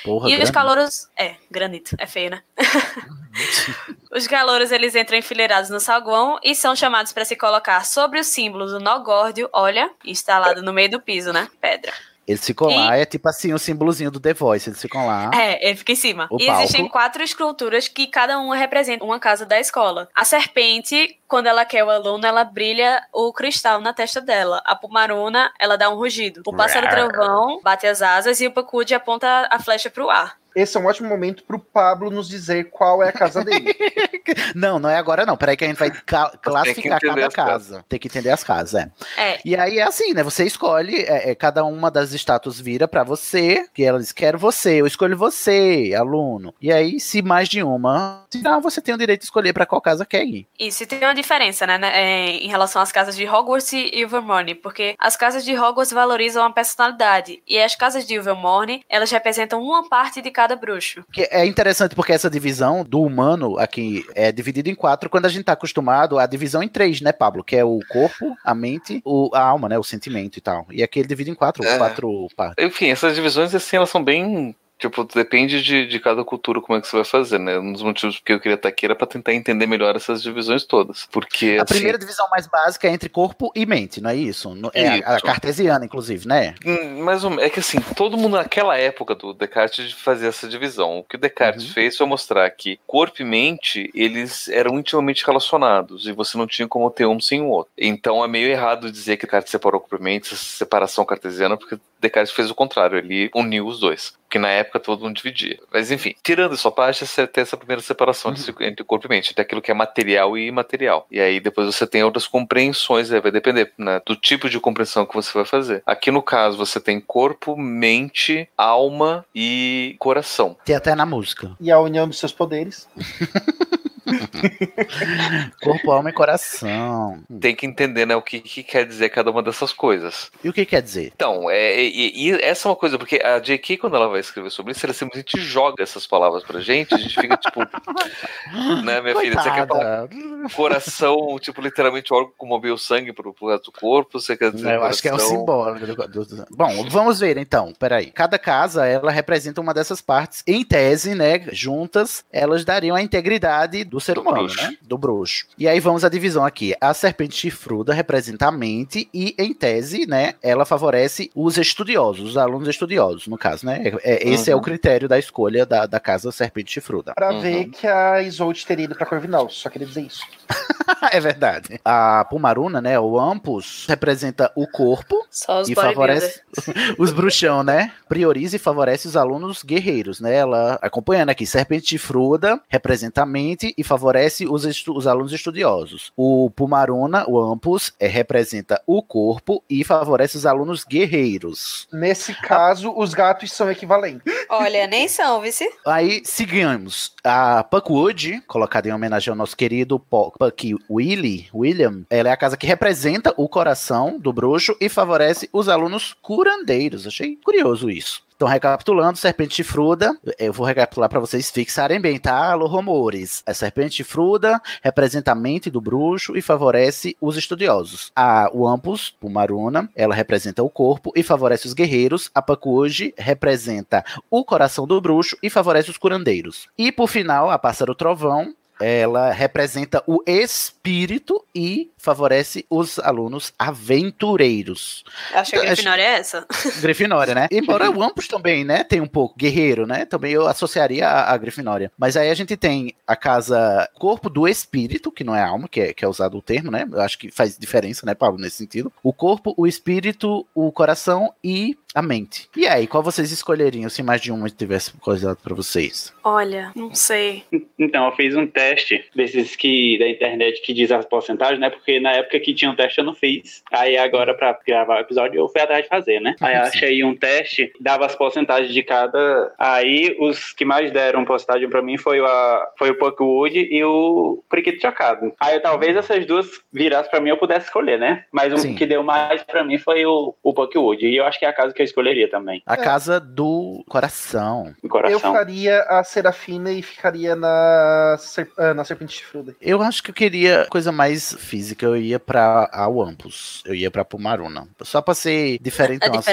Porra, 0.04 0.30
e 0.30 0.42
os 0.42 0.50
calouros. 0.50 1.08
É, 1.18 1.36
granito. 1.50 1.96
É 1.98 2.06
feio, 2.06 2.30
né? 2.30 2.42
os 4.12 4.26
calouros, 4.26 4.70
eles 4.70 4.94
entram 4.94 5.18
enfileirados 5.18 5.70
no 5.70 5.80
saguão 5.80 6.38
e 6.42 6.54
são 6.54 6.76
chamados 6.76 7.12
para 7.12 7.24
se 7.24 7.36
colocar 7.36 7.84
sobre 7.84 8.20
o 8.20 8.24
símbolo 8.24 8.66
do 8.66 8.78
nó 8.78 8.98
górdio, 8.98 9.48
olha, 9.52 9.90
instalado 10.04 10.62
no 10.62 10.72
meio 10.72 10.90
do 10.90 11.00
piso, 11.00 11.32
né? 11.32 11.48
Pedra. 11.60 11.92
Eles 12.26 12.44
ficam 12.44 12.70
E- 12.70 12.76
lá, 12.76 12.96
é 12.96 13.04
tipo 13.04 13.28
assim, 13.28 13.54
o 13.54 13.58
símbolozinho 13.58 14.10
do 14.10 14.18
The 14.18 14.34
Voice. 14.34 14.68
Eles 14.68 14.80
ficam 14.82 15.06
lá. 15.06 15.30
É, 15.32 15.64
ele 15.68 15.76
fica 15.76 15.92
em 15.92 15.96
cima. 15.96 16.28
E 16.38 16.50
existem 16.50 16.80
palco. 16.82 16.92
quatro 16.92 17.22
esculturas 17.22 17.86
que 17.86 18.06
cada 18.08 18.38
uma 18.38 18.56
representa 18.56 19.04
uma 19.04 19.20
casa 19.20 19.46
da 19.46 19.60
escola. 19.60 20.08
A 20.14 20.24
serpente, 20.24 21.18
quando 21.28 21.46
ela 21.46 21.64
quer 21.64 21.84
o 21.84 21.90
aluno, 21.90 22.26
ela 22.26 22.42
brilha 22.42 23.02
o 23.12 23.32
cristal 23.32 23.80
na 23.80 23.92
testa 23.92 24.20
dela. 24.20 24.60
A 24.64 24.74
pumaruna, 24.74 25.52
ela 25.60 25.76
dá 25.76 25.88
um 25.88 25.94
rugido. 25.96 26.42
O 26.46 26.52
pássaro 26.54 26.88
trovão 26.88 27.60
bate 27.62 27.86
as 27.86 28.02
asas 28.02 28.40
e 28.40 28.46
o 28.46 28.52
pacude 28.52 28.94
aponta 28.94 29.46
a 29.50 29.58
flecha 29.60 29.88
pro 29.88 30.10
ar. 30.10 30.36
Esse 30.56 30.76
é 30.76 30.80
um 30.80 30.86
ótimo 30.86 31.08
momento 31.08 31.44
pro 31.44 31.58
Pablo 31.58 32.10
nos 32.10 32.28
dizer 32.28 32.70
qual 32.70 33.02
é 33.02 33.10
a 33.10 33.12
casa 33.12 33.44
dele. 33.44 33.74
Não, 34.54 34.78
não 34.78 34.88
é 34.88 34.96
agora 34.96 35.24
não. 35.24 35.36
Peraí 35.36 35.56
que 35.56 35.64
a 35.64 35.68
gente 35.68 35.76
vai 35.78 35.90
ca- 35.90 36.32
classificar 36.42 37.00
cada 37.00 37.28
casa. 37.28 37.84
Tem 37.88 37.98
que 37.98 38.08
entender 38.08 38.30
as 38.30 38.42
casas, 38.42 38.74
é. 38.74 38.90
É. 39.16 39.38
E 39.44 39.54
aí 39.54 39.78
é 39.78 39.82
assim, 39.82 40.14
né? 40.14 40.22
Você 40.22 40.44
escolhe, 40.44 41.02
é, 41.02 41.30
é, 41.30 41.34
cada 41.34 41.64
uma 41.64 41.90
das 41.90 42.12
estátuas 42.12 42.58
vira 42.60 42.88
pra 42.88 43.04
você, 43.04 43.66
que 43.72 43.84
ela 43.84 43.98
diz, 43.98 44.12
quero 44.12 44.38
você, 44.38 44.80
eu 44.80 44.86
escolho 44.86 45.16
você, 45.16 45.92
aluno. 45.96 46.54
E 46.60 46.72
aí, 46.72 46.98
se 46.98 47.22
mais 47.22 47.48
de 47.48 47.62
uma, 47.62 48.24
tirar, 48.30 48.58
você 48.58 48.80
tem 48.80 48.94
o 48.94 48.98
direito 48.98 49.20
de 49.20 49.26
escolher 49.26 49.52
pra 49.52 49.66
qual 49.66 49.80
casa 49.80 50.04
quer 50.04 50.24
ir. 50.24 50.48
Isso 50.58 50.82
e 50.82 50.86
tem 50.86 50.98
uma 51.00 51.14
diferença, 51.14 51.66
né, 51.66 51.78
né, 51.78 51.90
é, 51.94 52.30
em 52.36 52.48
relação 52.48 52.80
às 52.82 52.90
casas 52.90 53.16
de 53.16 53.28
Hogwarts 53.28 53.72
e 53.72 53.90
Ilvermorny, 53.94 54.54
porque 54.54 54.94
as 54.98 55.16
casas 55.16 55.44
de 55.44 55.56
Hogwarts 55.56 55.92
valorizam 55.92 56.44
a 56.44 56.52
personalidade 56.52 57.42
e 57.46 57.58
as 57.58 57.76
casas 57.76 58.06
de 58.06 58.14
Ilvermorny, 58.14 58.84
elas 58.88 59.10
representam 59.10 59.62
uma 59.62 59.88
parte 59.88 60.20
de 60.20 60.30
cada 60.30 60.45
bruxo. 60.54 61.02
Que 61.12 61.26
é 61.30 61.44
interessante 61.44 61.94
porque 61.96 62.12
essa 62.12 62.30
divisão 62.30 62.84
do 62.84 63.00
humano 63.02 63.58
aqui 63.58 64.04
é 64.14 64.30
dividida 64.30 64.68
em 64.70 64.74
quatro, 64.74 65.10
quando 65.10 65.26
a 65.26 65.28
gente 65.28 65.44
tá 65.44 65.52
acostumado 65.52 66.18
à 66.18 66.26
divisão 66.26 66.62
em 66.62 66.68
três, 66.68 67.00
né, 67.00 67.10
Pablo? 67.12 67.42
Que 67.42 67.56
é 67.56 67.64
o 67.64 67.80
corpo, 67.88 68.36
a 68.44 68.54
mente, 68.54 69.00
o, 69.04 69.30
a 69.34 69.40
alma, 69.40 69.68
né? 69.68 69.78
O 69.78 69.82
sentimento 69.82 70.36
e 70.36 70.40
tal. 70.40 70.66
E 70.70 70.82
aqui 70.82 70.98
ele 71.00 71.08
divide 71.08 71.30
em 71.30 71.34
quatro, 71.34 71.64
É. 71.64 71.78
quatro 71.78 72.28
partes. 72.36 72.64
Enfim, 72.64 72.90
essas 72.90 73.14
divisões, 73.14 73.54
assim, 73.54 73.76
elas 73.76 73.90
são 73.90 74.04
bem. 74.04 74.54
Tipo, 74.78 75.04
depende 75.04 75.62
de, 75.62 75.86
de 75.86 75.98
cada 75.98 76.22
cultura 76.22 76.60
como 76.60 76.76
é 76.78 76.80
que 76.82 76.86
você 76.86 76.96
vai 76.96 77.04
fazer, 77.04 77.38
né? 77.38 77.58
Um 77.58 77.72
dos 77.72 77.82
motivos 77.82 78.18
porque 78.18 78.32
eu 78.34 78.40
queria 78.40 78.56
estar 78.56 78.68
aqui 78.68 78.84
era 78.84 78.94
pra 78.94 79.06
tentar 79.06 79.32
entender 79.32 79.66
melhor 79.66 79.96
essas 79.96 80.22
divisões 80.22 80.64
todas. 80.64 81.06
Porque, 81.10 81.56
A 81.58 81.62
assim, 81.62 81.74
primeira 81.76 81.98
divisão 81.98 82.28
mais 82.30 82.46
básica 82.46 82.86
é 82.86 82.92
entre 82.92 83.08
corpo 83.08 83.50
e 83.54 83.64
mente, 83.64 84.00
não 84.02 84.10
é 84.10 84.16
isso? 84.16 84.54
É 84.74 84.88
a- 85.02 85.12
a, 85.12 85.16
Isso. 85.16 85.24
cartesiana, 85.24 85.84
inclusive, 85.86 86.28
né? 86.28 86.54
Hum, 86.64 87.02
menos. 87.04 87.24
É 87.38 87.48
que 87.48 87.60
assim, 87.60 87.78
todo 87.96 88.18
mundo 88.18 88.36
naquela 88.36 88.76
época 88.76 89.14
do 89.14 89.32
Descartes 89.32 89.92
fazia 89.92 90.28
essa 90.28 90.46
divisão. 90.46 90.98
O 90.98 91.04
que 91.04 91.16
o 91.16 91.18
Descartes 91.18 91.70
fez 91.72 91.96
foi 91.96 92.06
mostrar 92.06 92.48
que 92.50 92.78
corpo 92.86 93.22
e 93.22 93.24
mente, 93.24 93.90
eles 93.94 94.46
eram 94.48 94.78
intimamente 94.78 95.24
relacionados 95.24 96.06
e 96.06 96.12
você 96.12 96.36
não 96.36 96.46
tinha 96.46 96.68
como 96.68 96.90
ter 96.90 97.06
um 97.06 97.18
sem 97.18 97.40
o 97.40 97.48
outro. 97.48 97.72
Então 97.78 98.22
é 98.22 98.28
meio 98.28 98.48
errado 98.48 98.92
dizer 98.92 99.16
que 99.16 99.24
Descartes 99.24 99.50
separou 99.50 99.80
corpo 99.80 99.96
e 99.96 100.02
mente, 100.02 100.34
essa 100.34 100.44
separação 100.44 101.04
cartesiana, 101.04 101.56
porque 101.56 101.78
Descartes 102.00 102.32
fez 102.34 102.50
o 102.50 102.54
contrário, 102.54 102.98
ele 102.98 103.30
uniu 103.34 103.66
os 103.66 103.80
dois. 103.80 104.14
Que 104.28 104.38
na 104.40 104.48
época 104.50 104.80
todo 104.80 105.02
mundo 105.04 105.16
dividia. 105.16 105.58
Mas 105.72 105.90
enfim, 105.92 106.12
tirando 106.22 106.54
essa 106.54 106.70
parte, 106.70 107.06
você 107.06 107.26
tem 107.28 107.42
essa 107.42 107.56
primeira 107.56 107.80
separação 107.80 108.32
de- 108.32 108.52
entre 108.60 108.84
corpo 108.84 109.06
e 109.06 109.08
mente, 109.08 109.32
tem 109.34 109.42
aquilo 109.42 109.62
que 109.62 109.70
é 109.70 109.74
material 109.74 110.36
e 110.36 110.46
imaterial. 110.48 111.06
E 111.10 111.20
aí 111.20 111.38
depois 111.38 111.66
você 111.72 111.86
tem 111.86 112.02
outras 112.02 112.26
compreensões, 112.26 113.10
aí 113.12 113.20
vai 113.20 113.30
depender 113.30 113.72
né, 113.78 114.00
do 114.04 114.16
tipo 114.16 114.50
de 114.50 114.58
compreensão 114.58 115.06
que 115.06 115.14
você 115.14 115.32
vai 115.32 115.44
fazer. 115.44 115.82
Aqui 115.86 116.10
no 116.10 116.20
caso, 116.22 116.56
você 116.58 116.80
tem 116.80 117.00
corpo, 117.00 117.56
mente, 117.56 118.48
alma 118.58 119.24
e 119.34 119.94
coração. 120.00 120.56
Tem 120.64 120.74
até 120.74 120.94
na 120.94 121.06
música. 121.06 121.52
E 121.60 121.70
a 121.70 121.78
união 121.78 122.08
dos 122.08 122.18
seus 122.18 122.32
poderes. 122.32 122.88
Corpo, 125.62 125.90
alma 125.90 126.10
e 126.10 126.12
coração. 126.12 127.20
Tem 127.40 127.54
que 127.54 127.66
entender 127.66 128.06
né, 128.06 128.14
o 128.16 128.22
que, 128.22 128.40
que 128.40 128.62
quer 128.62 128.86
dizer 128.86 129.08
cada 129.10 129.30
uma 129.30 129.42
dessas 129.42 129.72
coisas. 129.72 130.30
E 130.42 130.48
o 130.48 130.52
que 130.52 130.64
quer 130.64 130.82
dizer? 130.82 131.12
Então, 131.14 131.50
é, 131.50 131.82
e, 131.82 132.28
e 132.30 132.32
essa 132.42 132.68
é 132.68 132.70
uma 132.70 132.76
coisa, 132.76 132.98
porque 132.98 133.20
a 133.22 133.38
J.K., 133.38 133.76
quando 133.78 133.96
ela 133.96 134.08
vai 134.08 134.20
escrever 134.20 134.50
sobre 134.50 134.72
isso, 134.72 134.84
ela 134.86 134.92
simplesmente 134.94 135.40
joga 135.40 135.82
essas 135.82 136.06
palavras 136.06 136.42
pra 136.44 136.60
gente, 136.60 136.94
a 136.94 136.98
gente 136.98 137.14
fica 137.20 137.36
tipo. 137.36 137.60
né, 138.84 139.00
minha 139.00 139.16
filha, 139.18 139.40
você 139.42 139.50
quer 139.50 139.66
falar 139.66 140.08
coração, 140.54 141.38
tipo, 141.40 141.60
literalmente 141.60 142.12
órgão 142.12 142.32
que 142.38 142.46
move 142.46 142.70
o 142.70 142.78
sangue 142.78 143.12
pro, 143.12 143.32
pro 143.34 143.48
resto 143.48 143.70
do 143.70 143.72
corpo? 143.80 144.20
Você 144.20 144.36
quer 144.36 144.52
dizer 144.52 144.74
Eu 144.74 144.84
acho 144.84 145.02
que 145.02 145.08
é 145.08 145.12
o 145.12 145.16
coração? 145.16 145.36
simbólico. 145.38 145.86
do- 145.86 146.06
do- 146.06 146.24
do- 146.36 146.46
Bom, 146.50 146.88
vamos 146.88 147.20
ver 147.20 147.36
então. 147.36 147.72
Peraí. 147.78 148.10
Cada 148.10 148.38
casa, 148.38 148.86
ela 148.86 149.10
representa 149.10 149.60
uma 149.60 149.74
dessas 149.74 150.00
partes. 150.00 150.42
Em 150.46 150.64
tese, 150.64 151.14
né? 151.14 151.40
Juntas, 151.52 152.24
elas 152.32 152.64
dariam 152.64 152.96
a 152.96 153.02
integridade 153.02 153.84
do 153.84 153.95
ser 154.00 154.18
humano, 154.18 154.38
bruxo. 154.38 154.56
né? 154.62 154.76
Do 154.82 154.96
bruxo. 154.98 155.46
E 155.58 155.66
aí 155.68 155.80
vamos 155.80 156.04
à 156.04 156.08
divisão 156.08 156.44
aqui. 156.44 156.74
A 156.80 156.92
serpente 156.94 157.34
chifruda 157.36 157.92
representa 157.94 158.46
a 158.48 158.52
mente 158.52 159.08
e, 159.12 159.34
em 159.38 159.52
tese, 159.54 160.06
né? 160.06 160.34
Ela 160.42 160.64
favorece 160.64 161.30
os 161.34 161.56
estudiosos, 161.58 162.30
os 162.30 162.36
alunos 162.36 162.68
estudiosos, 162.68 163.26
no 163.26 163.36
caso, 163.38 163.66
né? 163.66 163.82
É- 164.02 164.14
é- 164.14 164.28
esse 164.28 164.50
é 164.50 164.54
Uhum. 164.54 164.60
o 164.60 164.64
critério 164.64 165.08
da 165.08 165.18
escolha 165.18 165.64
da, 165.66 165.86
da 165.86 166.00
casa 166.00 166.30
serpente 166.32 166.72
chifruda. 166.72 167.14
Pra 167.14 167.32
Uhum. 167.32 167.40
ver 167.40 167.64
que 167.66 167.86
a 167.86 168.22
Isolde 168.22 168.64
teria 168.66 168.84
ido 168.84 168.94
pra 168.94 169.06
Corvinal. 169.06 169.48
Só 169.50 169.68
queria 169.70 169.86
dizer 169.86 170.02
isso. 170.02 170.20
é 171.12 171.20
verdade. 171.20 171.80
A 171.84 172.24
Pumaruna, 172.24 172.80
né? 172.80 172.98
O 172.98 173.18
Ampus 173.18 173.86
representa 173.88 174.50
o 174.54 174.66
corpo 174.66 175.26
Só 175.30 175.60
os 175.60 175.68
e 175.68 175.74
favorece 175.74 176.40
os 176.98 177.12
bruxão, 177.12 177.62
né? 177.62 177.92
Prioriza 178.08 178.56
e 178.56 178.58
favorece 178.58 179.06
os 179.06 179.16
alunos 179.16 179.62
guerreiros, 179.62 180.20
né? 180.20 180.34
Ela 180.34 180.78
acompanhando 180.82 181.30
aqui, 181.30 181.46
Serpente 181.46 181.88
Chifruda 181.88 182.60
representa 182.68 183.22
a 183.22 183.26
mente 183.26 183.74
e 183.76 183.82
favorece 183.84 184.46
os, 184.46 184.64
estu- 184.64 184.96
os 184.96 185.06
alunos 185.06 185.32
estudiosos. 185.32 186.12
O 186.16 186.50
Pumaruna, 186.50 187.24
o 187.28 187.38
Ampus, 187.40 187.92
é, 187.98 188.06
representa 188.06 188.80
o 188.86 189.02
corpo 189.02 189.62
e 189.68 189.84
favorece 189.84 190.36
os 190.36 190.46
alunos 190.46 190.84
guerreiros. 190.84 191.88
Nesse 191.92 192.34
caso, 192.34 192.92
os 192.96 193.14
gatos 193.14 193.52
são 193.52 193.70
equivalentes. 193.70 194.22
Olha, 194.48 194.86
nem 194.86 195.08
são, 195.08 195.40
vice. 195.40 195.68
Aí 195.86 196.22
seguimos 196.24 197.12
a 197.24 197.64
Puckwood, 197.64 198.42
colocada 198.46 198.88
em 198.88 198.92
homenagem 198.92 199.30
ao 199.30 199.36
nosso 199.36 199.56
querido 199.56 199.98
Puck 199.98 200.75
Willy, 200.90 201.48
William. 201.54 202.02
Ela 202.10 202.28
é 202.28 202.32
a 202.32 202.36
casa 202.36 202.56
que 202.56 202.66
representa 202.66 203.32
o 203.36 203.48
coração 203.48 204.18
do 204.18 204.32
bruxo 204.32 204.76
e 204.80 204.88
favorece 204.88 205.48
os 205.52 205.68
alunos 205.68 206.14
curandeiros. 206.22 207.06
Achei 207.06 207.36
curioso 207.36 207.90
isso. 207.90 208.26
Então, 208.36 208.46
recapitulando, 208.46 209.16
Serpente 209.16 209.54
Chifruda, 209.54 210.14
eu 210.38 210.52
vou 210.52 210.66
recapitular 210.66 211.08
para 211.08 211.18
vocês 211.18 211.50
fixarem 211.50 211.98
bem, 211.98 212.18
tá? 212.18 212.52
Alô, 212.52 212.66
rumores. 212.66 213.42
A 213.46 213.54
Serpente 213.54 213.94
Chifruda 213.94 214.60
representa 214.82 215.32
a 215.32 215.34
mente 215.34 215.70
do 215.70 215.80
bruxo 215.80 216.36
e 216.36 216.42
favorece 216.42 217.16
os 217.18 217.38
estudiosos. 217.38 218.12
A 218.14 218.50
Wampus, 218.54 219.08
Pumaruna, 219.18 219.88
ela 219.96 220.14
representa 220.14 220.62
o 220.62 220.68
corpo 220.68 221.12
e 221.16 221.22
favorece 221.22 221.66
os 221.66 221.72
guerreiros. 221.72 222.30
A 222.34 222.42
Pacuoji 222.42 223.14
representa 223.16 224.04
o 224.30 224.44
coração 224.44 224.86
do 224.86 225.00
bruxo 225.00 225.38
e 225.42 225.48
favorece 225.48 225.88
os 225.88 225.96
curandeiros. 225.96 226.68
E 226.76 226.92
por 226.92 227.08
final, 227.08 227.50
a 227.50 227.58
Pássaro 227.58 227.94
Trovão, 227.94 228.54
ela 228.80 229.30
representa 229.32 230.02
o 230.06 230.22
espírito 230.26 231.44
e 231.54 231.90
favorece 231.98 232.64
os 232.70 232.98
alunos 232.98 233.52
aventureiros. 233.58 235.04
Acho 235.34 235.50
que 235.52 235.56
a 235.56 235.60
Acho- 235.60 235.68
Grifinória 235.72 236.02
é 236.02 236.14
essa. 236.18 236.46
Grifinória, 236.80 237.34
né? 237.34 237.48
Embora 237.52 237.90
o 237.90 238.02
Ampus 238.02 238.28
também, 238.28 238.64
né, 238.64 238.84
tem 238.84 239.00
um 239.00 239.06
pouco 239.06 239.36
guerreiro, 239.36 239.86
né? 239.86 240.04
Também 240.04 240.32
eu 240.32 240.46
associaria 240.46 241.08
a, 241.08 241.32
a 241.32 241.36
Grifinória. 241.36 241.90
Mas 241.98 242.16
aí 242.16 242.30
a 242.30 242.34
gente 242.34 242.56
tem 242.56 242.94
a 243.06 243.16
casa 243.16 243.88
Corpo 243.94 244.28
do 244.28 244.46
Espírito, 244.46 245.10
que 245.10 245.24
não 245.24 245.34
é 245.34 245.42
alma, 245.42 245.68
que 245.68 245.80
é, 245.80 245.92
que 245.94 246.04
é 246.04 246.08
usado 246.08 246.36
o 246.38 246.42
termo, 246.42 246.70
né? 246.70 246.86
Eu 246.90 247.00
acho 247.00 247.18
que 247.18 247.30
faz 247.30 247.56
diferença, 247.58 248.06
né, 248.06 248.14
Pablo, 248.14 248.40
nesse 248.40 248.56
sentido. 248.56 248.92
O 249.02 249.12
corpo, 249.12 249.54
o 249.56 249.66
espírito, 249.66 250.46
o 250.54 250.70
coração 250.70 251.32
e 251.42 251.76
a 251.96 252.02
mente. 252.02 252.46
E 252.54 252.66
aí, 252.66 252.86
qual 252.86 253.02
vocês 253.02 253.32
escolheriam 253.32 253.88
se 253.88 254.02
mais 254.02 254.20
de 254.20 254.30
uma 254.30 254.50
tivesse 254.50 254.92
coisado 254.98 255.38
pra 255.42 255.54
vocês? 255.54 256.12
Olha, 256.22 256.70
não 256.76 256.94
sei. 256.94 257.42
Então, 257.78 258.04
eu 258.04 258.12
fiz 258.12 258.36
um 258.36 258.46
teste 258.46 259.02
desses 259.14 259.56
que 259.56 259.98
da 259.98 260.06
internet 260.06 260.60
que 260.60 260.74
diz 260.74 260.92
as 260.92 261.06
porcentagens, 261.06 261.58
né? 261.58 261.70
Porque 261.70 261.98
na 261.98 262.12
época 262.12 262.38
que 262.38 262.52
tinha 262.52 262.70
um 262.70 262.76
teste 262.76 262.98
eu 262.98 263.04
não 263.04 263.14
fiz. 263.14 263.62
Aí 263.72 263.96
agora, 263.96 264.34
pra 264.34 264.58
gravar 264.66 264.98
o 264.98 265.00
episódio, 265.00 265.40
eu 265.40 265.48
fui 265.48 265.58
atrás 265.62 265.84
de 265.84 265.88
fazer, 265.88 266.20
né? 266.20 266.36
Aí 266.38 266.54
eu 266.54 266.62
achei 266.62 267.02
um 267.02 267.16
teste, 267.16 267.72
dava 267.80 268.04
as 268.04 268.14
porcentagens 268.14 268.74
de 268.74 268.82
cada. 268.82 269.54
Aí 269.58 270.14
os 270.20 270.52
que 270.52 270.66
mais 270.66 270.92
deram 270.92 271.24
porcentagem 271.24 271.66
pra 271.66 271.80
mim 271.80 271.96
foi, 271.96 272.20
a, 272.20 272.68
foi 272.78 272.90
o 272.90 272.98
Puckwood 272.98 273.58
e 273.58 273.82
o 273.82 274.44
Priquito 274.50 274.82
Chocado. 274.82 275.32
Aí 275.40 275.58
talvez 275.60 275.96
essas 275.96 276.26
duas 276.26 276.46
virassem 276.70 277.10
pra 277.10 277.20
mim 277.20 277.30
eu 277.30 277.38
pudesse 277.38 277.68
escolher, 277.68 277.98
né? 277.98 278.26
Mas 278.30 278.52
o 278.52 278.58
Sim. 278.58 278.74
que 278.74 278.84
deu 278.84 279.02
mais 279.02 279.42
pra 279.44 279.64
mim 279.64 279.78
foi 279.78 280.04
o, 280.04 280.34
o 280.42 280.52
Puckwood. 280.52 281.06
E 281.06 281.16
eu 281.16 281.24
acho 281.24 281.38
que 281.38 281.46
é 281.46 281.48
a 281.48 281.54
casa 281.54 281.72
que 281.72 281.80
eu 281.80 281.85
escolheria 281.86 282.30
também. 282.30 282.62
A 282.66 282.76
casa 282.76 283.18
do 283.18 283.82
coração. 283.88 284.74
Coração. 284.88 285.12
Eu 285.12 285.20
faria 285.20 285.80
a 285.82 286.04
Serafina 286.04 286.70
e 286.70 286.82
ficaria 286.82 287.34
na, 287.34 288.16
ser- 288.18 288.50
ah, 288.58 288.74
na 288.74 288.84
Serpente 288.84 289.14
Chifruda. 289.14 289.54
Eu 289.60 289.80
acho 289.82 290.02
que 290.02 290.10
eu 290.10 290.14
queria 290.14 290.66
coisa 290.70 290.92
mais 290.92 291.34
física. 291.38 291.86
Eu 291.86 291.96
ia 291.96 292.18
pra 292.20 292.68
a 292.72 292.88
Wampus. 292.88 293.62
Eu 293.64 293.74
ia 293.74 293.90
pra 293.90 294.04
Pumaruna. 294.04 294.68
Só 294.82 295.00
pra 295.00 295.14
ser 295.14 295.58
diferentão, 295.60 296.08
é 296.14 296.18
assim. 296.18 296.30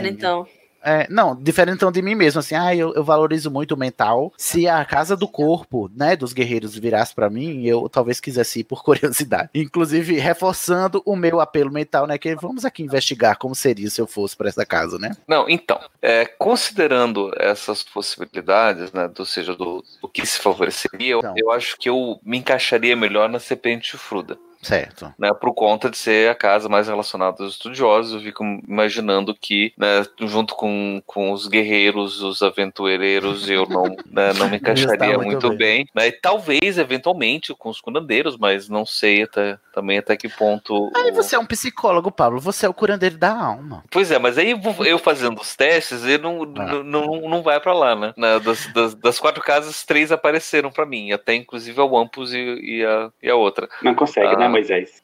É, 0.83 1.07
não, 1.09 1.35
diferentão 1.35 1.91
de 1.91 2.01
mim 2.01 2.15
mesmo, 2.15 2.39
assim, 2.39 2.55
ah, 2.55 2.75
eu, 2.75 2.93
eu 2.93 3.03
valorizo 3.03 3.49
muito 3.49 3.73
o 3.73 3.77
mental. 3.77 4.33
Se 4.37 4.67
a 4.67 4.83
casa 4.83 5.15
do 5.15 5.27
corpo, 5.27 5.89
né, 5.95 6.15
dos 6.15 6.33
guerreiros 6.33 6.75
virasse 6.77 7.15
pra 7.15 7.29
mim, 7.29 7.65
eu 7.65 7.87
talvez 7.87 8.19
quisesse 8.19 8.59
ir 8.59 8.63
por 8.63 8.83
curiosidade. 8.83 9.49
Inclusive, 9.53 10.19
reforçando 10.19 11.01
o 11.05 11.15
meu 11.15 11.39
apelo 11.39 11.71
mental, 11.71 12.05
né, 12.05 12.17
que 12.17 12.35
vamos 12.35 12.65
aqui 12.65 12.83
investigar 12.83 13.37
como 13.37 13.55
seria 13.55 13.89
se 13.89 14.01
eu 14.01 14.07
fosse 14.07 14.35
pra 14.35 14.49
essa 14.49 14.65
casa, 14.65 14.97
né? 14.97 15.15
Não, 15.27 15.49
então, 15.49 15.79
é, 16.01 16.25
considerando 16.25 17.31
essas 17.37 17.83
possibilidades, 17.83 18.91
né, 18.91 19.09
ou 19.17 19.25
seja, 19.25 19.55
do, 19.55 19.83
do 20.01 20.09
que 20.09 20.25
se 20.25 20.39
favoreceria, 20.39 21.13
eu, 21.13 21.19
Então. 21.19 21.33
eu 21.37 21.51
acho 21.51 21.77
que 21.77 21.89
eu 21.89 22.19
me 22.23 22.37
encaixaria 22.37 22.95
melhor 22.95 23.29
na 23.29 23.39
serpente 23.39 23.91
chifruda. 23.91 24.37
Certo. 24.63 25.13
né, 25.19 25.31
por 25.33 25.53
conta 25.53 25.89
de 25.89 25.97
ser 25.97 26.29
a 26.29 26.35
casa 26.35 26.67
mais 26.69 26.87
relacionada 26.87 27.43
aos 27.43 27.53
estudiosos, 27.53 28.13
eu 28.13 28.19
fico 28.21 28.43
imaginando 28.67 29.35
que, 29.35 29.73
né, 29.77 30.05
junto 30.21 30.55
com, 30.55 31.01
com 31.05 31.31
os 31.31 31.47
guerreiros, 31.47 32.21
os 32.21 32.41
aventureiros, 32.41 33.49
eu 33.49 33.65
não, 33.67 33.83
né, 34.09 34.33
não 34.37 34.49
me 34.49 34.57
encaixaria 34.63 35.17
muito 35.17 35.31
muito 35.33 35.49
bem. 35.49 35.57
bem. 35.57 35.87
né, 35.95 36.07
e 36.07 36.11
talvez, 36.11 36.77
eventualmente, 36.77 37.53
com 37.53 37.69
os 37.69 37.79
curandeiros, 37.81 38.37
mas 38.37 38.67
não 38.69 38.85
sei 38.85 39.23
até, 39.23 39.57
também 39.73 39.97
até 39.97 40.15
que 40.17 40.29
ponto... 40.29 40.91
Aí 40.95 41.11
o- 41.11 41.13
você 41.15 41.35
é 41.35 41.39
um 41.39 41.45
psicólogo, 41.45 42.11
Pablo. 42.11 42.39
Você 42.39 42.65
é 42.65 42.69
o 42.69 42.73
curandeiro 42.73 43.17
da 43.17 43.31
alma. 43.35 43.83
Pois 43.91 44.11
é, 44.11 44.19
mas 44.19 44.37
aí 44.37 44.51
eu- 44.85 44.97
fazendo 44.99 45.39
os 45.41 45.55
testes, 45.55 46.03
ele 46.05 46.19
não, 46.23 46.43
Ah. 46.43 46.65
não, 46.65 46.83
não, 46.83 47.29
não 47.29 47.41
vai 47.43 47.59
pra 47.59 47.73
lá, 47.73 47.95
né? 47.95 48.13
Na- 48.17 48.39
das, 48.39 48.67
das, 48.73 48.95
das 48.95 49.19
quatro 49.19 49.43
casas, 49.43 49.83
três 49.85 50.11
apareceram 50.11 50.71
pra 50.71 50.85
mim, 50.85 51.11
até 51.11 51.33
inclusive 51.35 51.79
a 51.81 51.85
Wampus 51.85 52.33
e, 52.33 52.37
e, 52.37 52.85
a, 52.85 53.09
e 53.21 53.29
a 53.29 53.35
outra. 53.35 53.67
Não 53.81 53.93
consegue, 53.95 54.33
Ah. 54.35 54.37
né, 54.37 54.47
Moisés? 54.53 55.01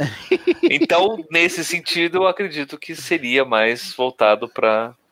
Então, 0.63 1.25
nesse 1.31 1.63
sentido, 1.63 2.19
eu 2.19 2.27
acredito 2.27 2.77
que 2.77 2.95
seria 2.95 3.43
mais 3.43 3.93
voltado 3.93 4.47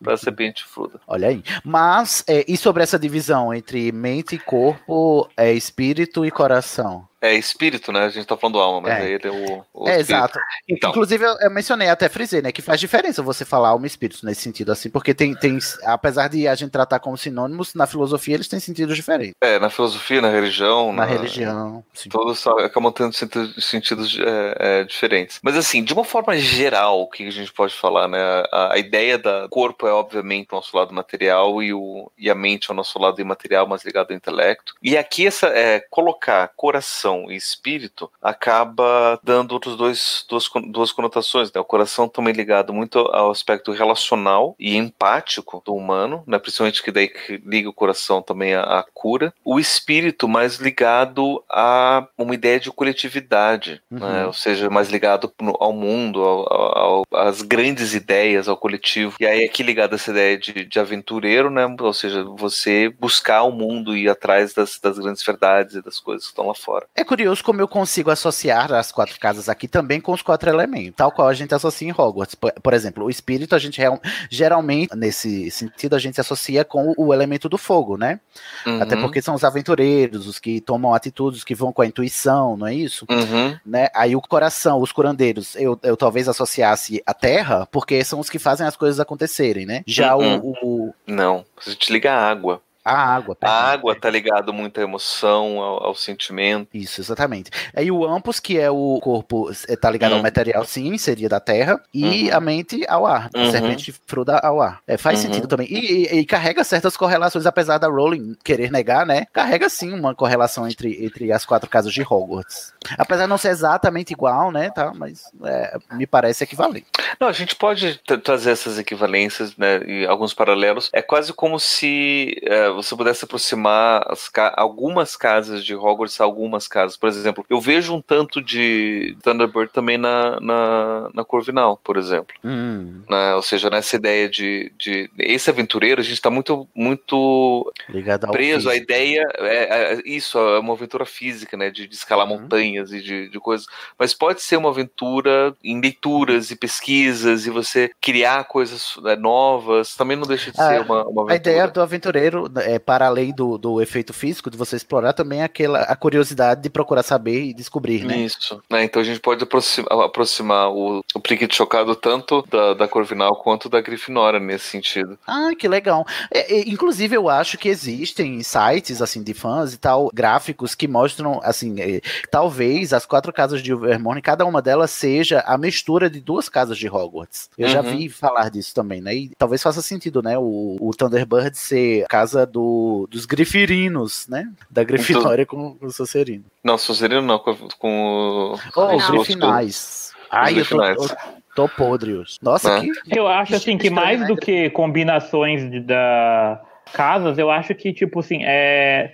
pra, 0.01 0.11
pra 0.11 0.17
serpente 0.17 0.63
fruta. 0.65 0.99
Olha 1.07 1.27
aí. 1.29 1.43
Mas, 1.63 2.23
é, 2.27 2.45
e 2.47 2.55
sobre 2.57 2.83
essa 2.83 2.97
divisão 2.99 3.53
entre 3.53 3.91
mente, 3.91 4.37
corpo, 4.37 5.29
é, 5.35 5.51
espírito 5.53 6.25
e 6.25 6.31
coração? 6.31 7.07
É 7.19 7.33
espírito, 7.33 7.91
né? 7.91 8.05
A 8.05 8.09
gente 8.09 8.27
tá 8.27 8.37
falando 8.37 8.59
alma, 8.59 8.79
mas 8.81 8.91
É. 8.93 9.01
aí 9.01 9.11
ele 9.13 9.27
é 9.27 9.31
o. 9.31 9.65
o 9.73 9.89
é, 9.89 9.99
exato. 9.99 10.37
Então, 10.69 10.91
Inclusive, 10.91 11.25
eu, 11.25 11.35
eu 11.41 11.49
mencionei, 11.49 11.89
até 11.89 12.07
frisei, 12.07 12.43
né? 12.43 12.51
Que 12.51 12.61
faz 12.61 12.79
diferença 12.79 13.23
você 13.23 13.43
falar 13.43 13.69
alma 13.69 13.87
e 13.87 13.89
espírito 13.89 14.23
nesse 14.23 14.41
sentido, 14.41 14.71
assim, 14.71 14.87
porque 14.87 15.15
tem, 15.15 15.33
tem. 15.33 15.57
Apesar 15.83 16.27
de 16.27 16.47
a 16.47 16.53
gente 16.53 16.69
tratar 16.69 16.99
como 16.99 17.17
sinônimos, 17.17 17.73
na 17.73 17.87
filosofia 17.87 18.35
eles 18.35 18.47
têm 18.47 18.59
sentidos 18.59 18.95
diferentes. 18.95 19.33
é, 19.41 19.57
na 19.57 19.67
filosofia, 19.71 20.21
na 20.21 20.29
religião. 20.29 20.93
Na 20.93 21.05
religião. 21.05 21.83
sim. 21.91 22.07
Todos 22.07 22.45
acabam 22.45 22.91
tendo 22.91 23.11
sentido- 23.13 23.61
sentidos 23.61 24.15
é, 24.19 24.55
é, 24.59 24.83
diferentes. 24.83 25.39
Mas 25.41 25.57
assim, 25.57 25.83
de 25.83 25.93
uma 25.93 26.03
forma 26.03 26.37
geral, 26.37 27.01
o 27.01 27.09
que 27.09 27.27
a 27.27 27.31
gente 27.31 27.51
pode 27.51 27.73
falar, 27.73 28.07
né? 28.07 28.19
A, 28.51 28.73
a 28.75 28.77
ideia 28.77 29.17
da 29.17 29.47
corpo 29.49 29.86
é 29.88 29.91
obviamente 29.91 30.49
o 30.51 30.55
nosso 30.55 30.76
lado 30.76 30.93
material 30.93 31.61
e, 31.64 31.73
o, 31.73 32.11
e 32.18 32.30
a 32.30 32.35
mente 32.35 32.69
é 32.69 32.73
o 32.73 32.76
nosso 32.76 32.99
lado 32.99 33.19
imaterial, 33.22 33.68
mais 33.68 33.84
ligado 33.84 34.11
ao 34.11 34.18
intelecto. 34.18 34.73
E 34.81 34.97
aqui 34.97 35.26
essa 35.27 35.47
é, 35.47 35.80
colocar 35.89 36.51
coração 36.55 37.31
e 37.31 37.35
espírito 37.35 38.09
acaba 38.22 39.19
dando 39.23 39.51
outros 39.51 39.76
dois 39.76 40.26
duas, 40.30 40.49
duas 40.69 40.91
conotações. 40.91 41.51
Né? 41.51 41.59
O 41.59 41.65
coração 41.65 42.07
também 42.07 42.34
ligado 42.34 42.73
muito 42.73 42.99
ao 42.99 43.31
aspecto 43.31 43.72
relacional 43.72 44.55
e 44.59 44.76
empático 44.76 45.61
do 45.65 45.73
humano, 45.76 46.23
né? 46.27 46.38
Principalmente 46.39 46.81
que 46.84 46.91
daí 46.91 47.07
que 47.07 47.38
liga 47.45 47.69
o 47.69 47.73
coração 47.73 48.22
também 48.22 48.53
à, 48.55 48.61
à 48.80 48.84
cura. 48.93 49.34
O 49.43 49.59
espírito 49.59 50.27
mais 50.27 50.57
ligado 50.57 51.43
a 51.49 52.07
uma 52.18 52.34
ideia 52.34 52.59
de 52.59 52.72
coletividade, 52.72 53.81
Uhum. 53.91 53.99
né? 53.99 54.26
ou 54.26 54.34
seja, 54.34 54.69
mais 54.69 54.89
ligado 54.89 55.31
ao 55.59 55.73
mundo, 55.73 56.22
ao- 56.23 56.77
ao- 56.77 57.03
às 57.14 57.41
grandes 57.41 57.93
ideias, 57.93 58.47
ao 58.47 58.57
coletivo. 58.57 59.15
E 59.19 59.26
aí 59.26 59.43
aqui 59.43 59.64
ligado 59.77 59.93
a 59.93 59.95
essa 59.95 60.09
ideia 60.09 60.37
de, 60.37 60.65
de 60.65 60.79
aventureiro, 60.79 61.51
né? 61.51 61.63
Ou 61.79 61.93
seja, 61.93 62.23
você 62.23 62.89
buscar 62.89 63.43
o 63.43 63.51
mundo 63.51 63.95
e 63.95 64.03
ir 64.03 64.09
atrás 64.09 64.53
das, 64.53 64.79
das 64.79 64.97
grandes 64.97 65.23
verdades 65.23 65.75
e 65.75 65.81
das 65.83 65.99
coisas 65.99 66.25
que 66.25 66.31
estão 66.31 66.47
lá 66.47 66.55
fora. 66.55 66.87
É 66.95 67.03
curioso 67.03 67.43
como 67.43 67.61
eu 67.61 67.67
consigo 67.67 68.09
associar 68.09 68.73
as 68.73 68.91
quatro 68.91 69.19
casas 69.19 69.47
aqui 69.47 69.67
também 69.67 70.01
com 70.01 70.11
os 70.11 70.23
quatro 70.23 70.49
elementos, 70.49 70.95
tal 70.95 71.11
qual 71.11 71.27
a 71.27 71.33
gente 71.33 71.53
associa 71.53 71.87
em 71.87 71.91
Hogwarts. 71.91 72.33
Por, 72.33 72.51
por 72.53 72.73
exemplo, 72.73 73.05
o 73.05 73.09
espírito, 73.09 73.53
a 73.53 73.59
gente 73.59 73.77
real- 73.77 74.01
geralmente, 74.31 74.95
nesse 74.95 75.51
sentido, 75.51 75.95
a 75.95 75.99
gente 75.99 76.19
associa 76.19 76.65
com 76.65 76.93
o, 76.97 77.13
elemento 77.13 77.47
do 77.47 77.57
fogo, 77.57 77.97
né? 77.97 78.19
Uhum. 78.65 78.81
Até 78.81 78.95
porque 78.95 79.21
são 79.21 79.35
os 79.35 79.43
aventureiros, 79.43 80.27
os 80.27 80.39
que 80.39 80.59
tomam 80.59 80.93
atitudes, 80.93 81.43
que 81.43 81.53
vão 81.53 81.71
com 81.71 81.81
a 81.81 81.85
intuição, 81.85 82.57
não 82.57 82.67
é 82.67 82.73
isso? 82.73 83.05
Uhum. 83.09 83.57
Né? 83.65 83.89
Aí 83.93 84.15
o 84.15 84.21
coração, 84.21 84.81
os 84.81 84.91
curandeiros, 84.91 85.55
eu, 85.55 85.79
eu 85.83 85.95
talvez 85.95 86.27
associasse 86.27 87.01
a 87.05 87.13
terra, 87.13 87.67
porque 87.71 88.03
são 88.03 88.19
os 88.19 88.29
que 88.29 88.39
fazem 88.39 88.65
as 88.65 88.75
coisas 88.75 88.99
acontecerem, 88.99 89.66
né? 89.68 89.84
Já 89.85 90.15
Uhum. 90.15 90.38
o, 90.39 90.57
o- 90.88 90.94
Não, 91.06 91.45
a 91.65 91.69
gente 91.69 91.91
liga 91.94 92.14
a 92.14 92.30
água. 92.30 92.61
A 92.88 93.15
água. 93.15 93.38
A 93.41 93.72
água 93.72 93.95
tá 93.95 94.09
ligado 94.09 94.53
muito 94.53 94.80
à 94.80 94.84
emoção, 94.84 95.59
ao, 95.61 95.84
ao 95.88 95.95
sentimento. 95.95 96.69
Isso, 96.73 97.01
exatamente. 97.01 97.49
Aí 97.76 97.91
o 97.91 98.05
Ampus, 98.05 98.39
que 98.39 98.57
é 98.59 98.69
o 98.72 98.99
corpo, 99.01 99.51
eh, 99.68 99.76
tá 99.76 99.89
ligado 99.89 100.11
ao 100.14 100.18
Uhum. 100.18 100.23
material, 100.23 100.64
sim, 100.65 100.97
seria 100.97 101.30
da 101.30 101.39
terra, 101.39 101.81
e 101.93 102.31
a 102.31 102.39
mente 102.39 102.84
ao 102.88 103.05
ar, 103.05 103.30
a 103.34 103.38
Uhum. 103.39 103.51
serpente 103.51 103.93
fruda 104.05 104.38
ao 104.39 104.61
ar. 104.61 104.80
É, 104.88 104.97
faz 104.97 105.19
Uhum. 105.19 105.26
sentido 105.27 105.47
também. 105.47 105.68
E, 105.69 105.77
e- 106.15 106.19
e 106.19 106.26
carrega 106.26 106.64
certas 106.64 106.95
correlações, 106.97 107.45
apesar 107.45 107.77
da 107.77 107.88
Rowling 107.88 108.35
querer 108.43 108.72
negar, 108.72 109.05
né? 109.05 109.26
Carrega 109.34 109.69
sim 109.69 109.91
uma 109.93 110.15
correlação 110.15 110.68
entre, 110.68 111.03
entre 111.05 111.31
as 111.31 111.45
quatro 111.45 111.69
casas 111.69 111.93
de 111.93 112.01
Hogwarts. 112.01 112.73
Apesar 112.97 113.23
de 113.23 113.30
não 113.30 113.38
ser 113.38 113.49
exatamente 113.49 114.11
igual, 114.11 114.51
né? 114.51 114.69
Tá, 114.69 114.91
mas 114.95 115.23
é, 115.43 115.77
me 115.91 116.05
parece 116.07 116.43
equivalente. 116.43 116.85
Não, 117.19 117.27
a 117.27 117.31
gente 117.31 117.55
pode 117.55 117.99
tra- 118.05 118.18
trazer 118.18 118.51
essas 118.51 118.77
equivalências, 118.80 119.55
né, 119.57 119.81
e 119.85 120.05
alguns 120.05 120.34
paralelos. 120.34 120.89
É 120.93 121.01
quase 121.01 121.34
como 121.34 121.59
se 121.59 122.35
eh, 122.43 122.69
você 122.77 122.95
pudesse 122.95 123.25
aproximar 123.25 124.05
ca- 124.31 124.53
algumas 124.55 125.15
casas 125.15 125.63
de 125.65 125.75
Hogwarts 125.75 126.19
a 126.21 126.23
algumas 126.23 126.67
casas. 126.67 126.95
Por 126.97 127.09
exemplo, 127.09 127.45
eu 127.49 127.59
vejo 127.59 127.93
um 127.93 128.01
tanto 128.01 128.41
de 128.41 129.17
Thunderbird 129.23 129.71
também 129.73 129.97
na, 129.97 130.39
na, 130.39 131.09
na 131.13 131.23
Corvinal, 131.25 131.77
por 131.83 131.97
exemplo. 131.97 132.35
Hum, 132.43 133.01
né? 133.09 133.35
Ou 133.35 133.41
seja, 133.41 133.69
nessa 133.69 133.95
ideia 133.95 134.29
de, 134.29 134.71
de 134.77 135.09
esse 135.17 135.49
aventureiro, 135.49 135.99
a 136.01 136.03
gente 136.03 136.13
está 136.13 136.29
muito, 136.29 136.67
muito 136.75 137.71
ligado 137.89 138.27
preso 138.31 138.69
à 138.69 138.75
ideia, 138.75 139.25
é, 139.39 139.93
é, 139.93 140.01
isso, 140.05 140.37
é 140.37 140.59
uma 140.59 140.73
aventura 140.73 141.05
física, 141.05 141.55
né, 141.57 141.69
de, 141.69 141.87
de 141.87 141.95
escalar 141.95 142.27
Uhum. 142.29 142.41
montanhas 142.41 142.91
e 142.91 143.01
de, 143.01 143.29
de 143.29 143.39
coisas, 143.39 143.67
mas 143.97 144.13
pode 144.13 144.41
ser 144.41 144.57
uma 144.57 144.69
aventura 144.69 145.53
em 145.63 145.79
leituras 145.79 146.51
e 146.51 146.55
pesquisas 146.55 147.45
e 147.45 147.49
você 147.49 147.89
criar 148.01 148.43
coisas 148.45 148.95
né, 149.01 149.15
novas, 149.15 149.95
também 149.95 150.17
não 150.17 150.27
deixa 150.27 150.51
de 150.51 150.59
Ah, 150.59 150.67
ser 150.67 150.81
uma, 150.81 151.03
uma 151.03 151.21
aventura. 151.23 151.33
A 151.33 151.35
ideia 151.35 151.67
do 151.67 151.81
aventureiro, 151.81 152.49
é, 152.61 152.79
para 152.79 153.07
além 153.07 153.34
do, 153.34 153.57
do 153.57 153.81
efeito 153.81 154.13
físico, 154.13 154.49
de 154.49 154.57
você 154.57 154.75
explorar 154.75 155.13
também 155.13 155.41
aquela, 155.43 155.81
a 155.81 155.95
curiosidade 155.95 156.61
de 156.61 156.69
procurar 156.69 157.03
saber 157.03 157.43
e 157.43 157.53
descobrir, 157.53 158.03
né? 158.03 158.17
Isso, 158.17 158.61
né? 158.69 158.84
Então 158.84 159.01
a 159.01 159.05
gente 159.05 159.19
pode 159.19 159.43
aproximar, 159.43 159.91
aproximar 160.03 160.69
o, 160.71 161.03
o 161.13 161.19
Pricket 161.19 161.53
Chocado 161.53 161.95
tanto 161.95 162.43
da, 162.49 162.73
da 162.73 162.88
Corvinal 162.88 163.35
quanto 163.35 163.69
da 163.69 163.81
Grifinória 163.81 164.39
nesse 164.39 164.65
sentido. 164.65 165.17
Ah, 165.25 165.49
que 165.57 165.67
legal. 165.67 166.05
É, 166.31 166.55
é, 166.55 166.69
inclusive, 166.69 167.15
eu 167.15 167.29
acho 167.29 167.57
que 167.57 167.69
existem 167.69 168.41
sites, 168.43 169.01
assim, 169.01 169.23
de 169.23 169.34
fãs 169.34 169.73
e 169.73 169.77
tal, 169.77 170.09
gráficos 170.13 170.75
que 170.75 170.88
mostram, 170.88 171.39
assim, 171.43 171.79
é, 171.79 172.01
talvez 172.31 172.93
as 172.93 173.05
quatro 173.05 173.31
casas 173.34 173.61
de 173.61 173.71
Ilvermorny, 173.71 174.21
cada 174.21 174.45
uma 174.45 174.61
delas 174.61 174.91
seja 174.91 175.41
a 175.45 175.57
mistura 175.57 176.09
de 176.09 176.19
duas 176.19 176.49
casas 176.49 176.77
de 176.77 176.89
Hogwarts. 176.89 177.49
Eu 177.57 177.67
já 177.67 177.81
Uhum. 177.81 177.97
vi 177.97 178.09
falar 178.09 178.49
disso 178.49 178.73
também, 178.73 179.01
né? 179.01 179.13
E 179.15 179.31
talvez 179.38 179.61
faça 179.61 179.81
sentido, 179.81 180.21
né? 180.23 180.38
O, 180.38 180.77
o 180.79 180.91
Thunderbird 180.95 181.55
ser 181.57 182.03
a 182.05 182.07
casa 182.07 182.45
do, 182.47 183.07
dos 183.11 183.25
grifirinos, 183.25 184.27
né? 184.27 184.49
Da 184.69 184.83
Grifinória 184.83 185.45
com, 185.45 185.75
com 185.75 185.85
o 185.85 185.91
Sonserino. 185.91 186.45
Não, 186.63 186.77
Sonserino 186.77 187.21
não, 187.21 187.37
com, 187.39 187.55
com 187.77 188.53
o- 188.55 188.59
Oh, 188.75 188.95
os 188.95 189.03
os- 189.03 189.09
grifinais. 189.11 190.11
Ai, 190.31 190.51
eu 190.59 190.65
tô, 190.65 190.77
grifinais. 190.77 190.97
eu 191.11 191.17
tô 191.55 191.69
podre 191.69 192.13
hoje. 192.15 192.37
Nossa, 192.41 192.71
É. 192.77 192.81
que... 192.81 192.91
Eu 193.17 193.27
acho 193.27 193.55
assim 193.55 193.77
que 193.77 193.89
mais 193.89 194.25
do 194.27 194.35
que 194.35 194.69
combinações 194.71 195.69
de, 195.69 195.79
da 195.79 196.61
casas, 196.91 197.38
eu 197.38 197.49
acho 197.49 197.73
que 197.76 197.93
tipo 197.93 198.19
assim, 198.19 198.43
é 198.43 199.14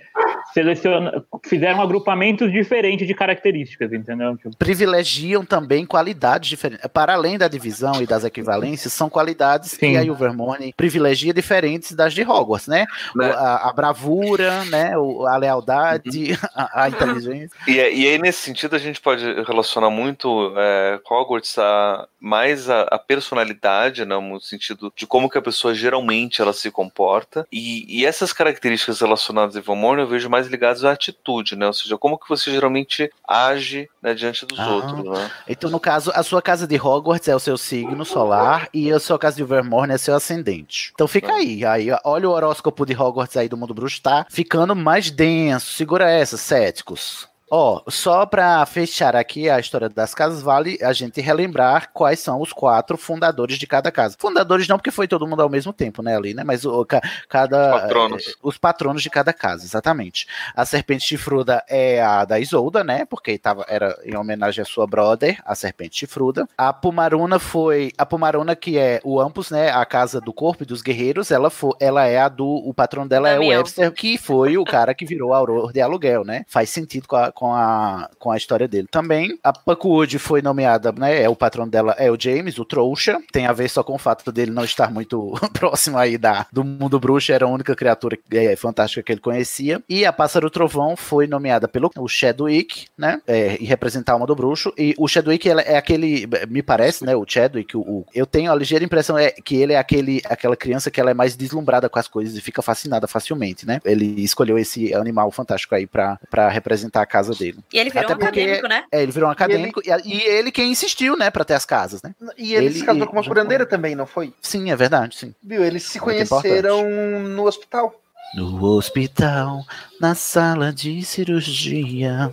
seleciona, 0.52 1.24
fizeram 1.44 1.80
agrupamentos 1.80 2.52
diferentes 2.52 3.06
de 3.06 3.14
características, 3.14 3.92
entendeu? 3.92 4.36
Tipo, 4.36 4.56
privilegiam 4.56 5.44
também 5.44 5.84
qualidades 5.84 6.48
diferentes. 6.48 6.86
Para 6.92 7.14
além 7.14 7.36
da 7.36 7.48
divisão 7.48 8.00
e 8.00 8.06
das 8.06 8.24
equivalências, 8.24 8.92
são 8.92 9.10
qualidades 9.10 9.76
que 9.76 9.86
Sim. 9.86 9.96
a 9.96 10.04
Ilvermorny 10.04 10.72
privilegia 10.76 11.34
diferentes 11.34 11.92
das 11.92 12.14
de 12.14 12.22
Hogwarts, 12.22 12.68
né? 12.68 12.86
Né? 13.14 13.30
A, 13.30 13.70
a 13.70 13.72
bravura, 13.72 14.64
né? 14.66 14.92
A 15.28 15.36
lealdade, 15.36 16.14
Uhum. 16.14 16.36
a, 16.54 16.84
a 16.84 16.88
inteligência. 16.88 17.56
E, 17.66 17.72
e 17.72 18.08
aí, 18.08 18.18
nesse 18.18 18.40
sentido, 18.40 18.76
a 18.76 18.78
gente 18.78 19.00
pode 19.00 19.24
relacionar 19.42 19.90
muito 19.90 20.52
é, 20.56 21.00
Hogwarts 21.08 21.58
a 21.58 22.06
mais 22.20 22.70
a, 22.70 22.82
a 22.82 22.98
personalidade, 22.98 24.04
né, 24.04 24.18
no 24.18 24.40
sentido 24.40 24.92
de 24.96 25.06
como 25.06 25.28
que 25.28 25.36
a 25.36 25.42
pessoa 25.42 25.74
geralmente 25.74 26.40
ela 26.40 26.52
se 26.52 26.70
comporta. 26.70 27.46
E, 27.52 27.63
e 27.88 28.04
essas 28.06 28.32
características 28.32 29.00
relacionadas 29.00 29.56
a 29.56 29.58
Ilvermorny 29.58 30.02
eu 30.02 30.08
vejo 30.08 30.28
mais 30.28 30.46
ligadas 30.46 30.84
à 30.84 30.92
atitude, 30.92 31.56
né? 31.56 31.66
Ou 31.66 31.72
seja, 31.72 31.96
como 31.96 32.18
que 32.18 32.28
você 32.28 32.50
geralmente 32.50 33.10
age 33.26 33.88
né, 34.02 34.12
diante 34.14 34.44
dos 34.46 34.58
Ah. 34.58 34.70
outros, 34.70 35.04
né? 35.04 35.30
Então, 35.48 35.70
no 35.70 35.80
caso, 35.80 36.10
a 36.14 36.22
sua 36.22 36.42
casa 36.42 36.66
de 36.66 36.76
Hogwarts 36.76 37.28
é 37.28 37.34
o 37.34 37.38
seu 37.40 37.56
signo 37.56 38.04
solar 38.04 38.68
e 38.72 38.92
a 38.92 38.98
sua 39.00 39.18
casa 39.18 39.36
de 39.36 39.42
Ilvermorny 39.42 39.94
é 39.94 39.98
seu 39.98 40.14
ascendente. 40.14 40.90
Então 40.94 41.08
fica 41.08 41.32
aí, 41.32 41.64
aí, 41.64 41.90
ó, 41.90 41.98
olha 42.04 42.28
o 42.28 42.32
horóscopo 42.32 42.84
de 42.84 42.94
Hogwarts 42.94 43.36
aí 43.36 43.48
do 43.48 43.56
Mundo 43.56 43.74
Bruxo, 43.74 44.02
tá 44.02 44.26
ficando 44.30 44.74
mais 44.76 45.10
denso. 45.10 45.72
Segura 45.72 46.10
essa, 46.10 46.36
céticos. 46.36 47.28
Ó, 47.56 47.82
só 47.88 48.26
pra 48.26 48.66
fechar 48.66 49.14
aqui 49.14 49.48
a 49.48 49.60
história 49.60 49.88
das 49.88 50.12
casas, 50.12 50.42
vale 50.42 50.76
a 50.82 50.92
gente 50.92 51.20
relembrar 51.20 51.90
quais 51.92 52.18
são 52.18 52.40
os 52.40 52.52
quatro 52.52 52.96
fundadores 52.98 53.58
de 53.58 53.64
cada 53.64 53.92
casa. 53.92 54.16
Fundadores 54.18 54.66
não, 54.66 54.76
porque 54.76 54.90
foi 54.90 55.06
todo 55.06 55.24
mundo 55.24 55.40
ao 55.40 55.48
mesmo 55.48 55.72
tempo, 55.72 56.02
né, 56.02 56.16
ali, 56.16 56.34
né? 56.34 56.42
Mas 56.42 56.64
o, 56.64 56.84
ca- 56.84 57.00
cada. 57.28 57.76
Os 57.76 57.80
patronos. 57.82 58.26
eh, 58.26 58.32
os 58.42 58.58
patronos 58.58 59.02
de 59.04 59.08
cada 59.08 59.32
casa, 59.32 59.64
exatamente. 59.64 60.26
A 60.52 60.64
serpente 60.64 61.04
chifruda 61.04 61.62
é 61.68 62.02
a 62.02 62.24
da 62.24 62.40
Isolda, 62.40 62.82
né? 62.82 63.04
Porque 63.04 63.38
tava, 63.38 63.64
era 63.68 63.96
em 64.04 64.16
homenagem 64.16 64.60
à 64.60 64.64
sua 64.64 64.84
brother, 64.84 65.40
a 65.46 65.54
serpente 65.54 65.96
chifruda. 65.96 66.48
A 66.58 66.72
Pumaruna 66.72 67.38
foi. 67.38 67.92
A 67.96 68.04
Pumaruna, 68.04 68.56
que 68.56 68.76
é 68.76 69.00
o 69.04 69.20
Ampus, 69.20 69.50
né? 69.52 69.70
A 69.70 69.86
casa 69.86 70.20
do 70.20 70.32
corpo 70.32 70.64
e 70.64 70.66
dos 70.66 70.82
guerreiros, 70.82 71.30
ela, 71.30 71.50
foi, 71.50 71.70
ela 71.78 72.04
é 72.04 72.18
a 72.18 72.28
do. 72.28 72.48
O 72.48 72.74
patrão 72.74 73.06
dela 73.06 73.28
é 73.28 73.34
o 73.36 73.40
Damião. 73.42 73.58
Webster, 73.58 73.92
que 73.92 74.18
foi 74.18 74.58
o 74.58 74.64
cara 74.64 74.92
que 74.92 75.06
virou 75.06 75.32
Auror 75.32 75.72
de 75.72 75.80
aluguel, 75.80 76.24
né? 76.24 76.44
Faz 76.48 76.68
sentido 76.70 77.06
com 77.06 77.14
a, 77.14 77.30
com 77.30 77.43
a, 77.52 78.08
com 78.18 78.30
a 78.30 78.36
história 78.36 78.68
dele. 78.68 78.86
Também, 78.90 79.38
a 79.42 79.52
Puckwood 79.52 80.18
foi 80.18 80.40
nomeada, 80.42 80.92
né? 80.92 81.22
É 81.22 81.28
o 81.28 81.36
patrão 81.36 81.68
dela, 81.68 81.94
é 81.98 82.10
o 82.10 82.16
James, 82.20 82.58
o 82.58 82.64
trouxa. 82.64 83.18
Tem 83.32 83.46
a 83.46 83.52
ver 83.52 83.68
só 83.68 83.82
com 83.82 83.94
o 83.94 83.98
fato 83.98 84.30
dele 84.30 84.50
não 84.50 84.64
estar 84.64 84.90
muito 84.92 85.32
próximo 85.52 85.98
aí 85.98 86.16
da, 86.16 86.46
do 86.52 86.62
mundo 86.62 86.98
bruxo, 87.00 87.32
era 87.32 87.44
a 87.44 87.48
única 87.48 87.74
criatura 87.74 88.16
é, 88.32 88.54
fantástica 88.56 89.02
que 89.02 89.12
ele 89.12 89.20
conhecia. 89.20 89.82
E 89.88 90.04
a 90.04 90.12
Pássaro 90.12 90.50
Trovão 90.50 90.96
foi 90.96 91.26
nomeada 91.26 91.66
pelo 91.68 91.90
o 91.98 92.08
Chadwick, 92.08 92.86
né? 92.96 93.20
É, 93.26 93.56
e 93.60 93.64
representar 93.64 94.12
a 94.12 94.14
alma 94.14 94.26
do 94.26 94.34
bruxo. 94.34 94.72
E 94.78 94.94
o 94.98 95.06
Chadwick 95.08 95.48
ela 95.48 95.60
é 95.62 95.76
aquele, 95.76 96.26
me 96.48 96.62
parece, 96.62 97.04
né? 97.04 97.14
O 97.16 97.24
Chadwick, 97.26 97.76
o, 97.76 97.80
o- 97.80 98.06
eu 98.14 98.26
tenho 98.26 98.50
a 98.50 98.54
ligeira 98.54 98.84
impressão 98.84 99.16
é 99.18 99.30
que 99.30 99.56
ele 99.56 99.72
é 99.72 99.78
aquele, 99.78 100.20
aquela 100.26 100.56
criança 100.56 100.90
que 100.90 101.00
ela 101.00 101.10
é 101.10 101.14
mais 101.14 101.36
deslumbrada 101.36 101.88
com 101.88 101.98
as 101.98 102.08
coisas 102.08 102.36
e 102.36 102.40
fica 102.40 102.62
fascinada 102.62 103.06
facilmente, 103.06 103.66
né? 103.66 103.80
Ele 103.84 104.22
escolheu 104.22 104.58
esse 104.58 104.94
animal 104.94 105.30
fantástico 105.30 105.74
aí 105.74 105.86
pra 105.86 106.18
representar 106.50 107.02
a 107.02 107.06
casa 107.06 107.23
dele. 107.32 107.58
E 107.72 107.78
ele 107.78 107.90
virou 107.90 108.04
Até 108.04 108.14
um 108.14 108.18
porque- 108.18 108.40
acadêmico, 108.40 108.68
né? 108.68 108.84
É, 108.92 109.02
ele 109.02 109.12
virou 109.12 109.28
um 109.28 109.32
acadêmico 109.32 109.80
e, 109.84 109.88
e 110.04 110.20
ele 110.22 110.50
quem 110.52 110.70
insistiu, 110.70 111.16
né, 111.16 111.30
pra 111.30 111.44
ter 111.44 111.54
as 111.54 111.64
casas, 111.64 112.02
né? 112.02 112.14
E 112.36 112.54
ele, 112.54 112.66
Ele- 112.66 112.78
se 112.80 112.84
casou 112.84 113.06
com 113.06 113.12
uma 113.12 113.22
e- 113.22 113.28
curandeira 113.28 113.64
também, 113.64 113.94
não 113.94 114.06
foi? 114.06 114.32
Sim, 114.42 114.70
é 114.70 114.76
verdade, 114.76 115.16
sim. 115.16 115.34
Viu? 115.42 115.64
Eles 115.64 115.84
se 115.84 116.00
Muito 116.00 116.28
conheceram 116.28 116.88
no 117.20 117.46
hospital. 117.46 117.94
No 118.34 118.64
hospital, 118.64 119.64
na 120.00 120.14
sala 120.16 120.72
de 120.72 121.04
cirurgia. 121.04 122.30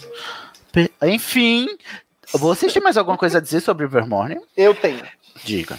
Enfim, 1.03 1.67
vocês 2.33 2.73
têm 2.73 2.81
mais 2.81 2.97
alguma 2.97 3.17
coisa 3.17 3.37
a 3.37 3.41
dizer 3.41 3.59
sobre 3.61 3.85
Vermorne? 3.87 4.39
Eu 4.55 4.73
tenho. 4.73 5.03
Diga. 5.43 5.77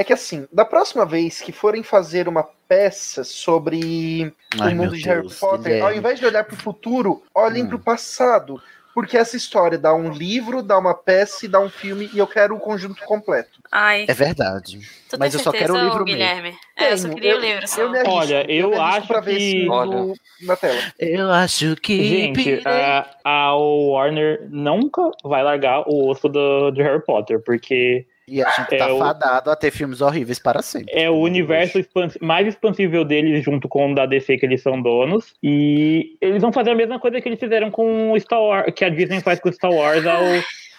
É 0.00 0.04
que 0.04 0.14
assim, 0.14 0.48
da 0.50 0.64
próxima 0.64 1.04
vez 1.04 1.42
que 1.42 1.52
forem 1.52 1.82
fazer 1.82 2.26
uma 2.26 2.42
peça 2.66 3.22
sobre 3.22 4.32
Ai, 4.58 4.72
o 4.72 4.76
mundo 4.76 4.96
de 4.96 5.04
Harry 5.04 5.20
Deus, 5.20 5.38
Potter, 5.38 5.64
Guilherme. 5.64 5.82
ao 5.82 5.94
invés 5.94 6.18
de 6.18 6.24
olhar 6.24 6.42
para 6.42 6.54
o 6.54 6.56
futuro, 6.58 7.22
olhem 7.34 7.64
Hum. 7.64 7.66
para 7.66 7.76
o 7.76 7.80
passado. 7.80 8.58
Porque 8.94 9.16
essa 9.18 9.36
história 9.36 9.76
dá 9.78 9.94
um 9.94 10.10
livro, 10.10 10.62
dá 10.62 10.76
uma 10.78 10.94
peça 10.94 11.44
e 11.44 11.48
dá 11.48 11.60
um 11.60 11.68
filme, 11.68 12.08
e 12.14 12.18
eu 12.18 12.26
quero 12.26 12.56
o 12.56 12.58
conjunto 12.58 13.04
completo. 13.04 13.60
Ai, 13.70 14.04
É 14.08 14.14
verdade. 14.14 14.80
tu 15.08 15.16
Mas 15.18 15.34
eu 15.34 15.40
só 15.40 15.52
quero 15.52 15.74
o 15.74 15.78
livro 15.78 16.02
Guilherme? 16.04 16.42
mesmo. 16.42 16.58
É, 16.78 16.92
eu 16.92 16.98
só 16.98 17.08
queria 17.10 17.34
o 17.34 17.36
eu- 17.36 17.40
livro 17.40 17.68
só. 17.68 17.82
Eu 17.82 17.90
me 17.90 17.98
arrisco, 17.98 18.14
Olha, 18.16 18.50
eu 18.50 18.70
me 18.70 18.76
arrisco 18.76 18.96
acho 18.98 19.06
pra 19.06 19.20
ver 19.20 19.36
que- 19.36 19.68
Olha. 19.68 20.14
na 20.42 20.56
tela. 20.56 20.80
Eu 20.98 21.30
acho 21.30 21.76
que. 21.76 22.04
Gente, 22.32 22.62
a, 22.66 23.06
a 23.22 23.54
Warner 23.54 24.48
nunca 24.50 25.02
vai 25.22 25.42
largar 25.44 25.84
o 25.86 26.08
osso 26.08 26.26
do, 26.28 26.70
de 26.72 26.82
Harry 26.82 27.04
Potter, 27.04 27.38
porque 27.44 28.06
E 28.28 28.42
a 28.42 28.50
gente 28.50 28.74
é 28.74 28.78
tá 28.78 28.92
o- 28.92 28.98
fadado 28.98 29.50
a 29.50 29.56
ter 29.56 29.70
filmes 29.70 30.00
horríveis 30.00 30.38
para 30.38 30.62
sempre. 30.62 30.92
é 30.94 31.10
o 31.10 31.16
universo 31.16 31.78
expans- 31.78 32.16
mais 32.20 32.46
expansível 32.46 33.04
deles 33.04 33.42
junto 33.44 33.68
com 33.68 33.90
o 33.90 33.94
da 33.94 34.06
DC 34.06 34.36
que 34.38 34.46
eles 34.46 34.62
são 34.62 34.80
donos. 34.80 35.34
E 35.42 36.16
eles 36.20 36.40
vão 36.40 36.52
fazer 36.52 36.70
a 36.70 36.74
mesma 36.76 37.00
coisa 37.00 37.20
que 37.20 37.28
eles 37.28 37.40
fizeram 37.40 37.70
com 37.70 38.12
o 38.12 38.20
Star 38.20 38.40
Wars, 38.40 38.72
que 38.74 38.84
a 38.84 38.88
Disney 38.88 39.20
faz 39.20 39.40
com 39.40 39.48
o 39.48 39.52
Star 39.52 39.72
Wars 39.72 40.06
ao, 40.06 40.22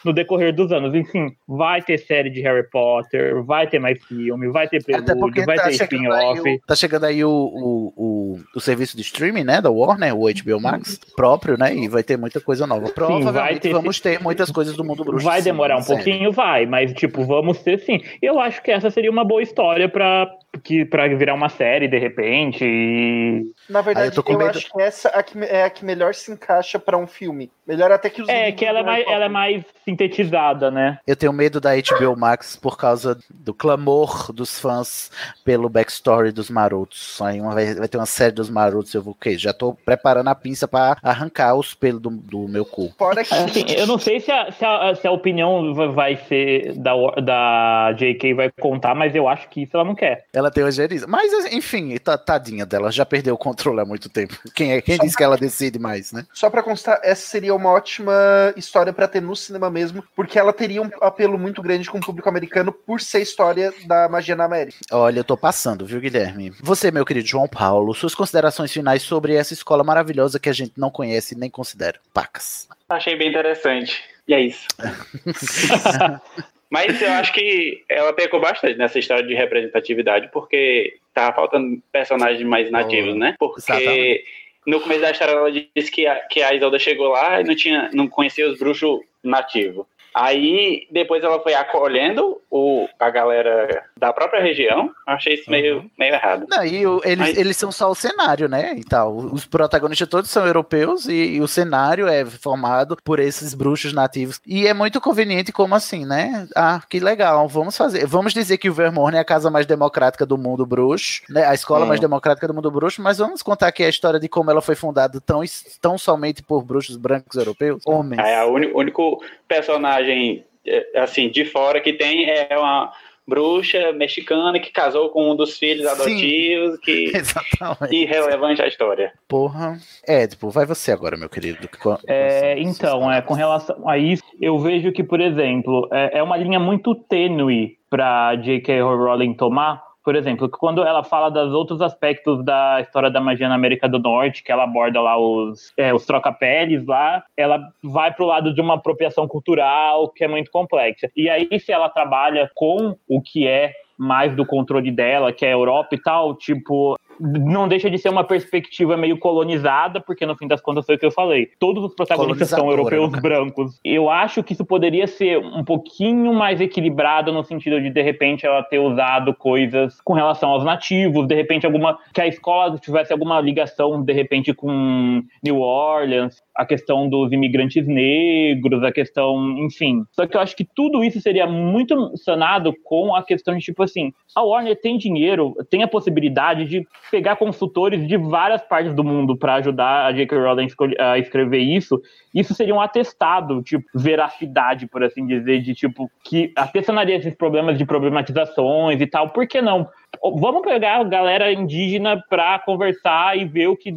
no 0.04 0.14
decorrer 0.14 0.54
dos 0.54 0.72
anos. 0.72 0.94
Enfim, 0.96 1.28
vai 1.48 1.82
ter 1.82 1.98
série 1.98 2.30
de 2.30 2.42
Harry 2.42 2.68
Potter, 2.70 3.44
vai 3.44 3.68
ter 3.68 3.80
mais 3.80 4.04
filme, 4.04 4.50
vai 4.50 4.68
ter 4.68 4.84
prelúdio, 4.84 5.46
vai 5.46 5.56
tá 5.58 5.64
ter 5.66 5.72
spin-off. 5.72 6.60
tá 6.66 6.76
chegando 6.76 7.06
aí 7.06 7.24
o, 7.24 7.30
o, 7.30 7.94
o, 7.96 8.40
o 8.56 8.60
serviço 8.60 8.96
de 8.96 9.02
streaming, 9.04 9.44
né, 9.44 9.62
da 9.62 9.70
Warner, 9.70 10.16
o 10.16 10.22
HBO 10.32 10.60
Max 10.62 11.00
próprio, 11.16 11.58
né, 11.58 11.74
e 11.76 11.88
vai 11.88 12.04
ter 12.04 12.18
muita 12.18 12.40
coisa 12.42 12.66
nova. 12.68 12.90
Provavelmente 12.92 13.32
vai 13.34 13.60
ter- 13.60 13.72
vamos 13.72 14.00
ter 14.00 14.20
muitas 14.22 14.50
coisas 14.52 14.76
do 14.76 14.84
mundo 14.84 15.04
bruxo. 15.04 15.26
Vai 15.26 15.40
sim, 15.40 15.46
demorar 15.46 15.78
um 15.78 15.82
sério. 15.82 16.04
pouquinho, 16.04 16.32
vai, 16.32 16.66
mas 16.66 16.94
tipo, 16.94 17.24
vamos 17.24 17.60
ter 17.60 17.80
sim. 17.80 18.02
Eu 18.22 18.40
acho 18.40 18.62
que 18.62 18.72
essa 18.72 18.90
seria 18.90 19.12
uma 19.12 19.24
boa 19.24 19.42
história 19.42 19.88
pra, 19.90 20.30
que, 20.64 20.86
pra 20.86 21.08
virar 21.08 21.34
uma 21.34 21.50
série 21.50 21.88
de 21.88 21.98
repente. 21.98 22.64
E... 22.64 23.44
Na 23.70 23.82
verdade, 23.82 24.16
eu 24.18 24.24
com 24.24 24.34
eu, 24.34 24.38
medo- 24.38 24.58
acho 24.58 24.72
que 24.72 24.82
essa 24.82 25.10
a 25.10 25.24
que- 25.24 25.38
é 25.44 25.64
a 25.64 25.70
que 25.70 25.86
melhor 25.86 26.14
se 26.14 26.32
encaixa 26.32 26.80
pra 26.80 26.98
um 26.98 27.08
filme. 27.08 27.52
Melhor 27.68 27.92
até 27.92 28.10
que 28.10 28.22
os 28.22 28.28
É, 28.30 28.52
que 28.52 28.66
ela 28.66 28.80
é, 28.80 28.84
mais, 28.84 29.06
ela 29.08 29.26
é 29.26 29.30
mais 29.30 29.64
sintetizada, 29.92 30.72
né? 30.72 31.00
Eu 31.06 31.16
tenho 31.16 31.34
medo 31.34 31.60
da 31.60 31.72
HBO 31.76 32.16
Max 32.18 32.56
por 32.56 32.78
causa 32.78 33.18
do 33.30 33.54
clamor 33.54 34.32
dos 34.34 34.60
fãs 34.60 35.12
pelo 35.44 35.70
backstory 35.70 36.32
dos 36.32 36.50
marotos. 36.50 37.20
Aí 37.22 37.40
uma, 37.40 37.54
vai, 37.54 37.76
vai 37.76 37.88
ter 37.88 37.98
uma 37.98 38.06
série 38.06 38.32
dos 38.34 38.50
marotos, 38.50 38.94
eu 38.94 39.02
vou 39.02 39.12
o 39.14 39.16
quê? 39.16 39.38
Já 39.38 39.54
tô 39.54 39.74
preparando 39.74 40.30
a 40.30 40.36
pinça 40.36 40.68
pra 40.68 40.98
arrancar 41.04 41.56
os 41.56 41.74
pelos 41.74 42.02
do, 42.02 42.10
do 42.10 42.48
meu 42.48 42.66
cu. 42.66 42.94
Fora 42.98 43.24
que 43.24 43.34
Assim, 43.34 43.66
eu 43.70 43.86
não 43.88 43.98
sei 44.00 44.20
se 44.20 44.32
a, 44.32 44.52
se 44.52 44.64
a, 44.64 44.96
se 44.96 45.06
a 45.08 45.12
opinião 45.12 45.74
va- 45.74 45.88
vai 45.88 46.16
ser 46.16 46.74
da, 46.78 46.94
da 47.22 47.92
JK 47.94 48.34
vai 48.34 48.52
contar, 48.60 48.96
mas 48.96 49.14
eu 49.16 49.28
acho 49.28 49.50
que 49.50 49.64
isso 49.64 49.72
ela 49.76 49.84
não 49.84 49.96
quer. 49.96 50.26
Ela 50.34 50.50
tem 50.50 50.64
ojeriza. 50.64 51.06
Mas, 51.08 51.32
enfim, 51.54 51.98
tá- 51.98 52.18
tadinha 52.18 52.66
dela, 52.66 52.92
já 52.92 53.06
perdeu 53.06 53.34
o 53.36 53.38
controle 53.38 53.82
há 53.82 53.86
muito 53.86 54.08
tempo. 54.10 54.38
Quem 54.56 54.74
é? 54.74 54.82
Quem 54.82 54.98
disse 54.98 55.18
que 55.18 55.24
ela 55.24 55.38
decide 55.38 55.78
mais, 55.80 56.12
né? 56.14 56.26
Só 56.34 56.50
pra 56.50 56.64
constar, 56.64 57.00
essa 57.04 57.28
seria 57.28 57.54
uma 57.54 57.70
ótima 57.72 58.14
história 58.56 58.94
pra 58.94 59.08
ter 59.08 59.22
no 59.22 59.36
cinema 59.36 59.70
mesmo, 59.70 59.81
porque 60.16 60.38
ela 60.38 60.54
teria 60.54 60.82
um 60.82 60.90
apelo 61.02 61.38
muito 61.38 61.62
grande 61.62 61.90
com 61.90 61.98
o 61.98 62.02
público 62.02 62.28
americano 62.30 62.72
por 62.72 63.02
ser 63.02 63.22
história 63.22 63.74
da 63.86 64.08
magia 64.10 64.36
na 64.36 64.46
América. 64.46 64.78
Olha, 64.92 65.20
eu 65.20 65.24
tô 65.24 65.38
passando, 65.38 65.86
viu, 65.86 66.00
Guilherme? 66.00 66.52
Você, 66.62 66.92
meu 66.92 67.06
querido 67.06 67.28
João 67.28 67.48
Paulo, 67.48 67.94
suas 67.94 68.16
considerações 68.16 68.72
finais 68.72 69.02
sobre 69.02 69.36
essa 69.36 69.54
escola 69.54 69.84
maravilhosa 69.84 70.40
que 70.40 70.50
a 70.50 70.54
gente 70.54 70.74
não 70.78 70.90
conhece 70.90 71.38
nem 71.38 71.50
considera. 71.50 72.00
Pacas. 72.14 72.68
Achei 72.90 73.16
bem 73.16 73.30
interessante. 73.30 74.04
E 74.28 74.34
é 74.34 74.40
isso. 74.42 74.68
Mas 76.70 77.02
eu 77.02 77.12
acho 77.12 77.34
que 77.34 77.84
ela 77.90 78.14
pecou 78.14 78.40
bastante 78.40 78.78
nessa 78.78 78.98
história 78.98 79.28
de 79.28 79.34
representatividade, 79.34 80.30
porque 80.32 80.98
tava 81.14 81.36
faltando 81.36 81.82
personagens 81.92 82.42
mais 82.48 82.72
nativos, 82.72 83.14
Oh, 83.14 83.18
né? 83.18 83.36
Porque 83.38 83.60
exatamente. 83.60 84.26
No 84.66 84.80
começo 84.80 85.02
da 85.02 85.12
história 85.12 85.34
ela 85.34 85.52
disse 85.52 85.92
que 85.92 86.06
a, 86.06 86.16
que 86.28 86.42
a 86.42 86.54
Isolda 86.54 86.78
chegou 86.78 87.10
lá 87.10 87.42
e 87.42 87.44
não, 87.44 87.56
tinha, 87.56 87.90
não 87.94 88.08
conhecia 88.08 88.50
os 88.50 88.60
bruxos 88.60 89.00
nativos. 89.24 89.86
Aí 90.14 90.88
depois 90.92 91.24
ela 91.24 91.40
foi 91.40 91.54
acolhendo 91.54 92.42
o, 92.50 92.88
a 93.00 93.10
galera 93.10 93.84
da 93.98 94.12
própria 94.12 94.42
região. 94.42 94.92
Achei 95.08 95.36
isso 95.36 95.50
meio, 95.50 95.90
meio 95.98 96.14
errado. 96.14 96.46
Não, 96.50 96.66
e 96.66 96.86
o- 96.86 97.02
eles, 97.04 97.18
Mas- 97.30 97.38
eles 97.38 97.58
são 97.58 97.72
só 97.72 97.90
o 97.90 97.96
cenário, 97.96 98.50
né? 98.50 98.74
E 98.78 98.84
tal. 98.84 99.16
Os 99.16 99.46
protagonistas 99.46 100.08
todos 100.10 100.30
são 100.30 100.46
europeus 100.46 101.08
e, 101.08 101.36
e 101.36 101.42
o 101.42 101.48
cenário 101.48 102.08
é 102.08 102.26
formado 102.26 102.98
por 103.04 103.20
esses 103.20 103.54
bruxos 103.54 103.94
nativos. 103.94 104.42
E 104.46 104.68
é 104.68 104.74
muito 104.74 105.00
conveniente 105.00 105.52
como 105.52 105.76
assim, 105.76 106.06
né? 106.06 106.48
Ah, 106.56 106.82
que 106.90 107.00
legal, 107.00 107.48
vamos 107.48 107.78
fazer. 107.78 108.06
Vamos 108.06 108.34
dizer 108.34 108.58
que 108.58 108.70
o 108.70 108.74
Vermorne 108.74 109.18
é 109.18 109.22
a 109.22 109.26
casa 109.26 109.50
mais 109.50 109.66
democrática 109.66 110.26
do 110.26 110.38
mundo 110.38 110.66
bruxo, 110.66 111.22
né? 111.30 111.46
A 111.46 111.54
escola 111.54 111.86
mais 111.86 112.00
democrática 112.00 112.48
do 112.48 112.54
mundo 112.54 112.70
bruxo, 112.70 113.02
mas 113.02 113.18
vamos 113.18 113.42
contar 113.42 113.68
aqui 113.68 113.84
a 113.84 113.90
história 113.90 114.20
de 114.20 114.28
como 114.28 114.52
ela 114.52 114.62
foi 114.62 114.76
fundada 114.76 115.22
tão, 115.22 115.42
tão 115.82 115.98
somente 115.98 116.44
por 116.44 116.64
bruxos 116.64 116.98
brancos 116.98 117.38
europeus? 117.38 117.82
Homens. 117.86 118.20
É, 118.26 118.44
o 118.44 118.54
único 118.76 119.24
personagem, 119.52 120.46
é, 120.66 121.00
assim, 121.00 121.30
de 121.30 121.44
fora 121.44 121.82
que 121.82 121.92
tem 121.92 122.26
é 122.30 122.58
uma 122.58 122.90
bruxa 123.28 123.92
mexicana 123.92 124.60
que 124.60 124.72
casou 124.72 125.10
com 125.10 125.32
um 125.32 125.36
dos 125.36 125.58
filhos 125.58 125.86
Sim. 125.90 125.94
adotivos, 125.94 126.80
que 126.80 127.12
Exatamente. 127.16 127.96
irrelevante 127.96 128.62
à 128.62 128.68
história. 128.68 129.12
Porra. 129.28 129.78
É, 130.08 130.26
tipo, 130.26 130.50
vai 130.50 130.66
você 130.66 130.92
agora, 130.92 131.18
meu 131.18 131.30
querido. 131.30 131.70
É, 132.08 132.60
então, 132.60 133.12
é, 133.12 133.22
com 133.22 133.34
relação 133.34 133.88
a 133.88 133.98
isso, 133.98 134.24
eu 134.40 134.58
vejo 134.58 134.92
que, 134.92 135.04
por 135.04 135.20
exemplo, 135.20 135.88
é, 135.92 136.20
é 136.20 136.24
uma 136.24 136.38
linha 136.38 136.60
muito 136.60 136.96
tênue 136.96 137.78
para 137.90 138.36
J.K. 138.38 138.82
Rowling 138.82 139.34
tomar. 139.34 139.84
Por 140.04 140.16
exemplo, 140.16 140.50
quando 140.50 140.84
ela 140.84 141.04
fala 141.04 141.30
dos 141.30 141.54
outros 141.54 141.82
aspectos 141.82 142.44
da 142.44 142.82
história 142.82 143.10
da 143.10 143.22
magia 143.22 143.48
na 143.48 143.56
América 143.56 143.88
do 143.88 144.00
Norte, 144.00 144.44
que 144.44 144.52
ela 144.52 144.64
aborda 144.64 145.00
lá 145.00 145.18
os, 145.18 145.72
é, 145.78 145.94
os 145.94 146.06
troca-peles 146.06 146.86
lá, 146.86 147.24
ela 147.38 147.72
vai 147.84 148.12
pro 148.14 148.26
lado 148.26 148.54
de 148.54 148.62
uma 148.62 148.76
apropriação 148.76 149.28
cultural 149.28 150.10
que 150.10 150.24
é 150.24 150.28
muito 150.28 150.50
complexa. 150.50 151.10
E 151.16 151.30
aí, 151.30 151.48
se 151.60 151.72
ela 151.72 151.90
trabalha 151.90 152.50
com 152.56 152.96
o 153.08 153.22
que 153.22 153.48
é 153.48 153.74
mais 153.98 154.36
do 154.36 154.44
controle 154.44 154.90
dela, 154.90 155.32
que 155.32 155.46
é 155.46 155.50
a 155.50 155.52
Europa 155.52 155.94
e 155.94 156.02
tal, 156.02 156.36
tipo, 156.36 156.98
não 157.20 157.68
deixa 157.68 157.90
de 157.90 157.98
ser 157.98 158.10
uma 158.10 158.24
perspectiva 158.24 158.98
meio 158.98 159.18
colonizada, 159.18 160.00
porque 160.00 160.26
no 160.26 160.36
fim 160.36 160.48
das 160.48 160.62
contas 160.62 160.86
foi 160.86 160.96
o 160.96 161.00
que 161.00 161.06
eu 161.06 161.12
falei. 161.12 161.50
Todos 161.60 161.84
os 161.84 161.94
protagonistas 161.94 162.50
são 162.50 162.70
europeus 162.70 163.12
né? 163.12 163.20
brancos. 163.20 163.80
Eu 163.84 164.10
acho 164.10 164.44
que 164.44 164.54
isso 164.54 164.66
poderia 164.66 165.08
ser 165.08 165.38
um 165.38 165.64
pouquinho 165.64 166.34
mais 166.34 166.60
equilibrado 166.62 167.32
no 167.32 167.44
sentido 167.44 167.82
de 167.82 167.90
de 167.90 168.02
repente 168.02 168.46
ela 168.46 168.64
ter 168.64 168.80
usado 168.80 169.34
coisas 169.34 170.00
com 170.02 170.14
relação 170.14 170.50
aos 170.50 170.64
nativos, 170.64 171.28
de 171.28 171.36
repente 171.36 171.66
alguma 171.66 171.98
que 172.14 172.22
a 172.22 172.28
escola 172.28 172.78
tivesse 172.78 173.12
alguma 173.12 173.40
ligação 173.40 174.02
de 174.02 174.14
repente 174.14 174.54
com 174.54 175.24
New 175.44 175.60
Orleans 175.60 176.42
a 176.56 176.66
questão 176.66 177.08
dos 177.08 177.32
imigrantes 177.32 177.88
negros, 177.88 178.84
a 178.84 178.92
questão, 178.92 179.58
enfim. 179.60 180.04
Só 180.12 180.28
que 180.28 180.36
eu 180.36 180.42
acho 180.42 180.56
que 180.56 180.66
tudo 180.66 181.04
isso 181.04 181.20
seria 181.22 181.48
muito 181.48 182.16
sanado 182.18 182.74
com 182.84 183.16
a 183.16 183.24
questão 183.24 183.56
de, 183.58 183.64
tipo 183.64 183.84
assim, 183.84 184.14
a 184.36 184.44
Warner 184.44 184.80
tem 184.80 184.98
dinheiro, 184.98 185.56
tem 185.70 185.84
a 185.84 185.88
possibilidade 185.88 186.66
de 186.66 186.86
pegar 187.10 187.36
consultores 187.36 188.08
de 188.08 188.18
várias 188.18 188.62
partes 188.62 188.94
do 188.94 189.04
mundo 189.04 189.38
para 189.38 189.56
ajudar 189.56 190.06
a 190.06 190.12
J.K. 190.12 190.38
Rowling 190.38 190.68
a 191.00 191.18
escrever 191.18 191.60
isso. 191.60 192.02
Isso 192.34 192.54
seria 192.54 192.76
um 192.76 192.82
atestado, 192.82 193.62
tipo, 193.62 193.86
veracidade, 193.94 194.88
por 194.88 195.04
assim 195.04 195.26
dizer, 195.26 195.62
de 195.62 195.74
tipo, 195.74 196.10
que 196.24 196.52
atestaria 196.56 197.16
esses 197.16 197.36
problemas 197.36 197.78
de 197.78 197.86
problematizações 197.86 199.00
e 199.02 199.08
tal. 199.08 199.30
Por 199.30 199.48
que 199.48 199.62
não? 199.62 199.88
Vamos 200.24 200.62
pegar 200.62 200.98
a 200.98 201.04
galera 201.04 201.52
indígena 201.52 202.22
para 202.30 202.60
conversar 202.60 203.36
e 203.36 203.44
ver 203.44 203.68
o 203.68 203.76
que, 203.76 203.92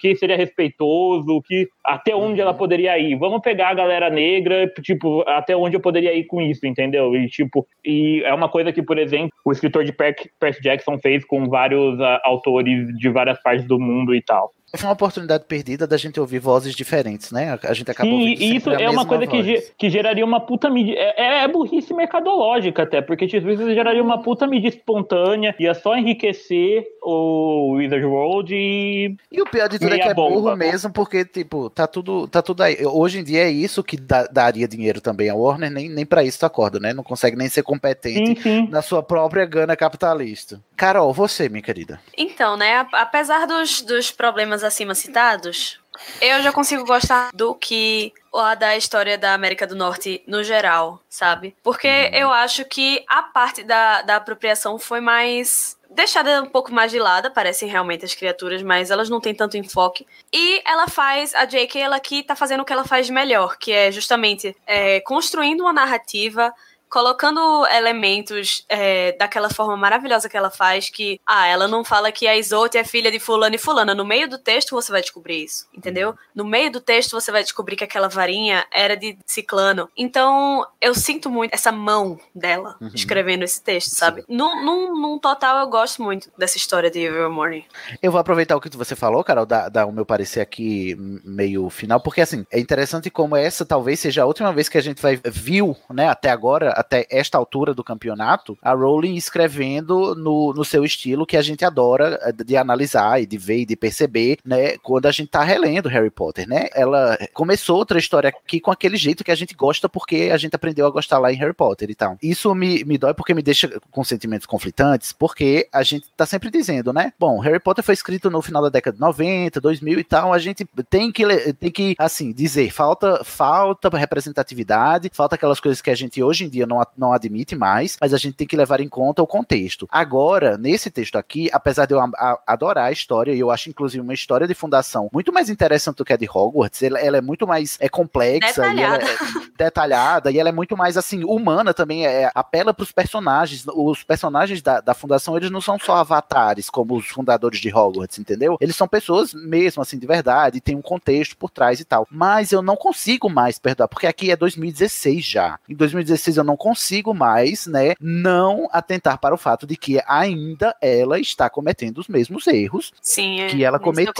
que 0.00 0.16
seria 0.16 0.36
respeitoso, 0.36 1.36
o 1.36 1.40
que 1.40 1.68
até 1.84 2.12
onde 2.12 2.40
ela 2.40 2.52
poderia 2.52 2.98
ir. 2.98 3.16
Vamos 3.16 3.40
pegar 3.40 3.68
a 3.68 3.74
galera 3.74 4.10
negra, 4.10 4.66
tipo, 4.82 5.22
até 5.28 5.54
onde 5.54 5.76
eu 5.76 5.80
poderia 5.80 6.12
ir 6.12 6.24
com 6.24 6.40
isso, 6.40 6.66
entendeu? 6.66 7.14
E 7.14 7.28
tipo, 7.28 7.64
e 7.84 8.20
é 8.24 8.34
uma 8.34 8.48
coisa 8.48 8.72
que, 8.72 8.82
por 8.82 8.98
exemplo, 8.98 9.30
o 9.44 9.52
escritor 9.52 9.84
de 9.84 9.92
Percy 9.92 10.60
Jackson 10.60 10.98
fez 10.98 11.24
com 11.24 11.48
vários 11.48 12.00
uh, 12.00 12.18
autores 12.24 12.88
de 12.98 13.08
várias 13.08 13.40
partes 13.40 13.64
do 13.64 13.78
mundo 13.78 14.12
e 14.12 14.20
tal. 14.20 14.52
Foi 14.76 14.86
uma 14.88 14.92
oportunidade 14.92 15.44
perdida 15.48 15.86
da 15.86 15.96
gente 15.96 16.20
ouvir 16.20 16.38
vozes 16.38 16.74
diferentes, 16.74 17.32
né? 17.32 17.58
A 17.64 17.72
gente 17.74 17.90
acabou 17.90 18.12
Sim, 18.12 18.20
ouvindo 18.20 18.40
e 18.42 18.56
isso 18.56 18.70
é 18.70 18.88
uma 18.88 19.04
coisa 19.04 19.26
que, 19.26 19.42
voz. 19.42 19.72
que 19.76 19.90
geraria 19.90 20.24
uma 20.24 20.38
puta 20.40 20.70
mídia. 20.70 20.94
É, 20.96 21.42
é 21.42 21.48
burrice 21.48 21.92
mercadológica 21.92 22.84
até, 22.84 23.00
porque 23.02 23.26
tipo, 23.26 23.50
isso 23.50 23.74
geraria 23.74 24.02
uma 24.02 24.22
puta 24.22 24.46
mídia 24.46 24.68
espontânea, 24.68 25.54
ia 25.58 25.74
só 25.74 25.96
enriquecer 25.96 26.84
o 27.02 27.72
Wizard 27.72 28.04
World 28.04 28.54
e. 28.54 29.16
E 29.32 29.42
o 29.42 29.46
pior 29.46 29.68
de 29.68 29.78
tudo 29.78 29.92
é 29.92 29.98
que 29.98 30.08
é 30.08 30.14
burro 30.14 30.34
bomba. 30.36 30.56
mesmo, 30.56 30.92
porque, 30.92 31.24
tipo, 31.24 31.68
tá 31.70 31.86
tudo, 31.86 32.28
tá 32.28 32.40
tudo 32.40 32.62
aí. 32.62 32.78
Hoje 32.86 33.18
em 33.18 33.24
dia 33.24 33.42
é 33.44 33.50
isso 33.50 33.82
que 33.82 33.96
dá- 33.96 34.28
daria 34.30 34.68
dinheiro 34.68 35.00
também. 35.00 35.28
A 35.28 35.34
Warner 35.34 35.70
nem, 35.70 35.88
nem 35.88 36.06
pra 36.06 36.22
isso 36.22 36.44
acorda, 36.46 36.78
né? 36.78 36.92
Não 36.92 37.02
consegue 37.02 37.36
nem 37.36 37.48
ser 37.48 37.62
competente 37.62 38.40
na 38.70 38.82
sua 38.82 39.02
própria 39.02 39.44
gana 39.46 39.74
capitalista. 39.76 40.60
Carol, 40.80 41.12
você, 41.12 41.46
minha 41.46 41.60
querida. 41.60 42.00
Então, 42.16 42.56
né, 42.56 42.88
apesar 42.92 43.46
dos, 43.46 43.82
dos 43.82 44.10
problemas 44.10 44.64
acima 44.64 44.94
citados, 44.94 45.78
eu 46.22 46.42
já 46.42 46.50
consigo 46.50 46.86
gostar 46.86 47.28
do 47.34 47.54
que 47.54 48.14
lá 48.32 48.54
da 48.54 48.74
história 48.74 49.18
da 49.18 49.34
América 49.34 49.66
do 49.66 49.76
Norte 49.76 50.22
no 50.26 50.42
geral, 50.42 50.98
sabe? 51.06 51.54
Porque 51.62 52.10
eu 52.14 52.30
acho 52.30 52.64
que 52.64 53.04
a 53.06 53.22
parte 53.22 53.62
da, 53.62 54.00
da 54.00 54.16
apropriação 54.16 54.78
foi 54.78 55.02
mais 55.02 55.78
deixada 55.90 56.40
um 56.42 56.46
pouco 56.46 56.72
mais 56.72 56.90
de 56.90 56.98
lado, 56.98 57.30
parecem 57.30 57.68
realmente 57.68 58.04
as 58.04 58.14
criaturas, 58.14 58.62
mas 58.62 58.90
elas 58.90 59.10
não 59.10 59.20
têm 59.20 59.34
tanto 59.34 59.58
enfoque. 59.58 60.06
E 60.32 60.62
ela 60.64 60.86
faz, 60.86 61.34
a 61.34 61.44
J.K. 61.44 61.78
ela 61.78 61.96
aqui 61.96 62.22
tá 62.22 62.36
fazendo 62.36 62.60
o 62.60 62.64
que 62.64 62.72
ela 62.72 62.84
faz 62.84 63.06
de 63.06 63.12
melhor, 63.12 63.58
que 63.58 63.72
é 63.72 63.90
justamente 63.90 64.56
é, 64.66 65.00
construindo 65.00 65.62
uma 65.62 65.72
narrativa 65.72 66.54
colocando 66.90 67.66
elementos 67.68 68.64
é, 68.68 69.12
daquela 69.12 69.48
forma 69.48 69.76
maravilhosa 69.76 70.28
que 70.28 70.36
ela 70.36 70.50
faz, 70.50 70.90
que, 70.90 71.20
ah, 71.26 71.46
ela 71.46 71.68
não 71.68 71.84
fala 71.84 72.10
que 72.10 72.26
a 72.26 72.36
Isote 72.36 72.76
é 72.76 72.84
filha 72.84 73.10
de 73.10 73.20
fulano 73.20 73.54
e 73.54 73.58
fulana. 73.58 73.94
No 73.94 74.04
meio 74.04 74.28
do 74.28 74.38
texto 74.38 74.72
você 74.72 74.90
vai 74.90 75.00
descobrir 75.00 75.44
isso, 75.44 75.66
entendeu? 75.72 76.14
No 76.34 76.44
meio 76.44 76.70
do 76.70 76.80
texto 76.80 77.12
você 77.12 77.30
vai 77.30 77.42
descobrir 77.42 77.76
que 77.76 77.84
aquela 77.84 78.08
varinha 78.08 78.66
era 78.72 78.96
de 78.96 79.16
ciclano. 79.24 79.88
Então, 79.96 80.66
eu 80.80 80.94
sinto 80.94 81.30
muito 81.30 81.54
essa 81.54 81.70
mão 81.72 82.18
dela 82.34 82.76
Uhum. 82.80 82.90
escrevendo 82.94 83.44
esse 83.44 83.62
texto, 83.62 83.90
sabe? 83.90 84.24
Num, 84.28 84.64
num, 84.64 85.00
num 85.00 85.18
total, 85.18 85.58
eu 85.60 85.68
gosto 85.68 86.02
muito 86.02 86.30
dessa 86.36 86.56
história 86.56 86.90
de 86.90 86.98
Evermorning. 87.00 87.64
Eu 88.02 88.10
vou 88.10 88.20
aproveitar 88.20 88.56
o 88.56 88.60
que 88.60 88.76
você 88.76 88.96
falou, 88.96 89.22
Carol, 89.22 89.46
dar, 89.46 89.68
dar 89.68 89.86
o 89.86 89.92
meu 89.92 90.04
parecer 90.04 90.40
aqui 90.40 90.96
meio 91.24 91.68
final, 91.70 92.00
porque 92.00 92.20
assim, 92.20 92.44
é 92.50 92.58
interessante 92.58 93.10
como 93.10 93.36
essa 93.36 93.64
talvez 93.64 94.00
seja 94.00 94.22
a 94.22 94.26
última 94.26 94.52
vez 94.52 94.68
que 94.68 94.78
a 94.78 94.82
gente 94.82 95.00
vai 95.00 95.20
viu, 95.24 95.76
né, 95.90 96.08
até 96.08 96.30
agora, 96.30 96.70
até 96.80 97.06
esta 97.10 97.38
altura 97.38 97.74
do 97.74 97.84
campeonato, 97.84 98.58
a 98.62 98.72
Rowling 98.72 99.14
escrevendo 99.14 100.14
no, 100.14 100.52
no 100.52 100.64
seu 100.64 100.84
estilo 100.84 101.26
que 101.26 101.36
a 101.36 101.42
gente 101.42 101.64
adora 101.64 102.18
eh, 102.22 102.32
de 102.44 102.56
analisar 102.56 103.20
e 103.22 103.26
de 103.26 103.38
ver 103.38 103.60
e 103.60 103.66
de 103.66 103.76
perceber, 103.76 104.38
né, 104.44 104.76
quando 104.78 105.06
a 105.06 105.12
gente 105.12 105.28
tá 105.28 105.42
relendo 105.42 105.88
Harry 105.88 106.10
Potter, 106.10 106.48
né? 106.48 106.68
Ela 106.74 107.18
começou 107.32 107.76
outra 107.76 107.98
história 107.98 108.28
aqui 108.28 108.60
com 108.60 108.70
aquele 108.70 108.96
jeito 108.96 109.22
que 109.22 109.30
a 109.30 109.34
gente 109.34 109.54
gosta 109.54 109.88
porque 109.88 110.30
a 110.32 110.36
gente 110.36 110.54
aprendeu 110.56 110.86
a 110.86 110.90
gostar 110.90 111.18
lá 111.18 111.32
em 111.32 111.36
Harry 111.36 111.54
Potter 111.54 111.90
e 111.90 111.94
tal. 111.94 112.16
Isso 112.22 112.54
me, 112.54 112.84
me 112.84 112.98
dói 112.98 113.14
porque 113.14 113.34
me 113.34 113.42
deixa 113.42 113.80
com 113.90 114.02
sentimentos 114.02 114.46
conflitantes, 114.46 115.12
porque 115.12 115.68
a 115.72 115.82
gente 115.82 116.06
tá 116.16 116.26
sempre 116.26 116.50
dizendo, 116.50 116.92
né? 116.92 117.12
Bom, 117.18 117.38
Harry 117.40 117.60
Potter 117.60 117.84
foi 117.84 117.94
escrito 117.94 118.30
no 118.30 118.42
final 118.42 118.62
da 118.62 118.68
década 118.68 118.94
de 118.94 119.00
90, 119.00 119.60
2000 119.60 119.98
e 119.98 120.04
tal, 120.04 120.32
a 120.32 120.38
gente 120.38 120.66
tem 120.88 121.12
que, 121.12 121.52
tem 121.54 121.70
que 121.70 121.94
assim, 121.98 122.32
dizer, 122.32 122.70
falta, 122.70 123.22
falta 123.24 123.88
representatividade, 123.96 125.10
falta 125.12 125.34
aquelas 125.34 125.60
coisas 125.60 125.80
que 125.80 125.90
a 125.90 125.94
gente 125.94 126.22
hoje 126.22 126.44
em 126.44 126.48
dia 126.48 126.66
não, 126.70 126.82
não 126.96 127.12
admite 127.12 127.54
mais, 127.54 127.96
mas 128.00 128.14
a 128.14 128.18
gente 128.18 128.34
tem 128.34 128.46
que 128.46 128.56
levar 128.56 128.80
em 128.80 128.88
conta 128.88 129.22
o 129.22 129.26
contexto. 129.26 129.86
Agora, 129.90 130.56
nesse 130.56 130.90
texto 130.90 131.16
aqui, 131.16 131.50
apesar 131.52 131.86
de 131.86 131.94
eu 131.94 132.00
adorar 132.46 132.86
a 132.86 132.92
história, 132.92 133.32
e 133.32 133.40
eu 133.40 133.50
acho 133.50 133.68
inclusive 133.68 134.00
uma 134.00 134.14
história 134.14 134.46
de 134.46 134.54
fundação 134.54 135.08
muito 135.12 135.32
mais 135.32 135.50
interessante 135.50 135.96
do 135.96 136.04
que 136.04 136.12
a 136.12 136.16
de 136.16 136.28
Hogwarts, 136.28 136.82
ela, 136.82 136.98
ela 136.98 137.16
é 137.18 137.20
muito 137.20 137.46
mais 137.46 137.76
é 137.80 137.88
complexa 137.88 138.72
e 138.72 138.80
ela 138.80 138.98
Detalhada. 138.98 139.04
é 139.04 139.50
detalhada 139.58 140.30
e 140.30 140.38
ela 140.38 140.48
é 140.48 140.52
muito 140.52 140.76
mais 140.76 140.96
assim 140.96 141.22
humana 141.24 141.74
também 141.74 142.06
é, 142.06 142.30
apela 142.34 142.72
para 142.72 142.82
os 142.82 142.92
personagens 142.92 143.64
os 143.66 144.02
personagens 144.02 144.62
da, 144.62 144.80
da 144.80 144.94
fundação 144.94 145.36
eles 145.36 145.50
não 145.50 145.60
são 145.60 145.78
só 145.78 145.96
avatares 145.96 146.70
como 146.70 146.96
os 146.96 147.06
fundadores 147.06 147.60
de 147.60 147.74
Hogwarts 147.74 148.18
entendeu 148.18 148.56
eles 148.60 148.76
são 148.76 148.88
pessoas 148.88 149.34
mesmo 149.34 149.82
assim 149.82 149.98
de 149.98 150.06
verdade 150.06 150.60
tem 150.60 150.76
um 150.76 150.82
contexto 150.82 151.36
por 151.36 151.50
trás 151.50 151.80
e 151.80 151.84
tal 151.84 152.06
mas 152.10 152.52
eu 152.52 152.62
não 152.62 152.76
consigo 152.76 153.28
mais 153.28 153.58
perdoar 153.58 153.88
porque 153.88 154.06
aqui 154.06 154.30
é 154.30 154.36
2016 154.36 155.24
já 155.24 155.58
em 155.68 155.74
2016 155.74 156.38
eu 156.38 156.44
não 156.44 156.56
consigo 156.60 157.14
mais 157.14 157.66
né 157.66 157.94
não 157.98 158.68
atentar 158.70 159.18
para 159.18 159.34
o 159.34 159.38
fato 159.38 159.66
de 159.66 159.78
que 159.78 159.98
ainda 160.06 160.76
ela 160.82 161.18
está 161.18 161.48
cometendo 161.48 161.96
os 161.98 162.06
mesmos 162.06 162.46
erros 162.46 162.92
Sim, 163.00 163.46
que 163.48 163.64
ela 163.64 163.78
cometia 163.78 164.12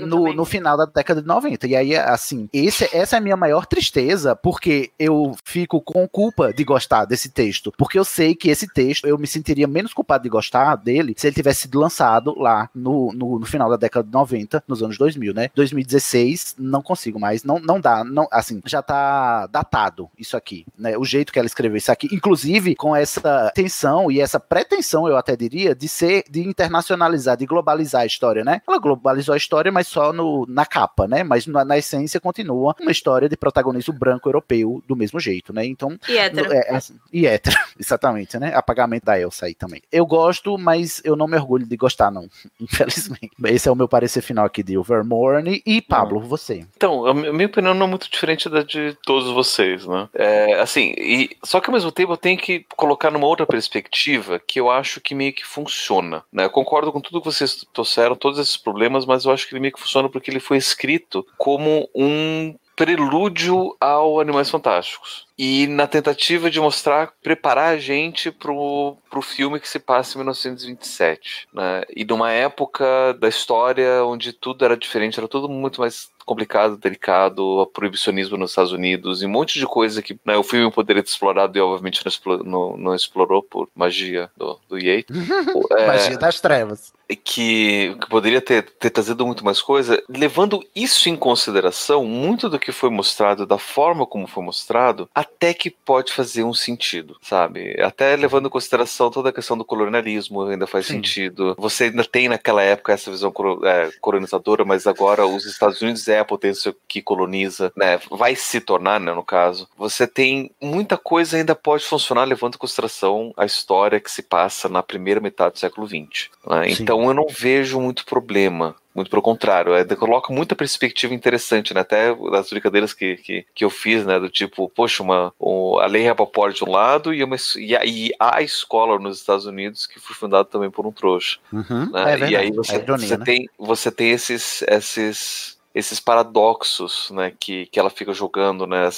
no, 0.00 0.16
também. 0.16 0.36
no 0.36 0.44
final 0.44 0.76
da 0.76 0.84
década 0.84 1.22
de 1.22 1.28
90. 1.28 1.66
E 1.66 1.76
aí, 1.76 1.96
assim, 1.96 2.48
esse, 2.52 2.88
essa 2.92 3.16
é 3.16 3.18
a 3.18 3.20
minha 3.20 3.36
maior 3.36 3.66
tristeza, 3.66 4.34
porque 4.34 4.90
eu 4.98 5.34
fico 5.44 5.80
com 5.80 6.08
culpa 6.08 6.52
de 6.52 6.64
gostar 6.64 7.04
desse 7.04 7.28
texto. 7.30 7.72
Porque 7.76 7.98
eu 7.98 8.04
sei 8.04 8.34
que 8.34 8.50
esse 8.50 8.66
texto, 8.72 9.06
eu 9.06 9.18
me 9.18 9.26
sentiria 9.26 9.66
menos 9.66 9.92
culpado 9.92 10.24
de 10.24 10.28
gostar 10.28 10.76
dele 10.76 11.14
se 11.16 11.26
ele 11.26 11.34
tivesse 11.34 11.62
sido 11.62 11.78
lançado 11.78 12.34
lá 12.38 12.68
no, 12.74 13.12
no, 13.12 13.38
no 13.38 13.46
final 13.46 13.70
da 13.70 13.76
década 13.76 14.06
de 14.06 14.12
90, 14.12 14.64
nos 14.66 14.82
anos 14.82 14.98
2000, 14.98 15.34
né? 15.34 15.50
2016, 15.54 16.56
não 16.58 16.82
consigo 16.82 17.18
mais, 17.20 17.44
não, 17.44 17.60
não 17.60 17.80
dá, 17.80 18.02
não, 18.04 18.26
assim, 18.30 18.60
já 18.64 18.82
tá 18.82 19.46
datado 19.46 20.08
isso 20.18 20.36
aqui, 20.36 20.66
né? 20.76 20.96
O 20.96 21.04
jeito 21.04 21.32
que 21.32 21.38
ela 21.38 21.46
escreveu 21.46 21.59
isso 21.68 21.92
aqui, 21.92 22.08
inclusive 22.12 22.74
com 22.74 22.94
essa 22.94 23.50
tensão 23.54 24.10
e 24.10 24.20
essa 24.20 24.40
pretensão, 24.40 25.06
eu 25.06 25.16
até 25.16 25.36
diria, 25.36 25.74
de 25.74 25.88
ser, 25.88 26.24
de 26.30 26.40
internacionalizar, 26.40 27.36
de 27.36 27.46
globalizar 27.46 28.02
a 28.02 28.06
história, 28.06 28.44
né? 28.44 28.62
Ela 28.66 28.78
globalizou 28.78 29.34
a 29.34 29.36
história, 29.36 29.70
mas 29.70 29.86
só 29.86 30.12
no, 30.12 30.46
na 30.48 30.64
capa, 30.64 31.06
né? 31.06 31.22
Mas 31.22 31.46
na, 31.46 31.64
na 31.64 31.78
essência 31.78 32.20
continua 32.20 32.74
uma 32.80 32.90
história 32.90 33.28
de 33.28 33.36
protagonista 33.36 33.92
branco 33.92 34.28
europeu 34.28 34.82
do 34.86 34.96
mesmo 34.96 35.20
jeito, 35.20 35.52
né? 35.52 35.66
Então. 35.66 35.98
E 36.08 36.16
hétero. 36.16 36.52
é, 36.52 36.76
é 36.76 36.78
e 37.12 37.26
hétero, 37.26 37.56
exatamente, 37.78 38.38
né? 38.38 38.52
Apagamento 38.54 39.06
da 39.06 39.20
Elsa 39.20 39.46
aí 39.46 39.54
também. 39.54 39.82
Eu 39.92 40.06
gosto, 40.06 40.56
mas 40.56 41.00
eu 41.04 41.14
não 41.14 41.26
me 41.26 41.36
orgulho 41.36 41.66
de 41.66 41.76
gostar, 41.76 42.10
não. 42.10 42.28
Infelizmente. 42.60 43.30
Esse 43.44 43.68
é 43.68 43.72
o 43.72 43.76
meu 43.76 43.88
parecer 43.88 44.22
final 44.22 44.46
aqui 44.46 44.62
de 44.62 44.78
Overmorning. 44.78 45.60
E 45.66 45.82
Pablo, 45.82 46.20
você. 46.20 46.64
Então, 46.76 47.06
a 47.06 47.14
minha 47.14 47.46
opinião 47.46 47.74
não 47.74 47.86
é 47.86 47.88
muito 47.88 48.10
diferente 48.10 48.48
da 48.48 48.62
de 48.62 48.96
todos 49.04 49.30
vocês, 49.30 49.86
né? 49.86 50.08
É, 50.14 50.60
assim, 50.60 50.94
e, 50.96 51.30
só 51.50 51.60
que 51.60 51.68
ao 51.68 51.74
mesmo 51.74 51.90
tempo 51.90 52.12
eu 52.12 52.16
tenho 52.16 52.38
que 52.38 52.64
colocar 52.76 53.10
numa 53.10 53.26
outra 53.26 53.44
perspectiva 53.44 54.38
que 54.38 54.60
eu 54.60 54.70
acho 54.70 55.00
que 55.00 55.16
meio 55.16 55.32
que 55.32 55.44
funciona, 55.44 56.22
né? 56.32 56.44
Eu 56.44 56.50
concordo 56.50 56.92
com 56.92 57.00
tudo 57.00 57.20
que 57.20 57.26
vocês 57.26 57.66
trouxeram, 57.74 58.14
todos 58.14 58.38
esses 58.38 58.56
problemas, 58.56 59.04
mas 59.04 59.24
eu 59.24 59.32
acho 59.32 59.48
que 59.48 59.54
ele 59.54 59.60
meio 59.60 59.74
que 59.74 59.80
funciona 59.80 60.08
porque 60.08 60.30
ele 60.30 60.38
foi 60.38 60.58
escrito 60.58 61.26
como 61.36 61.90
um 61.92 62.54
prelúdio 62.76 63.76
ao 63.80 64.20
Animais 64.20 64.48
Fantásticos. 64.48 65.26
E 65.36 65.66
na 65.66 65.88
tentativa 65.88 66.48
de 66.48 66.60
mostrar, 66.60 67.14
preparar 67.20 67.74
a 67.74 67.78
gente 67.78 68.30
pro, 68.30 68.96
pro 69.10 69.20
filme 69.20 69.58
que 69.58 69.68
se 69.68 69.80
passa 69.80 70.14
em 70.14 70.18
1927, 70.20 71.48
né? 71.52 71.82
E 71.96 72.04
numa 72.04 72.30
época 72.30 73.12
da 73.14 73.28
história 73.28 74.04
onde 74.04 74.32
tudo 74.32 74.64
era 74.64 74.76
diferente, 74.76 75.18
era 75.18 75.26
tudo 75.26 75.48
muito 75.48 75.80
mais 75.80 76.10
complicado, 76.30 76.76
delicado, 76.76 77.44
o 77.44 77.66
proibicionismo 77.66 78.36
nos 78.36 78.52
Estados 78.52 78.70
Unidos 78.72 79.20
e 79.20 79.26
um 79.26 79.30
monte 79.30 79.58
de 79.58 79.66
coisa 79.66 80.00
que 80.00 80.16
né, 80.24 80.36
o 80.36 80.44
filme 80.44 80.70
poderia 80.70 81.02
ter 81.02 81.08
explorado 81.08 81.58
e 81.58 81.60
obviamente 81.60 82.00
não, 82.04 82.08
explo- 82.08 82.44
não- 82.44 82.76
não 82.76 82.94
explorou 82.94 83.42
por 83.42 83.68
magia 83.74 84.30
do, 84.36 84.56
do 84.68 84.78
Yates. 84.78 85.16
É, 85.76 85.86
Magia 85.88 86.16
das 86.18 86.40
trevas. 86.40 86.92
Que, 87.16 87.96
que 88.00 88.08
poderia 88.08 88.40
ter, 88.40 88.62
ter 88.62 88.90
trazido 88.90 89.26
muito 89.26 89.44
mais 89.44 89.60
coisa, 89.60 90.02
levando 90.08 90.64
isso 90.74 91.08
em 91.08 91.16
consideração, 91.16 92.04
muito 92.04 92.48
do 92.48 92.58
que 92.58 92.72
foi 92.72 92.90
mostrado, 92.90 93.46
da 93.46 93.58
forma 93.58 94.06
como 94.06 94.26
foi 94.26 94.42
mostrado, 94.42 95.08
até 95.14 95.52
que 95.52 95.70
pode 95.70 96.12
fazer 96.12 96.44
um 96.44 96.54
sentido, 96.54 97.16
sabe? 97.22 97.80
Até 97.82 98.16
levando 98.16 98.46
em 98.46 98.50
consideração 98.50 99.10
toda 99.10 99.30
a 99.30 99.32
questão 99.32 99.56
do 99.56 99.64
colonialismo 99.64 100.42
ainda 100.42 100.66
faz 100.66 100.86
Sim. 100.86 100.94
sentido. 100.94 101.54
Você 101.58 101.84
ainda 101.84 102.04
tem 102.04 102.28
naquela 102.28 102.62
época 102.62 102.92
essa 102.92 103.10
visão 103.10 103.32
é, 103.64 103.90
colonizadora, 104.00 104.64
mas 104.64 104.86
agora 104.86 105.26
os 105.26 105.44
Estados 105.44 105.80
Unidos 105.80 106.06
é 106.08 106.18
a 106.18 106.24
potência 106.24 106.74
que 106.88 107.02
coloniza, 107.02 107.72
né? 107.76 108.00
Vai 108.10 108.34
se 108.34 108.60
tornar, 108.60 109.00
né, 109.00 109.12
no 109.12 109.24
caso. 109.24 109.68
Você 109.76 110.06
tem 110.06 110.50
muita 110.60 110.96
coisa 110.96 111.36
ainda 111.36 111.54
pode 111.54 111.84
funcionar 111.84 112.24
levando 112.24 112.54
em 112.54 112.58
consideração 112.58 113.32
a 113.36 113.44
história 113.44 114.00
que 114.00 114.10
se 114.10 114.22
passa 114.22 114.68
na 114.68 114.82
primeira 114.82 115.20
metade 115.20 115.54
do 115.54 115.58
século 115.58 115.86
XX. 115.86 116.30
né? 116.46 116.68
Sim. 116.74 116.84
Então 117.00 117.10
eu 117.10 117.14
não 117.14 117.26
vejo 117.28 117.80
muito 117.80 118.04
problema. 118.04 118.76
Muito 118.92 119.08
pelo 119.08 119.22
contrário, 119.22 119.72
é, 119.72 119.84
coloca 119.84 120.32
muita 120.32 120.56
perspectiva 120.56 121.14
interessante, 121.14 121.72
né? 121.72 121.80
Até 121.80 122.12
das 122.12 122.50
brincadeiras 122.50 122.92
que, 122.92 123.16
que, 123.18 123.46
que 123.54 123.64
eu 123.64 123.70
fiz, 123.70 124.04
né? 124.04 124.18
Do 124.18 124.28
tipo, 124.28 124.68
poxa, 124.68 125.00
uma, 125.00 125.32
o- 125.38 125.78
a 125.78 125.86
Lei 125.86 126.04
Rappaport 126.06 126.52
de 126.54 126.64
um 126.64 126.70
lado 126.70 127.14
e, 127.14 127.22
uma, 127.22 127.36
e, 127.56 127.76
a, 127.76 127.84
e 127.84 128.10
a 128.18 128.42
escola 128.42 128.98
nos 128.98 129.20
Estados 129.20 129.46
Unidos 129.46 129.86
que 129.86 130.00
foi 130.00 130.16
fundada 130.16 130.44
também 130.44 130.70
por 130.70 130.86
um 130.86 130.92
trouxa. 130.92 131.38
Uhum, 131.52 131.90
né? 131.92 132.02
é 132.02 132.16
verdade, 132.16 132.32
e 132.32 132.36
aí 132.36 132.48
é 132.48 132.52
você, 132.52 132.76
ironia, 132.76 133.06
você 133.06 133.16
né? 133.16 133.24
tem, 133.24 133.48
você 133.56 133.90
tem 133.92 134.10
esses, 134.10 134.62
esses, 134.62 135.56
esses 135.74 136.00
paradoxos 136.00 137.10
né, 137.10 137.32
que, 137.38 137.66
que 137.66 137.78
ela 137.78 137.90
fica 137.90 138.12
jogando, 138.12 138.66
né, 138.66 138.88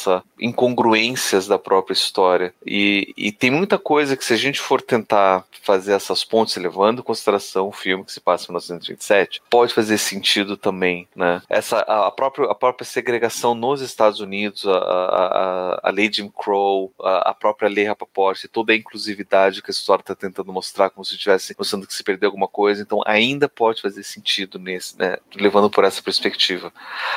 incongruências 0.41 1.47
da 1.47 1.59
própria 1.59 1.95
história. 1.95 2.55
E, 2.65 3.13
e 3.17 3.33
tem 3.33 3.51
muita 3.51 3.79
coisa 3.79 4.17
que, 4.17 4.25
se 4.25 4.33
a 4.33 4.37
gente 4.37 4.61
for 4.61 4.81
tentar 4.81 5.45
fazer 5.63 5.93
essas 5.93 6.25
pontes, 6.25 6.57
levando 6.57 7.01
em 7.01 7.05
consideração 7.05 7.69
o 7.69 7.73
filme 7.73 8.05
que 8.05 8.13
se 8.13 8.21
passa 8.21 8.45
em 8.45 8.49
1927, 8.49 9.43
pode 9.49 9.73
fazer 9.75 9.99
sentido 9.99 10.57
também. 10.57 11.07
Né? 11.15 11.41
Essa, 11.49 11.79
a, 11.81 12.09
a 12.09 12.11
própria, 12.11 12.51
a 12.51 12.55
própria 12.55 12.85
segregação 12.85 13.55
nos 13.55 13.81
Estados 13.81 14.21
Unidos, 14.21 14.67
a, 14.67 14.73
a, 14.73 15.27
a- 15.27 15.81
a 15.85 15.91
lei 15.91 16.11
Jim 16.13 16.29
Crow, 16.29 16.93
a, 17.01 17.31
a 17.31 17.35
própria 17.35 17.69
lei 17.69 17.85
Rappaport, 17.85 18.43
e 18.45 18.49
toda 18.49 18.73
a 18.73 18.77
inclusividade 18.77 19.63
que 19.63 19.71
a 19.71 19.73
história 19.73 20.03
está 20.03 20.15
tentando 20.15 20.53
mostrar, 20.53 20.91
como 20.91 21.05
se 21.05 21.15
estivesse 21.15 21.55
mostrando 21.59 21.87
que 21.87 21.95
se 21.95 22.03
perdeu 22.05 22.29
alguma 22.29 22.49
coisa, 22.49 22.83
então 22.83 23.01
ainda 23.07 23.49
pode 23.49 23.81
fazer 23.83 24.03
sentido 24.03 24.59
nesse, 24.59 24.99
né, 24.99 25.17
levando 25.35 25.71
por 25.71 25.85
essa 25.85 26.03
perspectiva. 26.03 26.62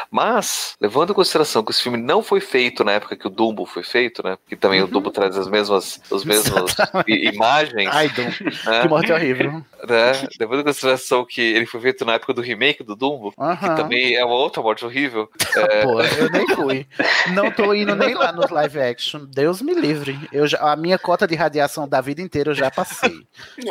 Mas, 0.09 0.75
levando 0.79 1.11
em 1.11 1.15
consideração 1.15 1.63
que 1.63 1.71
esse 1.71 1.81
filme 1.83 1.97
não 1.97 2.23
foi 2.23 2.39
feito 2.39 2.83
na 2.83 2.93
época 2.93 3.15
que 3.15 3.27
o 3.27 3.29
Dumbo 3.29 3.65
foi 3.65 3.83
feito, 3.83 4.23
né, 4.23 4.37
porque 4.37 4.55
também 4.55 4.81
o 4.81 4.87
Dumbo 4.87 5.11
traz 5.11 5.37
as 5.37 5.47
mesmas, 5.47 5.99
as 6.11 6.23
mesmas 6.23 6.75
imagens. 7.07 7.89
Ai, 7.91 8.09
Dum, 8.09 8.23
né, 8.23 8.81
que 8.81 8.87
morte 8.87 9.11
horrível. 9.11 9.51
né, 9.87 10.27
levando 10.39 10.61
em 10.61 10.63
consideração 10.63 11.25
que 11.25 11.41
ele 11.41 11.65
foi 11.65 11.81
feito 11.81 12.05
na 12.05 12.13
época 12.13 12.33
do 12.33 12.41
remake 12.41 12.83
do 12.83 12.95
Dumbo, 12.95 13.31
que 13.31 13.41
Aham. 13.41 13.75
também 13.75 14.15
é 14.15 14.23
uma 14.23 14.35
outra 14.35 14.61
morte 14.61 14.85
horrível. 14.85 15.29
é, 15.57 15.83
Pô, 15.83 16.01
eu 16.01 16.29
nem 16.29 16.47
fui. 16.55 16.87
Não 17.33 17.51
tô 17.51 17.73
indo 17.73 17.95
nem 17.95 18.13
lá 18.13 18.31
nos 18.31 18.49
live 18.49 18.79
action. 18.79 19.25
Deus 19.25 19.61
me 19.61 19.73
livre. 19.73 20.17
Eu 20.31 20.47
já, 20.47 20.59
a 20.71 20.75
minha 20.75 20.97
cota 20.97 21.27
de 21.27 21.35
radiação 21.35 21.87
da 21.87 22.01
vida 22.01 22.21
inteira 22.21 22.51
eu 22.51 22.55
já 22.55 22.71
passei. 22.71 23.25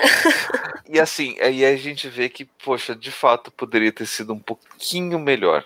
E 0.86 1.00
assim, 1.00 1.36
aí 1.40 1.64
a 1.64 1.74
gente 1.76 2.08
vê 2.08 2.28
que, 2.28 2.44
poxa, 2.44 2.94
de 2.94 3.10
fato 3.10 3.50
poderia 3.50 3.90
ter 3.90 4.04
sido 4.06 4.34
um 4.34 4.38
pouquinho 4.38 5.18
melhor 5.18 5.63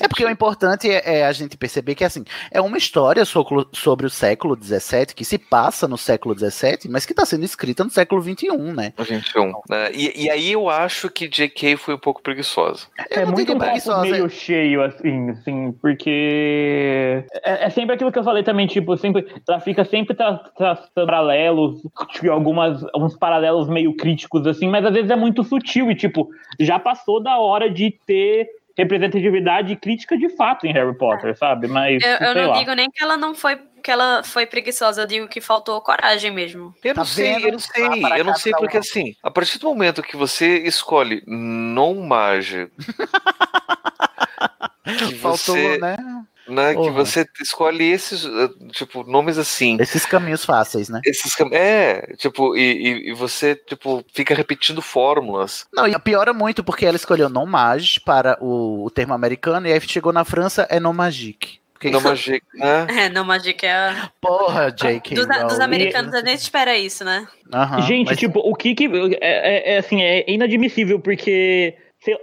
É 0.00 0.08
porque 0.08 0.24
o 0.24 0.30
importante 0.30 0.90
é, 0.90 1.20
é 1.20 1.26
a 1.26 1.32
gente 1.32 1.56
perceber 1.56 1.94
que 1.94 2.04
assim 2.04 2.24
é 2.50 2.60
uma 2.60 2.78
história 2.78 3.24
so- 3.24 3.68
sobre 3.72 4.06
o 4.06 4.10
século 4.10 4.56
XVII 4.60 5.06
que 5.14 5.24
se 5.24 5.38
passa 5.38 5.86
no 5.86 5.98
século 5.98 6.36
XVII, 6.36 6.88
mas 6.88 7.04
que 7.04 7.12
está 7.12 7.24
sendo 7.26 7.44
escrita 7.44 7.84
no 7.84 7.90
século 7.90 8.22
XXI, 8.22 8.48
né? 8.74 8.92
21. 8.98 9.52
Né? 9.68 9.92
E, 9.92 10.24
e 10.24 10.30
aí 10.30 10.52
eu 10.52 10.68
acho 10.68 11.10
que 11.10 11.28
J.K. 11.28 11.76
foi 11.76 11.94
um 11.94 11.98
pouco 11.98 12.22
preguiçosa. 12.22 12.86
É 13.10 13.24
muito 13.26 13.52
um 13.52 13.58
copo 13.58 14.00
meio 14.00 14.28
cheio, 14.28 14.82
assim, 14.82 15.30
assim, 15.30 15.72
porque 15.80 17.24
é, 17.44 17.66
é 17.66 17.70
sempre 17.70 17.94
aquilo 17.94 18.12
que 18.12 18.18
eu 18.18 18.24
falei 18.24 18.42
também, 18.42 18.66
tipo, 18.66 18.96
sempre, 18.96 19.26
ela 19.48 19.60
fica 19.60 19.84
sempre 19.84 20.14
tra 20.14 20.38
traçando 20.56 21.06
paralelos, 21.06 21.82
tipo, 22.10 22.30
algumas, 22.30 22.82
uns 22.94 23.16
paralelos 23.16 23.68
meio 23.68 23.94
críticos, 23.96 24.46
assim, 24.46 24.68
mas 24.68 24.84
às 24.84 24.92
vezes 24.92 25.10
é 25.10 25.16
muito 25.16 25.42
sutil 25.44 25.90
e, 25.90 25.94
tipo, 25.94 26.28
já 26.58 26.78
passou 26.78 27.22
da 27.22 27.38
hora 27.38 27.70
de 27.70 27.90
ter 28.06 28.48
representatividade 28.76 29.76
crítica 29.76 30.16
de 30.16 30.28
fato 30.36 30.66
em 30.66 30.72
Harry 30.72 30.96
Potter, 30.96 31.36
sabe? 31.36 31.68
Mas, 31.68 32.02
Eu, 32.02 32.28
eu 32.28 32.34
não 32.34 32.48
lá. 32.48 32.58
digo 32.58 32.72
nem 32.72 32.90
que 32.90 33.02
ela 33.02 33.16
não 33.16 33.34
foi 33.34 33.58
que 33.82 33.90
ela 33.90 34.22
foi 34.22 34.44
preguiçosa, 34.44 35.02
eu 35.02 35.06
digo 35.06 35.26
que 35.26 35.40
faltou 35.40 35.80
coragem 35.80 36.30
mesmo. 36.30 36.74
Eu 36.84 36.94
não 36.94 37.04
sei, 37.04 37.36
eu 37.36 37.52
não 37.52 37.58
sei, 37.58 37.84
eu 38.18 38.24
não 38.24 38.34
sei 38.34 38.52
porque 38.52 38.76
assim, 38.76 39.14
a 39.22 39.30
partir 39.30 39.58
do 39.58 39.68
momento 39.68 40.02
que 40.02 40.18
você 40.18 40.58
escolhe 40.58 41.22
não 41.26 41.94
mágico, 41.94 42.70
que 44.84 45.14
Faltou, 45.16 45.56
você, 45.56 45.78
né? 45.78 45.96
Né, 46.50 46.70
que 46.70 46.74
Porra. 46.76 46.92
você 46.92 47.26
escolhe 47.40 47.90
esses, 47.90 48.24
eh, 48.24 48.48
tipo, 48.72 49.04
nomes 49.04 49.38
assim. 49.38 49.76
Esses 49.80 50.04
caminhos 50.04 50.44
fáceis, 50.44 50.88
né? 50.88 51.00
Esses 51.04 51.34
cam- 51.34 51.50
é, 51.52 52.14
tipo, 52.16 52.56
e, 52.56 52.60
e- 52.60 53.10
e 53.10 53.12
você, 53.14 53.54
tipo, 53.54 54.04
fica 54.12 54.34
repetindo 54.34 54.82
fórmulas. 54.82 55.66
Não, 55.72 55.86
e 55.86 55.98
piora 55.98 56.32
muito 56.32 56.62
porque 56.64 56.84
ela 56.86 56.96
escolheu 56.96 57.28
non 57.28 57.46
mage 57.46 58.00
para 58.00 58.36
o, 58.40 58.84
o 58.84 58.90
termo 58.90 59.14
americano 59.14 59.66
e 59.66 59.72
aí 59.72 59.80
chegou 59.80 60.12
na 60.12 60.24
França 60.24 60.66
é 60.70 60.78
non 60.80 60.92
magique. 60.92 61.58
Porque- 61.72 61.90
Não 61.90 62.00
magic, 62.02 62.44
né? 62.54 62.86
É, 63.06 63.08
não, 63.08 63.24
Magic 63.24 63.64
é. 63.64 63.72
a- 63.72 64.10
Porra, 64.20 64.70
J.K. 64.70 65.14
Dos, 65.14 65.26
dos 65.26 65.36
Rowling. 65.38 65.62
americanos 65.62 66.12
a 66.12 66.18
gente 66.20 66.40
espera 66.40 66.76
isso, 66.76 67.04
né? 67.04 67.26
Aham, 67.52 67.80
Gente, 67.82 68.08
mas- 68.08 68.18
tipo, 68.18 68.38
o 68.40 68.54
que 68.54 68.74
que. 68.74 68.84
É, 68.86 69.18
é- 69.22 69.74
é, 69.74 69.78
assim, 69.78 70.02
é 70.02 70.30
inadmissível, 70.30 71.00
porque 71.00 71.74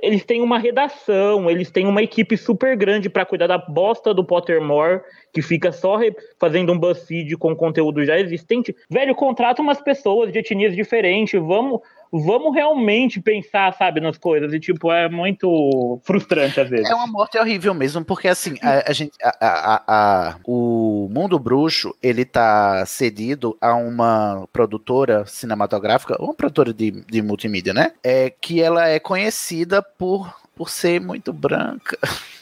eles 0.01 0.25
têm 0.25 0.41
uma 0.41 0.57
redação, 0.57 1.49
eles 1.49 1.69
têm 1.69 1.85
uma 1.85 2.01
equipe 2.01 2.35
super 2.35 2.75
grande 2.75 3.09
pra 3.09 3.25
cuidar 3.25 3.47
da 3.47 3.57
bosta 3.57 4.13
do 4.13 4.23
Pottermore, 4.23 5.01
que 5.31 5.41
fica 5.41 5.71
só 5.71 5.99
fazendo 6.39 6.71
um 6.73 6.79
BuzzFeed 6.79 7.37
com 7.37 7.55
conteúdo 7.55 8.03
já 8.03 8.19
existente. 8.19 8.75
Velho, 8.89 9.13
contrata 9.13 9.61
umas 9.61 9.79
pessoas 9.79 10.31
de 10.31 10.39
etnias 10.39 10.75
diferentes, 10.75 11.39
vamos. 11.39 11.81
Vamos 12.11 12.53
realmente 12.55 13.19
pensar, 13.19 13.73
sabe, 13.73 13.99
nas 13.99 14.17
coisas. 14.17 14.53
E, 14.53 14.59
tipo, 14.59 14.91
é 14.91 15.09
muito 15.09 15.99
frustrante 16.03 16.59
às 16.59 16.69
vezes. 16.69 16.89
É 16.89 16.95
uma 16.95 17.07
morte 17.07 17.37
horrível 17.37 17.73
mesmo, 17.73 18.03
porque 18.05 18.27
assim, 18.27 18.55
a, 18.61 18.89
a 18.89 18.93
gente, 18.93 19.11
a, 19.21 19.35
a- 19.41 19.83
a- 19.87 20.35
o 20.45 21.09
mundo 21.11 21.37
bruxo, 21.37 21.93
ele 22.01 22.23
tá 22.25 22.85
cedido 22.85 23.57
a 23.59 23.73
uma 23.75 24.47
produtora 24.53 25.25
cinematográfica, 25.25 26.15
uma 26.21 26.33
produtora 26.33 26.73
de, 26.73 26.91
de 26.91 27.21
multimídia, 27.21 27.73
né? 27.73 27.91
É, 28.03 28.29
que 28.29 28.61
ela 28.61 28.87
é 28.87 28.99
conhecida 28.99 29.81
por, 29.81 30.33
por 30.55 30.69
ser 30.69 31.01
muito 31.01 31.33
branca. 31.33 31.97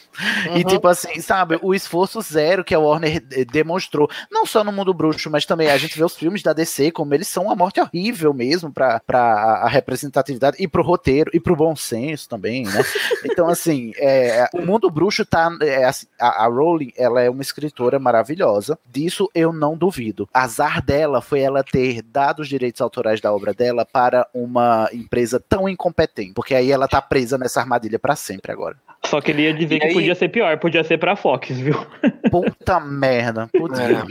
E 0.54 0.64
tipo 0.64 0.88
assim, 0.88 1.20
sabe, 1.20 1.58
o 1.62 1.74
esforço 1.74 2.20
zero 2.20 2.64
que 2.64 2.74
a 2.74 2.78
Warner 2.78 3.22
eh, 3.32 3.44
demonstrou, 3.44 4.08
não 4.30 4.46
só 4.46 4.64
no 4.64 4.72
mundo 4.72 4.94
bruxo, 4.94 5.30
mas 5.30 5.44
também 5.44 5.70
a 5.70 5.76
gente 5.76 5.96
vê 5.96 6.04
os 6.04 6.16
filmes 6.16 6.42
da 6.42 6.52
DC, 6.52 6.90
como 6.90 7.14
eles 7.14 7.28
são 7.28 7.44
uma 7.44 7.54
morte 7.54 7.80
horrível 7.80 8.32
mesmo 8.32 8.72
pra, 8.72 9.00
pra 9.00 9.18
a 9.62 9.68
representatividade 9.68 10.56
e 10.60 10.68
pro 10.68 10.82
roteiro 10.82 11.30
e 11.34 11.40
pro 11.40 11.56
bom 11.56 11.74
senso 11.76 12.28
também, 12.28 12.64
né? 12.64 12.82
Então, 13.24 13.48
assim, 13.48 13.92
é, 13.98 14.48
o 14.54 14.62
mundo 14.62 14.90
bruxo 14.90 15.24
tá. 15.24 15.50
é, 15.60 15.84
assim, 15.84 16.06
a, 16.18 16.44
a 16.44 16.46
Rowling, 16.46 16.92
ela 16.96 17.20
é 17.20 17.28
uma 17.28 17.42
escritora 17.42 17.98
maravilhosa, 17.98 18.78
disso 18.86 19.28
eu 19.34 19.52
não 19.52 19.76
duvido. 19.76 20.28
Azar 20.32 20.82
dela 20.82 21.20
foi 21.20 21.40
ela 21.40 21.62
ter 21.62 22.02
dado 22.02 22.40
os 22.40 22.48
direitos 22.48 22.80
autorais 22.80 23.20
da 23.20 23.32
obra 23.32 23.52
dela 23.52 23.84
para 23.84 24.26
uma 24.32 24.88
empresa 24.92 25.40
tão 25.40 25.68
incompetente, 25.68 26.32
porque 26.34 26.54
aí 26.54 26.70
ela 26.70 26.88
tá 26.88 27.00
presa 27.02 27.36
nessa 27.36 27.60
armadilha 27.60 27.98
pra 27.98 28.16
sempre 28.16 28.52
agora. 28.52 28.76
Só 29.10 29.20
queria 29.20 29.52
dizer 29.54 29.76
E 29.76 29.80
que 29.80 29.86
aí- 29.86 29.94
podia 29.94 30.14
ser 30.14 30.28
pior, 30.28 30.58
podia 30.58 30.84
ser 30.84 30.98
pra 30.98 31.16
Fox, 31.16 31.50
viu? 31.50 31.74
Puta 32.30 32.80
merda, 32.80 33.48
putz, 33.56 33.78
É. 33.78 33.88
né? 33.88 34.04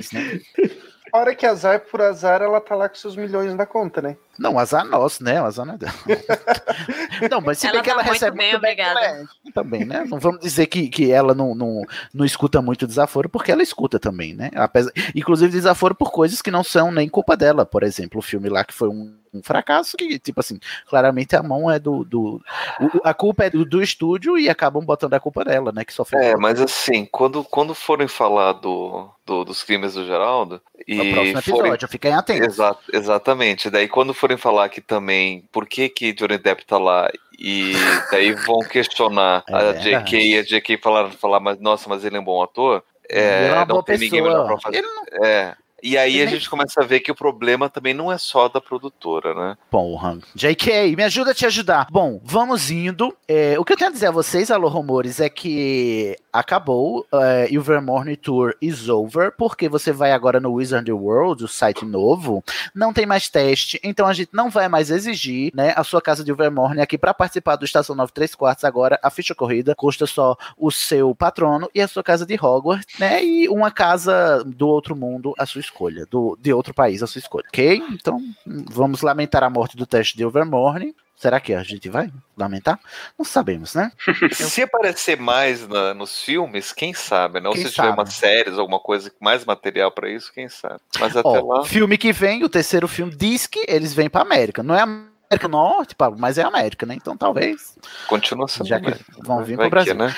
Hora 1.14 1.34
que 1.34 1.46
azar 1.46 1.80
por 1.80 2.02
azar, 2.02 2.42
ela 2.42 2.60
tá 2.60 2.76
lá 2.76 2.90
com 2.90 2.96
seus 2.96 3.16
milhões 3.16 3.54
na 3.56 3.66
conta, 3.66 4.02
né? 4.02 4.18
Não, 4.38 4.60
azar 4.60 4.84
nosso, 4.86 5.24
né? 5.24 5.42
O 5.42 5.46
azar 5.46 5.66
não 5.66 5.76
é 5.76 5.78
dela. 5.78 5.94
não, 7.32 7.40
mas 7.40 7.58
se 7.58 7.68
Ela 7.68 7.76
bem 7.76 7.84
que 7.84 7.88
tá 7.90 7.94
ela 7.96 8.04
muito 8.04 8.14
recebe 8.14 8.38
bem, 8.38 8.50
muito 8.52 8.62
bem 8.62 8.72
obrigada. 8.74 9.26
também, 9.54 9.86
né? 9.86 10.04
Não 10.10 10.20
vamos 10.20 10.42
dizer 10.42 10.66
que, 10.68 10.90
que 10.90 11.12
ela 11.14 11.34
não, 11.34 11.56
não, 11.56 11.84
não 12.14 12.26
escuta 12.26 12.62
muito 12.62 12.86
desaforo, 12.86 13.30
porque 13.30 13.50
ela 13.50 13.64
escuta 13.64 13.98
também, 13.98 14.34
né? 14.34 14.52
Apesar, 14.56 14.92
inclusive 15.16 15.54
desaforo 15.54 15.96
por 15.96 16.12
coisas 16.12 16.42
que 16.42 16.52
não 16.52 16.66
são 16.66 16.92
nem 16.92 17.08
culpa 17.08 17.38
dela. 17.38 17.66
Por 17.66 17.84
exemplo, 17.84 18.20
o 18.20 18.24
filme 18.24 18.50
lá 18.50 18.66
que 18.66 18.74
foi 18.74 18.90
um, 18.90 19.16
um 19.38 19.44
fracasso, 19.44 19.98
que, 19.98 20.18
tipo 20.20 20.40
assim, 20.40 20.60
claramente 20.88 21.36
a 21.36 21.44
mão 21.44 21.70
é 21.70 21.78
do. 21.80 22.04
do 22.04 22.42
o- 22.80 23.02
a 23.04 23.14
culpa 23.14 23.46
é 23.46 23.50
do, 23.50 23.66
do 23.66 23.82
estúdio 23.82 24.38
e 24.38 24.50
acabam 24.50 24.84
botando 24.86 25.14
a 25.14 25.20
culpa 25.20 25.44
dela, 25.44 25.72
né? 25.72 25.84
Que 25.86 25.94
sofreu. 25.94 26.22
É, 26.22 26.36
mas 26.36 26.60
assim, 26.62 27.06
quando, 27.12 27.44
quando 27.44 27.74
forem 27.76 28.08
falar 28.08 28.54
do, 28.54 29.10
do- 29.26 29.44
dos 29.46 29.64
crimes 29.64 29.94
do 29.96 30.06
Geraldo 30.06 30.62
e 30.88 30.96
No 30.96 31.14
próximo 31.14 31.42
forem- 31.42 31.60
episódio, 31.62 31.88
fiquem 31.88 32.14
atentos. 32.14 32.48
Exa- 32.48 32.78
exatamente. 32.94 33.70
Daí 33.70 33.88
quando 33.88 34.14
forem 34.14 34.38
falar 34.38 34.70
que 34.70 34.82
também 34.82 35.44
por 35.52 35.66
que 35.68 35.90
que 35.90 36.14
Johnny 36.14 36.38
Depp 36.38 36.66
tá 36.66 36.78
lá 36.78 37.10
e 37.40 37.74
daí 38.12 38.32
vão 38.46 38.60
questionar 38.60 39.44
É 39.48 39.56
a. 39.56 39.74
JK 39.74 40.18
e 40.18 40.38
a 40.40 40.44
JK 40.44 40.78
falar, 40.78 41.10
falar 41.12 41.40
mas 41.40 41.60
nossa, 41.60 41.88
mas 41.90 42.04
ele 42.06 42.18
é 42.18 42.20
um 42.20 42.24
bom 42.24 42.42
ator. 42.42 42.84
É, 43.10 43.50
é 43.50 43.66
não 43.68 43.84
tem 43.84 43.98
ninguém 44.00 44.22
pessoa. 44.24 44.30
melhor 44.30 44.48
pra 44.48 44.60
fazer. 44.60 44.78
Ele 44.78 44.88
É, 45.28 45.56
E 45.84 45.98
aí 45.98 46.22
a 46.22 46.26
gente 46.26 46.50
começa 46.50 46.82
a 46.82 46.86
ver 46.86 47.00
que 47.02 47.12
o 47.12 47.16
problema 47.16 47.70
também 47.70 47.94
não 47.94 48.12
é 48.12 48.18
só 48.18 48.48
da 48.48 48.60
produtora, 48.60 49.34
né? 49.34 49.58
Porra. 49.70 50.18
JK, 50.34 50.96
me 50.96 51.04
ajuda 51.04 51.32
a 51.32 51.34
te 51.34 51.46
ajudar. 51.46 51.88
Bom, 51.92 52.20
vamos 52.24 52.72
indo. 52.72 53.16
É, 53.28 53.60
o 53.60 53.64
que 53.64 53.74
eu 53.74 53.78
tenho 53.78 53.90
a 53.90 53.94
dizer 53.94 54.08
a 54.08 54.12
vocês, 54.12 54.50
alô 54.50 54.68
rumores, 54.68 55.20
é 55.20 55.30
que 55.30 56.18
acabou 56.36 57.06
é, 57.14 57.48
e 57.50 57.58
o 57.58 57.62
Vermorny 57.62 58.18
Tour 58.18 58.56
is 58.62 58.90
over, 58.90 59.32
porque 59.32 59.70
você 59.70 59.92
vai 59.92 60.12
agora 60.12 60.40
no 60.40 60.54
Wizard 60.54 60.92
World, 60.92 61.44
o 61.44 61.48
site 61.48 61.86
novo, 61.86 62.44
não 62.74 62.92
tem 62.92 63.06
mais 63.06 63.30
teste, 63.30 63.80
então 63.82 64.06
a 64.06 64.14
gente 64.14 64.30
não 64.34 64.50
vai 64.50 64.68
mais 64.68 64.92
exigir, 64.92 65.52
né, 65.56 65.74
a 65.78 65.84
sua 65.84 66.02
casa 66.02 66.24
de 66.24 66.34
Vermorny 66.34 66.82
aqui 66.82 66.98
para 66.98 67.14
participar 67.14 67.56
do 67.56 67.64
Estação 67.64 67.96
9 67.96 68.12
3 68.12 68.36
quartos 68.36 68.66
agora, 68.66 69.00
a 69.02 69.10
ficha 69.10 69.34
corrida 69.34 69.74
custa 69.76 70.06
só 70.06 70.36
o 70.58 70.70
seu 70.72 71.16
patrono 71.16 71.70
e 71.74 71.80
a 71.80 71.88
sua 71.88 72.04
casa 72.04 72.26
de 72.26 72.36
Hogwarts, 72.36 73.00
né, 73.00 73.24
e 73.24 73.48
uma 73.48 73.72
casa 73.72 74.44
do 74.44 74.68
outro 74.68 74.96
mundo 74.96 75.34
a 75.38 75.46
sua 75.46 75.62
escolha, 75.66 76.06
do, 76.06 76.38
de 76.40 76.54
outro 76.54 76.74
país 76.74 77.04
a 77.04 77.08
sua 77.08 77.20
escolha, 77.20 77.46
ok? 77.48 77.84
Então, 77.92 78.20
vamos 78.46 79.02
lamentar 79.02 79.44
a 79.44 79.50
morte 79.50 79.76
do 79.78 79.86
teste 79.86 80.16
de 80.18 80.26
Overmorning. 80.26 80.94
Será 81.18 81.40
que 81.40 81.54
a 81.54 81.64
gente 81.64 81.88
vai 81.90 82.12
lamentar? 82.38 82.78
Não 83.18 83.24
sabemos, 83.26 83.74
né? 83.74 83.90
Se 84.34 84.62
aparecer 84.62 85.18
mais 85.18 85.66
na- 85.68 85.94
nos 85.94 86.22
filmes, 86.22 86.74
quem 86.74 86.94
sabe, 86.94 87.40
né? 87.40 87.48
Ou 87.48 87.56
Quem 87.56 87.64
se 87.66 87.72
tiver 87.72 87.88
sabe? 87.88 87.98
umas 88.00 88.14
séries, 88.14 88.58
alguma 88.58 88.80
coisa, 88.80 89.10
mais 89.22 89.46
material 89.46 89.90
pra 89.92 90.10
isso, 90.10 90.32
quem 90.34 90.50
sabe. 90.50 90.80
Mas 91.00 91.16
até 91.16 91.28
Ó, 91.28 91.42
lá. 91.60 91.64
filme 91.66 91.98
que 91.98 92.12
vem, 92.12 92.44
o 92.44 92.50
terceiro 92.50 92.86
filme, 92.88 93.16
diz 93.16 93.48
que 93.48 93.64
eles 93.68 93.94
vêm 93.94 94.10
pra 94.10 94.22
América. 94.24 94.62
Não 94.62 94.76
é 94.76 94.82
América 94.82 95.48
do 95.48 95.48
Norte, 95.50 95.96
Pablo, 95.96 96.20
mas 96.20 96.38
é 96.38 96.44
América, 96.44 96.86
né? 96.86 96.96
Então 96.96 97.16
talvez. 97.16 97.78
Continua 98.08 98.48
sendo. 98.50 98.68
Já 98.68 98.80
que 98.82 98.90
né? 98.92 98.98
vão 99.20 99.42
vir 99.42 99.56
Vai 99.56 99.68
pro 99.70 99.72
Brasil. 99.78 99.94
que, 99.94 99.98
né? 99.98 100.14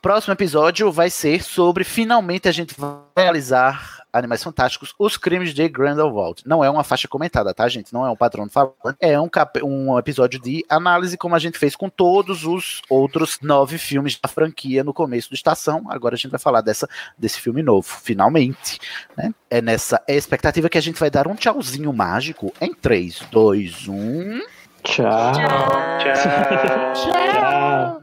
Próximo 0.00 0.32
episódio 0.34 0.92
vai 0.92 1.10
ser 1.10 1.42
sobre 1.42 1.82
finalmente 1.82 2.46
a 2.48 2.52
gente 2.52 2.72
vai 2.78 2.92
realizar 3.16 3.97
Animais 4.12 4.42
Fantásticos, 4.42 4.94
os 4.98 5.16
crimes 5.16 5.52
de 5.54 5.68
Grindelwald. 5.68 6.42
Não 6.46 6.64
é 6.64 6.70
uma 6.70 6.82
faixa 6.84 7.06
comentada, 7.06 7.52
tá, 7.52 7.68
gente? 7.68 7.92
Não 7.92 8.06
é 8.06 8.10
um 8.10 8.16
patrono 8.16 8.50
falando. 8.50 8.74
É 9.00 9.20
um, 9.20 9.28
cap- 9.28 9.62
um 9.62 9.98
episódio 9.98 10.40
de 10.40 10.64
análise, 10.68 11.16
como 11.18 11.34
a 11.34 11.38
gente 11.38 11.58
fez 11.58 11.76
com 11.76 11.88
todos 11.88 12.44
os 12.44 12.80
outros 12.88 13.38
nove 13.42 13.78
filmes 13.78 14.18
da 14.20 14.28
franquia 14.28 14.82
no 14.82 14.94
começo 14.94 15.28
do 15.28 15.34
Estação. 15.34 15.84
Agora 15.88 16.14
a 16.14 16.18
gente 16.18 16.30
vai 16.30 16.40
falar 16.40 16.60
dessa, 16.60 16.88
desse 17.18 17.40
filme 17.40 17.62
novo, 17.62 17.86
finalmente. 17.86 18.78
Né? 19.16 19.32
É 19.50 19.60
nessa 19.60 20.02
expectativa 20.08 20.68
que 20.68 20.78
a 20.78 20.82
gente 20.82 20.98
vai 20.98 21.10
dar 21.10 21.26
um 21.28 21.34
tchauzinho 21.34 21.92
mágico 21.92 22.52
em 22.60 22.72
3, 22.74 23.22
2, 23.30 23.88
1. 23.88 24.40
Tchau. 24.84 25.32
Tchau. 26.94 27.97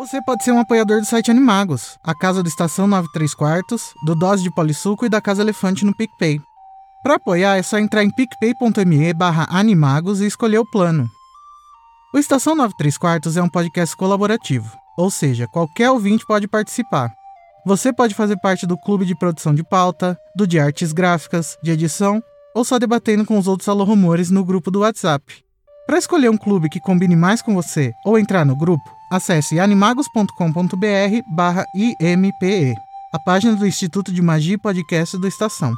Você 0.00 0.18
pode 0.22 0.42
ser 0.42 0.52
um 0.52 0.58
apoiador 0.58 0.98
do 1.00 1.04
site 1.04 1.30
Animagos, 1.30 1.98
a 2.02 2.14
casa 2.14 2.42
do 2.42 2.48
Estação 2.48 2.86
93 2.86 3.34
Quartos, 3.34 3.92
do 4.02 4.14
Dose 4.14 4.42
de 4.42 4.50
Polissuco 4.50 5.04
e 5.04 5.10
da 5.10 5.20
Casa 5.20 5.42
Elefante 5.42 5.84
no 5.84 5.94
PicPay. 5.94 6.40
Para 7.02 7.16
apoiar 7.16 7.58
é 7.58 7.62
só 7.62 7.78
entrar 7.78 8.02
em 8.02 8.10
picpay.me 8.10 9.12
animagos 9.50 10.22
e 10.22 10.26
escolher 10.26 10.58
o 10.58 10.64
plano. 10.64 11.06
O 12.14 12.18
Estação 12.18 12.54
93 12.54 12.96
Quartos 12.96 13.36
é 13.36 13.42
um 13.42 13.48
podcast 13.50 13.94
colaborativo, 13.94 14.74
ou 14.96 15.10
seja, 15.10 15.46
qualquer 15.46 15.90
ouvinte 15.90 16.24
pode 16.26 16.48
participar. 16.48 17.12
Você 17.66 17.92
pode 17.92 18.14
fazer 18.14 18.40
parte 18.40 18.66
do 18.66 18.78
clube 18.78 19.04
de 19.04 19.14
produção 19.14 19.54
de 19.54 19.62
pauta, 19.62 20.16
do 20.34 20.46
de 20.46 20.58
artes 20.58 20.92
gráficas, 20.92 21.58
de 21.62 21.72
edição, 21.72 22.22
ou 22.54 22.64
só 22.64 22.78
debatendo 22.78 23.26
com 23.26 23.36
os 23.36 23.46
outros 23.46 23.68
alô-rumores 23.68 24.30
no 24.30 24.46
grupo 24.46 24.70
do 24.70 24.80
WhatsApp. 24.80 25.44
Para 25.86 25.98
escolher 25.98 26.30
um 26.30 26.38
clube 26.38 26.70
que 26.70 26.80
combine 26.80 27.16
mais 27.16 27.42
com 27.42 27.54
você 27.54 27.92
ou 28.02 28.18
entrar 28.18 28.46
no 28.46 28.56
grupo, 28.56 28.99
acesse 29.10 29.58
animagos.com.br 29.58 30.34
barra 31.34 31.64
IMPE, 31.74 32.74
a 33.12 33.18
página 33.18 33.56
do 33.56 33.66
Instituto 33.66 34.12
de 34.12 34.22
Magia 34.22 34.54
e 34.54 34.58
Podcast 34.58 35.18
do 35.18 35.26
Estação. 35.26 35.74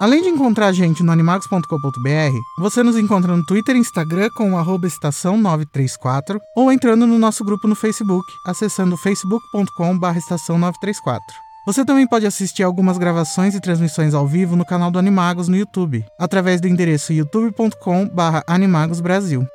Além 0.00 0.22
de 0.22 0.28
encontrar 0.28 0.68
a 0.68 0.72
gente 0.72 1.02
no 1.02 1.12
animagos.com.br, 1.12 2.38
você 2.58 2.82
nos 2.82 2.96
encontra 2.96 3.36
no 3.36 3.44
Twitter 3.44 3.76
e 3.76 3.80
Instagram 3.80 4.30
com 4.34 4.54
o 4.54 4.86
estação 4.86 5.36
934 5.36 6.40
ou 6.56 6.72
entrando 6.72 7.06
no 7.06 7.18
nosso 7.18 7.44
grupo 7.44 7.68
no 7.68 7.74
Facebook, 7.74 8.26
acessando 8.46 8.96
facebook.com 8.96 9.98
estação 10.16 10.58
934. 10.58 11.22
Você 11.66 11.84
também 11.84 12.06
pode 12.06 12.26
assistir 12.26 12.62
algumas 12.62 12.96
gravações 12.96 13.54
e 13.54 13.60
transmissões 13.60 14.14
ao 14.14 14.26
vivo 14.26 14.56
no 14.56 14.64
canal 14.64 14.90
do 14.90 14.98
Animagos 14.98 15.48
no 15.48 15.56
YouTube, 15.56 16.02
através 16.18 16.60
do 16.62 16.66
endereço 16.66 17.12
youtube.com 17.12 18.08
barra 18.08 18.42
animagosbrasil. 18.46 19.46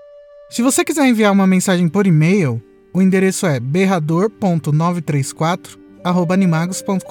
Se 0.52 0.61
você 0.61 0.86
quiser 0.86 1.07
enviar 1.07 1.32
uma 1.32 1.48
mensagem 1.48 1.90
por 1.90 2.06
e-mail, 2.06 2.61
o 2.96 3.02
endereço 3.02 3.46
é 3.46 3.60
berrador.934 3.60 5.78
arroba 6.02 6.34
animagos.com.br. 6.34 7.04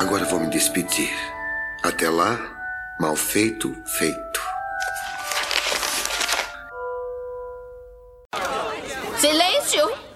Agora 0.00 0.24
vou 0.24 0.40
me 0.40 0.48
despedir. 0.48 1.12
Até 1.84 2.10
lá, 2.10 2.36
mal 2.98 3.14
feito, 3.14 3.72
feito. 3.86 4.40
Silêncio! 9.18 10.07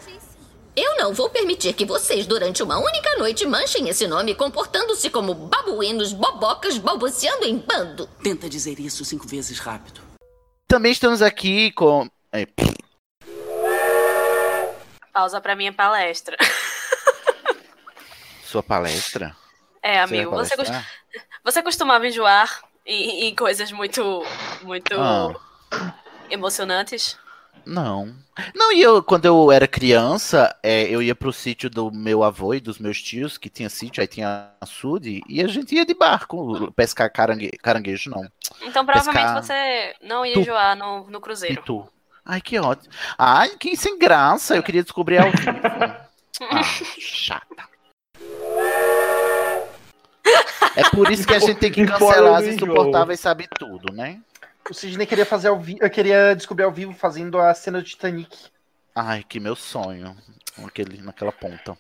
Não 1.03 1.13
vou 1.13 1.29
permitir 1.29 1.73
que 1.73 1.85
vocês, 1.85 2.29
durante 2.29 2.63
uma 2.63 2.79
única 2.79 3.17
noite, 3.19 3.45
manchem 3.45 3.89
esse 3.89 4.07
nome 4.07 4.37
comportando-se 4.37 5.11
como 5.11 5.35
babuínos, 5.35 6.13
bobocas, 6.13 6.79
balbuciando 6.79 7.45
em 7.45 7.59
bando. 7.59 8.07
Tenta 8.23 8.49
dizer 8.49 8.79
isso 8.79 9.05
cinco 9.05 9.27
vezes 9.27 9.59
rápido. 9.59 10.01
Também 10.69 10.93
estamos 10.93 11.21
aqui 11.21 11.73
com. 11.73 12.09
é, 12.31 12.47
Pausa 15.13 15.41
pra 15.41 15.57
minha 15.57 15.73
palestra. 15.73 16.37
sua 18.47 18.63
palestra? 18.63 19.37
É, 19.83 20.01
amigo, 20.01 20.31
você, 20.31 20.57
cos- 20.57 20.69
palestrar? 20.69 20.89
você 21.43 21.63
costumava 21.65 22.07
enjoar 22.07 22.63
em, 22.87 23.25
em 23.25 23.35
coisas 23.35 23.73
muito, 23.73 24.25
muito 24.63 24.95
Ah. 25.01 25.35
emocionantes? 26.31 27.19
Não. 27.65 28.13
Não, 28.55 28.73
e 28.73 28.81
eu, 28.83 29.03
quando 29.03 29.25
eu 29.27 29.53
era 29.53 29.69
criança, 29.69 30.55
é, 30.63 30.83
eu 30.85 31.01
ia 31.03 31.15
pro 31.15 31.33
sítio 31.33 31.69
do 31.71 31.93
meu 31.93 32.25
avô 32.25 32.55
e 32.55 32.61
dos 32.61 32.79
meus 32.79 33.01
tios, 33.01 33.37
que 33.39 33.49
tinha 33.51 33.69
sítio, 33.69 34.01
aí 34.01 34.07
tinha 34.07 34.49
açude, 34.61 35.21
e 35.29 35.43
a 35.43 35.47
gente 35.47 35.75
ia 35.75 35.85
de 35.87 35.95
barco 35.95 36.73
pescar 36.73 37.13
carangue, 37.13 37.51
caranguejo, 37.63 38.11
não. 38.11 38.23
Então 38.63 38.85
provavelmente 38.85 39.23
Pescar 39.23 39.43
você 39.43 39.95
não 40.03 40.25
ia 40.27 40.35
tu- 40.35 40.41
enjoar 40.41 40.77
no, 40.77 41.09
no 41.11 41.21
cruzeiro. 41.21 41.61
pitu. 41.61 41.87
Ai, 42.25 42.41
que 42.41 42.59
ótimo. 42.59 42.93
Ai, 43.19 43.51
que 43.59 43.77
sem 43.77 43.99
graça, 43.99 44.57
eu 44.57 44.63
queria 44.63 44.83
descobrir 44.83 45.19
ao 45.19 45.31
vivo. 45.31 46.03
Ah, 46.51 46.63
chata. 46.99 47.69
É 50.75 50.83
por 50.91 51.11
isso 51.11 51.27
que 51.27 51.35
a 51.35 51.39
gente 51.39 51.59
tem 51.59 51.71
que 51.71 51.85
cancelar 51.87 52.37
as 52.37 52.47
insuportáveis 52.47 53.21
sabe 53.21 53.47
tudo, 53.59 53.93
né? 53.93 54.21
O 54.71 54.75
Sidney 54.75 55.07
queria 55.07 55.27
fazer 55.27 55.49
ao 55.49 55.59
vivo. 55.61 55.79
Eu 55.83 55.91
queria 55.91 56.35
descobrir 56.35 56.65
ao 56.65 56.73
vivo 56.73 56.93
fazendo 56.93 57.39
a 57.39 57.53
cena 57.55 57.81
do 57.81 57.85
Titanic. 57.85 58.49
Ai, 58.95 59.25
que 59.29 59.41
meu 59.41 59.57
sonho. 59.57 60.17
Aquele, 60.65 61.01
naquela 61.01 61.33
ponta. 61.33 61.77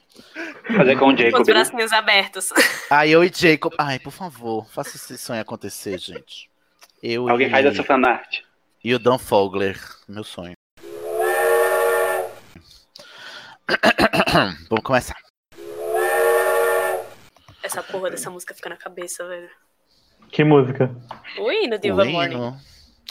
Fazer 0.66 0.98
com 0.98 1.08
o 1.08 1.08
Com 1.08 1.14
os 1.14 1.20
Jacob. 1.20 1.46
né? 1.46 1.52
bracinhos 1.52 1.92
abertos. 1.92 2.48
Ai, 2.90 3.10
eu 3.10 3.22
e 3.22 3.30
Jacob. 3.32 3.72
Ai, 3.78 3.98
por 3.98 4.10
favor, 4.10 4.66
faça 4.70 4.96
esse 4.96 5.18
sonho 5.18 5.40
acontecer, 5.40 5.98
gente. 5.98 6.50
Eu 7.02 7.28
Alguém 7.28 7.48
e... 7.48 7.50
faz 7.50 7.66
essa 7.66 7.84
fanart. 7.84 8.40
E 8.82 8.94
o 8.94 8.98
Dan 8.98 9.18
Fogler, 9.18 9.78
meu 10.08 10.24
sonho. 10.24 10.54
Vamos 14.68 14.84
começar. 14.84 15.16
Essa 17.62 17.82
porra 17.82 18.10
dessa 18.10 18.30
música 18.30 18.54
fica 18.54 18.68
na 18.70 18.76
cabeça, 18.76 19.26
velho. 19.28 19.50
Que 20.32 20.42
música? 20.44 20.90
O 21.38 21.52
hino 21.52 21.78
de 21.78 21.88
Ivan 21.88 22.06
Morning. 22.06 22.34
hino, 22.36 22.56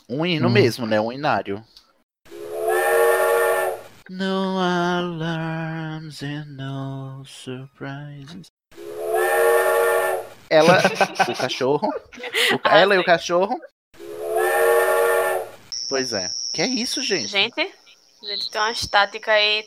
um 0.10 0.26
hino 0.26 0.48
Hum. 0.48 0.52
mesmo, 0.52 0.88
né? 0.88 1.00
Um 1.00 1.12
inário. 1.12 1.64
No 4.10 4.58
alarms 4.60 6.22
and 6.24 6.46
no 6.58 7.24
surprises. 7.26 8.48
Ela, 10.50 10.80
o 11.30 11.36
cachorro. 11.38 11.88
o 12.54 12.60
ca- 12.60 12.78
ela 12.78 12.96
e 12.96 13.00
o 13.00 13.04
cachorro. 13.06 13.58
Pois 15.88 16.12
é. 16.14 16.28
Que 16.54 16.62
é 16.64 16.68
isso, 16.68 17.02
gente? 17.02 17.28
Gente, 17.28 17.56
gente, 18.24 18.50
tem 18.52 18.62
uma 18.62 18.72
estática 18.72 19.32
aí. 19.32 19.64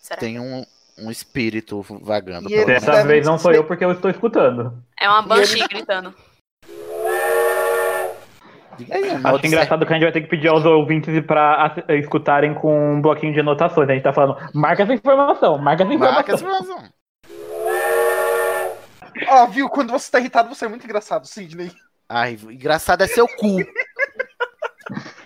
Será? 0.00 0.20
Tem 0.20 0.38
um, 0.40 0.64
um 0.98 1.10
espírito 1.10 1.82
vagando. 2.00 2.48
E 2.48 2.52
pela 2.54 2.66
Dessa 2.66 3.04
vez 3.04 3.26
não 3.26 3.38
sou 3.38 3.52
eu 3.52 3.64
porque 3.64 3.84
eu 3.84 3.92
estou 3.92 4.10
escutando. 4.10 4.82
É 4.98 5.08
uma 5.08 5.20
banshee 5.22 5.66
gritando. 5.68 6.14
Diga 8.78 8.94
aí, 8.94 9.10
Acho 9.10 9.46
engraçado 9.46 9.86
que 9.86 9.92
a 9.92 9.96
gente 9.96 10.04
vai 10.04 10.12
ter 10.12 10.20
que 10.22 10.28
pedir 10.28 10.48
aos 10.48 10.64
ouvintes 10.64 11.24
pra 11.26 11.64
ass- 11.66 11.84
escutarem 12.00 12.54
com 12.54 12.94
um 12.94 13.00
bloquinho 13.00 13.32
de 13.32 13.40
anotações. 13.40 13.88
A 13.88 13.92
gente 13.94 14.02
tá 14.02 14.12
falando, 14.12 14.36
marca 14.54 14.82
essa 14.82 14.92
informação, 14.94 15.58
marca 15.58 15.82
essa 15.84 15.92
informação. 15.92 16.14
Marca 16.16 16.32
essa 16.32 16.44
informação. 16.44 16.84
Ó, 19.28 19.46
viu? 19.46 19.68
Quando 19.68 19.90
você 19.92 20.10
tá 20.10 20.20
irritado, 20.20 20.48
você 20.54 20.66
é 20.66 20.68
muito 20.68 20.84
engraçado, 20.84 21.26
Sidney. 21.26 21.72
Ai, 22.08 22.38
engraçado 22.50 23.02
é 23.02 23.06
seu 23.06 23.26
cu. 23.26 23.56